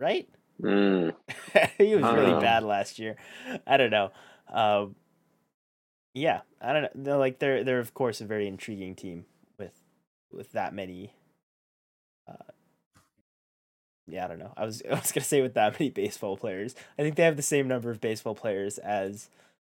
right? 0.00 0.28
Mm. 0.60 1.14
he 1.78 1.94
was 1.94 2.04
really 2.04 2.32
know. 2.32 2.40
bad 2.40 2.64
last 2.64 2.98
year. 2.98 3.16
I 3.64 3.76
don't 3.76 3.90
know. 3.90 4.10
Um, 4.52 4.96
yeah, 6.14 6.40
I 6.60 6.72
don't 6.72 6.82
know. 6.82 6.90
They're 6.94 7.16
like 7.16 7.38
they're 7.38 7.62
they're 7.62 7.80
of 7.80 7.94
course 7.94 8.20
a 8.20 8.24
very 8.24 8.48
intriguing 8.48 8.96
team 8.96 9.26
with 10.34 10.52
that 10.52 10.74
many. 10.74 11.12
Uh, 12.28 12.34
yeah, 14.06 14.24
I 14.24 14.28
don't 14.28 14.38
know. 14.38 14.52
I 14.56 14.64
was 14.64 14.82
I 14.90 14.94
was 14.94 15.12
gonna 15.12 15.24
say 15.24 15.40
with 15.42 15.54
that 15.54 15.72
many 15.78 15.90
baseball 15.90 16.36
players. 16.36 16.74
I 16.98 17.02
think 17.02 17.16
they 17.16 17.24
have 17.24 17.36
the 17.36 17.42
same 17.42 17.68
number 17.68 17.90
of 17.90 18.00
baseball 18.00 18.34
players 18.34 18.78
as 18.78 19.28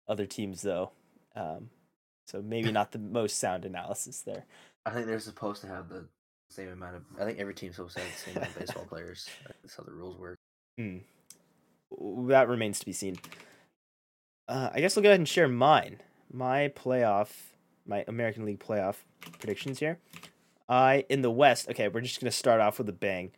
other 0.07 0.25
teams, 0.25 0.61
though. 0.61 0.91
Um, 1.35 1.69
so 2.27 2.41
maybe 2.41 2.71
not 2.71 2.91
the 2.91 2.99
most 3.19 3.37
sound 3.39 3.65
analysis 3.65 4.21
there. 4.21 4.45
I 4.85 4.91
think 4.91 5.07
they're 5.07 5.19
supposed 5.19 5.61
to 5.61 5.67
have 5.67 5.89
the 5.89 6.05
same 6.49 6.69
amount 6.69 6.95
of. 6.97 7.03
I 7.19 7.25
think 7.25 7.39
every 7.39 7.53
team's 7.53 7.75
supposed 7.75 7.95
to 7.97 8.01
have 8.01 8.11
the 8.11 8.17
same 8.17 8.35
amount 8.37 8.51
of 8.55 8.59
baseball 8.59 8.85
players. 8.89 9.27
That's 9.61 9.75
how 9.75 9.83
the 9.83 9.91
rules 9.91 10.17
work. 10.17 10.37
W- 10.77 12.27
That 12.27 12.47
remains 12.47 12.79
to 12.79 12.85
be 12.85 12.93
seen. 12.93 13.17
Uh, 14.47 14.69
I 14.73 14.79
guess 14.79 14.97
I'll 14.97 15.03
go 15.03 15.09
ahead 15.09 15.19
and 15.19 15.27
share 15.29 15.47
mine. 15.47 16.01
My 16.31 16.69
playoff, 16.75 17.29
my 17.85 18.03
American 18.07 18.45
League 18.45 18.59
playoff 18.59 18.95
predictions 19.39 19.79
here. 19.79 19.99
I 20.69 21.05
in 21.09 21.21
the 21.21 21.31
West. 21.31 21.69
Okay, 21.69 21.87
we're 21.87 22.01
just 22.01 22.21
gonna 22.21 22.31
start 22.31 22.61
off 22.61 22.77
with 22.77 22.87
a 22.87 22.93
bang. 22.93 23.31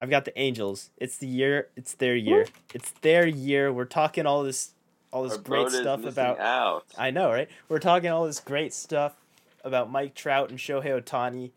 I've 0.00 0.10
got 0.10 0.24
the 0.24 0.38
Angels. 0.38 0.90
It's 0.96 1.18
the 1.18 1.26
year. 1.26 1.68
It's 1.76 1.94
their 1.94 2.14
year. 2.14 2.46
It's 2.72 2.92
their 3.02 3.26
year. 3.26 3.72
We're 3.72 3.84
talking 3.84 4.26
all 4.26 4.44
this, 4.44 4.70
all 5.12 5.24
this 5.24 5.32
Our 5.32 5.38
great 5.38 5.70
stuff 5.70 6.04
about. 6.04 6.38
out. 6.38 6.84
I 6.96 7.10
know, 7.10 7.30
right? 7.32 7.48
We're 7.68 7.80
talking 7.80 8.10
all 8.10 8.24
this 8.24 8.38
great 8.38 8.72
stuff 8.72 9.16
about 9.64 9.90
Mike 9.90 10.14
Trout 10.14 10.50
and 10.50 10.58
Shohei 10.58 11.02
Ohtani, 11.02 11.50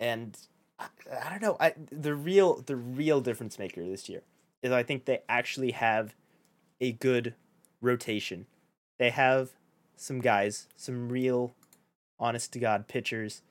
and 0.00 0.36
I, 0.78 0.86
I 1.26 1.30
don't 1.30 1.42
know. 1.42 1.56
I 1.60 1.74
the 1.90 2.14
real 2.14 2.62
the 2.62 2.76
real 2.76 3.20
difference 3.20 3.58
maker 3.58 3.84
this 3.84 4.08
year 4.08 4.22
is 4.62 4.72
I 4.72 4.82
think 4.82 5.04
they 5.04 5.20
actually 5.28 5.72
have 5.72 6.14
a 6.80 6.92
good 6.92 7.34
rotation. 7.82 8.46
They 8.98 9.10
have 9.10 9.50
some 9.96 10.20
guys, 10.20 10.68
some 10.74 11.10
real, 11.10 11.54
honest 12.18 12.52
to 12.54 12.58
god 12.58 12.88
pitchers. 12.88 13.42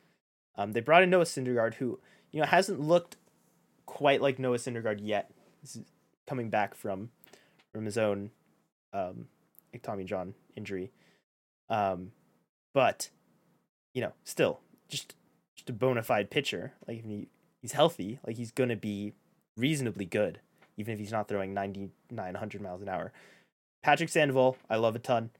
Um, 0.56 0.74
they 0.74 0.82
brought 0.82 1.04
in 1.04 1.10
Noah 1.10 1.26
Syndergaard, 1.26 1.76
who 1.76 2.00
you 2.32 2.42
know 2.42 2.48
hasn't 2.48 2.80
looked 2.80 3.18
quite 3.86 4.22
like 4.22 4.40
Noah 4.40 4.58
Syndergaard 4.58 5.00
yet. 5.02 5.32
Coming 6.28 6.50
back 6.50 6.76
from 6.76 7.10
from 7.72 7.86
his 7.86 7.98
own 7.98 8.32
um, 8.94 9.28
Tommy 9.82 10.04
John 10.04 10.36
injury. 10.56 10.92
Um, 11.70 12.12
but 12.74 13.10
you 13.94 14.02
know, 14.02 14.14
still 14.24 14.60
just 14.90 15.16
just 15.56 15.70
a 15.70 15.74
bona 15.74 16.04
fide 16.04 16.30
pitcher. 16.30 16.74
Like 16.88 17.00
if 17.00 17.06
he, 17.06 17.28
he's 17.62 17.74
healthy, 17.74 18.20
like 18.26 18.38
he's 18.38 18.52
gonna 18.52 18.76
be 18.76 19.14
reasonably 19.58 20.06
good, 20.06 20.40
even 20.78 20.94
if 20.94 21.00
he's 21.00 21.12
not 21.12 21.28
throwing 21.28 21.54
99, 21.54 21.92
100 22.10 22.62
miles 22.62 22.82
an 22.82 22.90
hour. 22.90 23.12
Patrick 23.82 24.10
Sandoval, 24.10 24.58
I 24.70 24.78
love 24.78 24.96
a 24.96 25.00
ton, 25.00 25.32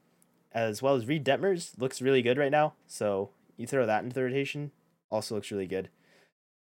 as 0.52 0.82
well 0.82 0.94
as 0.94 1.06
Reid 1.06 1.24
Detmers 1.24 1.78
looks 1.78 2.02
really 2.02 2.22
good 2.22 2.38
right 2.38 2.52
now. 2.52 2.74
So 2.86 3.30
you 3.56 3.66
throw 3.66 3.86
that 3.86 4.04
into 4.04 4.14
the 4.14 4.22
rotation, 4.22 4.70
also 5.14 5.36
looks 5.36 5.50
really 5.50 5.66
good. 5.66 5.88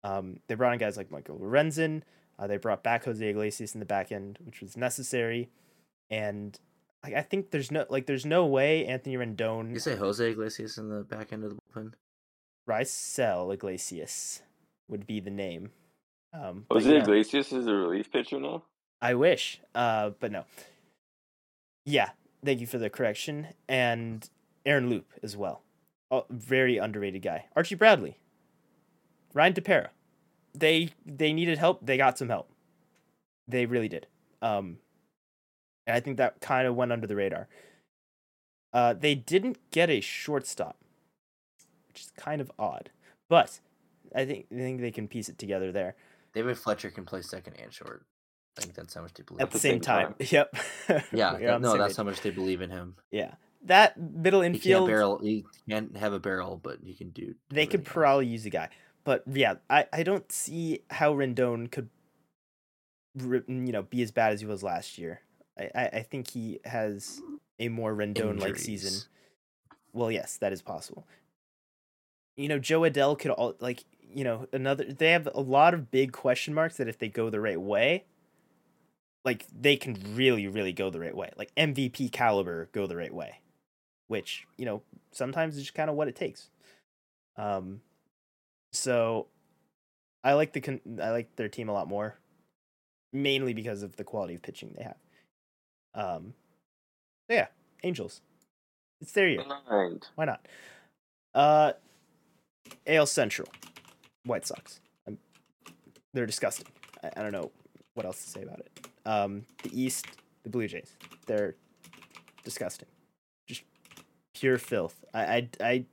Um, 0.03 0.39
they 0.47 0.55
brought 0.55 0.73
in 0.73 0.79
guys 0.79 0.97
like 0.97 1.11
Michael 1.11 1.39
Lorenzen. 1.39 2.03
Uh, 2.37 2.47
they 2.47 2.57
brought 2.57 2.83
back 2.83 3.05
Jose 3.05 3.25
Iglesias 3.27 3.73
in 3.73 3.79
the 3.79 3.85
back 3.85 4.11
end, 4.11 4.39
which 4.43 4.61
was 4.61 4.77
necessary. 4.77 5.49
And 6.09 6.57
like 7.03 7.13
I 7.13 7.21
think 7.21 7.51
there's 7.51 7.71
no 7.71 7.85
like 7.89 8.05
there's 8.05 8.25
no 8.25 8.45
way 8.45 8.85
Anthony 8.85 9.17
Rendon 9.17 9.71
You 9.71 9.79
say 9.79 9.95
Jose 9.95 10.31
Iglesias 10.31 10.77
in 10.77 10.89
the 10.89 11.03
back 11.03 11.33
end 11.33 11.43
of 11.43 11.51
the 11.51 11.55
bullpen? 11.55 11.93
Raisel 12.69 13.53
Iglesias 13.53 14.41
would 14.87 15.05
be 15.05 15.19
the 15.19 15.31
name. 15.31 15.71
Um, 16.33 16.65
but 16.69 16.75
Jose 16.75 16.91
yeah, 16.91 17.01
Iglesias 17.01 17.51
is 17.51 17.67
a 17.67 17.73
relief 17.73 18.11
pitcher 18.11 18.39
now. 18.39 18.63
I 19.01 19.15
wish, 19.15 19.59
uh, 19.75 20.11
but 20.19 20.31
no. 20.31 20.45
Yeah, 21.85 22.11
thank 22.43 22.61
you 22.61 22.67
for 22.67 22.77
the 22.77 22.89
correction, 22.89 23.47
and 23.67 24.27
Aaron 24.65 24.89
Loup 24.89 25.11
as 25.21 25.35
well. 25.35 25.61
Oh, 26.09 26.25
very 26.29 26.77
underrated 26.77 27.21
guy. 27.21 27.45
Archie 27.55 27.75
Bradley, 27.75 28.17
Ryan 29.33 29.53
Tepera. 29.53 29.87
They 30.55 30.89
they 31.05 31.33
needed 31.33 31.57
help. 31.57 31.85
They 31.85 31.97
got 31.97 32.17
some 32.17 32.29
help. 32.29 32.49
They 33.47 33.65
really 33.65 33.87
did. 33.89 34.07
Um, 34.41 34.77
and 35.87 35.95
I 35.95 35.99
think 35.99 36.17
that 36.17 36.39
kind 36.41 36.67
of 36.67 36.75
went 36.75 36.91
under 36.91 37.07
the 37.07 37.15
radar. 37.15 37.47
Uh, 38.71 38.93
they 38.93 39.15
didn't 39.15 39.57
get 39.71 39.89
a 39.89 39.99
shortstop, 40.01 40.77
which 41.87 42.01
is 42.01 42.11
kind 42.17 42.41
of 42.41 42.51
odd, 42.57 42.89
but 43.29 43.59
I 44.15 44.25
think 44.25 44.47
I 44.51 44.55
think 44.55 44.81
they 44.81 44.91
can 44.91 45.07
piece 45.07 45.29
it 45.29 45.37
together 45.37 45.71
there. 45.71 45.95
David 46.33 46.57
Fletcher 46.57 46.89
can 46.89 47.05
play 47.05 47.21
second 47.21 47.55
and 47.61 47.71
short. 47.71 48.05
I 48.57 48.61
think 48.61 48.75
that's 48.75 48.93
how 48.93 49.01
much 49.01 49.13
they 49.13 49.23
believe. 49.23 49.41
At 49.41 49.51
the 49.51 49.59
same 49.59 49.73
same 49.73 49.81
time, 49.81 50.07
time. 50.19 50.27
yep. 50.31 50.55
yeah, 51.11 51.33
that- 51.37 51.61
no, 51.61 51.77
that's 51.77 51.93
page. 51.93 51.97
how 51.97 52.03
much 52.03 52.21
they 52.21 52.31
believe 52.31 52.61
in 52.61 52.69
him. 52.71 52.95
Yeah, 53.11 53.33
that 53.65 53.99
middle 53.99 54.41
He 54.41 54.47
can't 54.49 54.55
infield, 54.55 54.87
barrel. 54.87 55.19
He 55.19 55.45
can't 55.69 55.95
have 55.97 56.13
a 56.13 56.19
barrel, 56.19 56.59
but 56.61 56.77
he 56.83 56.93
can 56.93 57.09
do. 57.11 57.35
they 57.49 57.65
could 57.67 57.81
else. 57.81 57.89
probably 57.91 58.27
use 58.27 58.45
a 58.45 58.49
guy. 58.49 58.69
But 59.03 59.23
yeah, 59.31 59.55
I, 59.69 59.85
I 59.91 60.03
don't 60.03 60.31
see 60.31 60.81
how 60.89 61.13
Rendon 61.13 61.69
could, 61.69 61.89
you 63.15 63.41
know, 63.47 63.83
be 63.83 64.01
as 64.01 64.11
bad 64.11 64.33
as 64.33 64.41
he 64.41 64.47
was 64.47 64.63
last 64.63 64.97
year. 64.97 65.21
I, 65.57 65.69
I, 65.75 65.85
I 65.85 66.01
think 66.03 66.29
he 66.29 66.59
has 66.65 67.21
a 67.59 67.69
more 67.69 67.93
Rendon 67.93 68.39
like 68.39 68.57
season. 68.57 69.09
Well, 69.91 70.11
yes, 70.11 70.37
that 70.37 70.53
is 70.53 70.61
possible. 70.61 71.05
You 72.35 72.47
know, 72.47 72.59
Jo 72.59 72.81
Adell 72.81 73.17
could 73.19 73.31
all 73.31 73.55
like 73.59 73.83
you 74.11 74.23
know 74.23 74.47
another. 74.51 74.85
They 74.85 75.11
have 75.11 75.27
a 75.33 75.41
lot 75.41 75.73
of 75.73 75.91
big 75.91 76.11
question 76.11 76.53
marks 76.53 76.77
that 76.77 76.87
if 76.87 76.97
they 76.97 77.09
go 77.09 77.29
the 77.29 77.39
right 77.39 77.59
way, 77.61 78.05
like 79.23 79.45
they 79.53 79.75
can 79.75 79.97
really, 80.15 80.47
really 80.47 80.73
go 80.73 80.89
the 80.89 80.99
right 80.99 81.15
way. 81.15 81.31
Like 81.37 81.53
MVP 81.55 82.11
caliber 82.11 82.69
go 82.71 82.87
the 82.87 82.97
right 82.97 83.13
way, 83.13 83.39
which 84.07 84.47
you 84.57 84.65
know 84.65 84.81
sometimes 85.11 85.55
is 85.57 85.63
just 85.63 85.75
kind 85.75 85.89
of 85.89 85.95
what 85.95 86.07
it 86.07 86.15
takes. 86.15 86.49
Um, 87.37 87.81
so 88.73 89.27
I 90.23 90.33
like 90.33 90.53
the 90.53 90.61
con- 90.61 90.99
I 91.01 91.11
like 91.11 91.35
their 91.35 91.49
team 91.49 91.69
a 91.69 91.73
lot 91.73 91.87
more, 91.87 92.17
mainly 93.11 93.53
because 93.53 93.83
of 93.83 93.95
the 93.95 94.03
quality 94.03 94.35
of 94.35 94.41
pitching 94.41 94.73
they 94.77 94.83
have. 94.83 94.97
Um, 95.95 96.33
so 97.29 97.35
yeah, 97.35 97.47
Angels. 97.83 98.21
It's 99.01 99.11
their 99.11 99.27
year. 99.27 99.43
Blind. 99.43 100.07
Why 100.15 100.25
not? 100.25 100.47
Uh, 101.33 101.73
AL 102.87 103.05
Central, 103.05 103.49
White 104.23 104.45
Sox. 104.45 104.79
Um 105.07 105.17
they're 106.13 106.25
disgusting. 106.25 106.67
I, 107.03 107.11
I 107.17 107.21
don't 107.21 107.31
know 107.31 107.51
what 107.95 108.05
else 108.05 108.23
to 108.23 108.29
say 108.29 108.43
about 108.43 108.59
it. 108.59 108.87
Um, 109.05 109.45
the 109.63 109.81
East, 109.81 110.05
the 110.43 110.49
Blue 110.49 110.67
Jays. 110.67 110.95
They're 111.27 111.55
disgusting. 112.43 112.87
Just 113.47 113.63
pure 114.33 114.57
filth. 114.57 115.03
I, 115.13 115.21
I, 115.21 115.49
I 115.59 115.85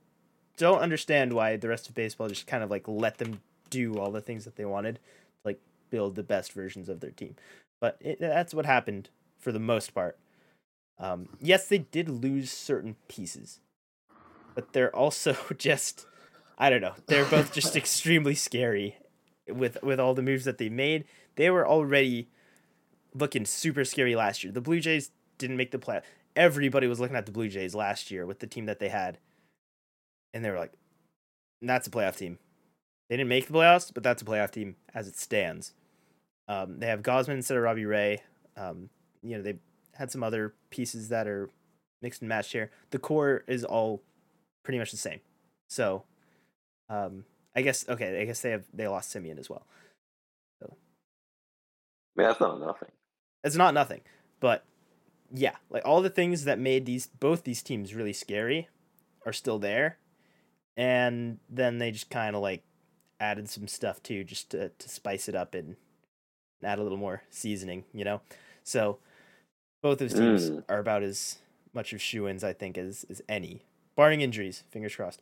don't 0.61 0.79
understand 0.79 1.33
why 1.33 1.57
the 1.57 1.67
rest 1.67 1.89
of 1.89 1.95
baseball 1.95 2.29
just 2.29 2.45
kind 2.45 2.63
of 2.63 2.69
like 2.69 2.87
let 2.87 3.17
them 3.17 3.41
do 3.71 3.95
all 3.95 4.11
the 4.11 4.21
things 4.21 4.45
that 4.45 4.57
they 4.57 4.65
wanted, 4.65 4.95
to 4.95 5.01
like 5.43 5.59
build 5.89 6.15
the 6.15 6.21
best 6.21 6.53
versions 6.53 6.87
of 6.87 6.99
their 6.99 7.09
team. 7.09 7.35
But 7.79 7.97
it, 7.99 8.19
that's 8.19 8.53
what 8.53 8.67
happened 8.67 9.09
for 9.39 9.51
the 9.51 9.59
most 9.59 9.95
part. 9.95 10.19
Um, 10.99 11.29
yes, 11.41 11.67
they 11.67 11.79
did 11.79 12.09
lose 12.09 12.51
certain 12.51 12.95
pieces, 13.07 13.59
but 14.53 14.73
they're 14.73 14.95
also 14.95 15.35
just 15.57 16.05
I 16.59 16.69
don't 16.69 16.81
know. 16.81 16.93
They're 17.07 17.25
both 17.25 17.51
just 17.59 17.75
extremely 17.75 18.35
scary 18.35 18.97
with 19.49 19.81
with 19.81 19.99
all 19.99 20.13
the 20.13 20.21
moves 20.21 20.45
that 20.45 20.59
they 20.59 20.69
made. 20.69 21.05
They 21.37 21.49
were 21.49 21.67
already 21.67 22.27
looking 23.15 23.45
super 23.45 23.83
scary 23.83 24.15
last 24.15 24.43
year. 24.43 24.53
The 24.53 24.61
Blue 24.61 24.79
Jays 24.79 25.09
didn't 25.39 25.57
make 25.57 25.71
the 25.71 25.79
play. 25.79 26.01
Everybody 26.35 26.85
was 26.85 26.99
looking 26.99 27.15
at 27.17 27.25
the 27.25 27.31
Blue 27.31 27.49
Jays 27.49 27.73
last 27.73 28.11
year 28.11 28.27
with 28.27 28.39
the 28.39 28.47
team 28.47 28.67
that 28.67 28.77
they 28.77 28.89
had, 28.89 29.17
and 30.33 30.43
they 30.43 30.49
were 30.49 30.59
like, 30.59 30.73
"That's 31.61 31.87
a 31.87 31.91
playoff 31.91 32.17
team." 32.17 32.39
They 33.09 33.17
didn't 33.17 33.29
make 33.29 33.47
the 33.47 33.53
playoffs, 33.53 33.93
but 33.93 34.03
that's 34.03 34.21
a 34.21 34.25
playoff 34.25 34.51
team 34.51 34.77
as 34.93 35.07
it 35.07 35.17
stands. 35.17 35.73
Um, 36.47 36.79
they 36.79 36.87
have 36.87 37.01
Gausman 37.01 37.35
instead 37.35 37.57
of 37.57 37.63
Robbie 37.63 37.85
Ray. 37.85 38.23
Um, 38.55 38.89
you 39.21 39.35
know, 39.35 39.43
they 39.43 39.55
had 39.95 40.11
some 40.11 40.23
other 40.23 40.53
pieces 40.69 41.09
that 41.09 41.27
are 41.27 41.49
mixed 42.01 42.21
and 42.21 42.29
matched 42.29 42.53
here. 42.53 42.71
The 42.91 42.99
core 42.99 43.43
is 43.47 43.63
all 43.63 44.01
pretty 44.63 44.79
much 44.79 44.91
the 44.91 44.97
same. 44.97 45.19
So, 45.69 46.03
um, 46.89 47.25
I 47.55 47.61
guess 47.61 47.87
okay. 47.87 48.21
I 48.21 48.25
guess 48.25 48.41
they 48.41 48.51
have 48.51 48.65
they 48.73 48.87
lost 48.87 49.13
Semien 49.13 49.39
as 49.39 49.49
well. 49.49 49.65
So, 50.61 50.75
I 52.17 52.21
mean, 52.21 52.27
that's 52.27 52.39
not 52.39 52.59
nothing. 52.59 52.89
It's 53.43 53.55
not 53.55 53.73
nothing, 53.73 54.01
but 54.39 54.63
yeah, 55.33 55.55
like 55.69 55.83
all 55.85 56.01
the 56.01 56.09
things 56.09 56.43
that 56.45 56.59
made 56.59 56.85
these 56.85 57.07
both 57.07 57.43
these 57.43 57.61
teams 57.61 57.93
really 57.93 58.13
scary 58.13 58.69
are 59.25 59.33
still 59.33 59.59
there, 59.59 59.97
and 60.77 61.39
then 61.49 61.77
they 61.77 61.91
just 61.91 62.09
kind 62.09 62.35
of 62.35 62.41
like 62.41 62.63
added 63.19 63.49
some 63.49 63.67
stuff 63.67 64.01
too, 64.03 64.23
just 64.23 64.51
to 64.51 64.69
to 64.69 64.89
spice 64.89 65.27
it 65.29 65.35
up 65.35 65.53
and 65.53 65.75
add 66.63 66.79
a 66.79 66.83
little 66.83 66.97
more 66.97 67.23
seasoning, 67.29 67.83
you 67.93 68.03
know. 68.03 68.21
So 68.63 68.99
both 69.81 69.93
of 70.01 70.09
those 70.09 70.13
teams 70.13 70.49
Mm. 70.51 70.63
are 70.69 70.79
about 70.79 71.03
as 71.03 71.37
much 71.73 71.93
of 71.93 72.01
shoe 72.01 72.27
ins, 72.27 72.43
I 72.43 72.53
think, 72.53 72.77
as 72.77 73.05
as 73.09 73.21
any, 73.29 73.61
barring 73.95 74.21
injuries. 74.21 74.63
Fingers 74.71 74.95
crossed. 74.95 75.21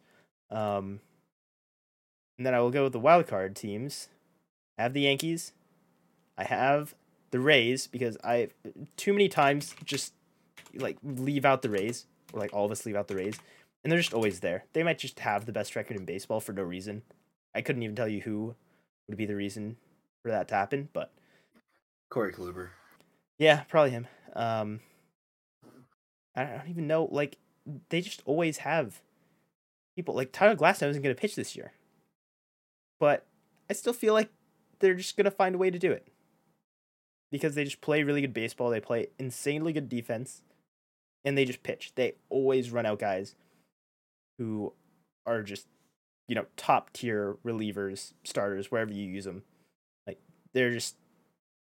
Um, 0.52 1.00
and 2.38 2.46
then 2.46 2.54
I 2.54 2.60
will 2.60 2.72
go 2.72 2.84
with 2.84 2.94
the 2.94 3.00
wild 3.00 3.28
card 3.28 3.56
teams. 3.56 4.08
I 4.78 4.84
have 4.84 4.94
the 4.94 5.02
Yankees. 5.02 5.52
I 6.38 6.46
have 6.46 6.96
the 7.32 7.40
Rays 7.40 7.86
because 7.88 8.18
I 8.24 8.50
too 8.96 9.14
many 9.14 9.28
times 9.30 9.76
just 9.84 10.14
like 10.74 10.98
leave 11.04 11.46
out 11.46 11.62
the 11.62 11.70
Rays 11.70 12.06
or 12.34 12.40
like 12.40 12.54
all 12.54 12.66
of 12.66 12.72
us 12.72 12.86
leave 12.86 12.96
out 12.96 13.08
the 13.08 13.16
Rays, 13.16 13.36
and 13.84 13.92
they're 13.92 14.00
just 14.00 14.14
always 14.14 14.40
there. 14.40 14.66
They 14.74 14.84
might 14.84 15.00
just 15.00 15.20
have 15.20 15.46
the 15.46 15.52
best 15.52 15.76
record 15.76 15.98
in 15.98 16.06
baseball 16.06 16.40
for 16.40 16.54
no 16.54 16.64
reason. 16.64 17.04
I 17.56 17.62
couldn't 17.62 17.84
even 17.84 17.96
tell 17.96 18.08
you 18.08 18.22
who 18.22 18.56
would 19.08 19.18
be 19.18 19.26
the 19.26 19.36
reason 19.36 19.78
for 20.22 20.32
that 20.32 20.48
to 20.50 20.56
happen, 20.56 20.90
but 20.94 21.12
Corey 22.10 22.34
Kluber. 22.34 22.70
yeah, 23.38 23.64
probably 23.64 23.92
him. 23.92 24.08
Um, 24.36 24.82
I 26.36 26.44
don't 26.44 26.70
even 26.70 26.88
know. 26.88 27.08
Like 27.12 27.38
they 27.90 28.02
just 28.02 28.22
always 28.26 28.58
have 28.58 29.02
people. 29.96 30.14
Like 30.14 30.32
Tyler 30.32 30.56
Glasnow 30.56 30.90
isn't 30.90 31.02
going 31.02 31.16
to 31.16 31.20
pitch 31.20 31.36
this 31.36 31.56
year, 31.56 31.74
but 33.00 33.26
I 33.70 33.74
still 33.74 33.94
feel 33.94 34.14
like 34.14 34.30
they're 34.80 34.94
just 34.94 35.18
going 35.18 35.26
to 35.26 35.32
find 35.32 35.56
a 35.56 35.60
way 35.60 35.70
to 35.70 35.80
do 35.80 35.92
it 35.92 36.08
because 37.32 37.56
they 37.56 37.64
just 37.64 37.82
play 37.82 38.04
really 38.04 38.22
good 38.22 38.34
baseball. 38.34 38.70
They 38.70 38.80
play 38.80 39.08
insanely 39.18 39.74
good 39.74 39.90
defense, 39.90 40.42
and 41.24 41.38
they 41.38 41.46
just 41.46 41.64
pitch. 41.64 41.94
They 41.96 42.14
always 42.30 42.72
run 42.72 42.86
out 42.86 43.00
guys 43.00 43.36
who 44.40 44.74
are 45.28 45.44
just 45.44 45.68
you 46.28 46.34
know 46.34 46.46
top 46.58 46.92
tier 46.94 47.38
relievers, 47.46 48.14
starters, 48.24 48.72
wherever 48.72 48.92
you 48.92 49.04
use 49.08 49.26
them. 49.26 49.44
Like 50.08 50.18
they're 50.54 50.72
just 50.72 50.96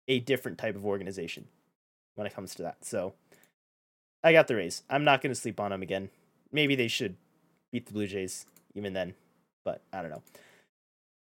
a 0.09 0.19
different 0.19 0.59
type 0.59 0.75
of 0.75 0.85
organization 0.85 1.47
when 2.17 2.27
it 2.27 2.35
comes 2.35 2.55
to 2.57 2.63
that. 2.65 2.85
So 2.85 3.15
I 4.25 4.33
got 4.33 4.49
the 4.49 4.57
Rays. 4.57 4.83
I'm 4.91 5.05
not 5.05 5.23
going 5.23 5.33
to 5.33 5.41
sleep 5.41 5.61
on 5.61 5.71
them 5.71 5.83
again. 5.83 6.11
Maybe 6.51 6.75
they 6.75 6.89
should 6.89 7.17
beat 7.73 7.87
the 7.87 7.93
Blue 7.93 8.07
Jays 8.07 8.47
even 8.75 8.93
then, 8.93 9.15
but 9.65 9.83
I 9.93 10.01
don't 10.03 10.11
know. 10.11 10.23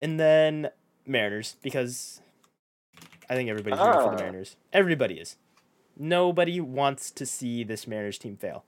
And 0.02 0.20
then 0.20 0.70
Mariners 1.06 1.56
because 1.62 2.22
I 3.30 3.36
think 3.36 3.50
everybody's 3.50 3.80
rooting 3.80 3.94
for 4.02 4.10
the 4.10 4.16
Ah. 4.16 4.18
Mariners. 4.18 4.56
Everybody 4.74 5.16
is. 5.16 5.38
Nobody 5.98 6.60
wants 6.62 7.12
to 7.12 7.26
see 7.26 7.64
this 7.64 7.86
Mariners 7.86 8.18
team 8.18 8.38
fail. 8.38 8.64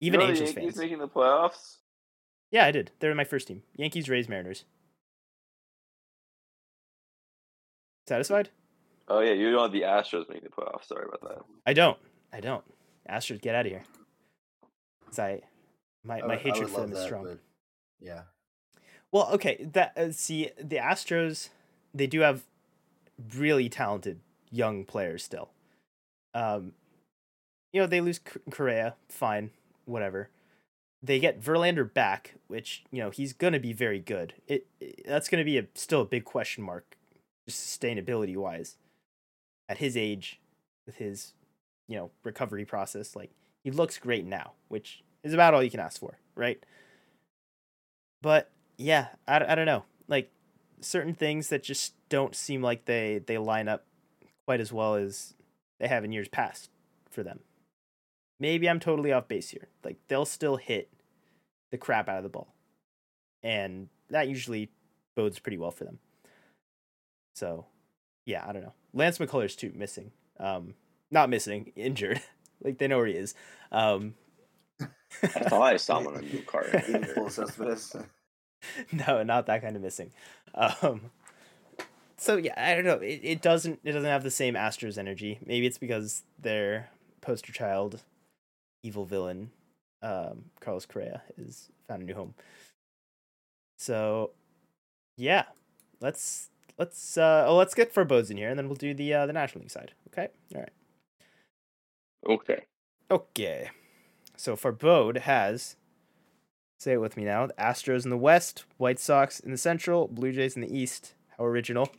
Even 0.00 0.20
you 0.20 0.26
know 0.26 0.30
Angels 0.30 0.52
the 0.54 0.60
Yankees 0.60 0.74
fans. 0.74 0.84
making 0.84 0.98
the 0.98 1.08
playoffs. 1.08 1.76
Yeah, 2.50 2.64
I 2.66 2.70
did. 2.70 2.90
They're 3.00 3.10
in 3.10 3.16
my 3.16 3.24
first 3.24 3.48
team. 3.48 3.62
Yankees, 3.76 4.08
Rays, 4.08 4.28
Mariners. 4.28 4.64
Satisfied? 8.08 8.50
Oh 9.08 9.20
yeah, 9.20 9.32
you 9.32 9.50
don't 9.50 9.62
have 9.62 9.72
the 9.72 9.82
Astros 9.82 10.28
making 10.28 10.44
the 10.44 10.50
playoffs. 10.50 10.86
Sorry 10.86 11.04
about 11.06 11.22
that. 11.22 11.44
I 11.66 11.72
don't. 11.72 11.98
I 12.32 12.40
don't. 12.40 12.64
Astros, 13.08 13.40
get 13.40 13.54
out 13.54 13.66
of 13.66 13.72
here. 13.72 13.84
'Cause 15.06 15.18
I, 15.20 15.42
my, 16.04 16.20
I 16.20 16.26
my 16.26 16.34
I 16.34 16.36
hatred 16.36 16.64
would 16.64 16.70
for 16.70 16.80
them 16.80 16.92
is 16.92 16.98
that, 16.98 17.04
strong. 17.04 17.24
but 17.24 17.38
Yeah. 18.00 18.22
Well, 19.12 19.28
okay. 19.34 19.68
That 19.72 19.96
uh, 19.96 20.10
see 20.12 20.50
the 20.60 20.76
Astros, 20.76 21.50
they 21.94 22.06
do 22.08 22.20
have 22.20 22.42
really 23.36 23.68
talented 23.68 24.20
young 24.50 24.84
players 24.84 25.22
still. 25.22 25.50
Um, 26.34 26.72
you 27.72 27.80
know 27.80 27.86
they 27.86 28.00
lose 28.00 28.16
C- 28.18 28.40
Correa, 28.50 28.94
fine, 29.08 29.50
whatever. 29.86 30.30
They 31.02 31.18
get 31.18 31.40
Verlander 31.40 31.92
back, 31.92 32.34
which 32.48 32.84
you 32.90 33.02
know 33.02 33.10
he's 33.10 33.32
gonna 33.32 33.60
be 33.60 33.72
very 33.72 34.00
good. 34.00 34.34
It, 34.46 34.66
it 34.80 35.06
that's 35.06 35.28
gonna 35.28 35.44
be 35.44 35.58
a 35.58 35.66
still 35.74 36.02
a 36.02 36.06
big 36.06 36.24
question 36.24 36.64
mark, 36.64 36.96
sustainability 37.48 38.36
wise. 38.36 38.76
At 39.68 39.78
his 39.78 39.96
age, 39.96 40.40
with 40.86 40.96
his, 40.96 41.32
you 41.88 41.96
know, 41.96 42.10
recovery 42.22 42.64
process, 42.64 43.16
like 43.16 43.30
he 43.64 43.70
looks 43.72 43.98
great 43.98 44.24
now, 44.24 44.52
which 44.68 45.02
is 45.24 45.34
about 45.34 45.54
all 45.54 45.62
you 45.62 45.70
can 45.70 45.80
ask 45.80 45.98
for, 45.98 46.18
right? 46.36 46.64
But 48.22 48.50
yeah, 48.78 49.08
I, 49.26 49.44
I 49.44 49.54
don't 49.54 49.66
know. 49.66 49.84
Like 50.08 50.30
certain 50.80 51.14
things 51.14 51.48
that 51.48 51.62
just 51.62 51.94
don't 52.08 52.34
seem 52.34 52.62
like 52.62 52.84
they 52.84 53.20
they 53.26 53.38
line 53.38 53.68
up 53.68 53.84
quite 54.46 54.60
as 54.60 54.72
well 54.72 54.94
as 54.94 55.34
they 55.80 55.88
have 55.88 56.04
in 56.04 56.12
years 56.12 56.28
past 56.28 56.70
for 57.10 57.22
them. 57.22 57.40
Maybe 58.38 58.68
I'm 58.68 58.80
totally 58.80 59.12
off 59.12 59.28
base 59.28 59.50
here. 59.50 59.68
Like 59.84 59.96
they'll 60.08 60.24
still 60.24 60.56
hit 60.56 60.90
the 61.70 61.78
crap 61.78 62.08
out 62.08 62.18
of 62.18 62.22
the 62.22 62.28
ball. 62.28 62.54
And 63.42 63.88
that 64.10 64.28
usually 64.28 64.70
bodes 65.14 65.38
pretty 65.38 65.58
well 65.58 65.70
for 65.70 65.84
them. 65.84 65.98
So, 67.34 67.66
yeah, 68.24 68.44
I 68.46 68.52
don't 68.52 68.62
know. 68.62 68.74
Lance 68.92 69.18
McCullers 69.18 69.56
too 69.56 69.72
missing. 69.74 70.12
Um 70.38 70.74
not 71.10 71.30
missing, 71.30 71.72
injured. 71.76 72.20
like 72.62 72.78
they 72.78 72.88
know 72.88 72.98
where 72.98 73.06
he 73.06 73.14
is. 73.14 73.34
Um 73.72 74.14
I 75.22 75.26
thought 75.26 75.62
I 75.62 75.76
saw 75.76 76.00
him 76.00 76.08
on 76.08 76.16
a 76.16 76.22
new 76.22 76.42
car. 76.46 76.66
Even 76.88 77.04
full 77.04 77.30
Cespedes. 77.30 77.96
no, 78.92 79.22
not 79.22 79.46
that 79.46 79.62
kind 79.62 79.76
of 79.76 79.82
missing. 79.82 80.10
Um, 80.54 81.10
so 82.16 82.36
yeah, 82.36 82.54
I 82.56 82.74
don't 82.74 82.84
know. 82.84 82.98
It, 82.98 83.20
it 83.22 83.42
doesn't 83.42 83.80
it 83.84 83.92
doesn't 83.92 84.08
have 84.08 84.22
the 84.22 84.30
same 84.30 84.54
Astros 84.54 84.98
energy. 84.98 85.38
Maybe 85.44 85.66
it's 85.66 85.78
because 85.78 86.22
their 86.38 86.90
poster 87.20 87.52
child, 87.52 88.02
evil 88.82 89.04
villain, 89.04 89.50
um, 90.02 90.46
Carlos 90.60 90.86
Correa, 90.86 91.22
is 91.36 91.70
found 91.88 92.02
a 92.02 92.04
new 92.04 92.14
home. 92.14 92.34
So, 93.78 94.30
yeah, 95.16 95.44
let's 96.00 96.50
let's 96.78 97.18
uh 97.18 97.44
oh, 97.46 97.56
let's 97.56 97.74
get 97.74 97.92
forebodings 97.92 98.30
in 98.30 98.36
here, 98.36 98.48
and 98.48 98.58
then 98.58 98.68
we'll 98.68 98.76
do 98.76 98.94
the 98.94 99.12
uh, 99.12 99.26
the 99.26 99.32
National 99.32 99.62
League 99.62 99.70
side. 99.70 99.92
Okay, 100.08 100.28
all 100.54 100.60
right. 100.60 100.72
Okay. 102.28 102.62
Okay. 103.10 103.70
So 104.36 104.56
Farbod 104.56 105.18
has, 105.18 105.76
say 106.78 106.94
it 106.94 107.00
with 107.00 107.16
me 107.16 107.24
now, 107.24 107.46
the 107.46 107.54
Astros 107.54 108.04
in 108.04 108.10
the 108.10 108.16
West, 108.16 108.64
White 108.76 108.98
Sox 108.98 109.40
in 109.40 109.50
the 109.50 109.56
Central, 109.56 110.08
Blue 110.08 110.32
Jays 110.32 110.56
in 110.56 110.62
the 110.62 110.76
East. 110.76 111.14
How 111.38 111.44
original. 111.44 111.90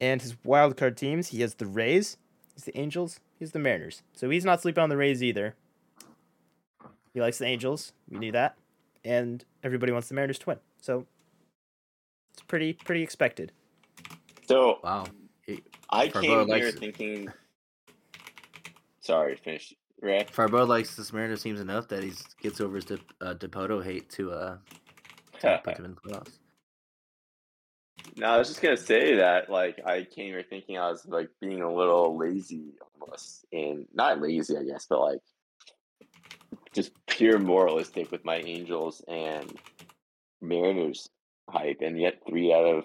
And 0.00 0.22
his 0.22 0.36
wild 0.44 0.76
card 0.76 0.96
teams, 0.96 1.28
he 1.28 1.40
has 1.42 1.54
the 1.54 1.66
Rays, 1.66 2.16
he's 2.54 2.64
the 2.64 2.76
Angels, 2.78 3.20
he's 3.38 3.52
the 3.52 3.58
Mariners. 3.58 4.02
So 4.12 4.30
he's 4.30 4.44
not 4.44 4.60
sleeping 4.60 4.82
on 4.82 4.88
the 4.88 4.96
Rays 4.96 5.22
either. 5.22 5.54
He 7.14 7.20
likes 7.20 7.38
the 7.38 7.46
Angels. 7.46 7.92
We 8.08 8.18
knew 8.18 8.32
that. 8.32 8.56
And 9.04 9.44
everybody 9.62 9.92
wants 9.92 10.08
the 10.08 10.14
Mariners 10.14 10.38
to 10.40 10.46
win. 10.46 10.58
So 10.80 11.06
it's 12.32 12.42
pretty 12.42 12.72
pretty 12.74 13.02
expected. 13.02 13.52
So 14.46 14.78
Wow. 14.82 15.06
He, 15.46 15.62
I 15.90 16.08
Farbod 16.08 16.22
came 16.22 16.48
likes 16.48 16.60
here 16.60 16.68
it. 16.68 16.78
thinking. 16.78 17.28
Sorry, 19.00 19.36
finish. 19.36 19.74
Ray. 20.00 20.24
Farbod 20.32 20.68
likes 20.68 20.94
this 20.94 21.12
Mariners 21.12 21.42
teams 21.42 21.60
enough 21.60 21.88
that 21.88 22.04
he 22.04 22.12
gets 22.40 22.60
over 22.60 22.76
his 22.76 22.84
De, 22.84 22.98
uh, 23.20 23.34
Dipoto 23.34 23.82
hate 23.82 24.08
to 24.10 24.30
uh 24.30 24.56
to 25.40 25.60
put 25.64 25.76
them 25.76 25.86
in 25.86 25.94
the 25.94 26.00
playoffs. 26.00 26.38
No, 28.16 28.26
I 28.26 28.38
was 28.38 28.48
just 28.48 28.60
gonna 28.60 28.76
say 28.76 29.16
that 29.16 29.50
like 29.50 29.80
I 29.84 30.04
came 30.04 30.26
here 30.26 30.44
thinking 30.48 30.78
I 30.78 30.90
was 30.90 31.06
like 31.06 31.30
being 31.40 31.62
a 31.62 31.72
little 31.72 32.16
lazy 32.16 32.74
almost, 33.00 33.46
and 33.52 33.86
not 33.92 34.20
lazy, 34.20 34.56
I 34.56 34.64
guess, 34.64 34.86
but 34.88 35.00
like 35.00 35.20
just 36.74 36.92
pure 37.06 37.38
moralistic 37.38 38.10
with 38.10 38.24
my 38.24 38.36
Angels 38.36 39.02
and 39.08 39.52
Mariners 40.40 41.08
hype, 41.48 41.78
and 41.80 41.98
yet 41.98 42.22
three 42.28 42.52
out 42.52 42.64
of 42.64 42.84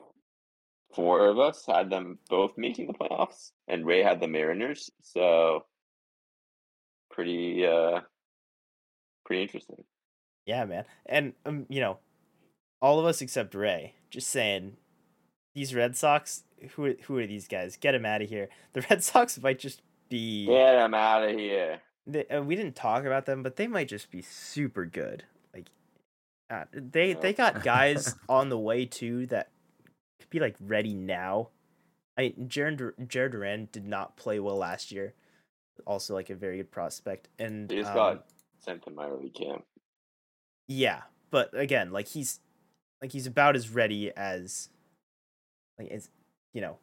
four 0.93 1.27
of 1.27 1.39
us 1.39 1.65
had 1.67 1.89
them 1.89 2.19
both 2.29 2.51
making 2.57 2.87
the 2.87 2.93
playoffs, 2.93 3.51
and 3.67 3.85
Ray 3.85 4.03
had 4.03 4.19
the 4.19 4.27
Mariners. 4.27 4.89
So 5.01 5.65
pretty 7.11 7.65
uh 7.65 8.01
pretty 9.25 9.43
interesting. 9.43 9.83
Yeah, 10.45 10.65
man. 10.65 10.85
And 11.05 11.33
um, 11.45 11.65
you 11.69 11.79
know, 11.79 11.99
all 12.81 12.99
of 12.99 13.05
us 13.05 13.21
except 13.21 13.55
Ray, 13.55 13.95
just 14.09 14.29
saying, 14.29 14.77
these 15.55 15.75
Red 15.75 15.95
Sox, 15.95 16.43
who 16.75 16.95
who 17.03 17.17
are 17.17 17.27
these 17.27 17.47
guys? 17.47 17.77
Get 17.77 17.93
them 17.93 18.05
out 18.05 18.21
of 18.21 18.29
here. 18.29 18.49
The 18.73 18.85
Red 18.89 19.03
Sox 19.03 19.41
might 19.41 19.59
just 19.59 19.81
be. 20.13 20.45
Get 20.45 20.75
him 20.75 20.93
out 20.93 21.27
of 21.27 21.31
here. 21.31 21.81
They, 22.05 22.27
uh, 22.27 22.43
we 22.43 22.55
didn't 22.55 22.75
talk 22.75 23.05
about 23.05 23.25
them, 23.25 23.41
but 23.41 23.55
they 23.55 23.67
might 23.67 23.87
just 23.87 24.11
be 24.11 24.21
super 24.21 24.85
good. 24.85 25.23
Like, 25.53 25.69
uh, 26.51 26.65
they 26.71 27.13
they 27.13 27.33
got 27.33 27.63
guys 27.63 28.15
on 28.29 28.49
the 28.49 28.59
way 28.59 28.85
too 28.85 29.25
that 29.27 29.49
could 30.19 30.29
be 30.29 30.39
like 30.39 30.55
ready 30.59 30.93
now. 30.93 31.49
I 32.17 32.33
Jarren 32.41 32.77
Jarren 33.07 33.31
Duran 33.31 33.69
did 33.71 33.87
not 33.87 34.15
play 34.15 34.39
well 34.39 34.57
last 34.57 34.91
year. 34.91 35.15
Also, 35.87 36.13
like 36.13 36.29
a 36.29 36.35
very 36.35 36.57
good 36.57 36.69
prospect, 36.69 37.29
and 37.39 37.71
He 37.71 37.77
just 37.77 37.89
um, 37.89 37.95
got 37.95 38.25
sent 38.59 38.83
to 38.83 38.91
minor 38.91 39.15
league 39.15 39.33
camp. 39.33 39.65
Yeah, 40.67 41.01
but 41.31 41.57
again, 41.57 41.91
like 41.91 42.07
he's 42.07 42.39
like 43.01 43.11
he's 43.11 43.25
about 43.25 43.55
as 43.55 43.69
ready 43.71 44.11
as 44.15 44.69
like 45.79 45.89
as 45.89 46.09
you 46.53 46.61
know, 46.61 46.77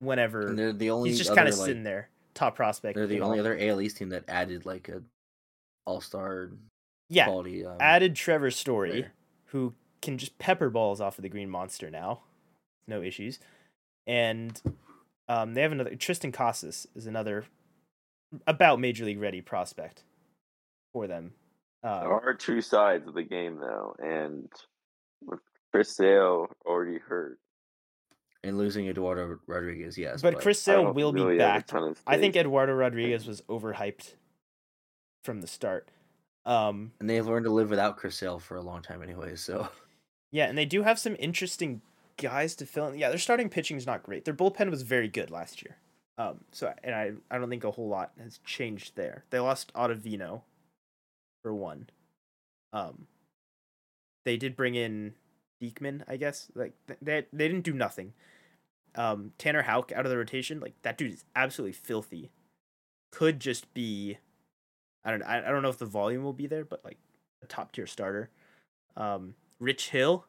whenever 0.00 0.48
And 0.48 0.58
they're 0.58 0.72
the 0.74 0.90
only 0.90 1.08
he's 1.08 1.18
just 1.18 1.34
kind 1.34 1.48
of 1.48 1.56
like, 1.56 1.66
sitting 1.66 1.84
there, 1.84 2.10
top 2.34 2.56
prospect. 2.56 2.96
They're 2.96 3.06
the 3.06 3.20
only 3.20 3.38
all. 3.38 3.46
other 3.46 3.58
AL 3.60 3.80
East 3.80 3.96
team 3.96 4.10
that 4.10 4.24
added 4.28 4.66
like 4.66 4.88
a 4.88 5.02
all 5.86 6.00
star 6.00 6.50
yeah 7.08 7.26
quality. 7.26 7.64
Um, 7.64 7.76
added 7.80 8.16
Trevor 8.16 8.50
Story, 8.50 8.90
player. 8.90 9.12
who 9.46 9.74
can 10.02 10.18
just 10.18 10.36
pepper 10.38 10.70
balls 10.70 11.00
off 11.00 11.18
of 11.18 11.22
the 11.22 11.28
Green 11.28 11.48
Monster 11.50 11.90
now, 11.90 12.20
no 12.86 13.02
issues, 13.02 13.38
and 14.06 14.60
um 15.28 15.54
they 15.54 15.62
have 15.62 15.72
another 15.72 15.90
Triston 15.90 16.32
Casas 16.32 16.86
is 16.94 17.06
another 17.06 17.44
about 18.46 18.80
major 18.80 19.04
league 19.04 19.20
ready 19.20 19.40
prospect 19.40 20.02
for 20.92 21.06
them. 21.06 21.32
There 21.82 21.92
Um, 21.92 22.12
are 22.24 22.34
two 22.34 22.60
sides 22.62 23.06
of 23.06 23.14
the 23.14 23.22
game 23.22 23.56
though, 23.60 23.94
and 23.98 24.48
with 25.24 25.40
Chris 25.72 25.94
Sale 25.94 26.48
already 26.66 26.98
hurt. 26.98 27.38
And 28.44 28.58
losing 28.58 28.86
Eduardo 28.88 29.38
Rodriguez, 29.46 29.96
yes. 29.96 30.20
but 30.20 30.38
Chris 30.38 30.60
Sale 30.60 30.92
will 30.92 31.12
be 31.12 31.20
really 31.20 31.38
have 31.38 31.66
back. 31.66 31.96
I 32.06 32.18
think. 32.18 32.36
Eduardo 32.36 32.74
Rodriguez 32.74 33.26
was 33.26 33.40
overhyped 33.42 34.14
from 35.22 35.40
the 35.40 35.46
start. 35.46 35.88
Um, 36.46 36.92
and 37.00 37.08
they've 37.08 37.26
learned 37.26 37.46
to 37.46 37.50
live 37.50 37.70
without 37.70 37.96
Chris 37.96 38.16
Sale 38.16 38.38
for 38.38 38.56
a 38.56 38.62
long 38.62 38.82
time 38.82 39.02
anyway. 39.02 39.34
So 39.36 39.68
yeah, 40.30 40.46
and 40.46 40.58
they 40.58 40.66
do 40.66 40.82
have 40.82 40.98
some 40.98 41.16
interesting 41.18 41.80
guys 42.16 42.54
to 42.56 42.66
fill 42.66 42.88
in. 42.88 42.98
Yeah, 42.98 43.08
their 43.08 43.18
starting 43.18 43.48
pitching 43.48 43.76
is 43.76 43.86
not 43.86 44.02
great. 44.02 44.24
Their 44.24 44.34
bullpen 44.34 44.70
was 44.70 44.82
very 44.82 45.08
good 45.08 45.30
last 45.30 45.62
year. 45.62 45.78
Um, 46.18 46.40
so 46.52 46.72
and 46.84 46.94
I 46.94 47.12
I 47.30 47.38
don't 47.38 47.48
think 47.48 47.64
a 47.64 47.70
whole 47.70 47.88
lot 47.88 48.12
has 48.22 48.38
changed 48.44 48.94
there. 48.94 49.24
They 49.30 49.38
lost 49.38 49.72
Ottavino 49.74 50.42
for 51.42 51.54
one. 51.54 51.88
Um, 52.72 53.06
they 54.24 54.36
did 54.36 54.56
bring 54.56 54.74
in 54.74 55.14
Diekman, 55.62 56.02
I 56.06 56.16
guess. 56.16 56.48
Like 56.54 56.74
th- 56.86 56.98
they 57.00 57.26
they 57.32 57.48
didn't 57.48 57.64
do 57.64 57.72
nothing. 57.72 58.12
Um, 58.96 59.32
Tanner 59.38 59.62
Houck 59.62 59.92
out 59.92 60.04
of 60.06 60.10
the 60.10 60.16
rotation, 60.18 60.60
like 60.60 60.74
that 60.82 60.96
dude 60.98 61.12
is 61.12 61.24
absolutely 61.34 61.72
filthy. 61.72 62.30
Could 63.10 63.40
just 63.40 63.72
be, 63.74 64.18
I 65.04 65.10
don't 65.10 65.22
I, 65.22 65.38
I 65.38 65.50
don't 65.50 65.62
know 65.62 65.68
if 65.68 65.78
the 65.78 65.86
volume 65.86 66.22
will 66.22 66.32
be 66.32 66.46
there, 66.46 66.64
but 66.64 66.84
like 66.84 66.98
a 67.42 67.46
top 67.46 67.72
tier 67.72 67.86
starter. 67.86 68.30
Um, 68.96 69.34
Rich 69.58 69.90
Hill, 69.90 70.26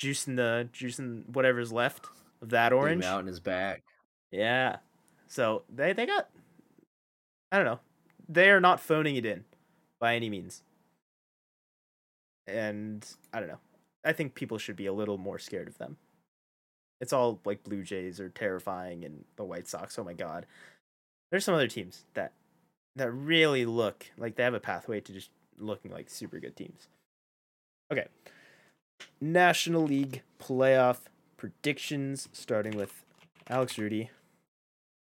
juicing 0.00 0.36
the 0.36 0.68
juicing 0.72 1.28
whatever's 1.28 1.72
left 1.72 2.06
of 2.40 2.50
that 2.50 2.72
Orange 2.72 3.04
orange. 3.04 3.04
out 3.04 3.20
in 3.20 3.26
his 3.26 3.40
back. 3.40 3.82
Yeah. 4.30 4.76
So 5.26 5.62
they 5.74 5.92
they 5.92 6.06
got 6.06 6.28
I 7.52 7.56
don't 7.56 7.66
know. 7.66 7.80
They 8.28 8.50
are 8.50 8.60
not 8.60 8.80
phoning 8.80 9.16
it 9.16 9.24
in 9.24 9.44
by 10.00 10.14
any 10.14 10.28
means. 10.28 10.62
And 12.46 13.06
I 13.32 13.40
don't 13.40 13.48
know. 13.48 13.58
I 14.04 14.12
think 14.12 14.34
people 14.34 14.58
should 14.58 14.76
be 14.76 14.86
a 14.86 14.92
little 14.92 15.18
more 15.18 15.38
scared 15.38 15.68
of 15.68 15.78
them. 15.78 15.96
It's 17.00 17.12
all 17.12 17.40
like 17.44 17.64
Blue 17.64 17.82
Jays 17.82 18.20
are 18.20 18.28
terrifying 18.28 19.04
and 19.04 19.24
the 19.36 19.44
White 19.44 19.68
Sox, 19.68 19.98
oh 19.98 20.04
my 20.04 20.14
god. 20.14 20.46
There's 21.30 21.44
some 21.44 21.54
other 21.54 21.68
teams 21.68 22.04
that 22.14 22.32
that 22.96 23.12
really 23.12 23.64
look 23.64 24.06
like 24.16 24.34
they 24.34 24.42
have 24.42 24.54
a 24.54 24.60
pathway 24.60 25.00
to 25.00 25.12
just 25.12 25.30
looking 25.58 25.92
like 25.92 26.10
super 26.10 26.40
good 26.40 26.56
teams. 26.56 26.88
Okay. 27.92 28.06
National 29.20 29.82
League 29.82 30.22
playoff 30.40 30.98
predictions 31.36 32.28
starting 32.32 32.76
with 32.76 33.04
Alex 33.48 33.78
Rudy, 33.78 34.10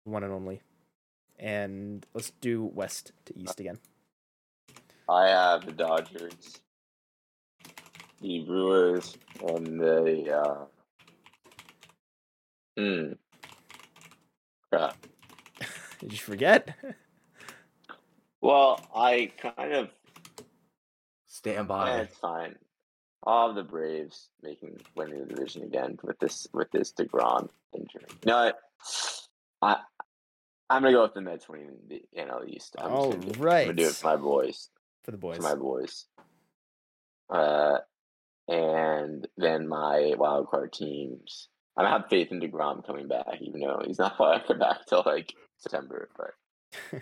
one 0.03 0.23
and 0.23 0.33
only. 0.33 0.61
And 1.39 2.05
let's 2.13 2.31
do 2.41 2.63
west 2.63 3.11
to 3.25 3.37
east 3.37 3.59
again. 3.59 3.79
I 5.07 5.27
have 5.27 5.65
the 5.65 5.71
Dodgers, 5.71 6.59
the 8.21 8.39
Brewers, 8.39 9.17
and 9.47 9.79
the 9.79 10.37
uh 10.37 10.65
hmm. 12.78 13.13
Crap. 14.69 14.97
Did 15.99 16.11
you 16.11 16.19
forget? 16.19 16.76
Well, 18.41 18.80
I 18.95 19.32
kind 19.41 19.73
of 19.73 19.89
Stand 21.26 21.55
yeah, 21.55 21.63
by. 21.63 21.97
it's 22.01 22.15
fine. 22.17 22.55
I'll 23.26 23.47
have 23.47 23.55
the 23.55 23.63
Braves 23.63 24.30
making 24.43 24.80
winning 24.95 25.19
the 25.19 25.26
division 25.26 25.63
again 25.63 25.97
with 26.03 26.19
this 26.19 26.47
with 26.53 26.69
this 26.71 26.93
Degrom 26.93 27.49
injury. 27.73 28.05
You 28.23 28.32
know? 28.32 28.51
I 29.61 29.78
I'm 30.69 30.82
gonna 30.82 30.93
go 30.93 31.03
with 31.03 31.13
the 31.13 31.21
Mets 31.21 31.49
winning 31.49 31.71
the 31.88 32.03
NL 32.17 32.47
East. 32.47 32.76
I'm 32.78 32.89
just 32.89 32.95
All 32.95 33.11
gonna 33.11 33.23
do, 33.26 33.43
I'm 33.43 33.65
gonna 33.65 33.73
do 33.73 33.88
it 33.88 33.95
for 33.95 34.07
my 34.07 34.15
boys. 34.15 34.69
For 35.03 35.11
the 35.11 35.17
boys. 35.17 35.38
For 35.38 35.43
my 35.43 35.55
boys. 35.55 36.05
Uh, 37.30 37.78
and 38.47 39.28
then 39.38 39.67
my 39.67 40.13
wild 40.17 40.49
card 40.49 40.71
teams. 40.71 41.49
I 41.78 41.89
have 41.89 42.07
faith 42.09 42.32
in 42.32 42.39
Degrom 42.39 42.86
coming 42.86 43.07
back, 43.07 43.41
even 43.41 43.59
though 43.59 43.82
he's 43.86 43.99
not 43.99 44.17
coming 44.17 44.59
back 44.59 44.86
till 44.88 45.03
like 45.05 45.34
September. 45.57 46.09
But 46.17 47.01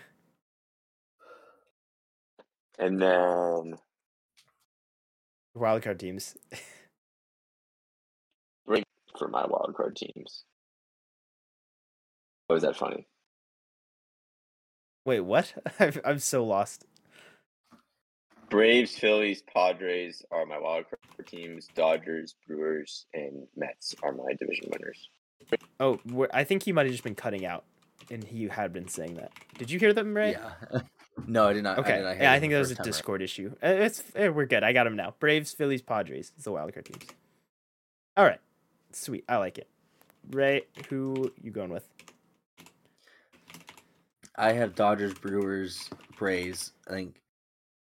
and 2.78 3.00
then 3.00 3.74
Wildcard 5.56 5.98
teams. 5.98 6.36
for 9.18 9.28
my 9.28 9.46
wild 9.46 9.74
card 9.76 9.96
teams. 9.96 10.44
Oh, 12.48 12.56
is 12.56 12.62
that 12.62 12.76
funny? 12.76 13.06
Wait, 15.04 15.20
what? 15.20 15.54
I'm 16.04 16.18
so 16.18 16.44
lost. 16.44 16.86
Braves, 18.50 18.96
Phillies, 18.96 19.42
Padres 19.42 20.22
are 20.30 20.46
my 20.46 20.58
wild 20.58 20.84
card 20.88 21.26
teams. 21.26 21.68
Dodgers, 21.74 22.34
Brewers, 22.46 23.06
and 23.14 23.46
Mets 23.56 23.94
are 24.02 24.12
my 24.12 24.32
division 24.38 24.70
winners. 24.72 25.08
Oh, 25.80 25.98
I 26.32 26.44
think 26.44 26.62
he 26.62 26.72
might 26.72 26.86
have 26.86 26.92
just 26.92 27.04
been 27.04 27.14
cutting 27.14 27.44
out, 27.44 27.64
and 28.10 28.22
he 28.24 28.48
had 28.48 28.72
been 28.72 28.88
saying 28.88 29.14
that. 29.16 29.32
Did 29.58 29.70
you 29.70 29.78
hear 29.78 29.92
them 29.92 30.14
right? 30.14 30.36
Yeah. 30.72 30.80
no, 31.26 31.48
I 31.48 31.52
did 31.52 31.64
not. 31.64 31.78
I 31.78 31.80
Okay. 31.82 31.96
did 31.96 32.04
not 32.04 32.16
yeah, 32.18 32.32
I 32.32 32.40
think 32.40 32.52
that 32.52 32.58
was 32.58 32.70
a 32.70 32.76
first 32.76 32.78
time 32.78 32.84
around. 32.84 32.92
Discord 32.92 33.22
issue. 33.22 33.54
Uh, 33.62 33.66
It's 33.68 34.04
eh, 34.14 34.28
we're 34.28 34.46
good. 34.46 34.62
I 34.62 34.72
got 34.72 34.86
him 34.86 34.96
now. 34.96 35.14
Braves, 35.18 35.52
Phillies, 35.52 35.82
Padres. 35.82 36.32
It's 36.36 36.44
the 36.44 36.52
wildcard 36.52 36.84
teams. 36.86 37.10
All 38.16 38.24
right, 38.24 38.40
sweet. 38.92 39.24
I 39.28 39.36
like 39.38 39.58
it. 39.58 39.68
Ray, 40.30 40.62
who 40.88 41.30
you 41.42 41.50
going 41.50 41.70
with? 41.70 41.86
I 44.36 44.52
have 44.52 44.74
Dodgers, 44.74 45.14
Brewers, 45.14 45.90
Braves. 46.16 46.72
I 46.88 46.92
think 46.92 47.20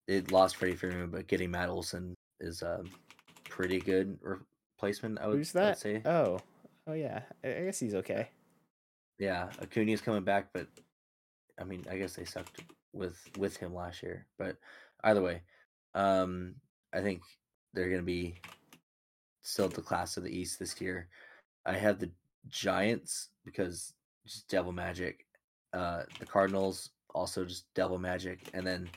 it 0.07 0.31
lost 0.31 0.57
Freddie 0.57 0.75
Freeman, 0.75 1.09
but 1.09 1.27
getting 1.27 1.51
Matt 1.51 1.69
Olson 1.69 2.15
is 2.39 2.61
a 2.61 2.83
pretty 3.49 3.79
good 3.79 4.17
replacement. 4.21 5.19
I 5.19 5.27
would, 5.27 5.37
Who's 5.37 5.51
that? 5.53 5.79
say. 5.79 6.01
Oh, 6.05 6.39
oh 6.87 6.93
yeah. 6.93 7.21
I 7.43 7.47
guess 7.47 7.79
he's 7.79 7.95
okay. 7.95 8.29
Yeah, 9.19 9.49
Acuna's 9.59 10.01
coming 10.01 10.23
back, 10.23 10.47
but 10.53 10.67
I 11.59 11.63
mean, 11.63 11.85
I 11.89 11.97
guess 11.97 12.15
they 12.15 12.25
sucked 12.25 12.61
with 12.93 13.17
with 13.37 13.57
him 13.57 13.73
last 13.73 14.03
year. 14.03 14.25
But 14.37 14.57
either 15.03 15.21
way, 15.21 15.41
um, 15.93 16.55
I 16.93 17.01
think 17.01 17.21
they're 17.73 17.89
gonna 17.89 18.01
be 18.01 18.35
still 19.43 19.69
the 19.69 19.81
class 19.81 20.17
of 20.17 20.23
the 20.23 20.35
East 20.35 20.59
this 20.59 20.79
year. 20.81 21.07
I 21.65 21.73
have 21.73 21.99
the 21.99 22.11
Giants 22.49 23.29
because 23.45 23.93
just 24.25 24.47
devil 24.49 24.71
magic. 24.71 25.25
Uh, 25.73 26.03
the 26.19 26.25
Cardinals 26.25 26.89
also 27.13 27.45
just 27.45 27.71
devil 27.73 27.97
magic, 27.99 28.49
and 28.53 28.65
then 28.65 28.89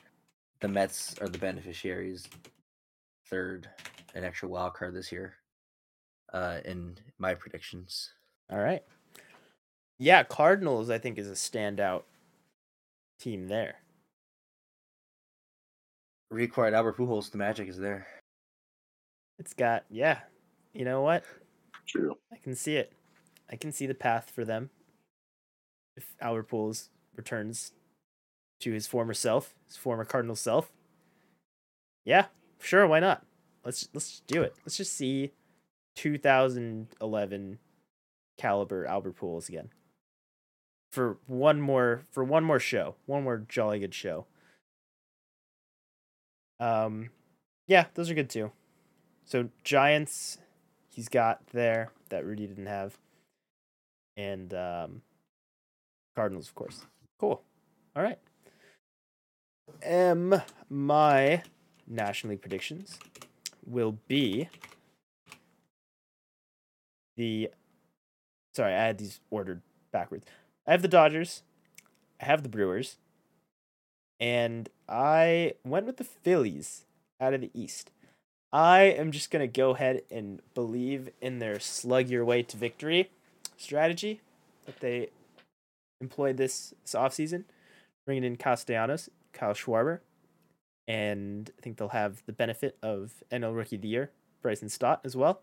the 0.66 0.72
Mets 0.72 1.14
are 1.20 1.28
the 1.28 1.38
beneficiaries. 1.38 2.26
Third, 3.30 3.68
an 4.16 4.24
extra 4.24 4.48
wild 4.48 4.74
card 4.74 4.96
this 4.96 5.12
year. 5.12 5.34
Uh, 6.32 6.58
in 6.64 6.98
my 7.18 7.34
predictions. 7.34 8.10
All 8.50 8.58
right. 8.58 8.82
Yeah, 10.00 10.24
Cardinals. 10.24 10.90
I 10.90 10.98
think 10.98 11.18
is 11.18 11.30
a 11.30 11.34
standout 11.34 12.02
team 13.20 13.46
there. 13.46 13.76
Required 16.32 16.74
Albert 16.74 16.96
Pujols, 16.96 17.30
the 17.30 17.38
magic 17.38 17.68
is 17.68 17.78
there. 17.78 18.08
It's 19.38 19.54
got 19.54 19.84
yeah. 19.88 20.18
You 20.72 20.84
know 20.84 21.02
what? 21.02 21.22
True. 21.86 22.16
I 22.32 22.38
can 22.42 22.56
see 22.56 22.74
it. 22.74 22.92
I 23.48 23.54
can 23.54 23.70
see 23.70 23.86
the 23.86 23.94
path 23.94 24.32
for 24.34 24.44
them. 24.44 24.70
If 25.96 26.16
Albert 26.20 26.50
Pujols 26.50 26.88
returns 27.14 27.70
to 28.66 28.72
his 28.72 28.88
former 28.88 29.14
self, 29.14 29.54
his 29.68 29.76
former 29.76 30.04
Cardinal 30.04 30.34
self. 30.34 30.72
Yeah, 32.04 32.26
sure, 32.58 32.84
why 32.84 32.98
not? 32.98 33.24
Let's 33.64 33.88
let's 33.94 34.22
do 34.26 34.42
it. 34.42 34.56
Let's 34.64 34.76
just 34.76 34.92
see 34.92 35.30
2011 35.94 37.58
caliber 38.36 38.84
Albert 38.84 39.18
Pujols 39.20 39.48
again. 39.48 39.68
For 40.90 41.18
one 41.28 41.60
more 41.60 42.02
for 42.10 42.24
one 42.24 42.42
more 42.42 42.58
show, 42.58 42.96
one 43.06 43.22
more 43.22 43.38
jolly 43.48 43.78
good 43.78 43.94
show. 43.94 44.26
Um 46.58 47.10
yeah, 47.68 47.84
those 47.94 48.10
are 48.10 48.14
good 48.14 48.30
too. 48.30 48.50
So 49.24 49.48
Giants 49.62 50.38
he's 50.88 51.08
got 51.08 51.46
there 51.52 51.92
that 52.08 52.24
Rudy 52.24 52.48
didn't 52.48 52.66
have. 52.66 52.98
And 54.16 54.52
um 54.54 55.02
Cardinals, 56.16 56.48
of 56.48 56.56
course. 56.56 56.84
Cool. 57.20 57.44
All 57.94 58.02
right. 58.02 58.18
Um, 59.88 60.42
my 60.68 61.42
National 61.86 62.32
League 62.32 62.40
predictions 62.40 62.98
will 63.66 63.98
be 64.08 64.48
the. 67.16 67.50
Sorry, 68.54 68.74
I 68.74 68.86
had 68.86 68.98
these 68.98 69.20
ordered 69.30 69.62
backwards. 69.92 70.24
I 70.66 70.72
have 70.72 70.82
the 70.82 70.88
Dodgers. 70.88 71.42
I 72.20 72.24
have 72.24 72.42
the 72.42 72.48
Brewers. 72.48 72.96
And 74.18 74.68
I 74.88 75.54
went 75.64 75.84
with 75.84 75.98
the 75.98 76.04
Phillies 76.04 76.86
out 77.20 77.34
of 77.34 77.42
the 77.42 77.50
East. 77.52 77.90
I 78.52 78.82
am 78.82 79.10
just 79.10 79.30
going 79.30 79.42
to 79.42 79.60
go 79.60 79.72
ahead 79.74 80.02
and 80.10 80.40
believe 80.54 81.10
in 81.20 81.38
their 81.38 81.60
slug 81.60 82.08
your 82.08 82.24
way 82.24 82.42
to 82.44 82.56
victory 82.56 83.10
strategy 83.56 84.20
that 84.64 84.80
they 84.80 85.10
employed 86.00 86.36
this, 86.36 86.72
this 86.82 86.94
offseason, 86.94 87.44
bringing 88.06 88.24
in 88.24 88.36
Castellanos, 88.36 89.10
Kyle 89.37 89.55
Schwarber, 89.55 90.01
and 90.89 91.51
I 91.57 91.61
think 91.61 91.76
they'll 91.76 91.89
have 91.89 92.22
the 92.26 92.32
benefit 92.32 92.76
of 92.82 93.22
NL 93.30 93.55
Rookie 93.55 93.76
of 93.76 93.82
the 93.82 93.89
Year, 93.89 94.11
Bryson 94.43 94.68
Stott 94.68 95.01
as 95.05 95.14
well, 95.14 95.43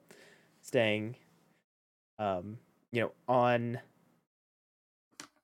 staying, 0.62 1.16
um, 2.20 2.58
you 2.92 3.02
know, 3.02 3.12
on 3.28 3.80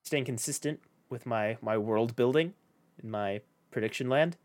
staying 0.04 0.24
consistent 0.24 0.80
with 1.08 1.24
my 1.26 1.56
my 1.62 1.78
world 1.78 2.16
building 2.16 2.54
in 3.02 3.10
my 3.10 3.40
prediction 3.70 4.08
land. 4.08 4.36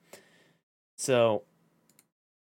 So, 0.98 1.44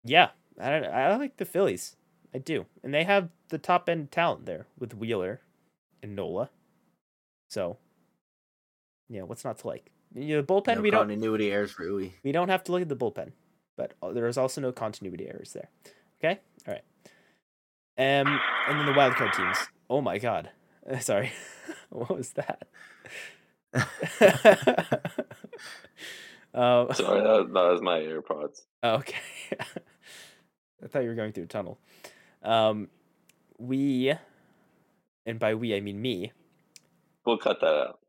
yeah, 0.03 0.29
I 0.59 0.69
don't, 0.69 0.85
I 0.85 1.15
like 1.17 1.37
the 1.37 1.45
Phillies. 1.45 1.95
I 2.33 2.37
do, 2.37 2.67
and 2.83 2.93
they 2.93 3.03
have 3.05 3.29
the 3.49 3.57
top 3.57 3.89
end 3.89 4.11
talent 4.11 4.45
there 4.45 4.67
with 4.77 4.93
Wheeler 4.93 5.41
and 6.03 6.15
Nola. 6.15 6.51
So 7.49 7.77
yeah, 9.09 9.23
what's 9.23 9.43
not 9.43 9.57
to 9.59 9.67
like. 9.67 9.91
You 10.13 10.35
know, 10.35 10.41
the 10.41 10.47
bullpen 10.47 10.75
no 10.75 10.81
we 10.81 10.89
don't 10.89 11.07
continuity 11.07 11.51
errors 11.51 11.71
for 11.71 11.85
Uwe. 11.85 12.11
we 12.23 12.31
don't 12.31 12.49
have 12.49 12.63
to 12.65 12.71
look 12.71 12.81
at 12.81 12.89
the 12.89 12.95
bullpen, 12.95 13.31
but 13.77 13.93
uh, 14.01 14.11
there 14.11 14.27
is 14.27 14.37
also 14.37 14.59
no 14.61 14.71
continuity 14.71 15.27
errors 15.27 15.53
there. 15.53 15.69
Okay, 16.23 16.39
all 16.67 16.73
right. 16.73 16.83
Um, 17.97 18.39
and 18.67 18.79
then 18.79 18.85
the 18.85 18.93
wild 18.93 19.15
card 19.15 19.33
teams. 19.33 19.57
Oh 19.89 20.01
my 20.01 20.17
god, 20.17 20.49
sorry, 20.99 21.31
what 21.89 22.15
was 22.15 22.31
that? 22.31 22.67
uh, 26.53 26.93
Sorry, 26.93 27.21
that, 27.21 27.49
that 27.53 27.71
was 27.71 27.81
my 27.83 27.99
AirPods. 27.99 28.61
Okay. 28.83 29.15
I 30.83 30.87
thought 30.87 31.03
you 31.03 31.09
were 31.09 31.15
going 31.15 31.33
through 31.33 31.43
a 31.43 31.47
tunnel. 31.47 31.77
Um, 32.41 32.87
we, 33.59 34.13
and 35.25 35.39
by 35.39 35.53
we 35.53 35.75
I 35.75 35.81
mean 35.81 36.01
me. 36.01 36.31
We'll 37.25 37.37
cut 37.37 37.59
that 37.61 37.67
out. 37.67 37.99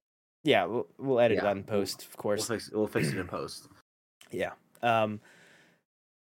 Yeah, 0.42 0.64
we'll, 0.64 0.86
we'll 0.98 1.20
edit 1.20 1.38
it 1.38 1.44
Yeah, 1.44 1.50
out 1.50 1.56
in 1.56 1.64
post, 1.64 2.02
of 2.02 2.08
We'll 2.10 2.22
course. 2.22 2.48
fix, 2.48 2.70
we'll 2.72 2.86
fix 2.86 3.08
it 3.08 3.18
in 3.18 3.26
post. 3.26 3.68
Yeah. 4.32 4.52
Um, 4.80 5.20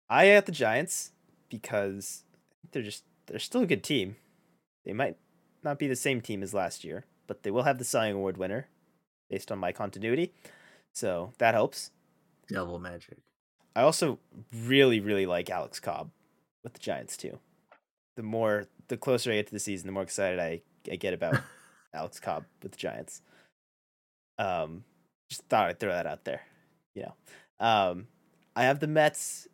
I 0.09 0.29
at 0.29 0.47
the 0.47 0.53
Giants 0.53 1.13
because 1.51 2.25
they're 2.73 2.83
just 2.83 3.05
they're 3.27 3.39
still 3.39 3.61
a 3.61 3.67
good 3.67 3.85
team. 3.85 4.17
They 4.87 4.95
might 4.95 5.17
not 5.63 5.79
be 5.79 5.87
the 5.89 5.95
same 5.97 6.23
team 6.23 6.43
as 6.43 6.55
last 6.55 6.85
year, 6.85 7.05
but 7.27 7.43
they 7.43 7.51
will 7.51 7.65
have 7.65 7.77
the 7.79 7.85
Cy 7.85 8.07
Young 8.07 8.17
Award 8.17 8.39
winner 8.39 8.69
based 9.29 9.53
on 9.53 9.59
my 9.59 9.73
continuity, 9.73 10.33
so 10.95 11.33
that 11.37 11.53
helps. 11.53 11.91
Double 12.49 12.79
magic. 12.79 13.19
I 13.77 13.83
also 13.83 14.19
really 14.55 15.01
really 15.01 15.27
like 15.27 15.51
Alex 15.51 15.79
Cobb 15.79 16.11
with 16.65 16.73
the 16.73 16.81
Giants 16.81 17.19
too. 17.19 17.39
The 18.17 18.23
more 18.23 18.65
the 18.89 18.97
closer 18.97 19.31
I 19.31 19.35
get 19.35 19.49
to 19.49 19.53
the 19.53 19.61
season, 19.61 19.87
the 19.87 19.93
more 19.93 20.03
excited 20.03 20.41
I, 20.41 20.63
I 20.91 20.97
get 20.97 21.13
about 21.13 21.43
Alex 21.93 22.19
Cobb 22.19 22.47
with 22.63 22.73
the 22.73 22.79
Giants. 22.79 23.21
Um, 24.39 24.85
just 25.29 25.43
thought 25.49 25.69
I'd 25.69 25.79
throw 25.81 25.93
that 25.93 26.07
out 26.07 26.25
there. 26.25 26.43
You 26.95 27.03
know, 27.03 27.15
um, 27.67 28.07
I 28.57 28.65
have 28.65 28.81
the 28.81 28.87
Mets 28.87 29.49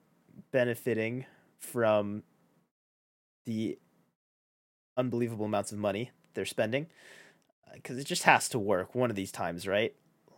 benefiting 0.50 1.26
from 1.58 2.22
the 3.46 3.78
unbelievable 4.96 5.46
amounts 5.46 5.72
of 5.72 5.78
money 5.78 6.10
they're 6.34 6.44
spending 6.44 6.86
because 7.74 7.98
it 7.98 8.04
just 8.04 8.22
has 8.22 8.48
to 8.50 8.58
work 8.58 8.94
one 8.94 9.10
of 9.10 9.16
these 9.16 9.32
times, 9.32 9.66
right? 9.66 9.94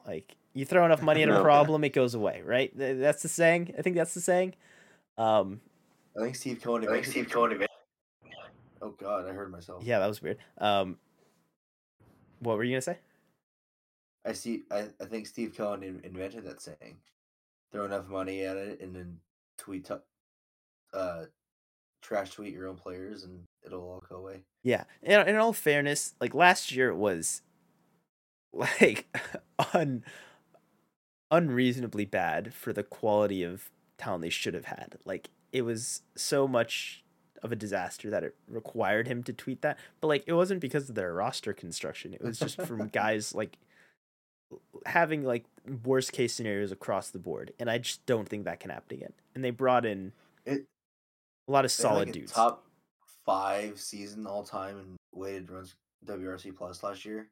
Like 0.07 0.37
you 0.55 0.65
throw 0.65 0.85
enough 0.85 1.03
money 1.03 1.23
at 1.23 1.29
a 1.29 1.33
Okay. 1.35 1.43
problem, 1.43 1.85
it 1.85 1.93
goes 1.93 2.15
away, 2.15 2.43
right? 2.45 2.73
That's 2.75 3.23
the 3.23 3.29
saying. 3.29 3.75
I 3.79 3.83
think 3.83 3.97
that's 3.97 4.15
the 4.15 4.21
saying. 4.21 4.55
Um, 5.19 5.61
I 6.19 6.25
think 6.25 6.37
Steve 6.37 6.61
Cohen. 6.63 6.89
I 6.89 6.93
think 6.93 7.05
Steve 7.05 7.31
Cohen. 7.31 7.67
Oh 8.83 8.91
God, 8.99 9.27
I 9.29 9.33
heard 9.33 9.51
myself. 9.51 9.83
yeah, 9.85 9.99
that 9.99 10.07
was 10.07 10.23
weird. 10.23 10.39
Um, 10.59 10.99
what 12.41 12.57
were 12.57 12.65
you 12.65 12.73
gonna 12.75 12.83
say? 12.83 12.99
I 14.27 14.33
see. 14.33 14.65
I, 14.71 14.87
I 15.01 15.05
think 15.05 15.27
Steve 15.27 15.55
Cohen 15.57 15.83
in, 15.83 16.01
invented 16.05 16.45
that 16.45 16.61
saying. 16.61 16.97
Throw 17.73 17.85
enough 17.85 18.09
money 18.09 18.43
at 18.43 18.57
it, 18.57 18.81
and 18.81 18.95
then 18.95 19.19
tweet, 19.59 19.91
uh, 20.93 21.25
trash 22.03 22.31
tweet 22.31 22.55
your 22.55 22.69
own 22.69 22.77
players, 22.77 23.25
and 23.25 23.45
it'll 23.65 23.81
all 23.81 24.05
go 24.09 24.17
away. 24.17 24.43
Yeah, 24.63 24.85
in, 25.03 25.29
in 25.29 25.37
all 25.37 25.53
fairness, 25.53 26.15
like 26.21 26.35
last 26.35 26.73
year 26.73 26.91
it 26.91 26.97
was 26.97 27.43
like 28.53 29.07
un 29.75 30.05
unreasonably 31.31 32.05
bad 32.05 32.55
for 32.55 32.73
the 32.73 32.85
quality 32.85 33.43
of 33.43 33.71
talent 33.99 34.23
they 34.23 34.31
should 34.31 34.55
have 34.55 34.67
had. 34.67 34.97
Like 35.05 35.31
it 35.53 35.63
was 35.63 36.03
so 36.15 36.47
much 36.47 37.05
of 37.43 37.53
a 37.53 37.57
disaster 37.57 38.11
that 38.11 38.25
it 38.25 38.35
required 38.49 39.09
him 39.09 39.23
to 39.25 39.33
tweet 39.33 39.63
that. 39.63 39.79
But 40.01 40.09
like 40.09 40.25
it 40.27 40.33
wasn't 40.33 40.61
because 40.61 40.89
of 40.89 40.95
their 40.95 41.13
roster 41.13 41.53
construction. 41.53 42.15
It 42.15 42.23
was 42.23 42.39
just 42.39 42.61
from 42.63 42.89
guys 42.93 43.35
like 43.35 43.59
having 44.85 45.25
like 45.25 45.45
worst 45.85 46.13
case 46.13 46.35
scenarios 46.35 46.73
across 46.73 47.11
the 47.11 47.19
board. 47.19 47.53
And 47.59 47.71
I 47.71 47.79
just 47.79 48.05
don't 48.07 48.29
think 48.29 48.45
that 48.45 48.61
can 48.61 48.71
happen 48.71 48.97
again. 48.97 49.13
And 49.35 49.45
they 49.45 49.51
brought 49.51 49.85
in 49.85 50.13
It 50.45 50.67
a 51.49 51.53
lot 51.53 51.65
of 51.65 51.71
solid 51.71 52.09
like, 52.09 52.13
dudes. 52.13 52.33
Top 52.33 52.65
five 53.25 53.79
season 53.81 54.27
all 54.27 54.43
time 54.45 54.79
and 54.79 54.97
weighted 55.13 55.51
runs 55.51 55.75
WRC 56.07 56.55
plus 56.55 56.83
last 56.83 57.05
year, 57.05 57.29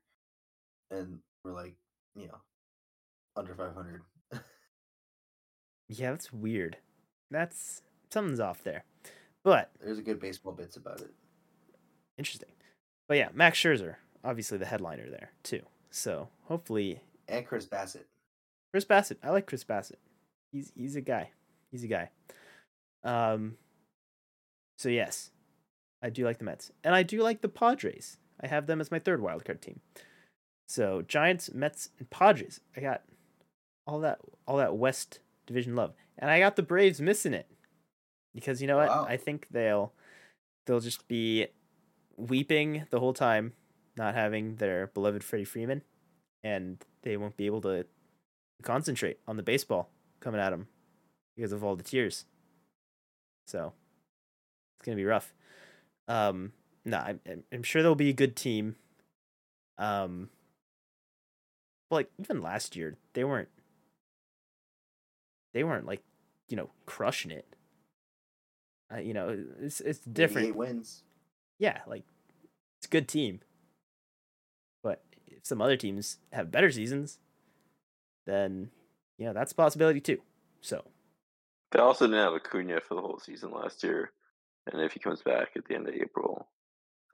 and 0.90 1.20
we're 1.44 1.52
like, 1.52 1.74
you 2.16 2.26
know, 2.26 2.38
under 3.36 3.54
five 3.54 3.74
hundred. 3.74 4.02
Yeah, 5.88 6.12
that's 6.12 6.32
weird. 6.32 6.78
That's 7.30 7.82
something's 8.10 8.40
off 8.40 8.62
there. 8.64 8.84
But 9.42 9.70
There's 9.82 9.98
a 9.98 10.02
good 10.02 10.18
baseball 10.18 10.52
bits 10.52 10.76
about 10.76 11.00
it. 11.02 11.12
interesting. 12.16 12.48
But 13.06 13.18
yeah, 13.18 13.28
Max 13.34 13.58
Scherzer, 13.60 13.96
obviously 14.24 14.56
the 14.56 14.64
headliner 14.66 15.10
there 15.10 15.32
too. 15.42 15.60
So 15.94 16.28
hopefully 16.46 17.00
And 17.28 17.46
Chris 17.46 17.66
Bassitt. 17.66 18.06
Chris 18.72 18.84
Bassitt. 18.84 19.18
I 19.22 19.30
like 19.30 19.46
Chris 19.46 19.62
Bassitt. 19.64 20.00
He's 20.52 20.72
he's 20.74 20.96
a 20.96 21.00
guy. 21.00 21.30
He's 21.70 21.84
a 21.84 21.88
guy. 21.88 22.10
Um 23.04 23.56
so 24.76 24.88
yes, 24.88 25.30
I 26.02 26.10
do 26.10 26.24
like 26.24 26.38
the 26.38 26.44
Mets. 26.44 26.72
And 26.82 26.94
I 26.94 27.04
do 27.04 27.22
like 27.22 27.42
the 27.42 27.48
Padres. 27.48 28.18
I 28.40 28.48
have 28.48 28.66
them 28.66 28.80
as 28.80 28.90
my 28.90 28.98
third 28.98 29.20
wildcard 29.20 29.60
team. 29.60 29.80
So 30.68 31.02
Giants, 31.02 31.52
Mets, 31.54 31.90
and 32.00 32.10
Padres. 32.10 32.60
I 32.76 32.80
got 32.80 33.02
all 33.86 34.00
that 34.00 34.18
all 34.48 34.56
that 34.56 34.76
West 34.76 35.20
division 35.46 35.76
love. 35.76 35.94
And 36.18 36.28
I 36.28 36.40
got 36.40 36.56
the 36.56 36.62
Braves 36.62 37.00
missing 37.00 37.34
it. 37.34 37.46
Because 38.34 38.60
you 38.60 38.66
know 38.66 38.78
what? 38.78 38.90
I 38.90 39.16
think 39.16 39.46
they'll 39.52 39.92
they'll 40.66 40.80
just 40.80 41.06
be 41.06 41.46
weeping 42.16 42.86
the 42.90 42.98
whole 42.98 43.12
time, 43.12 43.52
not 43.96 44.14
having 44.14 44.56
their 44.56 44.88
beloved 44.88 45.22
Freddie 45.24 45.44
Freeman, 45.44 45.82
and 46.42 46.84
they 47.02 47.16
won't 47.16 47.36
be 47.36 47.46
able 47.46 47.60
to 47.62 47.86
concentrate 48.62 49.18
on 49.26 49.36
the 49.36 49.42
baseball 49.42 49.90
coming 50.20 50.40
at 50.40 50.50
them 50.50 50.68
because 51.36 51.52
of 51.52 51.62
all 51.64 51.76
the 51.76 51.82
tears. 51.82 52.24
So 53.46 53.72
it's 54.78 54.86
gonna 54.86 54.96
be 54.96 55.04
rough. 55.04 55.32
Um, 56.08 56.52
no, 56.84 56.98
I'm 56.98 57.20
I'm- 57.26 57.44
I'm 57.52 57.62
sure 57.62 57.82
they'll 57.82 57.94
be 57.94 58.10
a 58.10 58.14
good 58.14 58.36
team. 58.36 58.76
Um, 59.78 60.30
like 61.90 62.10
even 62.18 62.42
last 62.42 62.76
year, 62.76 62.96
they 63.12 63.24
weren't. 63.24 63.48
They 65.52 65.62
weren't 65.64 65.86
like, 65.86 66.02
you 66.48 66.56
know, 66.56 66.70
crushing 66.86 67.30
it. 67.30 67.46
Uh, 68.92 68.98
you 68.98 69.14
know, 69.14 69.44
it's 69.60 69.80
it's 69.80 70.00
different. 70.00 70.48
Eight 70.48 70.56
wins. 70.56 71.04
Yeah, 71.58 71.80
like 71.86 72.04
it's 72.78 72.86
a 72.86 72.90
good 72.90 73.08
team. 73.08 73.40
Some 75.44 75.60
other 75.62 75.76
teams 75.76 76.18
have 76.32 76.50
better 76.50 76.70
seasons, 76.72 77.18
then 78.26 78.70
you 79.18 79.26
know, 79.26 79.32
that's 79.32 79.52
a 79.52 79.54
possibility 79.54 80.00
too. 80.00 80.18
So 80.60 80.82
They 81.70 81.78
also 81.78 82.06
didn't 82.06 82.20
have 82.24 82.32
Acuna 82.34 82.80
for 82.80 82.94
the 82.94 83.02
whole 83.02 83.18
season 83.20 83.52
last 83.52 83.84
year, 83.84 84.10
and 84.72 84.80
if 84.82 84.92
he 84.92 85.00
comes 85.00 85.22
back 85.22 85.50
at 85.56 85.66
the 85.66 85.74
end 85.74 85.86
of 85.88 85.94
April, 85.94 86.48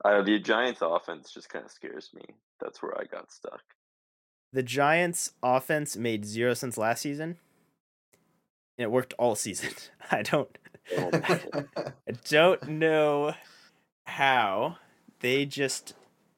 uh, 0.05 0.21
the 0.23 0.39
Giants' 0.39 0.79
offense 0.81 1.31
just 1.31 1.49
kind 1.49 1.65
of 1.65 1.71
scares 1.71 2.09
me. 2.15 2.23
That's 2.59 2.81
where 2.81 2.97
I 2.99 3.03
got 3.03 3.31
stuck. 3.31 3.61
the 4.53 4.63
Giants' 4.63 5.33
offense 5.43 5.95
made 5.97 6.25
zero 6.25 6.53
sense 6.53 6.77
last 6.77 7.01
season, 7.01 7.37
and 8.77 8.85
it 8.85 8.91
worked 8.91 9.13
all 9.19 9.35
season. 9.35 9.71
I 10.11 10.21
don't, 10.23 10.57
I 10.97 11.65
don't 12.29 12.67
know 12.67 13.33
how 14.05 14.77
they 15.19 15.45
just 15.45 15.93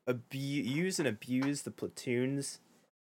abu- 0.07 0.38
use 0.38 0.99
and 0.99 1.07
abuse 1.07 1.61
the 1.61 1.71
platoons 1.71 2.59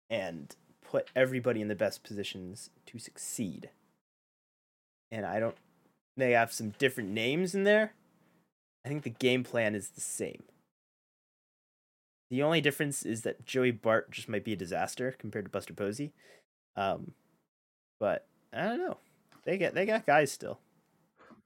and 0.10 0.56
put 0.84 1.10
everybody 1.16 1.62
in 1.62 1.68
the 1.68 1.76
best 1.76 2.04
positions 2.04 2.70
to 2.86 3.00
succeed. 3.00 3.70
And 5.12 5.26
I 5.26 5.40
don't. 5.40 5.56
They 6.16 6.32
have 6.32 6.54
some 6.54 6.74
different 6.78 7.10
names 7.10 7.56
in 7.56 7.64
there. 7.64 7.94
I 8.86 8.90
think 8.90 9.04
the 9.04 9.10
game 9.10 9.44
plan 9.44 9.76
is 9.76 9.90
the 9.90 10.02
same. 10.02 10.44
The 12.30 12.44
only 12.44 12.62
difference 12.62 13.06
is 13.06 13.22
that 13.22 13.46
Joey 13.46 13.72
Bart 13.72 14.12
just 14.12 14.28
might 14.28 14.44
be 14.44 14.54
a 14.54 14.58
disaster 14.58 15.16
compared 15.18 15.46
to 15.46 15.52
Buster 15.52 15.74
Posey. 15.74 16.14
Um, 16.76 17.12
but 18.00 18.26
I 18.52 18.64
don't 18.64 18.80
know. 18.80 18.98
They 19.46 19.58
get 19.58 19.74
they 19.74 19.86
got 19.86 20.06
guys 20.06 20.32
still. 20.32 20.60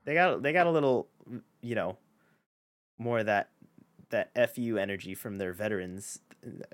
They 0.06 0.14
got 0.14 0.42
they 0.42 0.54
got 0.54 0.68
a 0.68 0.72
little, 0.72 1.08
you 1.62 1.76
know, 1.76 1.98
more 2.98 3.20
of 3.20 3.26
that 3.26 3.50
that 4.10 4.56
fu 4.56 4.78
energy 4.78 5.14
from 5.14 5.38
their 5.38 5.54
veterans. 5.54 6.20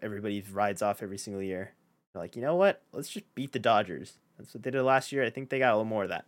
Everybody 0.01 0.43
rides 0.51 0.81
off 0.81 1.01
every 1.01 1.18
single 1.18 1.41
year. 1.41 1.73
They're 2.14 2.22
like, 2.22 2.35
you 2.35 2.41
know 2.41 2.55
what? 2.55 2.81
Let's 2.91 3.10
just 3.10 3.34
beat 3.35 3.53
the 3.53 3.60
Dodgers. 3.60 4.14
That's 4.38 4.53
what 4.53 4.64
they 4.64 4.72
did 4.72 4.81
last 4.84 5.11
year. 5.11 5.23
I 5.23 5.30
think 5.30 5.49
they 5.49 5.60
got 5.60 5.73
a 5.73 5.77
little 5.77 5.85
more 5.85 6.03
of 6.03 6.10
that. 6.10 6.26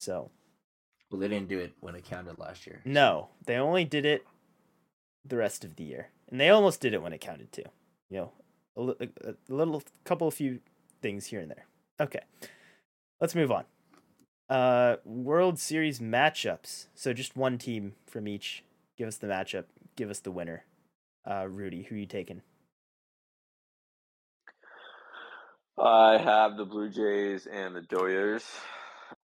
So 0.00 0.30
well, 1.10 1.20
they 1.20 1.28
didn't 1.28 1.48
do 1.48 1.58
it 1.58 1.74
when 1.80 1.94
it 1.94 2.04
counted 2.04 2.38
last 2.38 2.66
year. 2.66 2.80
no, 2.84 3.28
they 3.46 3.56
only 3.56 3.84
did 3.84 4.04
it 4.04 4.26
the 5.24 5.36
rest 5.36 5.64
of 5.64 5.76
the 5.76 5.84
year, 5.84 6.08
and 6.30 6.40
they 6.40 6.48
almost 6.50 6.80
did 6.80 6.94
it 6.94 7.02
when 7.02 7.12
it 7.12 7.20
counted 7.20 7.52
too. 7.52 7.64
You 8.10 8.30
know, 8.76 8.94
a, 9.00 9.04
a, 9.04 9.30
a 9.30 9.54
little 9.54 9.82
couple 10.04 10.28
of 10.28 10.34
few 10.34 10.60
things 11.02 11.26
here 11.26 11.40
and 11.40 11.50
there. 11.50 11.66
Okay, 12.00 12.20
let's 13.20 13.34
move 13.34 13.50
on. 13.50 13.64
Uh, 14.48 14.96
World 15.04 15.58
Series 15.58 15.98
matchups. 15.98 16.86
So 16.94 17.12
just 17.12 17.36
one 17.36 17.58
team 17.58 17.94
from 18.06 18.28
each. 18.28 18.62
Give 18.96 19.08
us 19.08 19.16
the 19.16 19.26
matchup. 19.26 19.64
Give 19.96 20.10
us 20.10 20.20
the 20.20 20.30
winner. 20.30 20.64
Uh, 21.28 21.46
Rudy, 21.48 21.82
who 21.82 21.96
you 21.96 22.06
taking? 22.06 22.42
I 25.78 26.18
have 26.18 26.56
the 26.56 26.64
Blue 26.64 26.88
Jays 26.88 27.46
and 27.46 27.74
the 27.74 27.82
Doyers, 27.82 28.44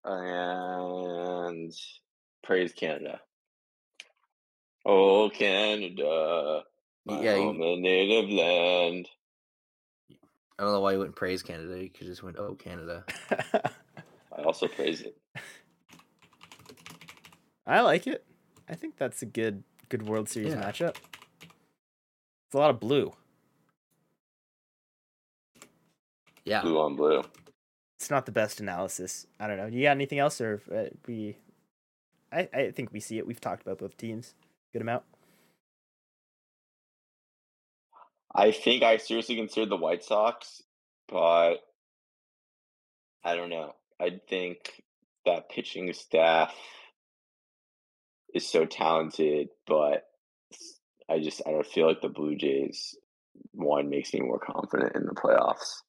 and 0.05 1.73
praise 2.43 2.73
Canada. 2.73 3.21
Oh, 4.85 5.31
Canada, 5.31 6.63
my 7.07 7.23
Yeah, 7.23 7.37
you- 7.37 7.43
home 7.43 7.63
and 7.63 7.83
native 7.83 8.31
land. 8.31 9.09
I 10.59 10.65
don't 10.65 10.73
know 10.73 10.81
why 10.81 10.93
you 10.93 10.99
wouldn't 10.99 11.17
praise 11.17 11.43
Canada. 11.43 11.83
You 11.83 11.89
could 11.91 12.07
just 12.07 12.23
went, 12.23 12.37
"Oh, 12.39 12.55
Canada." 12.55 13.05
I 14.33 14.43
also 14.45 14.69
praise 14.69 15.01
it. 15.01 15.17
I 17.67 17.81
like 17.81 18.07
it. 18.07 18.25
I 18.69 18.75
think 18.75 18.97
that's 18.97 19.23
a 19.23 19.27
good 19.27 19.65
good 19.93 20.09
World 20.09 20.27
Series 20.29 20.55
Yeah. 20.55 20.63
matchup. 20.63 20.97
It's 22.47 22.55
a 22.55 22.59
lot 22.59 22.71
of 22.71 22.81
blue. 22.81 23.13
Yeah, 26.47 26.63
Blue 26.63 26.81
on 26.81 26.97
blue. 26.97 27.23
it's 28.01 28.11
not 28.11 28.25
the 28.27 28.33
best 28.33 28.59
analysis. 28.59 29.27
I 29.39 29.47
don't 29.47 29.59
know. 29.59 29.67
You 29.67 29.83
got 29.83 29.91
anything 29.93 30.19
else, 30.19 30.41
or 30.41 30.61
uh, 30.75 30.87
we? 31.07 31.37
I 32.33 32.49
I 32.53 32.71
think 32.73 32.91
we 32.93 33.01
see 33.01 33.19
it. 33.19 33.27
We've 33.27 33.41
talked 33.41 33.63
about 33.63 33.79
both 33.79 33.97
teams 33.97 34.35
good 34.73 34.83
amount. 34.83 35.05
I 38.35 38.51
think 38.51 38.83
I 38.83 38.97
seriously 38.97 39.37
considered 39.37 39.69
the 39.69 39.77
White 39.77 40.03
Sox, 40.03 40.63
but 41.07 41.57
I 43.23 43.37
don't 43.37 43.51
know. 43.51 43.75
I 44.01 44.19
think 44.29 44.83
that 45.27 45.51
pitching 45.51 45.93
staff 45.93 46.55
is 48.35 48.49
so 48.49 48.65
talented, 48.65 49.49
but 49.67 50.05
I 51.09 51.21
just 51.21 51.43
I 51.47 51.51
don't 51.51 51.67
feel 51.67 51.87
like 51.87 52.01
the 52.01 52.09
Blue 52.09 52.37
Jays 52.37 52.97
one 53.53 53.91
makes 53.91 54.13
me 54.13 54.21
more 54.21 54.39
confident 54.39 54.95
in 54.95 55.05
the 55.07 55.15
playoffs. 55.15 55.83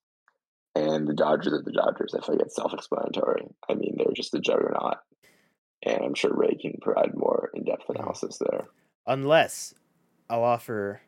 And 0.75 1.07
the 1.07 1.13
Dodgers 1.13 1.53
are 1.53 1.61
the 1.61 1.71
Dodgers. 1.71 2.15
I 2.15 2.25
feel 2.25 2.35
like 2.35 2.45
it's 2.45 2.55
self-explanatory. 2.55 3.45
I 3.69 3.75
mean, 3.75 3.95
they're 3.97 4.07
just 4.15 4.33
a 4.33 4.39
juggernaut, 4.39 4.97
and 5.85 6.03
I'm 6.03 6.15
sure 6.15 6.33
Ray 6.33 6.55
can 6.55 6.79
provide 6.81 7.15
more 7.15 7.51
in-depth 7.53 7.89
analysis 7.89 8.39
there. 8.39 8.65
Unless 9.05 9.75
I'll 10.29 10.43
offer 10.43 11.01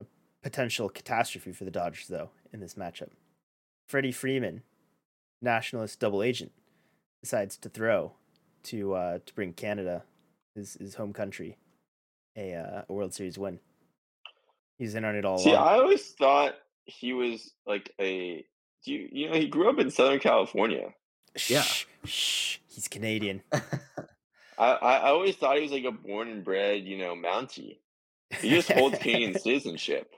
a 0.00 0.04
potential 0.42 0.88
catastrophe 0.88 1.50
for 1.50 1.64
the 1.64 1.72
Dodgers, 1.72 2.06
though, 2.06 2.30
in 2.52 2.60
this 2.60 2.74
matchup. 2.74 3.08
Freddie 3.88 4.12
Freeman, 4.12 4.62
nationalist 5.42 5.98
double 5.98 6.22
agent, 6.22 6.52
decides 7.20 7.56
to 7.56 7.68
throw 7.68 8.12
to 8.62 8.94
uh, 8.94 9.18
to 9.26 9.34
bring 9.34 9.52
Canada, 9.52 10.04
his 10.54 10.74
his 10.74 10.94
home 10.94 11.12
country, 11.12 11.56
a 12.36 12.54
uh, 12.54 12.82
a 12.88 12.92
World 12.92 13.14
Series 13.14 13.38
win. 13.38 13.60
He's 14.78 14.94
in 14.94 15.04
on 15.04 15.14
it 15.14 15.24
all 15.24 15.38
See, 15.38 15.50
along. 15.50 15.68
I 15.68 15.72
always 15.74 16.12
thought 16.12 16.54
he 16.84 17.12
was 17.12 17.52
like 17.66 17.92
a 18.00 18.44
do 18.84 18.92
you 18.92 19.08
you 19.12 19.28
know 19.28 19.36
he 19.36 19.46
grew 19.46 19.68
up 19.68 19.78
in 19.78 19.90
Southern 19.90 20.20
California. 20.20 20.94
Yeah. 21.48 21.62
Shh, 21.62 21.84
shh, 22.04 22.58
he's 22.66 22.88
Canadian. 22.88 23.42
I, 23.52 23.60
I 24.58 24.96
I 24.96 25.08
always 25.10 25.36
thought 25.36 25.56
he 25.56 25.62
was 25.62 25.72
like 25.72 25.84
a 25.84 25.92
born 25.92 26.28
and 26.28 26.44
bred 26.44 26.84
you 26.84 26.98
know 26.98 27.14
Mountie. 27.14 27.78
He 28.40 28.50
just 28.50 28.70
holds 28.70 28.98
Canadian 28.98 29.38
citizenship. 29.38 30.14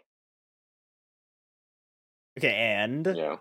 Okay, 2.38 2.54
and 2.54 3.06
You 3.06 3.14
know, 3.14 3.40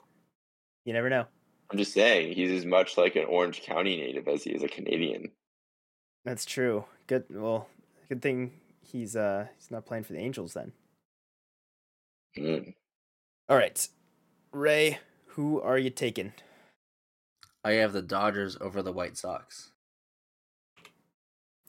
you 0.86 0.94
never 0.94 1.10
know. 1.10 1.26
I'm 1.70 1.78
just 1.78 1.94
saying 1.94 2.34
he's 2.34 2.52
as 2.52 2.66
much 2.66 2.98
like 2.98 3.16
an 3.16 3.26
Orange 3.26 3.62
County 3.62 3.98
native 3.98 4.28
as 4.28 4.44
he 4.44 4.52
is 4.52 4.64
a 4.64 4.68
Canadian. 4.68 5.32
That's 6.24 6.46
true. 6.46 6.86
Good. 7.08 7.26
Well, 7.30 7.68
good 8.10 8.22
thing 8.22 8.52
he's 8.92 9.16
uh 9.16 9.48
he's 9.58 9.72
not 9.72 9.86
playing 9.86 10.04
for 10.04 10.14
the 10.14 10.20
Angels 10.20 10.54
then. 10.54 10.72
Mm. 12.38 12.74
All 13.50 13.58
right, 13.58 13.88
Ray, 14.52 15.00
who 15.28 15.62
are 15.62 15.78
you 15.78 15.90
taking? 15.90 16.34
I 17.64 17.74
have 17.74 17.94
the 17.94 18.02
Dodgers 18.02 18.58
over 18.60 18.82
the 18.82 18.92
White 18.92 19.18
Sox. 19.18 19.72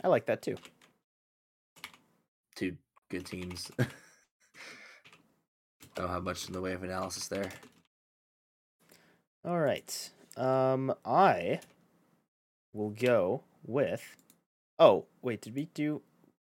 I 0.02 0.08
like 0.08 0.26
that 0.26 0.42
too. 0.42 0.56
Two 2.54 2.76
good 3.10 3.26
teams. 3.26 3.70
I 3.78 3.86
don't 5.94 6.08
have 6.08 6.24
much 6.24 6.46
in 6.46 6.52
the 6.52 6.60
way 6.60 6.72
of 6.72 6.82
analysis 6.82 7.28
there. 7.28 7.50
All 9.44 9.58
right. 9.58 10.10
Um, 10.36 10.94
I 11.04 11.60
will 12.72 12.90
go 12.90 13.42
with. 13.64 14.16
Oh 14.78 15.06
wait, 15.22 15.40
did 15.42 15.54
we 15.54 15.66
do? 15.74 16.02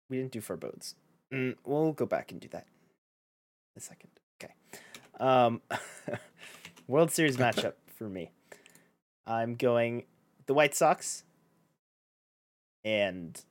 We 0.09 0.17
didn't 0.17 0.31
do 0.31 0.41
forebodings. 0.41 0.95
Mm, 1.33 1.55
we'll 1.65 1.93
go 1.93 2.05
back 2.05 2.31
and 2.31 2.39
do 2.39 2.47
that. 2.49 2.67
in 3.75 3.79
A 3.79 3.81
second. 3.81 4.09
Okay. 4.41 4.53
Um, 5.19 5.61
World 6.87 7.11
Series 7.11 7.37
matchup 7.37 7.73
for 7.97 8.07
me. 8.09 8.31
I'm 9.25 9.55
going 9.55 10.03
the 10.45 10.53
White 10.53 10.75
Sox 10.75 11.23
and 12.83 13.41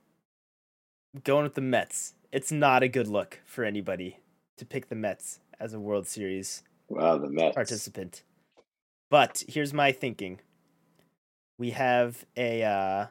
going 1.25 1.45
with 1.45 1.55
the 1.55 1.61
Mets. 1.61 2.15
It's 2.31 2.53
not 2.53 2.83
a 2.83 2.89
good 2.89 3.09
look 3.09 3.41
for 3.45 3.65
anybody 3.65 4.19
to 4.57 4.65
pick 4.65 4.89
the 4.89 4.95
Mets 4.95 5.41
as 5.59 5.73
a 5.75 5.81
World 5.81 6.07
Series 6.07 6.63
Wow, 6.89 7.19
the 7.19 7.29
Mets. 7.29 7.55
participant. 7.55 8.23
But 9.11 9.43
here's 9.49 9.73
my 9.73 9.91
thinking. 9.93 10.41
We 11.59 11.71
have 11.71 12.25
a 12.37 12.63
uh, 12.63 13.07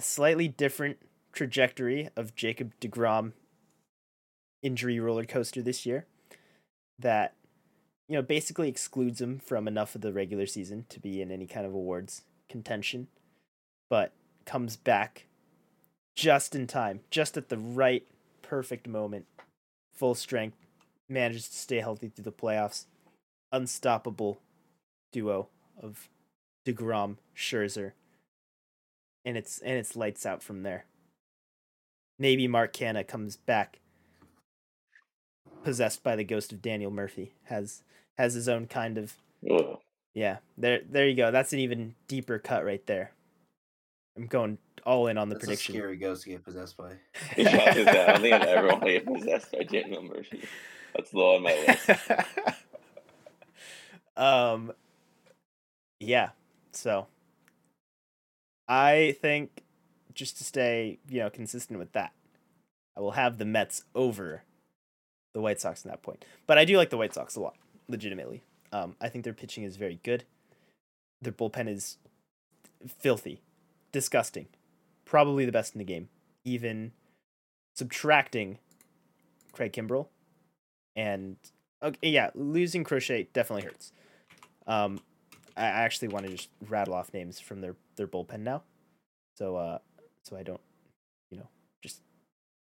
a 0.00 0.02
slightly 0.02 0.48
different 0.48 0.96
trajectory 1.30 2.08
of 2.16 2.34
Jacob 2.34 2.72
DeGrom 2.80 3.32
injury 4.62 4.98
roller 4.98 5.26
coaster 5.26 5.60
this 5.60 5.84
year 5.84 6.06
that 6.98 7.34
you 8.08 8.16
know 8.16 8.22
basically 8.22 8.66
excludes 8.66 9.20
him 9.20 9.38
from 9.38 9.68
enough 9.68 9.94
of 9.94 10.00
the 10.00 10.10
regular 10.10 10.46
season 10.46 10.86
to 10.88 10.98
be 10.98 11.20
in 11.20 11.30
any 11.30 11.46
kind 11.46 11.66
of 11.66 11.74
awards 11.74 12.22
contention 12.48 13.08
but 13.90 14.12
comes 14.46 14.74
back 14.74 15.26
just 16.16 16.54
in 16.54 16.66
time 16.66 17.00
just 17.10 17.36
at 17.36 17.50
the 17.50 17.58
right 17.58 18.06
perfect 18.40 18.88
moment. 18.88 19.26
Full 19.92 20.14
strength 20.14 20.56
manages 21.10 21.46
to 21.50 21.56
stay 21.56 21.80
healthy 21.80 22.08
through 22.08 22.24
the 22.24 22.32
playoffs. 22.32 22.86
Unstoppable 23.52 24.40
duo 25.12 25.48
of 25.78 26.08
DeGrom, 26.66 27.16
Scherzer, 27.36 27.92
and 29.24 29.36
it's 29.36 29.58
and 29.60 29.78
it's 29.78 29.96
lights 29.96 30.26
out 30.26 30.42
from 30.42 30.62
there. 30.62 30.84
Maybe 32.18 32.48
Mark 32.48 32.72
Canha 32.72 33.06
comes 33.06 33.36
back 33.36 33.78
possessed 35.62 36.02
by 36.02 36.16
the 36.16 36.24
ghost 36.24 36.52
of 36.52 36.62
Daniel 36.62 36.90
Murphy, 36.90 37.34
has 37.44 37.82
has 38.18 38.34
his 38.34 38.48
own 38.48 38.66
kind 38.66 38.98
of 38.98 39.14
Ugh. 39.50 39.78
Yeah, 40.14 40.38
there 40.58 40.80
there 40.88 41.06
you 41.08 41.16
go. 41.16 41.30
That's 41.30 41.52
an 41.52 41.60
even 41.60 41.94
deeper 42.08 42.38
cut 42.38 42.64
right 42.64 42.84
there. 42.86 43.12
I'm 44.16 44.26
going 44.26 44.58
all 44.84 45.06
in 45.06 45.16
on 45.18 45.28
the 45.28 45.34
That's 45.36 45.44
a 45.44 45.46
prediction. 45.48 45.74
scary 45.74 45.96
ghost 45.96 46.24
to 46.24 46.30
get 46.30 46.44
possessed 46.44 46.76
by. 46.76 46.92
yeah, 47.36 47.72
I 47.74 47.78
was- 47.78 47.86
I 47.86 47.92
don't 48.06 48.20
think 48.20 48.34
I've 48.34 48.42
ever 48.48 48.68
want 48.68 48.82
to 48.84 48.92
get 48.92 49.06
possessed 49.06 49.52
by 49.52 49.62
Daniel 49.62 50.02
Murphy. 50.02 50.42
That's 50.94 51.14
low 51.14 51.36
on 51.36 51.42
my 51.44 51.54
list. 51.66 51.90
um 54.16 54.72
yeah. 56.00 56.30
So 56.72 57.06
I 58.70 59.16
think 59.20 59.64
just 60.14 60.38
to 60.38 60.44
stay, 60.44 61.00
you 61.08 61.18
know, 61.18 61.28
consistent 61.28 61.78
with 61.80 61.90
that, 61.92 62.12
I 62.96 63.00
will 63.00 63.12
have 63.12 63.38
the 63.38 63.44
Mets 63.44 63.82
over 63.96 64.44
the 65.34 65.40
White 65.40 65.60
Sox 65.60 65.84
in 65.84 65.90
that 65.90 66.02
point. 66.02 66.24
But 66.46 66.56
I 66.56 66.64
do 66.64 66.76
like 66.76 66.90
the 66.90 66.96
White 66.96 67.12
Sox 67.12 67.34
a 67.34 67.40
lot, 67.40 67.56
legitimately. 67.88 68.44
Um, 68.72 68.94
I 69.00 69.08
think 69.08 69.24
their 69.24 69.32
pitching 69.32 69.64
is 69.64 69.76
very 69.76 69.98
good. 70.04 70.22
Their 71.20 71.32
bullpen 71.32 71.68
is 71.68 71.96
filthy, 72.86 73.40
disgusting, 73.90 74.46
probably 75.04 75.44
the 75.44 75.52
best 75.52 75.74
in 75.74 75.80
the 75.80 75.84
game. 75.84 76.08
Even 76.44 76.92
subtracting 77.74 78.58
Craig 79.52 79.72
Kimbrel, 79.72 80.06
and 80.94 81.36
okay, 81.82 81.98
yeah, 82.08 82.30
losing 82.34 82.84
Crochet 82.84 83.28
definitely 83.32 83.64
hurts. 83.64 83.92
Um, 84.66 85.00
I 85.56 85.64
actually 85.64 86.08
want 86.08 86.26
to 86.26 86.32
just 86.32 86.48
rattle 86.68 86.94
off 86.94 87.12
names 87.12 87.40
from 87.40 87.60
their 87.60 87.76
their 87.96 88.06
bullpen 88.06 88.40
now, 88.40 88.62
so 89.36 89.56
uh, 89.56 89.78
so 90.22 90.36
I 90.36 90.42
don't, 90.42 90.60
you 91.30 91.38
know, 91.38 91.48
just 91.82 92.02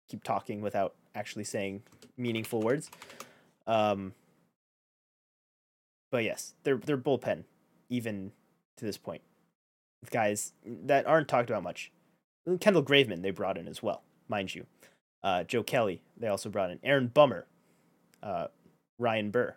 keep 0.08 0.22
talking 0.24 0.60
without 0.60 0.94
actually 1.14 1.44
saying 1.44 1.82
meaningful 2.16 2.60
words. 2.60 2.90
Um, 3.66 4.14
but 6.10 6.24
yes, 6.24 6.54
their 6.62 6.76
their 6.76 6.98
bullpen, 6.98 7.44
even 7.88 8.32
to 8.76 8.84
this 8.84 8.96
point, 8.96 9.22
guys 10.10 10.52
that 10.64 11.06
aren't 11.06 11.28
talked 11.28 11.50
about 11.50 11.62
much. 11.62 11.92
Kendall 12.60 12.82
Graveman 12.82 13.22
they 13.22 13.30
brought 13.30 13.58
in 13.58 13.68
as 13.68 13.82
well, 13.82 14.02
mind 14.28 14.54
you. 14.54 14.66
Uh, 15.22 15.44
Joe 15.44 15.62
Kelly 15.62 16.02
they 16.16 16.28
also 16.28 16.48
brought 16.48 16.70
in. 16.70 16.78
Aaron 16.82 17.08
Bummer, 17.08 17.46
uh, 18.22 18.46
Ryan 18.98 19.30
Burr. 19.30 19.56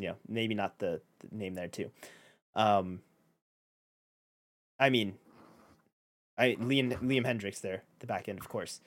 You 0.00 0.08
know, 0.08 0.16
maybe 0.26 0.54
not 0.54 0.78
the, 0.78 1.02
the 1.18 1.36
name 1.36 1.54
there 1.54 1.68
too. 1.68 1.90
Um, 2.54 3.00
I 4.78 4.88
mean, 4.88 5.14
I 6.38 6.56
Liam 6.58 6.98
Liam 7.02 7.26
Hendriks 7.26 7.60
there, 7.60 7.82
the 7.98 8.06
back 8.06 8.28
end, 8.28 8.38
of 8.38 8.48
course. 8.48 8.80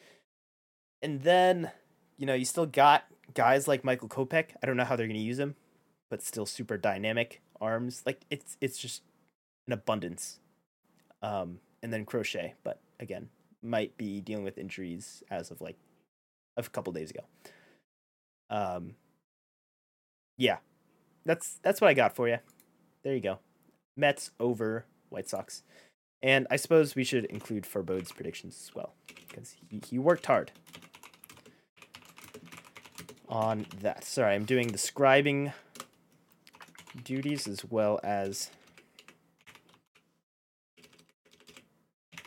And 1.04 1.22
then, 1.22 1.72
you 2.18 2.26
know, 2.26 2.34
you 2.34 2.46
still 2.46 2.66
got 2.66 3.06
guys 3.36 3.68
like 3.68 3.84
Michael 3.84 4.10
Kopech. 4.10 4.56
I 4.62 4.66
don't 4.66 4.76
know 4.76 4.86
how 4.86 4.96
they're 4.96 5.08
going 5.08 5.20
to 5.20 5.24
use 5.24 5.38
him, 5.38 5.56
but 6.10 6.24
still 6.24 6.48
super 6.48 6.78
dynamic 6.78 7.42
arms. 7.62 8.02
Like 8.08 8.22
it's 8.32 8.58
it's 8.60 8.80
just 8.80 9.04
an 9.68 9.74
abundance. 9.74 10.40
Um, 11.22 11.60
and 11.84 11.94
then 11.94 12.06
Crochet, 12.06 12.56
but 12.64 12.80
again, 13.00 13.30
might 13.62 13.96
be 13.98 14.20
dealing 14.20 14.44
with 14.44 14.58
injuries 14.58 15.24
as 15.30 15.52
of 15.52 15.62
like 15.62 15.78
a 16.58 16.64
couple 16.64 16.92
days 16.92 17.12
ago. 17.12 17.22
Um, 18.50 18.96
yeah, 20.38 20.58
that's 21.26 21.60
that's 21.64 21.82
what 21.82 21.90
I 21.90 21.94
got 21.94 22.16
for 22.16 22.28
you. 22.28 22.38
There 23.04 23.14
you 23.14 23.22
go. 23.22 23.40
Mets 23.96 24.32
over 24.40 24.86
White 25.10 25.30
Sox. 25.30 25.64
And 26.22 26.48
I 26.50 26.56
suppose 26.56 26.96
we 26.96 27.04
should 27.04 27.26
include 27.26 27.66
Farbod's 27.66 28.14
predictions 28.14 28.58
as 28.64 28.74
well, 28.74 28.94
because 29.08 29.56
he, 29.70 29.82
he 29.86 30.00
worked 30.00 30.26
hard 30.26 30.52
on 33.28 33.66
that. 33.82 34.06
Sorry, 34.06 34.34
I'm 34.34 34.46
doing 34.46 34.70
the 34.70 34.78
scribing 34.78 35.52
duties 37.04 37.46
as 37.48 37.66
well 37.66 38.00
as 38.04 38.52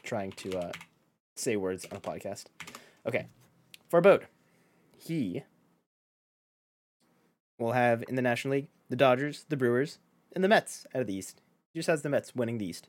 trying 0.02 0.32
to 0.32 0.58
uh, 0.58 0.72
say 1.36 1.56
words 1.56 1.86
on 1.90 1.96
a 1.96 2.00
podcast. 2.00 2.44
Okay, 3.06 3.28
Forbode. 3.90 4.24
He 4.98 5.44
will 7.58 7.72
have 7.72 8.04
in 8.08 8.14
the 8.16 8.22
National 8.22 8.52
League 8.52 8.68
the 8.88 8.96
Dodgers, 8.96 9.44
the 9.48 9.56
Brewers, 9.56 9.98
and 10.34 10.42
the 10.42 10.48
Mets 10.48 10.86
out 10.94 11.00
of 11.00 11.06
the 11.06 11.14
East. 11.14 11.40
He 11.72 11.78
just 11.78 11.88
has 11.88 12.02
the 12.02 12.08
Mets 12.08 12.34
winning 12.34 12.58
the 12.58 12.66
East. 12.66 12.88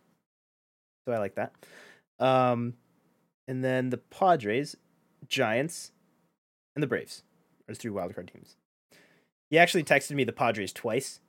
So 1.06 1.14
I 1.14 1.18
like 1.18 1.36
that. 1.36 1.54
Um, 2.20 2.74
and 3.48 3.64
then 3.64 3.90
the 3.90 3.98
Padres, 3.98 4.76
Giants, 5.28 5.92
and 6.76 6.84
the 6.84 6.88
Braves 6.88 7.24
are 7.70 7.74
three 7.74 7.92
wildcard 7.92 8.32
teams. 8.32 8.56
He 9.50 9.58
actually 9.58 9.84
texted 9.84 10.12
me 10.12 10.24
the 10.24 10.34
Padres 10.34 10.74
twice, 10.74 11.22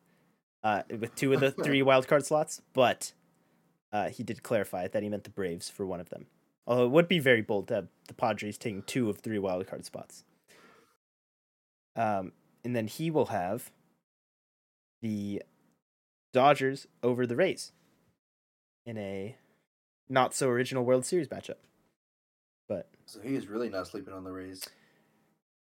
uh, 0.64 0.82
with 0.90 1.14
two 1.14 1.32
of 1.32 1.40
the 1.40 1.50
three 1.64 1.80
wildcard 1.80 2.24
slots, 2.24 2.62
but 2.72 3.12
uh, 3.92 4.08
he 4.08 4.22
did 4.22 4.42
clarify 4.42 4.88
that 4.88 5.02
he 5.02 5.08
meant 5.08 5.24
the 5.24 5.30
Braves 5.30 5.68
for 5.70 5.86
one 5.86 6.00
of 6.00 6.10
them. 6.10 6.26
Although 6.66 6.84
it 6.84 6.90
would 6.90 7.08
be 7.08 7.18
very 7.18 7.40
bold 7.40 7.68
to 7.68 7.74
have 7.74 7.88
the 8.08 8.14
Padres 8.14 8.58
taking 8.58 8.82
two 8.82 9.08
of 9.08 9.18
three 9.18 9.38
wildcard 9.38 9.84
spots. 9.84 10.24
Um, 11.96 12.32
and 12.64 12.76
then 12.76 12.86
he 12.86 13.10
will 13.10 13.26
have 13.26 13.70
the 15.02 15.42
Dodgers 16.32 16.86
over 17.02 17.26
the 17.26 17.36
Rays 17.36 17.72
in 18.86 18.98
a 18.98 19.36
not 20.08 20.34
so 20.34 20.48
original 20.48 20.84
World 20.84 21.04
Series 21.04 21.28
matchup. 21.28 21.56
But 22.68 22.88
So 23.06 23.20
he 23.20 23.34
is 23.34 23.46
really 23.46 23.68
not 23.70 23.86
sleeping 23.86 24.12
on 24.14 24.24
the 24.24 24.32
Rays. 24.32 24.68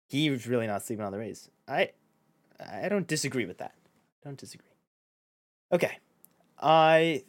he 0.08 0.30
was 0.30 0.46
really 0.46 0.66
not 0.66 0.82
sleeping 0.82 1.04
on 1.04 1.12
the 1.12 1.18
Rays. 1.18 1.50
I 1.68 1.90
I 2.58 2.88
don't 2.88 3.06
disagree 3.06 3.44
with 3.46 3.58
that. 3.58 3.74
Don't 4.24 4.38
disagree. 4.38 4.66
Okay. 5.72 5.98
I 6.58 7.24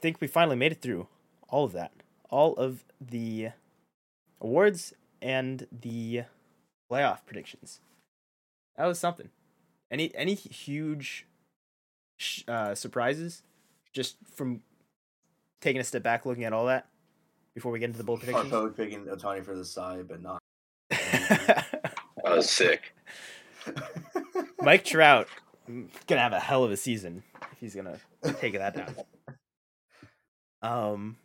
think 0.00 0.20
we 0.20 0.26
finally 0.26 0.56
made 0.56 0.72
it 0.72 0.80
through 0.80 1.08
all 1.48 1.64
of 1.64 1.72
that. 1.72 1.92
All 2.30 2.54
of 2.56 2.84
the 3.00 3.50
awards 4.40 4.92
and 5.20 5.66
the 5.70 6.24
playoff 6.90 7.24
predictions. 7.26 7.80
That 8.76 8.86
was 8.86 8.98
something. 8.98 9.30
Any 9.90 10.14
any 10.14 10.34
huge 10.34 11.26
sh- 12.16 12.42
uh, 12.48 12.74
surprises 12.74 13.42
just 13.92 14.16
from 14.34 14.62
taking 15.60 15.80
a 15.80 15.84
step 15.84 16.02
back 16.02 16.26
looking 16.26 16.44
at 16.44 16.52
all 16.52 16.66
that 16.66 16.88
before 17.54 17.72
we 17.72 17.78
get 17.78 17.86
into 17.86 17.98
the 17.98 18.04
bold 18.04 18.20
predictions? 18.20 18.52
Harpo 18.52 18.76
picking 18.76 19.04
Ohtani 19.06 19.44
for 19.44 19.56
the 19.56 19.64
Cy, 19.64 20.02
but 20.02 20.22
not. 20.22 20.42
That 22.26 22.34
was 22.34 22.50
sick. 22.50 22.92
Mike 24.60 24.84
Trout 24.84 25.28
mm, 25.70 25.86
gonna 26.08 26.20
have 26.20 26.32
a 26.32 26.40
hell 26.40 26.64
of 26.64 26.72
a 26.72 26.76
season 26.76 27.22
if 27.52 27.58
he's 27.60 27.74
gonna 27.76 27.98
take 28.40 28.54
that 28.54 28.74
down. 28.74 28.94
Um, 30.60 31.16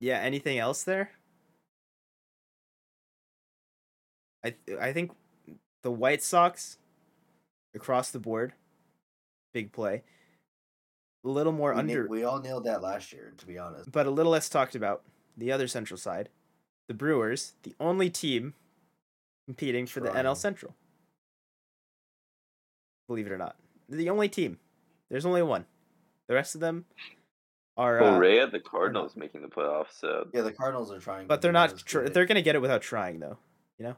yeah. 0.00 0.18
Anything 0.18 0.58
else 0.58 0.82
there? 0.82 1.12
I 4.44 4.54
th- 4.66 4.78
I 4.80 4.92
think 4.92 5.12
the 5.82 5.92
White 5.92 6.22
Sox 6.22 6.78
across 7.74 8.10
the 8.10 8.18
board, 8.18 8.52
big 9.52 9.72
play. 9.72 10.02
A 11.24 11.28
little 11.28 11.52
more 11.52 11.72
we, 11.72 11.78
under, 11.78 12.02
na- 12.04 12.08
we 12.10 12.24
all 12.24 12.40
nailed 12.40 12.64
that 12.64 12.82
last 12.82 13.12
year, 13.12 13.32
to 13.38 13.46
be 13.46 13.58
honest. 13.58 13.90
but 13.92 14.06
a 14.06 14.10
little 14.10 14.32
less 14.32 14.48
talked 14.48 14.74
about. 14.74 15.02
The 15.36 15.50
other 15.52 15.66
Central 15.66 15.96
side, 15.96 16.28
the 16.88 16.94
Brewers, 16.94 17.54
the 17.62 17.74
only 17.80 18.10
team 18.10 18.54
competing 19.46 19.86
for 19.86 20.00
the 20.00 20.10
NL 20.10 20.36
Central. 20.36 20.74
Believe 23.08 23.26
it 23.26 23.32
or 23.32 23.38
not, 23.38 23.56
the 23.88 24.10
only 24.10 24.28
team. 24.28 24.58
There's 25.10 25.26
only 25.26 25.42
one. 25.42 25.66
The 26.28 26.34
rest 26.34 26.54
of 26.54 26.60
them 26.60 26.84
are, 27.76 28.00
Well, 28.00 28.14
uh, 28.14 28.18
Ray 28.18 28.36
had 28.38 28.52
the 28.52 28.60
Cardinals 28.60 29.16
making 29.16 29.42
the 29.42 29.48
playoffs, 29.48 29.98
so 29.98 30.28
Yeah, 30.32 30.42
the 30.42 30.52
Cardinals 30.52 30.90
are 30.92 30.98
trying. 31.00 31.26
but 31.26 31.40
they're 31.42 31.52
not. 31.52 31.76
Tr- 31.78 32.08
they're 32.08 32.26
gonna 32.26 32.42
get 32.42 32.54
it 32.54 32.60
without 32.62 32.82
trying, 32.82 33.18
though. 33.20 33.38
You 33.78 33.86
know. 33.86 33.96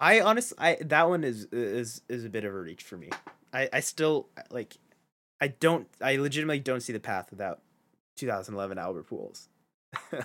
I 0.00 0.20
honestly, 0.20 0.56
I 0.60 0.76
that 0.82 1.08
one 1.08 1.24
is 1.24 1.44
is 1.52 2.02
is 2.08 2.24
a 2.24 2.28
bit 2.28 2.44
of 2.44 2.54
a 2.54 2.60
reach 2.60 2.82
for 2.84 2.96
me. 2.96 3.10
I 3.52 3.68
I 3.72 3.80
still 3.80 4.28
like. 4.50 4.76
I 5.40 5.48
don't. 5.48 5.86
I 6.00 6.16
legitimately 6.16 6.60
don't 6.60 6.80
see 6.80 6.92
the 6.92 7.00
path 7.00 7.30
without 7.30 7.60
2011 8.16 8.76
Albert 8.78 9.08
Pujols 9.08 9.46
for 10.10 10.24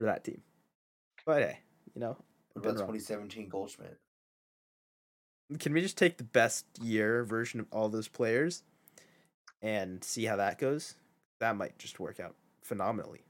that 0.00 0.22
team. 0.24 0.42
But 1.26 1.42
hey, 1.42 1.58
you 1.94 2.00
know, 2.00 2.16
What 2.54 2.62
about 2.62 2.72
2017 2.72 3.48
Goldschmidt? 3.48 3.96
can 5.58 5.72
we 5.72 5.80
just 5.80 5.98
take 5.98 6.16
the 6.16 6.22
best 6.24 6.64
year 6.80 7.24
version 7.24 7.58
of 7.58 7.66
all 7.72 7.88
those 7.88 8.06
players 8.06 8.62
and 9.60 10.02
see 10.04 10.24
how 10.24 10.36
that 10.36 10.58
goes? 10.58 10.94
That 11.40 11.56
might 11.56 11.76
just 11.78 11.98
work 11.98 12.20
out 12.20 12.36
phenomenally. 12.62 13.22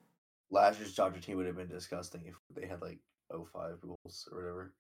Last 0.50 0.78
year's 0.78 0.94
Dodger 0.94 1.20
team 1.20 1.36
would 1.36 1.46
have 1.46 1.56
been 1.56 1.68
disgusting 1.68 2.22
if 2.26 2.34
they 2.54 2.66
had 2.66 2.82
like 2.82 2.98
05 3.30 3.80
Bulls 3.80 4.28
or 4.30 4.38
whatever. 4.38 4.72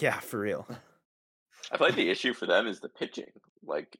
Yeah, 0.00 0.18
for 0.20 0.40
real. 0.40 0.66
I 1.72 1.78
feel 1.78 1.86
like 1.88 1.96
the 1.96 2.10
issue 2.10 2.34
for 2.34 2.46
them 2.46 2.66
is 2.66 2.80
the 2.80 2.88
pitching. 2.88 3.30
Like, 3.64 3.96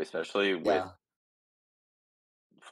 especially 0.00 0.54
with 0.54 0.66
Yeah, 0.66 0.88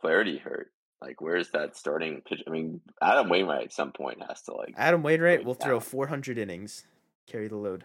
Flaherty 0.00 0.38
hurt. 0.38 0.70
Like, 1.00 1.20
where's 1.20 1.50
that 1.50 1.76
starting 1.76 2.22
pitch? 2.26 2.42
I 2.46 2.50
mean, 2.50 2.80
Adam 3.02 3.28
Wainwright 3.28 3.64
at 3.64 3.72
some 3.72 3.92
point 3.92 4.22
has 4.26 4.42
to 4.42 4.54
like. 4.54 4.74
Adam 4.76 5.02
Wainwright 5.02 5.44
will 5.44 5.54
throw 5.54 5.78
400 5.78 6.38
innings, 6.38 6.84
carry 7.26 7.48
the 7.48 7.56
load. 7.56 7.84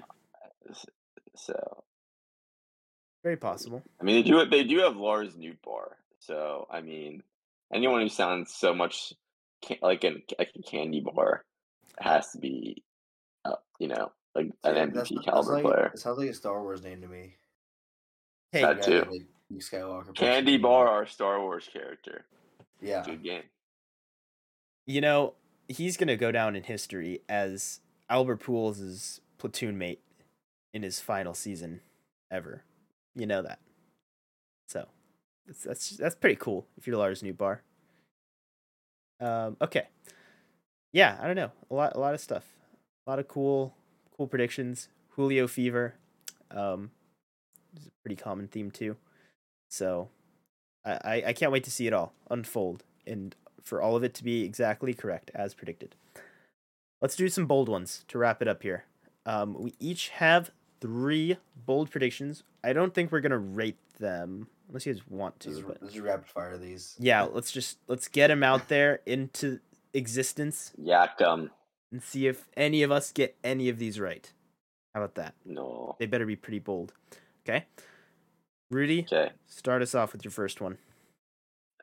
So 1.35 1.83
Very 3.23 3.37
possible. 3.37 3.83
I 3.99 4.03
mean, 4.03 4.15
they 4.15 4.29
do 4.29 4.45
they 4.45 4.63
do 4.63 4.79
have 4.79 4.95
Lars 4.95 5.35
Nootbaar, 5.35 5.93
so 6.19 6.67
I 6.71 6.81
mean, 6.81 7.23
anyone 7.73 8.01
who 8.01 8.09
sounds 8.09 8.53
so 8.53 8.73
much 8.73 9.13
like 9.81 10.03
a 10.03 10.15
like 10.37 10.51
a 10.55 10.61
candy 10.61 11.01
bar 11.01 11.43
has 11.99 12.31
to 12.31 12.39
be, 12.39 12.83
uh, 13.45 13.55
you 13.79 13.87
know, 13.87 14.11
like 14.35 14.45
an 14.63 14.75
Yeah, 14.75 14.83
MVP 14.85 14.93
that's- 14.93 15.09
that's 15.09 15.25
caliber 15.25 15.53
like- 15.53 15.63
player. 15.63 15.91
It 15.93 15.99
sounds 15.99 16.17
like 16.17 16.29
a 16.29 16.33
Star 16.33 16.61
Wars 16.61 16.83
name 16.83 17.01
to 17.01 17.07
me. 17.07 17.35
Hey, 18.51 18.61
That 18.61 18.81
too. 18.83 19.01
like 19.01 19.25
Luke 19.49 19.61
Skywalker. 19.61 20.15
Candy 20.15 20.57
Bar, 20.57 20.87
our 20.87 21.05
Star 21.05 21.41
Wars 21.41 21.67
character. 21.71 22.25
Yeah. 22.81 23.03
Good 23.05 23.23
game. 23.23 23.43
you 24.85 25.01
know, 25.01 25.35
he's 25.67 25.97
gonna 25.97 26.15
go 26.17 26.31
down 26.31 26.55
in 26.55 26.63
history 26.63 27.21
as 27.29 27.79
Albert 28.09 28.39
Pujols' 28.41 29.19
platoon 29.37 29.77
mate 29.77 30.01
in 30.73 30.81
his 30.81 30.99
final 30.99 31.33
season 31.35 31.81
ever. 32.31 32.63
You 33.15 33.27
know 33.27 33.41
that. 33.43 33.59
So 34.67 34.87
that's 35.45 35.63
that's 35.63 35.89
that's 35.91 36.15
pretty 36.15 36.37
cool 36.37 36.65
if 36.77 36.87
you're 36.87 36.97
Lars 36.97 37.21
Nootbaar. 37.21 37.59
Um, 39.19 39.57
okay. 39.61 39.87
Yeah, 40.93 41.17
I 41.21 41.27
don't 41.27 41.35
know. 41.35 41.51
A 41.69 41.73
lot 41.75 41.95
a 41.95 41.99
lot 41.99 42.13
of 42.15 42.19
stuff. 42.21 42.45
A 43.05 43.09
lot 43.11 43.19
of 43.19 43.27
cool 43.27 43.75
cool 44.19 44.27
predictions. 44.27 44.89
Julio 45.11 45.47
fever. 45.47 45.95
Um 46.51 46.91
is 47.79 47.85
a 47.87 47.91
pretty 48.03 48.21
common 48.21 48.47
theme 48.49 48.69
too. 48.69 48.97
So 49.69 50.09
I, 50.83 50.91
I, 50.91 51.23
I 51.27 51.33
can't 51.33 51.51
wait 51.53 51.63
to 51.63 51.71
see 51.71 51.87
it 51.87 51.93
all 51.93 52.11
unfold 52.29 52.83
and 53.07 53.33
for 53.63 53.81
all 53.81 53.95
of 53.95 54.03
it 54.03 54.13
to 54.15 54.23
be 54.25 54.43
exactly 54.43 54.93
correct 54.93 55.31
as 55.33 55.53
predicted. 55.53 55.95
Let's 57.01 57.15
do 57.15 57.29
some 57.29 57.45
bold 57.45 57.69
ones 57.69 58.03
to 58.09 58.17
wrap 58.17 58.41
it 58.41 58.47
up 58.49 58.61
here. 58.63 58.83
Um, 59.25 59.53
we 59.57 59.73
each 59.79 60.09
have 60.09 60.51
three 60.81 61.37
bold 61.65 61.89
predictions. 61.89 62.43
I 62.61 62.73
don't 62.73 62.93
think 62.93 63.11
we're 63.13 63.21
gonna 63.21 63.37
rate 63.37 63.77
them 63.99 64.47
unless 64.67 64.85
you 64.85 64.93
guys 64.93 65.03
want 65.07 65.39
to. 65.41 65.49
Let's, 65.49 65.61
But 65.61 65.77
let's 65.81 65.97
rapid 65.97 66.27
fire 66.27 66.57
these. 66.57 66.95
yeah, 66.99 67.21
let's 67.23 67.51
just 67.53 67.77
let's 67.87 68.09
get 68.09 68.27
them 68.27 68.43
out 68.43 68.67
there 68.67 68.99
into 69.05 69.59
existence 69.93 70.71
Yak 70.77 71.21
um 71.21 71.51
and 71.91 72.01
see 72.03 72.27
if 72.27 72.47
any 72.55 72.83
of 72.83 72.91
us 72.91 73.11
get 73.11 73.35
any 73.43 73.69
of 73.69 73.77
these 73.79 73.99
right. 73.99 74.31
How 74.93 75.01
about 75.01 75.15
that? 75.15 75.35
no. 75.45 75.95
They 75.99 76.05
better 76.05 76.25
be 76.25 76.35
pretty 76.35 76.59
bold. 76.59 76.93
Okay, 77.47 77.65
Rudy, 78.71 79.01
Okay. 79.11 79.31
start 79.47 79.81
us 79.81 79.95
off 79.95 80.13
with 80.13 80.23
your 80.23 80.31
first 80.31 80.61
one. 80.61 80.77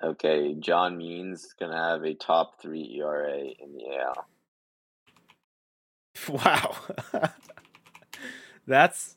Okay. 0.02 0.54
John 0.60 0.96
Means 0.98 1.54
gonna 1.58 1.76
have 1.76 2.04
a 2.04 2.14
top 2.14 2.60
three 2.60 2.98
ERA 3.00 3.38
in 3.38 3.72
the 3.74 3.96
AL. 3.96 4.26
Wow, 6.28 6.76
that's 8.66 9.16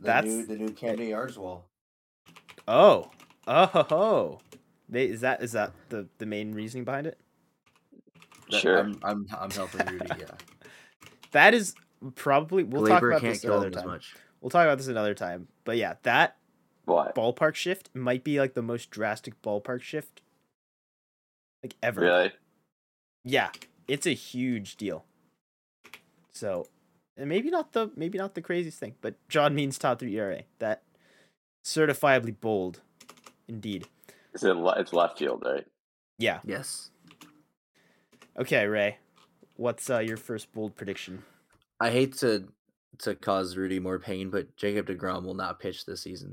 The 0.00 0.06
That's- 0.06 0.32
new 0.32 0.46
the 0.46 0.56
new 0.56 0.70
Camden 0.72 1.08
Yards 1.08 1.38
wall. 1.38 1.66
Oh, 2.66 3.10
oh, 3.46 3.66
ho, 3.66 3.82
ho. 3.88 4.38
They, 4.88 5.04
is 5.06 5.20
that 5.20 5.42
is 5.42 5.52
that 5.52 5.72
the 5.90 6.08
the 6.18 6.26
main 6.26 6.52
reasoning 6.54 6.84
behind 6.84 7.06
it? 7.06 7.18
That- 8.50 8.60
Sure. 8.60 8.78
I'm 8.78 8.98
I'm 9.02 9.26
I'm 9.38 9.50
helping 9.50 9.86
Rudy. 9.86 10.06
Yeah. 10.18 10.26
That 11.32 11.54
is 11.54 11.74
probably 12.16 12.64
we'll 12.64 12.86
talk 12.88 13.02
about 13.04 13.20
can't 13.20 13.34
this 13.34 13.44
another 13.44 13.70
time. 13.70 13.86
much. 13.86 14.16
We'll 14.40 14.50
talk 14.50 14.64
about 14.64 14.78
this 14.78 14.88
another 14.88 15.14
time. 15.14 15.46
But 15.64 15.76
yeah, 15.76 15.94
that 16.02 16.36
What? 16.86 17.14
ballpark 17.14 17.54
shift 17.54 17.88
might 17.94 18.24
be 18.24 18.40
like 18.40 18.54
the 18.54 18.62
most 18.62 18.90
drastic 18.90 19.40
ballpark 19.40 19.82
shift 19.82 20.22
like 21.62 21.76
ever. 21.82 22.00
Really? 22.00 22.32
Yeah, 23.24 23.50
it's 23.86 24.06
a 24.06 24.14
huge 24.14 24.74
deal. 24.76 25.04
So, 26.32 26.66
and 27.16 27.28
maybe 27.28 27.48
not 27.50 27.74
the 27.74 27.90
maybe 27.94 28.18
not 28.18 28.34
the 28.34 28.42
craziest 28.42 28.80
thing, 28.80 28.94
but 29.00 29.14
John 29.28 29.54
means 29.54 29.78
top 29.78 30.00
three 30.00 30.16
ERA. 30.18 30.42
That 30.58 30.82
certifiably 31.64 32.34
bold, 32.40 32.80
indeed. 33.46 33.86
Is 34.34 34.42
it? 34.42 34.56
It's 34.56 34.92
left 34.92 35.18
field, 35.18 35.44
right? 35.46 35.66
Yeah. 36.18 36.40
Yes. 36.44 36.90
Okay, 38.38 38.66
Ray. 38.66 38.98
What's 39.56 39.90
uh, 39.90 39.98
your 39.98 40.16
first 40.16 40.52
bold 40.52 40.76
prediction? 40.76 41.22
I 41.80 41.90
hate 41.90 42.16
to 42.18 42.44
to 42.98 43.14
cause 43.14 43.56
Rudy 43.56 43.78
more 43.78 43.98
pain, 43.98 44.30
but 44.30 44.56
Jacob 44.56 44.86
Degrom 44.86 45.24
will 45.24 45.34
not 45.34 45.60
pitch 45.60 45.86
this 45.86 46.02
season. 46.02 46.32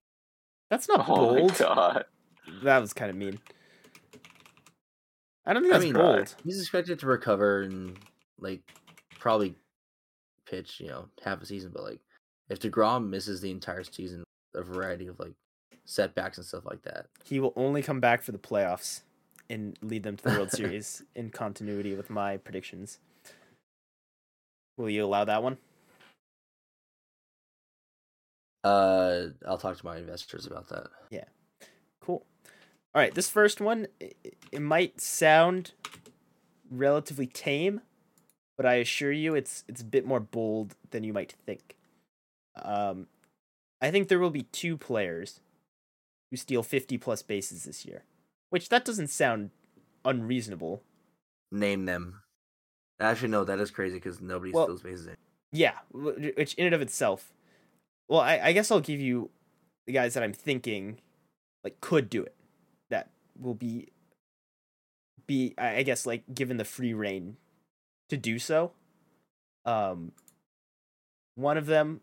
That's 0.69 0.87
not 0.87 1.07
Oh 1.07 1.33
my 1.33 1.39
bold. 1.39 1.57
god. 1.57 2.05
That 2.63 2.79
was 2.79 2.93
kind 2.93 3.09
of 3.09 3.15
mean. 3.17 3.39
I 5.45 5.53
don't 5.53 5.63
think 5.63 5.73
I 5.73 5.77
that's 5.77 5.85
mean, 5.85 5.93
bold. 5.93 6.35
He's 6.43 6.59
expected 6.59 6.99
to 6.99 7.07
recover 7.07 7.61
and 7.61 7.97
like 8.39 8.61
probably 9.19 9.55
pitch, 10.45 10.79
you 10.79 10.87
know, 10.87 11.05
half 11.23 11.41
a 11.41 11.45
season. 11.45 11.71
But 11.73 11.83
like, 11.83 11.99
if 12.49 12.59
Degrom 12.59 13.09
misses 13.09 13.41
the 13.41 13.51
entire 13.51 13.83
season, 13.83 14.23
a 14.55 14.61
variety 14.61 15.07
of 15.07 15.19
like 15.19 15.33
setbacks 15.85 16.37
and 16.37 16.45
stuff 16.45 16.65
like 16.65 16.81
that. 16.83 17.07
He 17.23 17.39
will 17.39 17.53
only 17.55 17.81
come 17.81 17.99
back 17.99 18.21
for 18.21 18.31
the 18.31 18.37
playoffs 18.37 19.01
and 19.49 19.77
lead 19.81 20.03
them 20.03 20.17
to 20.17 20.23
the 20.23 20.31
World 20.31 20.51
Series 20.51 21.03
in 21.15 21.29
continuity 21.29 21.95
with 21.95 22.09
my 22.09 22.37
predictions. 22.37 22.99
Will 24.77 24.89
you 24.89 25.05
allow 25.05 25.25
that 25.25 25.41
one? 25.43 25.57
Uh, 28.63 29.27
I'll 29.47 29.57
talk 29.57 29.77
to 29.77 29.85
my 29.85 29.97
investors 29.97 30.45
about 30.45 30.67
that. 30.69 30.87
Yeah. 31.09 31.23
Cool. 32.01 32.25
All 32.93 33.01
right, 33.01 33.13
this 33.13 33.29
first 33.29 33.61
one 33.61 33.87
i- 34.01 34.11
i- 34.25 34.31
it 34.51 34.59
might 34.61 34.99
sound 34.99 35.71
relatively 36.69 37.27
tame, 37.27 37.81
but 38.57 38.65
I 38.65 38.75
assure 38.75 39.11
you 39.11 39.35
it's 39.35 39.63
it's 39.67 39.81
a 39.81 39.85
bit 39.85 40.05
more 40.05 40.19
bold 40.19 40.75
than 40.91 41.03
you 41.03 41.13
might 41.13 41.31
think. 41.45 41.75
Um 42.55 43.07
I 43.81 43.91
think 43.91 44.07
there 44.07 44.19
will 44.19 44.31
be 44.31 44.43
two 44.43 44.75
players 44.77 45.39
who 46.31 46.37
steal 46.37 46.63
50 46.63 46.97
plus 46.97 47.21
bases 47.21 47.63
this 47.65 47.85
year, 47.85 48.03
which 48.49 48.69
that 48.69 48.85
doesn't 48.85 49.07
sound 49.09 49.51
unreasonable. 50.05 50.83
Name 51.51 51.85
them. 51.85 52.21
Actually, 52.99 53.29
no, 53.29 53.43
that 53.43 53.59
is 53.59 53.71
crazy 53.71 53.95
because 53.97 54.21
nobody 54.21 54.51
Well- 54.51 54.65
steals 54.65 54.81
bases. 54.81 55.07
in- 55.07 55.17
Yeah, 55.51 55.77
which 55.91 56.53
in 56.55 56.65
and 56.65 56.75
of 56.75 56.81
itself. 56.81 57.33
Well, 58.09 58.19
I, 58.21 58.39
I 58.39 58.51
guess 58.53 58.71
I'll 58.71 58.79
give 58.81 58.99
you 58.99 59.29
the 59.85 59.93
guys 59.93 60.13
that 60.13 60.23
I'm 60.23 60.33
thinking 60.33 60.99
like 61.63 61.79
could 61.81 62.09
do 62.09 62.23
it. 62.23 62.35
That 62.89 63.09
will 63.39 63.53
be 63.53 63.89
be 65.25 65.53
I 65.57 65.77
I 65.77 65.83
guess 65.83 66.05
like 66.05 66.23
given 66.33 66.57
the 66.57 66.63
free 66.65 66.93
reign 66.93 67.37
to 68.09 68.17
do 68.17 68.39
so. 68.39 68.71
Um 69.65 70.11
one 71.35 71.57
of 71.57 71.65
them 71.65 72.01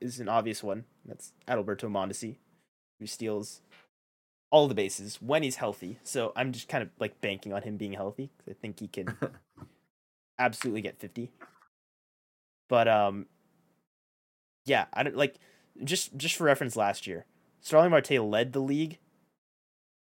is 0.00 0.20
an 0.20 0.28
obvious 0.28 0.62
one. 0.62 0.84
That's 1.04 1.32
Adalberto 1.48 1.88
Mondesi, 1.90 2.36
who 3.00 3.06
steals 3.06 3.62
all 4.50 4.68
the 4.68 4.74
bases 4.74 5.16
when 5.20 5.42
he's 5.42 5.56
healthy. 5.56 5.98
So 6.02 6.32
I'm 6.36 6.52
just 6.52 6.68
kind 6.68 6.82
of 6.82 6.90
like 6.98 7.20
banking 7.20 7.52
on 7.52 7.62
him 7.62 7.76
being 7.76 7.92
healthy 7.94 8.30
I 8.48 8.52
think 8.54 8.80
he 8.80 8.88
can 8.88 9.16
absolutely 10.38 10.82
get 10.82 10.98
50 10.98 11.30
but 12.68 12.86
um 12.88 13.24
yeah 14.66 14.84
i 14.92 15.02
don't 15.02 15.16
like 15.16 15.36
just 15.82 16.14
just 16.16 16.34
for 16.36 16.44
reference 16.44 16.76
last 16.76 17.06
year 17.06 17.24
starling 17.60 17.90
marte 17.90 18.10
led 18.10 18.52
the 18.52 18.60
league 18.60 18.98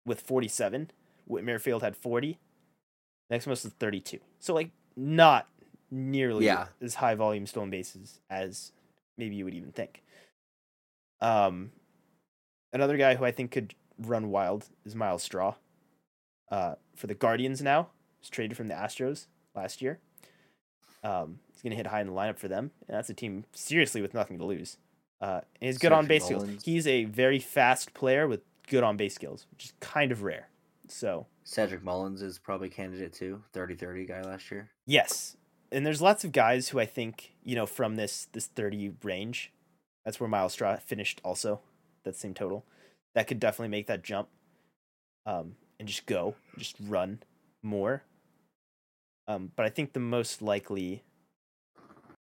with 0.07 0.21
47 0.21 0.91
whit 1.27 1.43
merrifield 1.43 1.83
had 1.83 1.97
40 1.97 2.39
next 3.29 3.47
most 3.49 3.65
is 3.65 3.73
32 3.73 4.19
so 4.39 4.55
like 4.55 4.71
not 4.95 5.49
nearly 5.91 6.45
Yeah. 6.45 6.67
as 6.81 6.97
high 6.97 7.17
volume 7.17 7.47
stolen 7.47 7.71
bases 7.71 8.21
as 8.31 8.71
maybe 9.19 9.35
you 9.35 9.45
would 9.45 9.55
even 9.55 9.73
think 9.73 10.03
um 11.21 11.73
another 12.73 12.97
guy 12.97 13.17
who 13.17 13.25
i 13.25 13.33
think 13.33 13.51
could 13.51 13.75
run 14.01 14.31
wild 14.31 14.69
is 14.85 14.95
myles 14.95 15.23
straw 15.23 15.55
uh 16.51 16.75
for 16.97 17.07
the 17.07 17.15
guardians 17.15 17.61
now 17.63 17.89
was 18.21 18.29
traded 18.29 18.57
from 18.57 18.69
the 18.69 18.75
astros 18.75 19.27
last 19.55 19.81
year 19.83 20.01
um, 21.03 21.39
he's 21.53 21.63
going 21.63 21.71
to 21.71 21.77
hit 21.77 21.87
high 21.87 22.01
in 22.01 22.07
the 22.07 22.13
lineup 22.13 22.39
for 22.39 22.49
them, 22.49 22.73
and 22.87 22.97
that's 22.97 23.09
a 23.09 23.15
team 23.15 23.45
seriously 23.53 24.03
with 24.03 24.15
nothing 24.15 24.39
to 24.39 24.45
lose. 24.45 24.77
Uh, 25.21 25.41
and 25.61 25.69
he's 25.69 25.79
good 25.79 25.93
on 25.93 26.05
Sergio 26.05 26.09
base 26.09 26.25
skills. 26.25 26.49
He's 26.63 26.87
a 26.87 27.05
very 27.05 27.39
fast 27.39 27.95
player 27.95 28.27
with 28.27 28.41
good 28.69 28.83
on 28.83 28.97
base 28.97 29.15
skills, 29.15 29.47
which 29.51 29.67
is 29.67 29.73
kind 29.81 30.13
of 30.13 30.23
rare. 30.23 30.49
So 30.89 31.27
Cedric 31.45 31.83
Mullins 31.83 32.23
is 32.23 32.39
probably 32.39 32.69
candidate 32.69 33.13
too. 33.13 33.43
30-30 33.55 34.09
guy 34.09 34.23
last 34.23 34.51
year. 34.51 34.71
yes, 34.87 35.37
and 35.73 35.87
there's 35.87 36.03
lots 36.03 36.25
of 36.25 36.33
guys 36.33 36.69
who 36.71 36.81
I 36.81 36.87
think 36.87 37.33
you 37.45 37.55
know 37.55 37.67
from 37.67 37.97
this 37.97 38.29
this 38.33 38.47
thirty 38.47 38.93
range. 39.03 39.53
That's 40.05 40.19
where 40.19 40.29
Myles 40.29 40.55
Straw 40.55 40.77
finished 40.77 41.21
also, 41.25 41.61
that 42.05 42.17
same 42.17 42.35
total. 42.35 42.65
That 43.15 43.27
could 43.27 43.41
definitely 43.41 43.69
make 43.69 43.89
that 43.89 44.05
jump, 44.05 44.29
um, 45.27 45.57
and 45.79 45.89
just 45.89 46.07
go, 46.07 46.37
just 46.59 46.77
run 46.81 47.23
more. 47.63 48.03
Um, 49.27 49.51
but 49.57 49.67
I 49.67 49.69
think 49.69 49.93
the 49.93 50.01
most 50.01 50.43
likely, 50.43 51.03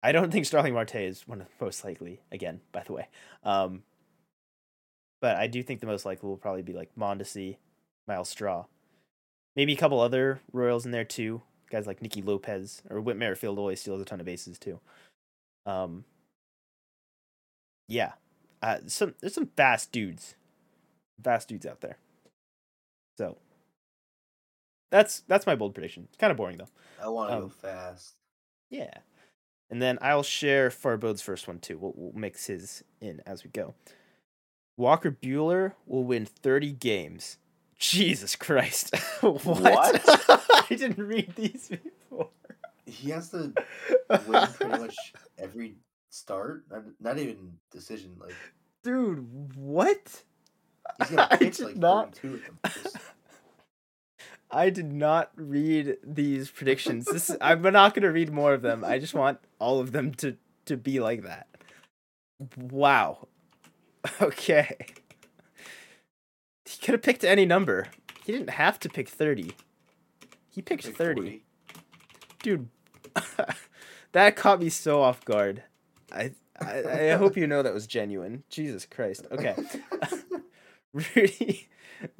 I 0.01 0.11
don't 0.11 0.31
think 0.31 0.45
Starling 0.45 0.73
Marte 0.73 0.95
is 0.95 1.27
one 1.27 1.41
of 1.41 1.47
the 1.47 1.65
most 1.65 1.83
likely. 1.83 2.21
Again, 2.31 2.61
by 2.71 2.83
the 2.83 2.93
way, 2.93 3.07
um, 3.43 3.83
but 5.21 5.35
I 5.35 5.47
do 5.47 5.61
think 5.61 5.79
the 5.79 5.87
most 5.87 6.05
likely 6.05 6.27
will 6.27 6.37
probably 6.37 6.63
be 6.63 6.73
like 6.73 6.89
Mondesi, 6.97 7.57
Myles 8.07 8.29
Straw, 8.29 8.65
maybe 9.55 9.73
a 9.73 9.77
couple 9.77 9.99
other 9.99 10.41
Royals 10.51 10.85
in 10.85 10.91
there 10.91 11.03
too. 11.03 11.41
Guys 11.69 11.85
like 11.85 12.01
Nicky 12.01 12.23
Lopez 12.23 12.81
or 12.89 12.99
Whit 12.99 13.17
Merrifield 13.17 13.59
always 13.59 13.79
steals 13.79 14.01
a 14.01 14.05
ton 14.05 14.19
of 14.19 14.25
bases 14.25 14.57
too. 14.57 14.79
Um, 15.67 16.05
yeah, 17.87 18.13
Uh, 18.61 18.79
some 18.87 19.15
there's 19.19 19.35
some 19.35 19.49
fast 19.55 19.91
dudes, 19.91 20.35
fast 21.23 21.47
dudes 21.47 21.65
out 21.65 21.81
there. 21.81 21.97
So 23.17 23.37
that's 24.91 25.21
that's 25.21 25.45
my 25.45 25.55
bold 25.55 25.73
prediction. 25.73 26.05
It's 26.09 26.17
kind 26.17 26.31
of 26.31 26.37
boring 26.37 26.57
though. 26.57 26.67
I 27.03 27.09
want 27.09 27.29
to 27.31 27.35
Um, 27.35 27.41
go 27.43 27.49
fast. 27.49 28.15
Yeah. 28.69 28.93
And 29.71 29.81
then 29.81 29.99
I'll 30.01 30.23
share 30.23 30.69
Farbod's 30.69 31.21
first 31.21 31.47
one 31.47 31.59
too. 31.59 31.77
We'll, 31.77 31.93
we'll 31.95 32.13
mix 32.19 32.47
his 32.47 32.83
in 33.01 33.21
as 33.25 33.43
we 33.43 33.51
go. 33.51 33.75
Walker 34.77 35.11
Buehler 35.11 35.73
will 35.85 36.03
win 36.03 36.25
30 36.25 36.71
games. 36.73 37.37
Jesus 37.77 38.35
Christ. 38.35 38.95
what? 39.21 39.43
What? 39.45 40.01
I 40.07 40.65
didn't 40.69 40.97
read 40.97 41.33
these 41.35 41.69
before. 41.69 42.29
He 42.85 43.11
has 43.11 43.29
to 43.29 43.53
win 44.27 44.47
pretty 44.53 44.77
much 44.81 44.95
every 45.37 45.75
start. 46.09 46.63
Not, 46.71 46.83
not 46.99 47.17
even 47.19 47.53
decision. 47.71 48.15
Like 48.19 48.33
Dude, 48.83 49.55
what? 49.55 50.23
He's 50.97 51.09
gonna 51.09 51.27
I 51.31 51.37
did 51.37 51.59
like 51.59 51.77
not- 51.77 52.15
32 52.15 52.33
of 52.35 52.43
them. 52.45 52.59
Just- 52.83 52.97
I 54.51 54.71
did 54.71 54.91
not 54.91 55.31
read 55.35 55.97
these 56.03 56.49
predictions. 56.49 57.05
This 57.05 57.29
I'm 57.39 57.61
not 57.61 57.93
going 57.93 58.01
to 58.01 58.11
read 58.11 58.31
more 58.33 58.55
of 58.55 58.63
them. 58.63 58.83
I 58.83 58.97
just 58.97 59.13
want 59.13 59.37
all 59.59 59.79
of 59.79 59.91
them 59.91 60.11
to 60.15 60.37
to 60.65 60.75
be 60.75 60.99
like 60.99 61.23
that. 61.23 61.47
Wow. 62.57 63.27
Okay. 64.21 64.77
He 66.65 66.79
could 66.81 66.93
have 66.93 67.01
picked 67.01 67.23
any 67.25 67.45
number. 67.45 67.87
He 68.23 68.31
didn't 68.31 68.51
have 68.51 68.79
to 68.79 68.89
pick 68.89 69.09
30. 69.09 69.51
He 70.49 70.61
picked 70.61 70.85
like 70.85 70.95
30. 70.95 71.21
40. 71.21 71.43
Dude. 72.41 72.69
that 74.13 74.35
caught 74.37 74.61
me 74.61 74.69
so 74.69 75.01
off 75.01 75.25
guard. 75.25 75.63
I, 76.13 76.31
I 76.61 76.83
I 77.11 77.15
hope 77.17 77.35
you 77.35 77.45
know 77.45 77.61
that 77.61 77.73
was 77.73 77.87
genuine. 77.87 78.43
Jesus 78.49 78.85
Christ. 78.85 79.25
Okay. 79.31 79.55
Rudy, 80.93 81.67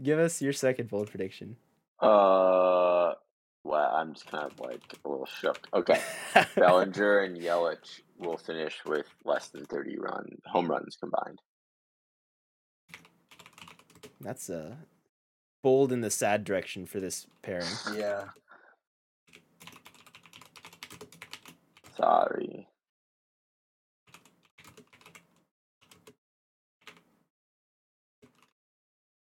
give 0.02 0.20
us 0.20 0.42
your 0.42 0.54
second 0.54 0.90
bold 0.90 1.10
prediction. 1.10 1.58
Uh, 2.00 3.14
well, 3.64 3.92
I'm 3.94 4.14
just 4.14 4.28
kind 4.28 4.50
of 4.52 4.60
like 4.60 4.82
a 5.04 5.10
little 5.10 5.26
shook. 5.26 5.68
Okay, 5.74 6.00
Bellinger 6.56 7.20
and 7.20 7.38
Yelich 7.38 8.02
will 8.18 8.38
finish 8.38 8.80
with 8.86 9.08
less 9.26 9.48
than 9.50 9.66
30 9.66 9.98
run 10.00 10.38
home 10.46 10.70
runs 10.70 10.98
combined. 11.00 11.40
That's 14.22 14.50
uh 14.50 14.76
bold 15.62 15.92
in 15.92 16.02
the 16.02 16.10
sad 16.10 16.44
direction 16.44 16.86
for 16.86 17.00
this 17.00 17.26
pairing. 17.42 17.66
yeah. 17.96 18.26
Sorry. 21.98 22.69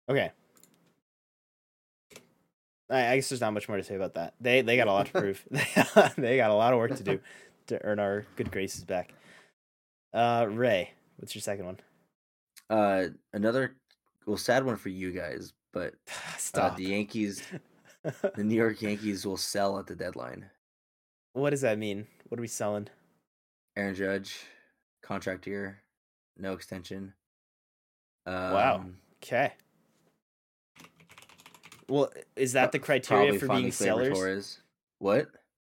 Okay. 0.10 0.32
I, 2.90 3.08
I 3.08 3.16
guess 3.16 3.30
there's 3.30 3.42
not 3.42 3.54
much 3.54 3.68
more 3.68 3.78
to 3.78 3.84
say 3.84 3.96
about 3.96 4.14
that. 4.16 4.36
They 4.40 4.62
they 4.62 4.78
got 4.78 4.88
a 4.88 4.92
lot 4.92 5.08
to 5.08 5.12
prove. 5.12 5.44
they 6.18 6.38
got 6.38 6.52
a 6.52 6.54
lot 6.54 6.74
of 6.74 6.80
work 6.80 6.96
to 6.96 7.04
do 7.04 7.20
to 7.68 7.84
earn 7.84 8.00
our 8.00 8.26
good 8.36 8.52
graces 8.52 8.84
back. 8.84 9.14
Uh, 10.14 10.48
Ray, 10.50 10.92
what's 11.18 11.36
your 11.36 11.42
second 11.42 11.66
one? 11.66 11.80
Uh, 12.70 13.08
another 13.34 13.76
well, 14.26 14.38
sad 14.38 14.66
one 14.66 14.76
for 14.76 14.90
you 14.90 15.12
guys, 15.12 15.54
but 15.74 15.94
uh, 16.54 16.70
the 16.76 16.84
Yankees, 16.84 17.44
the 18.04 18.44
New 18.44 18.56
York 18.56 18.82
Yankees 18.82 19.26
will 19.26 19.38
sell 19.38 19.80
at 19.80 19.88
the 19.88 19.96
deadline. 19.96 20.46
what 21.34 21.50
does 21.50 21.62
that 21.62 21.78
mean? 21.78 22.08
What 22.30 22.40
are 22.40 22.42
we 22.42 22.48
selling? 22.48 22.88
Aaron 23.76 23.94
Judge, 23.94 24.40
contract 25.04 25.46
year, 25.48 25.82
no 26.38 26.54
extension. 26.54 27.14
Um, 28.26 28.34
Wow. 28.34 28.86
Okay. 29.24 29.54
Well, 31.88 32.12
is 32.36 32.54
that 32.54 32.72
the 32.72 32.80
criteria 32.80 33.32
probably 33.34 33.40
for 33.40 33.48
being 33.48 33.72
sellers? 33.72 34.18
Torres. 34.18 34.60
What? 35.00 35.28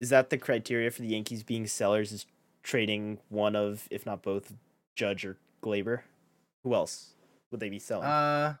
Is 0.00 0.10
that 0.10 0.30
the 0.30 0.38
criteria 0.38 0.90
for 0.90 1.02
the 1.02 1.08
Yankees 1.08 1.42
being 1.42 1.66
sellers? 1.66 2.12
Is 2.12 2.26
trading 2.62 3.18
one 3.28 3.56
of, 3.56 3.88
if 3.90 4.06
not 4.06 4.22
both, 4.22 4.52
Judge 4.94 5.24
or 5.24 5.38
Gleyber? 5.62 6.00
Who 6.64 6.74
else 6.74 7.14
would 7.50 7.60
they 7.60 7.70
be 7.70 7.78
selling? 7.78 8.06
Uh, 8.06 8.54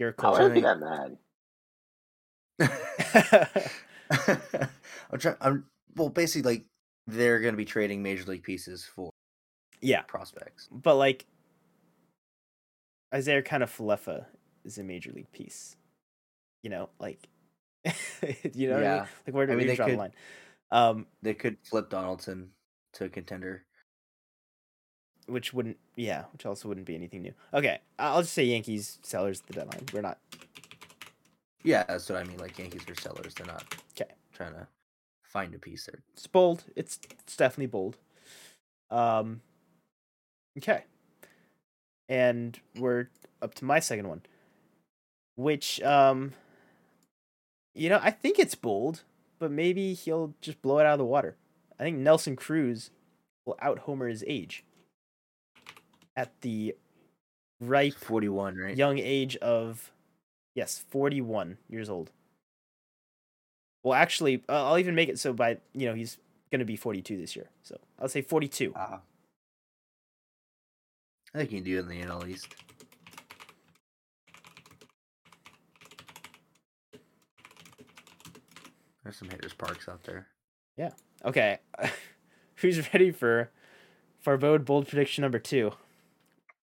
Gerrit 0.00 0.14
How 0.20 0.32
Cole. 0.34 0.42
would 0.42 0.52
I 0.52 0.54
be 0.54 0.60
Trying- 0.60 0.80
that 0.80 1.18
mad? 2.58 2.58
I'm 5.10 5.18
trying. 5.18 5.36
I'm 5.40 5.64
well, 5.96 6.08
basically, 6.08 6.52
like 6.52 6.64
they're 7.06 7.40
going 7.40 7.54
to 7.54 7.58
be 7.58 7.64
trading 7.64 8.02
major 8.02 8.24
league 8.24 8.42
pieces 8.42 8.84
for 8.84 9.10
yeah, 9.80 10.02
prospects. 10.02 10.68
but 10.70 10.96
like 10.96 11.26
Isiah 13.14 13.42
Kiner-Falefa 13.42 14.26
is 14.64 14.78
a 14.78 14.82
major 14.82 15.12
league 15.12 15.30
piece. 15.32 15.76
You 16.66 16.70
know, 16.70 16.88
like 16.98 17.28
you 18.54 18.66
know 18.68 18.74
what 18.74 18.82
I 18.82 18.88
mean? 18.88 18.98
Yeah. 18.98 19.06
Like 19.24 19.34
where 19.36 19.46
do 19.46 19.52
I 19.52 19.54
we 19.54 19.60
mean, 19.60 19.68
they 19.68 19.76
draw 19.76 19.86
the 19.86 19.94
line? 19.96 20.12
Um, 20.72 21.06
They 21.22 21.32
could 21.34 21.58
flip 21.62 21.90
Donaldson 21.90 22.50
to 22.94 23.04
a 23.04 23.08
contender. 23.08 23.64
which 25.28 25.54
wouldn't 25.54 25.76
yeah, 25.94 26.24
which 26.32 26.44
also 26.44 26.66
wouldn't 26.66 26.86
be 26.86 26.96
anything 26.96 27.22
new. 27.22 27.34
Okay, 27.54 27.78
I'll 28.00 28.22
just 28.22 28.32
say 28.34 28.42
Yankees 28.42 28.98
sellers 29.02 29.40
at 29.42 29.46
the 29.46 29.52
deadline. 29.52 29.84
We're 29.92 30.00
not 30.02 30.18
Yeah, 31.62 31.84
that's 31.84 32.08
what 32.10 32.18
I 32.18 32.24
mean. 32.24 32.38
Like 32.38 32.58
Yankees 32.58 32.82
are 32.88 33.00
sellers. 33.00 33.34
They're 33.34 33.46
not 33.46 33.62
okay. 33.92 34.10
trying 34.34 34.54
to 34.54 34.66
find 35.22 35.54
a 35.54 35.58
piece 35.60 35.86
there. 35.86 36.02
it's 36.14 36.26
bold. 36.26 36.64
It's 36.74 36.98
it's 37.20 37.36
definitely 37.36 37.66
bold. 37.66 37.96
Um 38.90 39.40
okay. 40.58 40.82
And 42.08 42.58
we're 42.76 43.08
up 43.40 43.54
to 43.54 43.64
my 43.64 43.78
second 43.78 44.08
one. 44.08 44.22
Which 45.36 45.80
um 45.82 46.32
you 47.76 47.88
know, 47.88 48.00
I 48.02 48.10
think 48.10 48.38
it's 48.38 48.54
bold, 48.54 49.02
but 49.38 49.50
maybe 49.50 49.94
he'll 49.94 50.34
just 50.40 50.60
blow 50.62 50.78
it 50.78 50.86
out 50.86 50.94
of 50.94 50.98
the 50.98 51.04
water. 51.04 51.36
I 51.78 51.82
think 51.82 51.98
Nelson 51.98 52.36
Cruz 52.36 52.90
will 53.44 53.56
out 53.60 53.80
homer 53.80 54.08
his 54.08 54.24
age 54.26 54.64
at 56.16 56.32
the 56.40 56.74
ripe 57.60 57.94
41, 57.94 58.56
right? 58.56 58.76
young 58.76 58.98
age 58.98 59.36
of 59.36 59.92
yes 60.54 60.84
41 60.90 61.58
years 61.68 61.88
old 61.90 62.10
well 63.82 63.94
actually 63.94 64.42
uh, 64.48 64.66
i'll 64.66 64.78
even 64.78 64.94
make 64.94 65.08
it 65.10 65.18
so 65.18 65.32
by 65.34 65.58
you 65.74 65.86
know 65.86 65.94
he's 65.94 66.16
going 66.50 66.58
to 66.60 66.64
be 66.64 66.76
42 66.76 67.16
this 67.18 67.36
year 67.36 67.50
so 67.62 67.78
i'll 68.00 68.08
say 68.08 68.22
42 68.22 68.72
Ah. 68.74 69.00
I 71.34 71.38
think 71.38 71.52
you 71.52 71.58
can 71.58 71.64
do 71.64 71.76
it 71.76 71.80
in 71.80 71.88
the 71.88 72.02
NL 72.02 72.26
East. 72.28 72.54
There's 79.06 79.16
some 79.16 79.28
hitters 79.28 79.52
parks 79.52 79.88
out 79.88 80.02
there. 80.02 80.26
Yeah. 80.76 80.90
Okay 81.24 81.58
who's 82.56 82.92
ready 82.92 83.10
for 83.10 83.50
Farbod 84.24 84.64
bold 84.64 84.88
prediction 84.88 85.22
number 85.22 85.38
two 85.38 85.72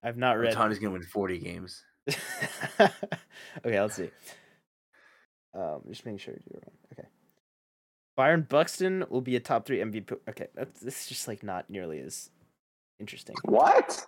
i've 0.03 0.17
not 0.17 0.37
read 0.37 0.53
Ohtani's 0.53 0.79
gonna 0.79 0.91
win 0.91 1.03
40 1.03 1.39
games. 1.39 1.83
okay 2.79 3.79
let's 3.79 3.95
see 3.95 4.09
um 5.53 5.81
just 5.87 6.05
making 6.05 6.17
sure 6.17 6.33
you're 6.33 6.57
it 6.57 6.63
right 6.65 6.99
okay 6.99 7.07
byron 8.17 8.45
buxton 8.49 9.05
will 9.09 9.21
be 9.21 9.35
a 9.35 9.39
top 9.39 9.65
three 9.65 9.77
mvp 9.77 10.17
okay 10.27 10.47
that's 10.53 10.81
this 10.81 11.01
is 11.03 11.07
just 11.07 11.27
like 11.27 11.43
not 11.43 11.69
nearly 11.69 11.99
as 11.99 12.29
interesting 12.99 13.35
What? 13.43 14.05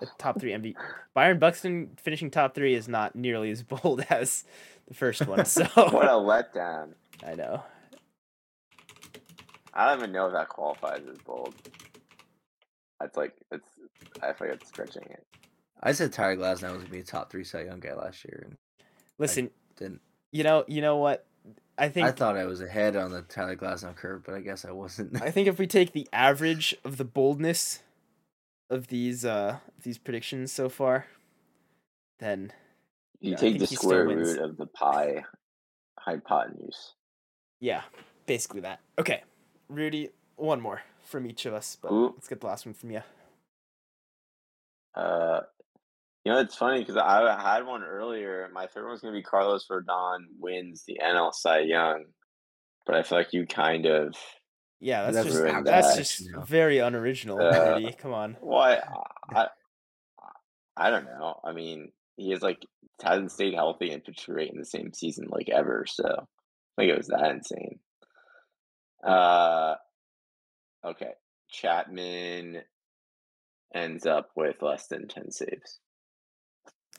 the 0.00 0.06
top 0.16 0.40
three 0.40 0.52
MVP. 0.52 0.76
Byron 1.12 1.40
Buxton 1.40 1.90
finishing 2.00 2.30
top 2.30 2.54
three 2.54 2.74
is 2.74 2.86
not 2.86 3.16
nearly 3.16 3.50
as 3.50 3.62
bold 3.64 4.04
as 4.08 4.44
the 4.86 4.94
first 4.94 5.26
one. 5.26 5.44
So 5.44 5.64
What 5.64 6.06
a 6.06 6.12
letdown. 6.12 6.92
I 7.26 7.34
know. 7.34 7.64
I 9.78 9.86
don't 9.90 10.00
even 10.00 10.12
know 10.12 10.26
if 10.26 10.32
that 10.32 10.48
qualifies 10.48 11.02
as 11.08 11.18
bold. 11.18 11.54
That's 13.00 13.16
like 13.16 13.34
it's. 13.52 13.68
I 14.20 14.32
feel 14.32 14.48
like 14.48 14.60
it's 14.60 14.68
stretching 14.68 15.04
it. 15.04 15.24
I 15.80 15.92
said 15.92 16.12
Tyler 16.12 16.36
Glasnow 16.36 16.72
was 16.72 16.82
gonna 16.82 16.88
be 16.90 16.98
a 16.98 17.04
top 17.04 17.30
three 17.30 17.44
Cy 17.44 17.62
Young 17.62 17.78
guy 17.78 17.94
last 17.94 18.24
year, 18.24 18.42
and 18.44 18.56
Listen, 19.18 19.50
didn't. 19.76 20.00
you 20.32 20.42
know, 20.42 20.64
you 20.66 20.82
know 20.82 20.96
what? 20.96 21.24
I 21.78 21.88
think 21.90 22.08
I 22.08 22.10
thought 22.10 22.36
I 22.36 22.44
was 22.46 22.60
ahead 22.60 22.96
on 22.96 23.12
the 23.12 23.22
Tyler 23.22 23.54
Glasnow 23.54 23.94
curve, 23.94 24.24
but 24.26 24.34
I 24.34 24.40
guess 24.40 24.64
I 24.64 24.72
wasn't. 24.72 25.22
I 25.22 25.30
think 25.30 25.46
if 25.46 25.60
we 25.60 25.68
take 25.68 25.92
the 25.92 26.08
average 26.12 26.76
of 26.84 26.96
the 26.96 27.04
boldness 27.04 27.84
of 28.68 28.88
these 28.88 29.24
uh 29.24 29.58
these 29.84 29.96
predictions 29.96 30.50
so 30.52 30.68
far, 30.68 31.06
then 32.18 32.52
You 33.20 33.30
Yeah, 33.30 33.36
I 33.36 33.40
take 33.40 33.58
the 33.60 33.66
square 33.68 34.08
root 34.08 34.40
of 34.40 34.56
the 34.56 34.66
pi 34.66 35.24
hypotenuse. 36.00 36.94
yeah, 37.60 37.82
basically 38.26 38.62
that. 38.62 38.80
Okay, 38.98 39.22
Rudy, 39.68 40.10
one 40.36 40.60
more 40.60 40.82
from 41.04 41.26
each 41.26 41.46
of 41.46 41.54
us, 41.54 41.76
but 41.80 41.92
Ooh. 41.92 42.12
let's 42.14 42.28
get 42.28 42.40
the 42.40 42.46
last 42.46 42.66
one 42.66 42.74
from 42.74 42.90
you. 42.90 43.02
Uh, 44.94 45.40
you 46.24 46.32
know, 46.32 46.40
it's 46.40 46.56
funny 46.56 46.80
because 46.80 46.96
I 46.96 47.40
had 47.40 47.66
one 47.66 47.82
earlier. 47.84 48.48
My 48.52 48.66
favorite 48.66 48.88
one's 48.88 49.00
gonna 49.00 49.14
be 49.14 49.22
Carlos 49.22 49.66
Rodon 49.68 50.24
wins 50.38 50.84
the 50.86 50.98
NL 51.02 51.32
Cy 51.32 51.60
Young, 51.60 52.04
but 52.86 52.94
I 52.96 53.02
feel 53.02 53.18
like 53.18 53.32
you 53.32 53.46
kind 53.46 53.86
of 53.86 54.14
Yeah, 54.80 55.04
that's, 55.04 55.16
That's 55.16 55.28
just 55.28 55.38
ruined 55.44 55.66
that's 55.66 55.96
just 55.96 56.20
You 56.20 56.32
know. 56.32 56.40
very 56.42 56.78
unoriginal, 56.78 57.40
Uh, 57.40 57.74
Rudy. 57.74 57.92
Come 57.92 58.12
on. 58.12 58.36
what 58.40 58.82
I 59.34 59.48
I 60.76 60.90
don't 60.90 61.04
know. 61.06 61.40
I 61.44 61.52
mean, 61.52 61.92
he 62.16 62.32
is 62.32 62.42
like 62.42 62.58
hasn't 63.02 63.32
stayed 63.32 63.54
healthy 63.54 63.90
and 63.90 64.02
pitched 64.04 64.26
great 64.26 64.50
in 64.50 64.58
the 64.58 64.64
same 64.64 64.92
season 64.92 65.26
like 65.30 65.48
ever. 65.48 65.84
So 65.88 66.26
like 66.76 66.88
it 66.88 66.96
was 66.96 67.08
that 67.08 67.30
insane. 67.30 67.78
Uh, 69.04 69.74
okay. 70.84 71.12
Chapman 71.50 72.62
ends 73.74 74.06
up 74.06 74.30
with 74.36 74.60
less 74.62 74.86
than 74.86 75.08
ten 75.08 75.30
saves. 75.30 75.78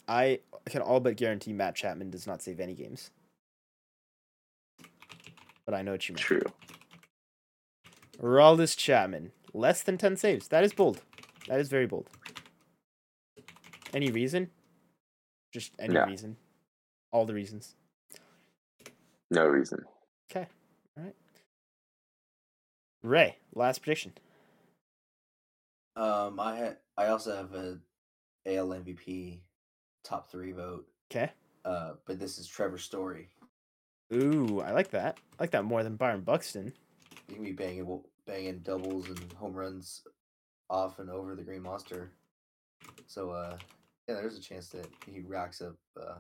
I 0.08 0.40
can 0.66 0.82
all 0.82 1.00
but 1.00 1.18
guarantee 1.18 1.54
Matt 1.54 1.76
Chapman 1.76 2.10
does 2.10 2.26
not 2.26 2.42
save 2.42 2.60
any 2.60 2.74
games. 2.74 3.12
But 5.66 5.76
I 5.76 5.84
know 5.84 5.92
what 5.92 6.10
you 6.10 6.16
mean. 6.16 6.24
True. 6.24 6.42
Aroldis 8.20 8.76
Chapman, 8.76 9.32
less 9.54 9.84
than 9.84 9.98
10 10.00 10.18
saves. 10.18 10.48
That 10.48 10.64
is 10.64 10.74
bold. 10.74 11.02
That 11.48 11.60
is 11.60 11.70
very 11.70 11.86
bold. 11.86 12.10
Any 13.94 14.10
reason? 14.12 14.50
Just 15.54 15.74
any 15.80 15.94
No. 15.94 16.06
reason. 16.06 16.36
All 17.12 17.26
the 17.26 17.34
reasons. 17.36 17.76
No 19.30 19.46
reason. 19.46 19.86
Okay. 20.32 20.48
All 20.98 21.04
right. 21.04 21.16
Ray, 23.04 23.38
last 23.54 23.82
prediction. 23.82 24.14
Um, 25.96 26.40
I 26.40 26.58
ha- 26.58 26.76
I 26.98 27.08
also 27.08 27.36
have 27.36 27.54
a 27.54 27.78
AL 28.46 28.68
MVP 28.68 29.40
top 30.04 30.30
three 30.32 30.52
vote. 30.52 30.88
Okay. 31.12 31.32
Uh, 31.66 31.94
but 32.06 32.20
this 32.20 32.38
is 32.38 32.48
Trevor 32.48 32.78
Story. 32.78 33.30
Ooh, 34.14 34.62
I 34.62 34.72
like 34.72 34.92
that. 34.92 35.18
I 35.38 35.44
like 35.44 35.52
that 35.52 35.66
more 35.66 35.84
than 35.84 35.96
Byron 35.96 36.22
Buxton. 36.22 36.74
He 37.28 37.36
can 37.36 37.44
be 37.44 37.52
banging 37.52 38.02
banging 38.26 38.60
doubles 38.60 39.08
and 39.10 39.34
home 39.34 39.54
runs 39.54 40.02
off 40.70 41.00
and 41.00 41.10
over 41.10 41.36
the 41.36 41.44
Green 41.44 41.62
Monster. 41.62 42.12
So 43.08 43.32
uh, 43.32 43.58
yeah, 44.08 44.16
there's 44.16 44.38
a 44.38 44.42
chance 44.42 44.70
that 44.70 44.88
he 45.06 45.22
racks 45.22 45.62
up 45.62 45.76
uh, 46.00 46.16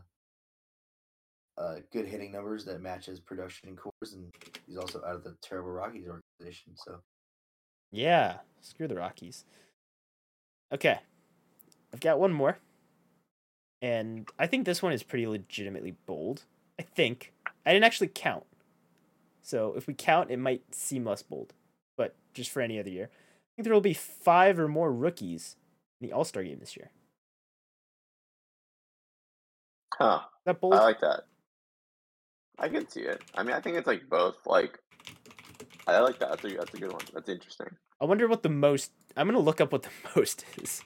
uh, 1.59 1.75
good 1.91 2.07
hitting 2.07 2.31
numbers 2.31 2.63
that 2.65 2.81
matches 2.81 3.19
production 3.19 3.69
in 3.69 3.75
Coors, 3.75 4.13
and 4.13 4.33
he's 4.65 4.77
also 4.77 5.01
out 5.05 5.15
of 5.15 5.23
the 5.23 5.35
terrible 5.41 5.71
Rockies 5.71 6.07
organization. 6.07 6.73
So 6.75 7.01
Yeah. 7.91 8.37
Screw 8.61 8.87
the 8.87 8.95
Rockies. 8.95 9.45
Okay. 10.73 10.99
I've 11.93 11.99
got 11.99 12.19
one 12.19 12.31
more. 12.33 12.57
And 13.81 14.29
I 14.37 14.47
think 14.47 14.65
this 14.65 14.81
one 14.81 14.93
is 14.93 15.03
pretty 15.03 15.27
legitimately 15.27 15.95
bold. 16.05 16.43
I 16.79 16.83
think. 16.83 17.33
I 17.65 17.73
didn't 17.73 17.85
actually 17.85 18.09
count. 18.09 18.45
So 19.41 19.73
if 19.75 19.87
we 19.87 19.93
count, 19.93 20.31
it 20.31 20.37
might 20.37 20.75
seem 20.75 21.05
less 21.05 21.23
bold. 21.23 21.53
But 21.97 22.15
just 22.33 22.51
for 22.51 22.61
any 22.61 22.79
other 22.79 22.89
year. 22.89 23.05
I 23.05 23.51
think 23.55 23.65
there 23.65 23.73
will 23.73 23.81
be 23.81 23.93
five 23.93 24.59
or 24.59 24.67
more 24.67 24.93
rookies 24.93 25.55
in 25.99 26.07
the 26.07 26.13
All 26.13 26.23
Star 26.23 26.43
game 26.43 26.59
this 26.59 26.77
year. 26.77 26.91
Huh. 29.93 30.21
Is 30.23 30.45
that 30.45 30.61
bold? 30.61 30.75
I 30.75 30.83
like 30.83 31.01
that. 31.01 31.23
I 32.59 32.67
can 32.69 32.87
see 32.89 33.01
it. 33.01 33.21
I 33.35 33.43
mean, 33.43 33.55
I 33.55 33.61
think 33.61 33.77
it's 33.77 33.87
like 33.87 34.09
both. 34.09 34.35
Like, 34.45 34.79
I 35.87 35.99
like 35.99 36.19
that. 36.19 36.29
That's 36.29 36.43
a 36.45 36.57
that's 36.57 36.73
a 36.73 36.77
good 36.77 36.91
one. 36.91 37.01
That's 37.13 37.29
interesting. 37.29 37.67
I 38.01 38.05
wonder 38.05 38.27
what 38.27 38.43
the 38.43 38.49
most. 38.49 38.91
I'm 39.17 39.27
going 39.27 39.35
to 39.35 39.43
look 39.43 39.59
up 39.61 39.71
what 39.71 39.83
the 39.83 39.89
most 40.15 40.45
is. 40.61 40.81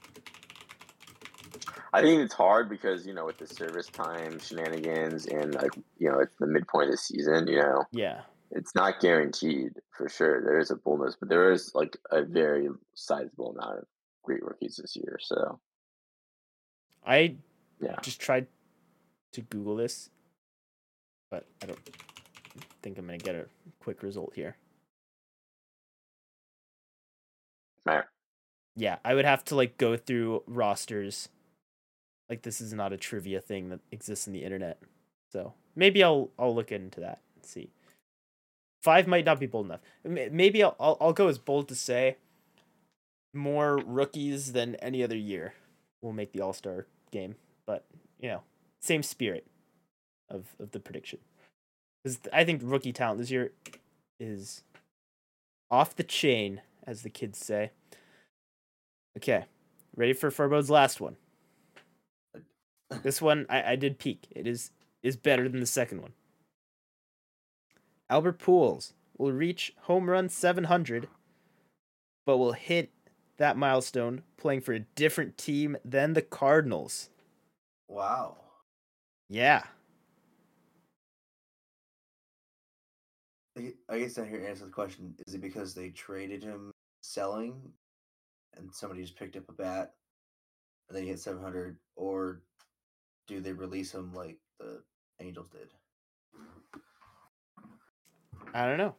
I 1.96 2.02
think 2.02 2.22
it's 2.22 2.34
hard 2.34 2.70
because 2.70 3.06
you 3.06 3.14
know 3.14 3.26
with 3.26 3.38
the 3.38 3.46
service 3.48 3.88
time 3.88 4.40
shenanigans 4.40 5.28
and 5.28 5.54
like 5.54 5.76
you 6.00 6.10
know 6.10 6.20
it's 6.20 6.36
the 6.40 6.48
midpoint 6.48 6.86
of 6.86 6.92
the 6.94 6.98
season. 6.98 7.48
You 7.48 7.58
know, 7.58 7.84
Yeah. 7.92 8.22
it's 8.52 8.74
not 8.74 9.00
guaranteed 9.00 9.74
for 9.96 10.10
sure. 10.10 10.42
There 10.44 10.58
is 10.60 10.72
a 10.72 10.76
boldness, 10.76 11.18
but 11.20 11.30
there 11.30 11.52
is 11.52 11.74
like 11.76 11.98
a 12.12 12.24
very 12.24 12.68
sizable 12.96 13.52
amount 13.52 13.80
of 13.80 13.86
great 14.24 14.44
rookies 14.44 14.78
this 14.82 14.96
year. 14.96 15.20
So 15.22 15.60
I 17.06 17.36
yeah, 17.80 17.98
just 18.02 18.20
tried 18.20 18.48
to 19.34 19.42
Google 19.42 19.76
this, 19.76 20.10
but 21.34 21.48
I 21.64 21.66
don't 21.66 21.80
think 22.84 23.00
I'm 23.00 23.08
gonna 23.08 23.18
get 23.18 23.34
a 23.34 23.48
quick 23.80 24.04
result 24.04 24.34
here. 24.36 24.56
Right. 27.88 28.04
Yeah, 28.76 28.98
I 29.04 29.16
would 29.16 29.26
have 29.26 29.44
to 29.46 29.56
like 29.56 29.80
go 29.80 29.98
through 29.98 30.44
rosters. 30.46 31.30
Like 32.30 32.44
this 32.44 32.62
is 32.62 32.72
not 32.72 32.94
a 32.94 32.98
trivia 32.98 33.42
thing 33.42 33.70
that 33.70 33.80
exists 33.92 34.28
in 34.28 34.34
the 34.34 34.44
internet. 34.44 34.78
So 35.32 35.54
maybe 35.76 36.04
I'll 36.04 36.30
I'll 36.38 36.54
look 36.54 36.72
into 36.72 37.00
that 37.00 37.22
and 37.36 37.44
see. 37.44 37.72
Five 38.84 39.08
might 39.08 39.26
not 39.26 39.40
be 39.40 39.48
bold 39.48 39.66
enough. 39.66 39.82
Maybe 40.04 40.62
I'll 40.62 40.76
I'll, 40.80 40.98
I'll 41.02 41.14
go 41.14 41.30
as 41.30 41.40
bold 41.40 41.68
to 41.70 41.76
say 41.76 42.18
more 43.34 43.78
rookies 43.78 44.52
than 44.52 44.76
any 44.76 45.04
other 45.04 45.18
year 45.18 45.56
will 46.00 46.14
make 46.14 46.32
the 46.32 46.42
All 46.42 46.54
Star 46.54 46.86
game. 47.10 47.38
But 47.66 47.86
you 48.20 48.30
know, 48.30 48.44
same 48.82 49.02
spirit 49.02 49.48
of 50.30 50.56
of 50.60 50.72
the 50.72 50.80
prediction. 50.80 51.20
Because 52.04 52.20
I 52.34 52.44
think 52.44 52.62
rookie 52.64 52.94
talent 52.94 53.20
this 53.20 53.32
year 53.32 53.52
is 54.20 54.64
off 55.72 55.96
the 55.96 56.04
chain, 56.04 56.62
as 56.86 57.02
the 57.02 57.10
kids 57.10 57.38
say. 57.40 57.72
Okay, 59.18 59.46
ready 59.96 60.14
for 60.14 60.30
Farbod's 60.32 60.70
last 60.70 61.00
one. 61.02 61.16
This 63.02 63.22
one 63.22 63.48
I, 63.50 63.72
I 63.72 63.76
did 63.76 63.98
peak. 63.98 64.28
It 64.32 64.46
is 64.46 64.70
is 65.02 65.18
better 65.18 65.50
than 65.50 65.60
the 65.60 65.66
second 65.66 66.02
one. 66.02 66.14
Albert 68.10 68.38
Pujols 68.38 68.94
will 69.18 69.32
reach 69.32 69.74
home 69.82 70.10
run 70.10 70.30
700, 70.30 71.08
but 72.26 72.38
will 72.38 72.52
hit 72.52 72.92
that 73.38 73.58
milestone 73.58 74.22
playing 74.38 74.62
for 74.62 74.74
a 74.74 74.80
different 74.80 75.38
team 75.40 75.76
than 75.84 76.14
the 76.14 76.22
Cardinals. 76.22 77.10
wow, 77.88 78.36
Yeah. 79.28 79.64
I 83.64 83.68
gue- 83.68 83.78
I 83.90 84.00
guess 84.00 84.18
I 84.18 84.26
hear 84.26 84.46
answer 84.46 84.66
the 84.66 84.72
question. 84.72 85.16
Is 85.28 85.34
it 85.36 85.42
because 85.42 85.74
they 85.74 85.90
traded 85.90 86.44
him 86.44 86.72
selling, 87.02 87.74
and 88.56 88.74
somebody 88.74 89.02
just 89.02 89.16
picked 89.16 89.36
up 89.38 89.48
a 89.50 89.54
bat, 89.54 89.96
and 90.88 90.96
then 90.96 91.04
he 91.04 91.10
hit 91.10 91.20
seven 91.20 91.42
hundred, 91.42 91.78
or 91.96 92.42
do 93.28 93.40
they 93.40 93.54
release 93.54 93.94
him 93.94 94.14
like 94.14 94.38
the 94.60 94.84
Angels 95.20 95.50
did? 95.50 95.70
I 98.54 98.68
don't 98.68 98.78
know. 98.78 98.96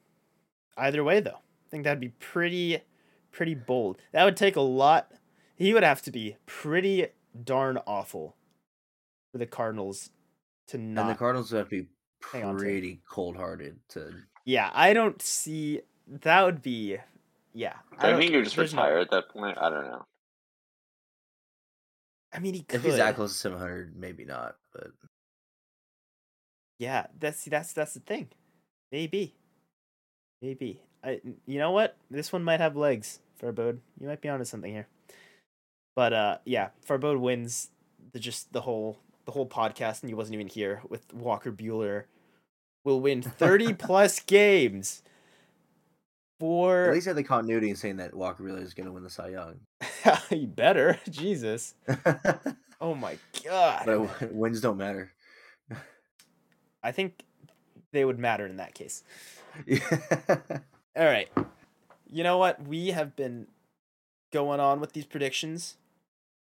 Either 0.77 1.05
way, 1.05 1.21
though, 1.21 1.31
I 1.31 1.69
think 1.71 1.85
that'd 1.85 2.01
be 2.01 2.09
pretty, 2.09 2.79
pretty 3.31 3.55
bold. 3.55 3.99
That 4.13 4.25
would 4.25 4.37
take 4.37 4.57
a 4.57 4.61
lot. 4.61 5.13
He 5.57 5.73
would 5.75 5.85
have 5.85 6.03
to 6.03 6.11
be 6.11 6.37
pretty 6.47 7.09
darn 7.45 7.79
awful 7.87 8.37
for 9.31 9.39
the 9.39 9.47
Cardinals 9.47 10.11
to 10.69 10.79
not. 10.79 11.03
And 11.03 11.11
the 11.11 11.19
Cardinals 11.19 11.53
would 11.53 11.59
have 11.59 11.69
to 11.69 11.83
be 11.83 11.89
hang 12.33 12.45
on 12.45 12.55
to 12.57 12.61
it. 12.61 12.65
pretty 12.65 13.03
cold 13.09 13.37
hearted 13.37 13.79
to. 13.91 14.13
Yeah, 14.45 14.71
I 14.73 14.93
don't 14.93 15.21
see. 15.23 15.81
That 16.07 16.43
would 16.43 16.63
be. 16.63 16.99
Yeah, 17.53 17.75
I, 17.99 18.11
don't- 18.11 18.19
think 18.21 18.33
you 18.33 18.43
just 18.43 18.57
there's 18.57 18.75
no- 18.75 18.83
retire 18.83 18.99
at 18.99 19.11
that 19.11 19.29
point. 19.31 19.57
I 19.61 19.71
don't 19.71 19.85
know. 19.85 20.05
I 22.33 22.41
mean, 22.41 22.55
he 22.55 22.63
could. 22.63 22.77
If 22.81 22.85
he's 22.85 22.97
that 22.97 23.15
close 23.15 23.33
to 23.33 23.39
seven 23.39 23.59
hundred, 23.59 23.97
maybe 23.97 24.25
not. 24.25 24.57
But 24.73 24.89
Yeah, 26.79 27.07
that's 27.19 27.45
that's 27.45 27.73
that's 27.73 27.95
the 27.95 28.01
thing. 28.01 28.29
Maybe. 28.91 29.35
Maybe. 30.43 30.81
I 31.03 31.21
you 31.47 31.59
know 31.59 31.71
what? 31.71 31.97
This 32.11 32.33
one 32.33 32.43
might 32.43 32.61
have 32.61 32.77
legs, 32.77 33.21
Farbod. 33.41 33.79
You 34.01 34.09
might 34.09 34.21
be 34.21 34.29
onto 34.29 34.45
something 34.45 34.73
here. 34.73 34.89
But 35.95 36.13
uh 36.13 36.39
yeah, 36.45 36.71
Farbod 36.87 37.21
wins 37.21 37.71
the 38.13 38.19
just 38.19 38.53
the 38.53 38.63
whole 38.63 38.99
the 39.27 39.33
whole 39.33 39.47
podcast 39.49 40.03
and 40.03 40.11
he 40.11 40.15
wasn't 40.15 40.35
even 40.35 40.49
here 40.49 40.83
with 40.89 41.13
Walker 41.15 41.53
Buehler 41.53 42.05
will 42.85 43.01
win 43.01 43.23
30 43.23 43.75
plus 43.75 44.21
games 44.21 45.03
for. 46.39 46.85
at 46.89 46.95
least 46.95 47.07
have 47.07 47.17
the 47.17 47.25
continuity 47.25 47.71
in 47.71 47.77
saying 47.77 47.97
that 47.97 48.15
Walker 48.15 48.43
really 48.43 48.63
is 48.63 48.75
going 48.75 48.87
to 48.87 48.93
win 48.93 49.03
the 49.03 49.11
Cy 49.11 49.29
Young. 49.29 49.61
you 50.31 50.47
better. 50.47 50.99
Jesus. 51.11 51.75
Oh 52.81 52.95
my 52.95 53.19
god. 53.45 53.87
w- 53.87 54.09
wins 54.31 54.61
don't 54.61 54.77
matter. 54.77 55.11
I 56.83 56.93
think 56.93 57.25
they 57.93 58.05
would 58.05 58.19
matter 58.19 58.47
in 58.47 58.57
that 58.57 58.75
case. 58.75 59.03
Yeah. 59.67 59.79
All 60.97 61.05
right. 61.07 61.29
You 62.11 62.23
know 62.25 62.37
what? 62.39 62.67
We 62.67 62.89
have 62.89 63.17
been 63.17 63.47
going 64.33 64.61
on 64.61 64.81
with 64.81 64.93
these 64.93 65.07
predictions 65.07 65.77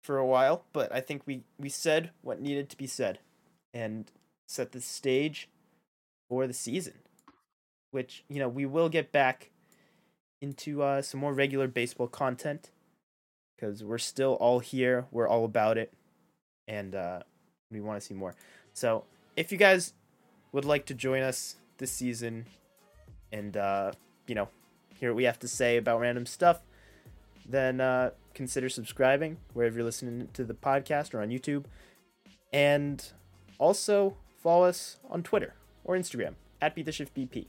for 0.02 0.18
a 0.18 0.26
while, 0.26 0.64
but 0.74 0.92
I 0.94 1.02
think 1.02 1.22
we 1.26 1.44
we 1.60 1.70
said 1.70 2.12
what 2.22 2.42
needed 2.42 2.70
to 2.72 2.78
be 2.78 2.88
said 2.88 3.20
and 3.74 4.12
set 4.48 4.72
the 4.72 4.82
stage 4.82 5.50
for 6.30 6.48
the 6.48 6.54
season. 6.54 6.94
Which, 7.92 8.24
you 8.28 8.40
know, 8.40 8.50
we 8.50 8.66
will 8.66 8.90
get 8.90 9.12
back 9.12 9.52
into 10.42 10.82
uh, 10.82 11.02
some 11.02 11.20
more 11.20 11.34
regular 11.34 11.68
baseball 11.68 12.08
content 12.08 12.72
because 13.56 13.84
we're 13.84 14.00
still 14.00 14.34
all 14.34 14.60
here. 14.60 15.06
We're 15.12 15.28
all 15.28 15.46
about 15.46 15.78
it. 15.78 15.94
And 16.68 16.96
uh, 16.96 17.20
we 17.72 17.82
want 17.82 18.02
to 18.02 18.06
see 18.06 18.14
more. 18.14 18.36
So, 18.74 19.04
if 19.36 19.52
you 19.52 19.58
guys 19.58 19.94
would 20.52 20.66
like 20.66 20.86
to 20.88 20.94
join 20.94 21.22
us 21.22 21.58
this 21.78 21.92
season 21.92 22.46
and 23.32 23.58
uh, 23.58 23.92
you 24.28 24.36
know 24.36 24.48
hear 25.00 25.10
what 25.10 25.18
we 25.18 25.24
have 25.24 25.40
to 25.40 25.48
say 25.48 25.78
about 25.78 26.00
random 26.00 26.26
stuff 26.26 26.62
then 27.48 27.82
uh, 27.82 28.12
consider 28.34 28.70
subscribing 28.70 29.38
wherever 29.54 29.76
you're 29.76 29.86
listening 29.86 30.30
to 30.34 30.44
the 30.44 30.54
podcast 30.54 31.14
or 31.14 31.22
on 31.22 31.30
YouTube. 31.30 31.66
And 32.52 33.04
also 33.58 34.18
follow 34.42 34.66
us 34.66 34.98
on 35.10 35.24
Twitter 35.24 35.56
or 35.84 35.96
Instagram 35.96 36.34
at 36.62 36.76
Beat 36.76 36.86
the 36.86 36.92
Shift 36.92 37.14
BP 37.16 37.48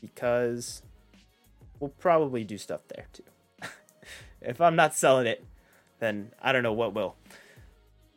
because 0.00 0.82
we'll 1.80 1.90
probably 1.98 2.44
do 2.44 2.58
stuff 2.58 2.80
there 2.88 3.06
too. 3.12 3.22
if 4.40 4.60
I'm 4.60 4.76
not 4.76 4.94
selling 4.94 5.26
it, 5.26 5.44
then 5.98 6.32
I 6.40 6.52
don't 6.52 6.62
know 6.62 6.72
what 6.72 6.94
will. 6.94 7.16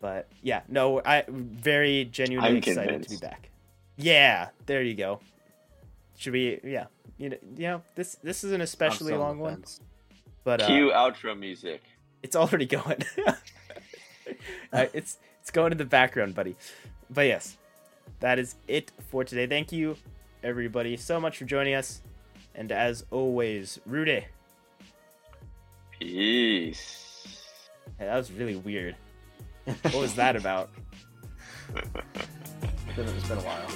But 0.02 0.30
yeah, 0.42 0.62
no, 0.68 1.02
I 1.04 1.26
very 1.28 2.06
genuinely 2.06 2.50
I'm 2.50 2.58
excited 2.58 3.04
to 3.04 3.10
be 3.10 3.18
back. 3.18 3.50
Yeah, 3.98 4.50
there 4.66 4.82
you 4.82 4.96
go. 4.96 5.20
Should 6.18 6.34
we? 6.34 6.60
Yeah, 6.64 6.86
you 7.18 7.30
know, 7.30 7.38
you 7.58 7.68
know 7.68 7.82
this 7.96 8.18
this 8.24 8.44
is 8.44 8.52
an 8.54 8.62
especially 8.62 9.08
still 9.08 9.20
long 9.20 9.38
the 9.38 9.44
one, 9.44 9.56
fence. 9.56 9.82
but 10.46 10.62
uh, 10.62 10.68
Cue 10.68 10.92
outro 10.94 11.38
music. 11.38 11.82
it's 12.24 12.36
already 12.36 12.66
going. 12.78 13.04
uh, 14.74 14.86
it's 14.94 15.18
it's 15.42 15.52
going 15.52 15.74
in 15.74 15.78
the 15.78 15.86
background, 15.86 16.34
buddy. 16.34 16.56
But 17.10 17.28
yes, 17.28 17.58
that 18.20 18.40
is 18.40 18.56
it 18.68 18.92
for 19.10 19.24
today. 19.24 19.48
Thank 19.48 19.72
you, 19.72 19.96
everybody, 20.44 20.98
so 20.98 21.20
much 21.20 21.38
for 21.38 21.46
joining 21.46 21.74
us, 21.74 22.02
and 22.56 22.72
as 22.72 23.06
always, 23.12 23.80
Rudy. 23.86 24.26
Peace. 26.00 27.40
Hey, 27.98 28.06
that 28.06 28.16
was 28.16 28.32
really 28.32 28.56
weird. 28.56 28.96
What 29.66 29.96
was 29.96 30.16
that 30.16 30.36
about? 30.36 30.70
It's 32.88 32.96
been, 32.98 33.08
it's 33.16 33.28
been 33.30 33.38
a 33.38 33.42
while. 33.42 33.72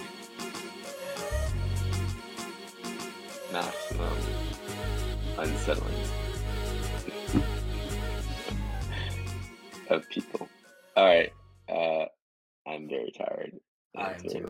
Maximum 3.54 4.18
unsettling 5.38 5.94
of 9.90 10.10
people. 10.10 10.50
All 10.98 11.06
right. 11.06 11.32
Uh, 11.70 12.06
I'm 12.68 12.90
very 12.90 13.12
tired. 13.12 13.60
I 13.98 14.12
am 14.14 14.24
too. 14.28 14.42